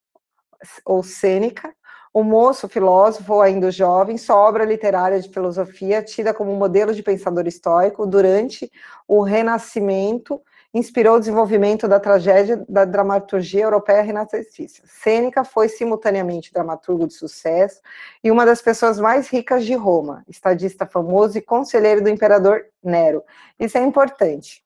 ou 0.84 1.02
Sêneca, 1.02 1.74
o 2.14 2.22
moço 2.22 2.68
filósofo 2.68 3.40
ainda 3.40 3.72
jovem, 3.72 4.16
sua 4.16 4.36
obra 4.36 4.64
literária 4.64 5.20
de 5.20 5.28
filosofia 5.28 6.04
tida 6.04 6.32
como 6.32 6.54
modelo 6.54 6.94
de 6.94 7.02
pensador 7.02 7.48
estoico 7.48 8.06
durante 8.06 8.70
o 9.08 9.22
Renascimento 9.22 10.40
inspirou 10.72 11.16
o 11.16 11.18
desenvolvimento 11.18 11.88
da 11.88 11.98
tragédia 11.98 12.64
da 12.68 12.84
dramaturgia 12.84 13.64
europeia 13.64 14.02
renascentista. 14.02 14.82
Sêneca 14.86 15.44
foi 15.44 15.68
simultaneamente 15.68 16.52
dramaturgo 16.52 17.06
de 17.06 17.14
sucesso 17.14 17.80
e 18.22 18.30
uma 18.30 18.46
das 18.46 18.62
pessoas 18.62 18.98
mais 19.00 19.28
ricas 19.28 19.64
de 19.64 19.74
Roma, 19.74 20.24
estadista 20.28 20.86
famoso 20.86 21.36
e 21.36 21.42
conselheiro 21.42 22.02
do 22.02 22.08
imperador 22.08 22.64
Nero. 22.82 23.24
Isso 23.58 23.76
é 23.76 23.82
importante. 23.82 24.62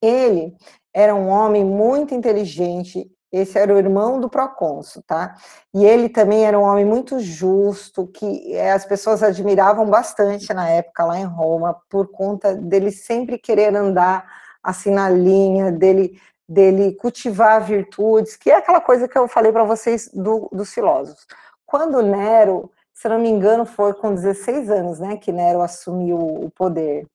Ele 0.00 0.54
era 0.92 1.14
um 1.14 1.28
homem 1.28 1.64
muito 1.64 2.14
inteligente, 2.14 3.10
esse 3.32 3.58
era 3.58 3.74
o 3.74 3.78
irmão 3.78 4.20
do 4.20 4.28
procônsul, 4.28 5.02
tá? 5.04 5.34
E 5.74 5.84
ele 5.84 6.08
também 6.08 6.44
era 6.44 6.56
um 6.58 6.62
homem 6.62 6.84
muito 6.84 7.18
justo, 7.18 8.06
que 8.06 8.54
eh, 8.54 8.70
as 8.70 8.84
pessoas 8.84 9.24
admiravam 9.24 9.86
bastante 9.86 10.52
na 10.54 10.68
época 10.68 11.04
lá 11.04 11.18
em 11.18 11.24
Roma, 11.24 11.74
por 11.88 12.08
conta 12.12 12.54
dele 12.54 12.92
sempre 12.92 13.38
querer 13.38 13.74
andar 13.74 14.43
assim 14.64 14.90
na 14.90 15.10
linha 15.10 15.70
dele 15.70 16.18
dele 16.48 16.92
cultivar 16.94 17.64
virtudes, 17.64 18.36
que 18.36 18.50
é 18.50 18.56
aquela 18.56 18.80
coisa 18.80 19.08
que 19.08 19.16
eu 19.16 19.26
falei 19.26 19.50
para 19.50 19.64
vocês 19.64 20.10
do, 20.12 20.48
dos 20.52 20.72
filósofos. 20.72 21.26
Quando 21.64 22.02
Nero, 22.02 22.70
se 22.92 23.08
não 23.08 23.18
me 23.18 23.28
engano, 23.28 23.64
foi 23.64 23.94
com 23.94 24.14
16 24.14 24.70
anos, 24.70 25.00
né, 25.00 25.16
que 25.16 25.32
Nero 25.32 25.62
assumiu 25.62 26.18
o 26.18 26.50
poder. 26.50 27.06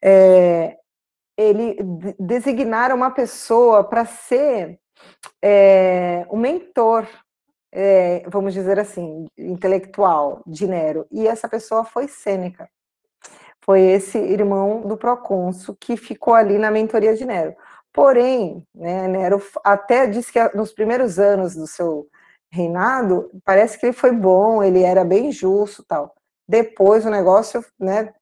É, 0.00 0.78
ele 1.36 1.76
designaram 2.18 2.96
uma 2.96 3.10
pessoa 3.10 3.82
para 3.82 4.04
ser 4.04 4.78
é, 5.42 6.26
mentor, 6.32 7.06
é, 7.72 8.22
vamos 8.28 8.54
dizer 8.54 8.78
assim, 8.78 9.26
intelectual 9.36 10.42
de 10.46 10.66
Nero, 10.66 11.06
e 11.10 11.26
essa 11.26 11.48
pessoa 11.48 11.84
foi 11.84 12.06
Sêneca 12.06 12.68
foi 13.64 13.80
esse 13.80 14.18
irmão 14.18 14.82
do 14.82 14.96
procônsul 14.96 15.76
que 15.78 15.96
ficou 15.96 16.34
ali 16.34 16.58
na 16.58 16.70
mentoria 16.70 17.14
de 17.14 17.24
Nero. 17.24 17.54
Porém, 17.92 18.66
né, 18.74 19.06
Nero 19.08 19.42
até 19.64 20.06
disse 20.06 20.32
que 20.32 20.56
nos 20.56 20.72
primeiros 20.72 21.18
anos 21.18 21.54
do 21.54 21.66
seu 21.66 22.08
reinado, 22.50 23.30
parece 23.44 23.78
que 23.78 23.86
ele 23.86 23.92
foi 23.92 24.12
bom, 24.12 24.62
ele 24.62 24.82
era 24.82 25.04
bem 25.04 25.32
justo 25.32 25.84
tal. 25.84 26.14
Depois 26.46 27.06
o 27.06 27.10
negócio, 27.10 27.64
né, 27.78 28.12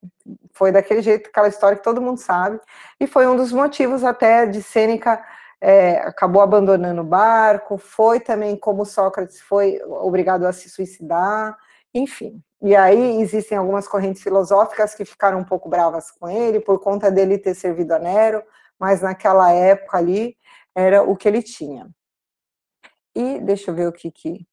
foi 0.52 0.70
daquele 0.70 1.02
jeito, 1.02 1.28
aquela 1.28 1.48
história 1.48 1.76
que 1.76 1.82
todo 1.82 2.02
mundo 2.02 2.18
sabe, 2.18 2.60
e 3.00 3.06
foi 3.06 3.26
um 3.26 3.36
dos 3.36 3.52
motivos 3.52 4.04
até 4.04 4.46
de 4.46 4.62
Sêneca 4.62 5.24
é, 5.60 5.98
acabou 5.98 6.40
abandonando 6.42 7.02
o 7.02 7.04
barco, 7.04 7.76
foi 7.76 8.20
também 8.20 8.56
como 8.56 8.84
Sócrates 8.84 9.40
foi 9.40 9.80
obrigado 9.84 10.46
a 10.46 10.52
se 10.52 10.70
suicidar, 10.70 11.56
enfim. 11.94 12.42
E 12.62 12.76
aí 12.76 13.20
existem 13.20 13.56
algumas 13.56 13.88
correntes 13.88 14.22
filosóficas 14.22 14.94
que 14.94 15.04
ficaram 15.04 15.38
um 15.38 15.44
pouco 15.44 15.68
bravas 15.68 16.10
com 16.10 16.28
ele 16.28 16.60
por 16.60 16.78
conta 16.80 17.10
dele 17.10 17.38
ter 17.38 17.54
servido 17.54 17.94
a 17.94 17.98
Nero, 17.98 18.42
mas 18.78 19.00
naquela 19.00 19.50
época 19.52 19.96
ali 19.98 20.36
era 20.74 21.02
o 21.02 21.16
que 21.16 21.28
ele 21.28 21.42
tinha. 21.42 21.88
E 23.14 23.40
deixa 23.40 23.70
eu 23.70 23.74
ver 23.74 23.88
o 23.88 23.92
que 23.92 24.10
que 24.10 24.46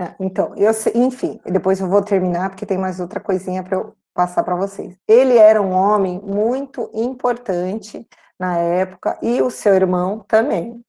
é, 0.00 0.14
então, 0.20 0.54
eu, 0.56 0.70
enfim, 0.94 1.40
depois 1.44 1.80
eu 1.80 1.88
vou 1.88 2.02
terminar 2.02 2.50
porque 2.50 2.64
tem 2.64 2.78
mais 2.78 3.00
outra 3.00 3.18
coisinha 3.18 3.64
para 3.64 3.76
eu 3.76 3.96
passar 4.14 4.44
para 4.44 4.54
vocês. 4.54 4.96
Ele 5.08 5.36
era 5.36 5.60
um 5.60 5.72
homem 5.72 6.20
muito 6.20 6.88
importante 6.94 8.06
na 8.38 8.56
época 8.58 9.18
e 9.20 9.42
o 9.42 9.50
seu 9.50 9.74
irmão 9.74 10.20
também. 10.28 10.84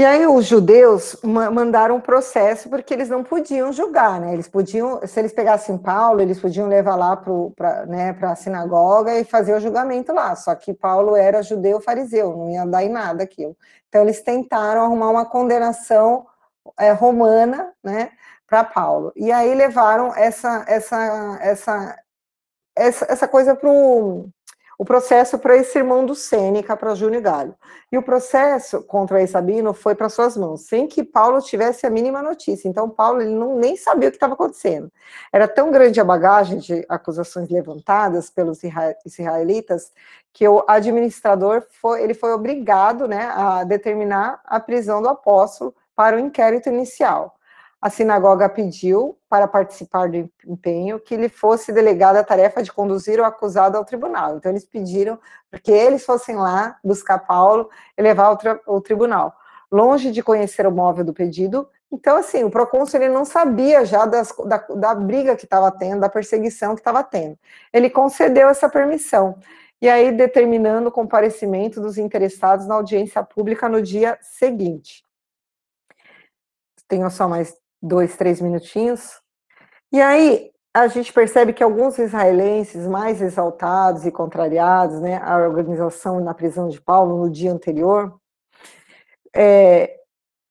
E 0.00 0.04
aí 0.06 0.26
os 0.26 0.46
judeus 0.46 1.14
mandaram 1.22 1.96
um 1.96 2.00
processo 2.00 2.70
porque 2.70 2.94
eles 2.94 3.10
não 3.10 3.22
podiam 3.22 3.70
julgar, 3.70 4.18
né? 4.18 4.32
Eles 4.32 4.48
podiam, 4.48 5.06
se 5.06 5.20
eles 5.20 5.30
pegassem 5.30 5.76
Paulo, 5.76 6.22
eles 6.22 6.40
podiam 6.40 6.68
levar 6.68 6.96
lá 6.96 7.14
para 7.14 7.84
né, 7.84 8.16
a 8.22 8.34
sinagoga 8.34 9.18
e 9.18 9.24
fazer 9.24 9.54
o 9.54 9.60
julgamento 9.60 10.10
lá. 10.14 10.34
Só 10.34 10.54
que 10.54 10.72
Paulo 10.72 11.14
era 11.14 11.42
judeu 11.42 11.82
fariseu, 11.82 12.34
não 12.34 12.48
ia 12.48 12.64
dar 12.64 12.82
em 12.82 12.88
nada 12.88 13.24
aquilo. 13.24 13.54
Então 13.90 14.00
eles 14.00 14.22
tentaram 14.22 14.80
arrumar 14.80 15.10
uma 15.10 15.26
condenação 15.26 16.26
é, 16.78 16.92
romana, 16.92 17.70
né, 17.84 18.10
para 18.46 18.64
Paulo. 18.64 19.12
E 19.14 19.30
aí 19.30 19.54
levaram 19.54 20.14
essa 20.16 20.64
essa 20.66 21.38
essa 21.42 21.98
essa, 22.74 23.04
essa 23.06 23.28
coisa 23.28 23.54
para 23.54 23.68
o 24.80 24.84
processo 24.84 25.38
para 25.38 25.58
esse 25.58 25.76
irmão 25.76 26.06
do 26.06 26.14
Sêneca, 26.14 26.74
para 26.74 26.94
Júnior 26.94 27.20
Galho. 27.20 27.54
E 27.92 27.98
o 27.98 28.02
processo 28.02 28.82
contra 28.84 29.26
Sabino 29.26 29.74
foi 29.74 29.94
para 29.94 30.08
suas 30.08 30.38
mãos, 30.38 30.62
sem 30.62 30.86
que 30.86 31.04
Paulo 31.04 31.42
tivesse 31.42 31.86
a 31.86 31.90
mínima 31.90 32.22
notícia. 32.22 32.66
Então, 32.66 32.88
Paulo 32.88 33.20
ele 33.20 33.34
não, 33.34 33.58
nem 33.58 33.76
sabia 33.76 34.08
o 34.08 34.10
que 34.10 34.16
estava 34.16 34.32
acontecendo. 34.32 34.90
Era 35.30 35.46
tão 35.46 35.70
grande 35.70 36.00
a 36.00 36.04
bagagem 36.04 36.56
de 36.60 36.82
acusações 36.88 37.50
levantadas 37.50 38.30
pelos 38.30 38.60
israelitas 39.04 39.92
que 40.32 40.48
o 40.48 40.64
administrador 40.66 41.62
foi, 41.82 42.02
ele 42.02 42.14
foi 42.14 42.32
obrigado 42.32 43.06
né, 43.06 43.30
a 43.34 43.64
determinar 43.64 44.40
a 44.46 44.58
prisão 44.58 45.02
do 45.02 45.10
apóstolo 45.10 45.74
para 45.94 46.16
o 46.16 46.18
inquérito 46.18 46.70
inicial 46.70 47.36
a 47.80 47.88
sinagoga 47.88 48.48
pediu 48.48 49.18
para 49.28 49.48
participar 49.48 50.10
do 50.10 50.30
empenho 50.46 51.00
que 51.00 51.16
lhe 51.16 51.28
fosse 51.28 51.72
delegada 51.72 52.20
a 52.20 52.24
tarefa 52.24 52.62
de 52.62 52.70
conduzir 52.70 53.18
o 53.18 53.24
acusado 53.24 53.76
ao 53.76 53.84
tribunal. 53.84 54.36
Então, 54.36 54.52
eles 54.52 54.66
pediram 54.66 55.18
que 55.62 55.72
eles 55.72 56.04
fossem 56.04 56.36
lá 56.36 56.78
buscar 56.84 57.18
Paulo 57.20 57.70
e 57.96 58.02
levar 58.02 58.26
ao, 58.26 58.38
ao 58.66 58.80
tribunal. 58.80 59.34
Longe 59.72 60.10
de 60.10 60.22
conhecer 60.22 60.66
o 60.66 60.72
móvel 60.72 61.04
do 61.04 61.14
pedido, 61.14 61.68
Então, 61.92 62.16
assim, 62.16 62.44
o 62.44 62.50
procônsul 62.50 63.00
ele 63.00 63.12
não 63.12 63.24
sabia 63.24 63.84
já 63.84 64.06
das, 64.06 64.32
da, 64.46 64.58
da 64.58 64.94
briga 64.94 65.34
que 65.34 65.44
estava 65.44 65.70
tendo, 65.72 66.00
da 66.00 66.08
perseguição 66.08 66.74
que 66.74 66.80
estava 66.80 67.02
tendo. 67.02 67.36
Ele 67.72 67.90
concedeu 67.90 68.48
essa 68.48 68.68
permissão. 68.68 69.38
E 69.80 69.88
aí, 69.88 70.12
determinando 70.12 70.88
o 70.88 70.92
comparecimento 70.92 71.80
dos 71.80 71.98
interessados 71.98 72.66
na 72.66 72.74
audiência 72.74 73.22
pública 73.24 73.68
no 73.68 73.80
dia 73.82 74.18
seguinte. 74.20 75.04
Tenho 76.86 77.10
só 77.10 77.28
mais 77.28 77.56
dois, 77.82 78.16
três 78.16 78.40
minutinhos. 78.40 79.20
E 79.92 80.00
aí, 80.00 80.50
a 80.72 80.86
gente 80.86 81.12
percebe 81.12 81.52
que 81.52 81.62
alguns 81.62 81.98
israelenses 81.98 82.86
mais 82.86 83.20
exaltados 83.20 84.06
e 84.06 84.12
contrariados, 84.12 85.00
né, 85.00 85.20
a 85.22 85.36
organização 85.38 86.20
na 86.20 86.32
prisão 86.32 86.68
de 86.68 86.80
Paulo 86.80 87.16
no 87.16 87.30
dia 87.30 87.52
anterior, 87.52 88.20
é, 89.34 89.98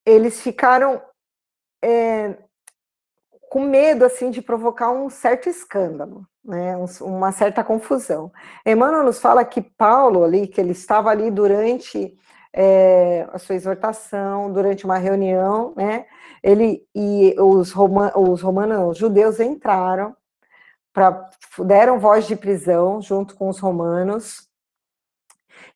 eles 0.06 0.42
ficaram 0.42 1.02
é, 1.82 2.38
com 3.50 3.62
medo 3.62 4.04
assim 4.04 4.30
de 4.30 4.42
provocar 4.42 4.92
um 4.92 5.10
certo 5.10 5.48
escândalo, 5.48 6.28
né, 6.44 6.76
uma 7.02 7.32
certa 7.32 7.64
confusão. 7.64 8.32
Emmanuel 8.66 9.04
nos 9.04 9.20
fala 9.20 9.46
que 9.46 9.62
Paulo 9.62 10.24
ali, 10.24 10.48
que 10.48 10.60
ele 10.60 10.72
estava 10.72 11.10
ali 11.10 11.32
durante 11.32 12.18
é, 12.54 13.28
a 13.32 13.38
sua 13.38 13.56
exortação, 13.56 14.52
durante 14.52 14.86
uma 14.86 14.98
reunião, 14.98 15.74
né, 15.76 16.06
ele 16.44 16.86
e 16.96 17.36
os, 17.40 17.72
roman, 17.72 18.12
os 18.16 18.42
romanos, 18.42 18.92
os 18.92 18.98
judeus 18.98 19.40
entraram 19.40 20.16
para 20.94 21.30
deram 21.60 22.00
voz 22.00 22.26
de 22.26 22.36
prisão 22.36 23.02
junto 23.02 23.36
com 23.36 23.50
os 23.50 23.60
romanos 23.60 24.50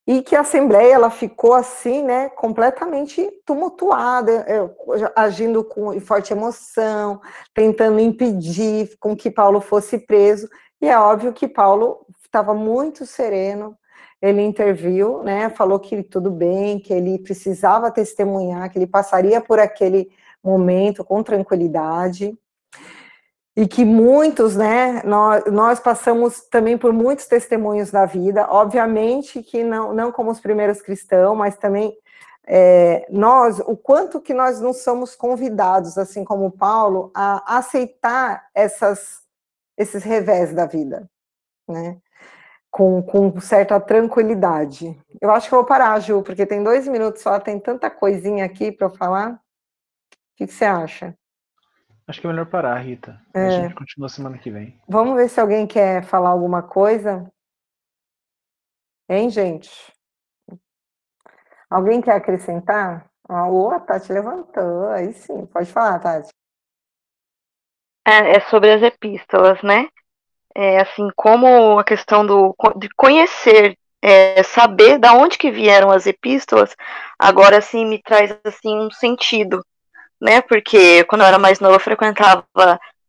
e 0.06 0.22
que 0.22 0.36
a 0.36 0.42
Assembleia 0.42 0.96
ela 0.96 1.10
ficou 1.10 1.54
assim, 1.54 2.04
né, 2.04 2.30
completamente 2.30 3.30
tumultuada, 3.46 4.46
é, 4.48 4.70
agindo 5.16 5.64
com 5.64 5.98
forte 6.02 6.34
emoção, 6.34 7.22
tentando 7.54 8.00
impedir 8.00 8.98
com 9.00 9.16
que 9.16 9.32
Paulo 9.32 9.62
fosse 9.62 9.98
preso. 9.98 10.50
E 10.82 10.90
é 10.90 11.00
óbvio 11.00 11.32
que 11.32 11.48
Paulo 11.48 12.06
estava 12.22 12.54
muito 12.54 13.06
sereno, 13.06 13.78
ele 14.24 14.42
interviu, 14.42 15.22
né, 15.22 15.50
falou 15.50 15.78
que 15.78 16.02
tudo 16.02 16.32
bem, 16.32 16.80
que 16.80 16.94
ele 16.94 17.20
precisava 17.20 17.92
testemunhar, 17.92 18.72
que 18.72 18.80
ele 18.80 18.88
passaria 18.88 19.42
por 19.42 19.60
aquele 19.60 20.10
momento 20.42 21.04
com 21.04 21.22
tranquilidade. 21.22 22.34
E 23.54 23.68
que 23.68 23.84
muitos, 23.84 24.56
né, 24.56 25.04
nós, 25.04 25.44
nós, 25.52 25.80
passamos 25.82 26.40
também 26.50 26.78
por 26.78 26.94
muitos 26.94 27.28
testemunhos 27.28 27.92
da 27.92 28.06
vida, 28.06 28.48
obviamente 28.50 29.44
que 29.44 29.62
não, 29.62 29.94
não 29.94 30.10
como 30.10 30.32
os 30.32 30.40
primeiros 30.40 30.82
cristãos, 30.82 31.38
mas 31.38 31.58
também 31.58 31.94
é, 32.48 33.06
nós, 33.12 33.60
o 33.60 33.76
quanto 33.76 34.22
que 34.22 34.34
nós 34.34 34.62
não 34.62 34.72
somos 34.72 35.16
convidados, 35.16 35.98
assim 35.98 36.24
como 36.24 36.50
Paulo, 36.50 37.12
a 37.14 37.58
aceitar 37.58 38.48
essas, 38.56 39.20
esses 39.78 40.02
revés 40.02 40.54
da 40.54 40.66
vida, 40.66 41.08
né, 41.68 41.98
com, 42.74 43.04
com 43.04 43.40
certa 43.40 43.80
tranquilidade. 43.80 45.00
Eu 45.22 45.30
acho 45.30 45.48
que 45.48 45.54
eu 45.54 45.60
vou 45.60 45.68
parar, 45.68 46.00
Ju, 46.00 46.24
porque 46.24 46.44
tem 46.44 46.64
dois 46.64 46.88
minutos 46.88 47.22
só, 47.22 47.40
tem 47.40 47.60
tanta 47.60 47.88
coisinha 47.88 48.44
aqui 48.44 48.72
para 48.72 48.88
eu 48.88 48.96
falar. 48.96 49.34
O 49.34 49.38
que, 50.36 50.48
que 50.48 50.54
você 50.54 50.66
acha? 50.66 51.16
Acho 52.08 52.20
que 52.20 52.26
é 52.26 52.32
melhor 52.32 52.48
parar, 52.48 52.76
Rita. 52.80 53.22
É. 53.32 53.46
A 53.46 53.52
gente 53.52 53.76
continua 53.76 54.10
semana 54.10 54.40
que 54.40 54.50
vem. 54.50 54.82
Vamos 54.88 55.16
ver 55.16 55.30
se 55.30 55.40
alguém 55.40 55.68
quer 55.68 56.04
falar 56.04 56.30
alguma 56.30 56.64
coisa. 56.64 57.32
Hein, 59.08 59.30
gente? 59.30 59.70
Alguém 61.70 62.02
quer 62.02 62.16
acrescentar? 62.16 63.08
Ah, 63.30 63.48
oh, 63.50 63.70
a 63.70 63.80
Tati 63.80 64.12
levantou. 64.12 64.90
Aí 64.90 65.14
sim, 65.14 65.46
pode 65.46 65.72
falar, 65.72 66.00
Tati. 66.00 66.30
É, 68.08 68.38
é 68.38 68.40
sobre 68.50 68.74
as 68.74 68.82
epístolas, 68.82 69.62
né? 69.62 69.88
É, 70.56 70.82
assim, 70.82 71.10
como 71.16 71.80
a 71.80 71.84
questão 71.84 72.26
do, 72.26 72.56
de 72.76 72.90
conhecer, 72.96 73.78
é, 74.02 74.44
saber 74.44 75.00
da 75.00 75.14
onde 75.14 75.38
que 75.38 75.50
vieram 75.50 75.90
as 75.90 76.06
epístolas, 76.06 76.76
agora 77.18 77.62
sim 77.62 77.86
me 77.86 78.02
traz 78.02 78.36
assim 78.46 78.78
um 78.78 78.92
sentido 78.92 79.64
né? 80.24 80.42
Porque 80.42 81.04
quando 81.04 81.22
eu 81.22 81.28
era 81.28 81.38
mais 81.38 81.60
nova 81.60 81.76
eu 81.76 81.80
frequentava 81.82 82.46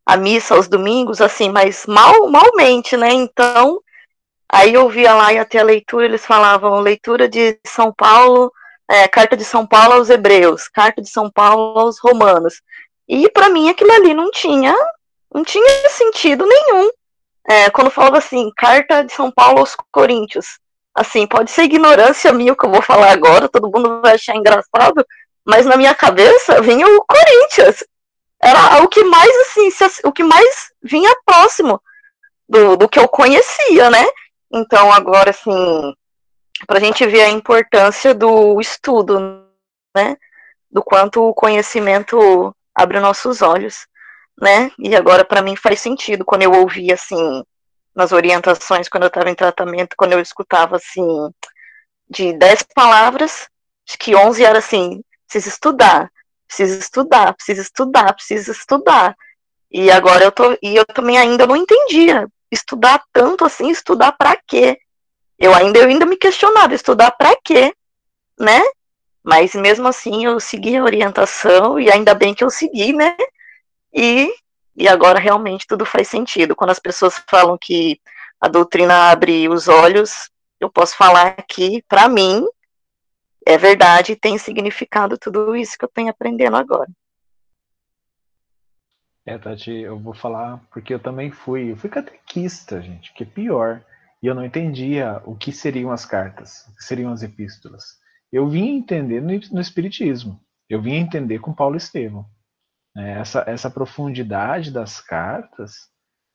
a 0.05 0.17
missa 0.17 0.57
aos 0.57 0.67
domingos, 0.67 1.21
assim, 1.21 1.49
mas 1.49 1.87
mal, 1.87 2.29
malmente, 2.29 2.97
né? 2.97 3.13
Então, 3.13 3.81
aí 4.51 4.75
eu 4.75 4.89
via 4.89 5.15
lá 5.15 5.33
e 5.33 5.39
até 5.39 5.61
a 5.61 5.65
leitura, 5.65 6.05
eles 6.05 6.27
falavam 6.27 6.81
leitura 6.81 7.29
de 7.29 7.57
São 7.65 7.93
Paulo, 7.93 8.53
é, 8.91 9.07
carta 9.07 9.37
de 9.37 9.45
São 9.45 9.65
Paulo 9.65 9.95
aos 9.95 10.11
Hebreus, 10.11 10.69
carta 10.69 11.01
de 11.01 11.09
São 11.09 11.31
Paulo 11.31 11.79
aos 11.79 12.01
Romanos. 12.01 12.61
E 13.09 13.31
para 13.31 13.49
mim 13.49 13.71
aquilo 13.71 13.93
ali 13.93 14.13
não 14.13 14.31
tinha, 14.33 14.75
não 15.33 15.45
tinha 15.45 15.89
sentido 15.91 16.45
nenhum. 16.45 16.91
É, 17.47 17.71
quando 17.71 17.91
falava 17.91 18.19
assim, 18.19 18.51
carta 18.57 19.05
de 19.05 19.13
São 19.13 19.31
Paulo 19.31 19.61
aos 19.61 19.77
Coríntios, 19.93 20.59
assim, 20.95 21.27
pode 21.27 21.51
ser 21.51 21.65
ignorância 21.65 22.33
minha 22.33 22.53
o 22.53 22.57
que 22.57 22.65
eu 22.65 22.71
vou 22.71 22.81
falar 22.81 23.11
agora, 23.11 23.49
todo 23.49 23.71
mundo 23.71 24.01
vai 24.01 24.15
achar 24.15 24.35
engraçado, 24.35 25.05
mas 25.45 25.67
na 25.67 25.77
minha 25.77 25.95
cabeça 25.95 26.63
vinha 26.63 26.87
o 26.87 27.05
Corinthians. 27.05 27.85
Era 28.43 28.83
o 28.83 28.89
que 28.89 29.03
mais, 29.05 29.31
assim, 29.37 29.69
o 30.05 30.13
que 30.13 30.23
mais 30.23 30.71
vinha 30.83 31.15
próximo 31.25 31.81
do, 32.49 32.77
do 32.77 32.89
que 32.89 32.99
eu 32.99 33.09
conhecia, 33.09 33.91
né? 33.91 34.07
Então, 34.53 34.93
agora, 34.93 35.31
assim, 35.31 35.95
para 36.67 36.79
a 36.79 36.81
gente 36.81 37.07
ver 37.07 37.23
a 37.23 37.31
importância 37.31 38.15
do 38.15 38.61
estudo, 38.61 39.45
né? 39.95 40.17
Do 40.71 40.83
quanto 40.83 41.23
o 41.23 41.35
conhecimento 41.35 42.55
abre 42.75 43.01
nossos 43.01 43.43
olhos, 43.43 43.87
né? 44.41 44.71
E 44.79 44.95
agora, 44.95 45.25
para 45.25 45.43
mim, 45.43 45.57
faz 45.57 45.81
sentido 45.81 46.25
quando 46.25 46.43
eu 46.43 46.53
ouvi, 46.53 46.93
assim, 46.93 47.43
nas 47.95 48.13
orientações, 48.13 48.89
quando 48.89 49.05
eu 49.05 49.09
estava 49.09 49.31
em 49.31 49.35
tratamento, 49.35 49.97
quando 49.97 50.13
eu 50.13 50.21
escutava, 50.21 50.77
assim, 50.77 51.07
de 52.09 52.33
dez 52.33 52.63
palavras, 52.75 53.49
acho 53.89 53.99
que 53.99 54.15
onze 54.15 54.45
era 54.45 54.59
assim, 54.59 55.03
precisa 55.27 55.49
estudar, 55.49 56.11
precisa 56.47 56.79
estudar, 56.79 57.35
precisa 57.35 57.63
estudar, 57.63 58.15
precisa 58.15 58.53
estudar. 58.53 59.17
E 59.71 59.91
agora 59.91 60.25
eu 60.25 60.33
tô, 60.33 60.57
e 60.63 60.77
eu 60.77 60.85
também 60.87 61.19
ainda 61.19 61.47
não 61.47 61.57
entendia. 61.57 62.29
Estudar 62.51 63.03
tanto 63.13 63.45
assim, 63.45 63.71
estudar 63.71 64.13
para 64.13 64.37
quê? 64.47 64.79
Eu 65.39 65.53
ainda 65.55 65.81
eu 65.81 65.89
ainda 65.89 66.07
me 66.07 66.17
questionava, 66.17 66.75
estudar 66.75 67.11
para 67.13 67.35
quê? 67.45 67.75
Né? 68.39 68.63
Mas 69.23 69.55
mesmo 69.55 69.89
assim 69.89 70.25
eu 70.25 70.39
segui 70.39 70.77
a 70.77 70.85
orientação 70.85 71.81
e 71.81 71.91
ainda 71.91 72.15
bem 72.15 72.35
que 72.35 72.45
eu 72.45 72.51
segui, 72.51 72.93
né? 72.93 73.17
E 73.95 74.29
e 74.77 74.89
agora 74.89 75.21
realmente 75.21 75.67
tudo 75.67 75.87
faz 75.87 76.09
sentido. 76.09 76.57
Quando 76.57 76.71
as 76.71 76.81
pessoas 76.81 77.23
falam 77.29 77.57
que 77.57 78.01
a 78.41 78.49
doutrina 78.49 79.11
abre 79.11 79.49
os 79.49 79.69
olhos, 79.69 80.31
eu 80.61 80.69
posso 80.69 80.97
falar 80.97 81.37
que 81.47 81.83
para 81.89 82.09
mim 82.09 82.45
é 83.47 83.57
verdade 83.57 84.13
e 84.13 84.17
tem 84.17 84.37
significado 84.37 85.17
tudo 85.17 85.55
isso 85.55 85.79
que 85.79 85.85
eu 85.85 85.89
tenho 85.89 86.11
aprendendo 86.11 86.57
agora. 86.57 86.91
É, 89.27 89.39
Tati, 89.39 89.71
eu 89.71 89.99
vou 89.99 90.13
falar 90.13 90.61
porque 90.71 90.93
eu 90.93 90.99
também 90.99 91.31
fui, 91.31 91.73
eu 91.73 91.77
fui 91.77 91.89
catequista, 91.89 92.83
gente, 92.83 93.13
que 93.15 93.23
é 93.23 93.27
pior. 93.27 93.83
E 94.23 94.27
eu 94.27 94.35
não 94.35 94.45
entendia 94.45 95.23
o 95.25 95.37
que 95.37 95.53
seriam 95.53 95.91
as 95.91 96.05
cartas, 96.05 96.67
o 96.69 96.77
que 96.77 96.85
seriam 96.85 97.13
as 97.13 97.23
epístolas. 97.23 97.99
Eu 98.33 98.49
vim 98.49 98.77
entender 98.77 99.21
no, 99.21 99.33
no 99.53 99.61
Espiritismo, 99.61 100.41
eu 100.69 100.81
vim 100.81 100.95
entender 100.95 101.39
com 101.39 101.53
Paulo 101.53 101.77
Estevão. 101.77 102.27
É, 102.97 103.13
essa, 103.13 103.45
essa 103.47 103.71
profundidade 103.71 104.71
das 104.71 105.01
cartas 105.01 105.89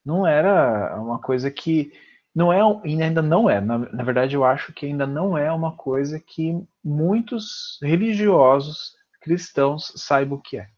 não 0.05 0.25
era 0.27 0.99
uma 0.99 1.19
coisa 1.19 1.49
que 1.49 1.91
não 2.35 2.51
é 2.53 2.59
e 2.85 3.01
ainda 3.01 3.21
não 3.21 3.49
é. 3.49 3.61
Na, 3.61 3.77
na, 3.77 4.03
verdade 4.03 4.35
eu 4.35 4.43
acho 4.43 4.73
que 4.73 4.85
ainda 4.85 5.07
não 5.07 5.37
é 5.37 5.51
uma 5.51 5.75
coisa 5.75 6.19
que 6.19 6.61
muitos 6.83 7.79
religiosos 7.81 8.93
cristãos 9.21 9.93
saibam 9.95 10.37
o 10.37 10.41
que 10.41 10.57
é. 10.57 10.69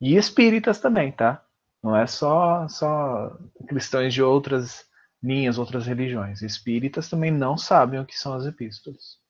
E 0.00 0.16
espíritas 0.16 0.80
também 0.80 1.12
tá? 1.12 1.44
Não 1.82 1.96
é 1.96 2.06
só 2.06 2.66
só 2.68 3.36
cristãos 3.68 4.12
de 4.12 4.22
outras 4.22 4.84
linhas 5.22 5.58
outras 5.58 5.86
religiões. 5.86 6.42
Espíritas 6.42 7.08
também 7.08 7.30
não 7.30 7.56
sabem 7.56 8.00
o 8.00 8.06
que 8.06 8.18
são 8.18 8.34
as 8.34 8.46
epístolas 8.46 9.23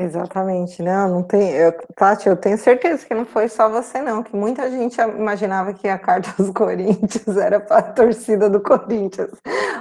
Exatamente, 0.00 0.80
não, 0.80 1.08
não 1.08 1.22
tem. 1.24 1.50
Eu, 1.50 1.72
Tati, 1.96 2.28
eu 2.28 2.36
tenho 2.36 2.56
certeza 2.56 3.04
que 3.04 3.12
não 3.12 3.26
foi 3.26 3.48
só 3.48 3.68
você, 3.68 4.00
não, 4.00 4.22
que 4.22 4.34
muita 4.36 4.70
gente 4.70 4.96
imaginava 5.00 5.74
que 5.74 5.88
a 5.88 5.98
carta 5.98 6.32
dos 6.40 6.50
Corinthians 6.54 7.36
era 7.36 7.58
para 7.58 7.78
a 7.78 7.92
torcida 7.92 8.48
do 8.48 8.62
Corinthians. 8.62 9.32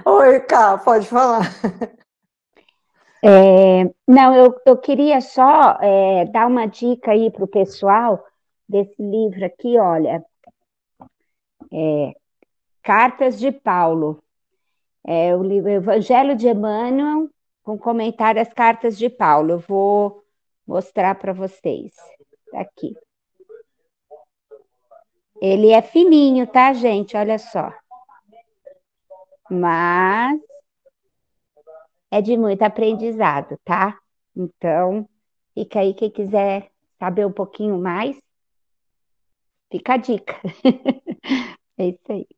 Oi, 0.03 0.39
Cá, 0.39 0.80
pode 0.80 1.07
falar. 1.07 1.41
É, 3.23 3.84
não, 4.07 4.35
eu, 4.35 4.56
eu 4.65 4.77
queria 4.77 5.22
só 5.22 5.77
é, 5.81 6.26
dar 6.26 6.48
uma 6.48 6.65
dica 6.65 7.11
aí 7.11 7.30
para 7.30 7.44
o 7.44 7.48
pessoal 7.48 8.26
desse 8.68 8.99
livro 8.99 9.45
aqui, 9.45 9.77
olha. 9.77 10.23
É, 11.72 12.14
Cartas 12.81 13.38
de 13.38 13.52
Paulo. 13.52 14.23
É, 15.06 15.35
o 15.35 15.44
livro 15.44 15.69
Evangelho 15.69 16.35
de 16.35 16.48
Emmanuel, 16.48 17.30
com 17.68 17.77
comentário 17.77 18.41
às 18.41 18.53
cartas 18.53 18.98
de 18.98 19.10
Paulo. 19.10 19.52
Eu 19.52 19.60
vou 19.60 20.23
mostrar 20.65 21.15
para 21.15 21.34
vocês. 21.34 21.94
Tá 22.49 22.61
aqui. 22.61 22.95
Ele 25.41 25.72
é 25.72 25.81
fininho, 25.81 26.48
tá, 26.48 26.72
gente? 26.72 27.18
Olha 27.18 27.38
só. 27.38 27.73
Mas 29.52 30.39
é 32.10 32.22
de 32.22 32.38
muito 32.38 32.61
aprendizado, 32.61 33.60
tá? 33.65 33.99
Então, 34.34 35.06
fica 35.53 35.81
aí 35.81 35.94
quem 35.94 36.10
quiser 36.10 36.72
saber 36.98 37.26
um 37.27 37.34
pouquinho 37.34 37.77
mais, 37.77 38.18
fica 39.69 39.95
a 39.95 39.98
dica. 39.98 40.39
é 41.77 41.88
isso 41.89 42.11
aí. 42.14 42.36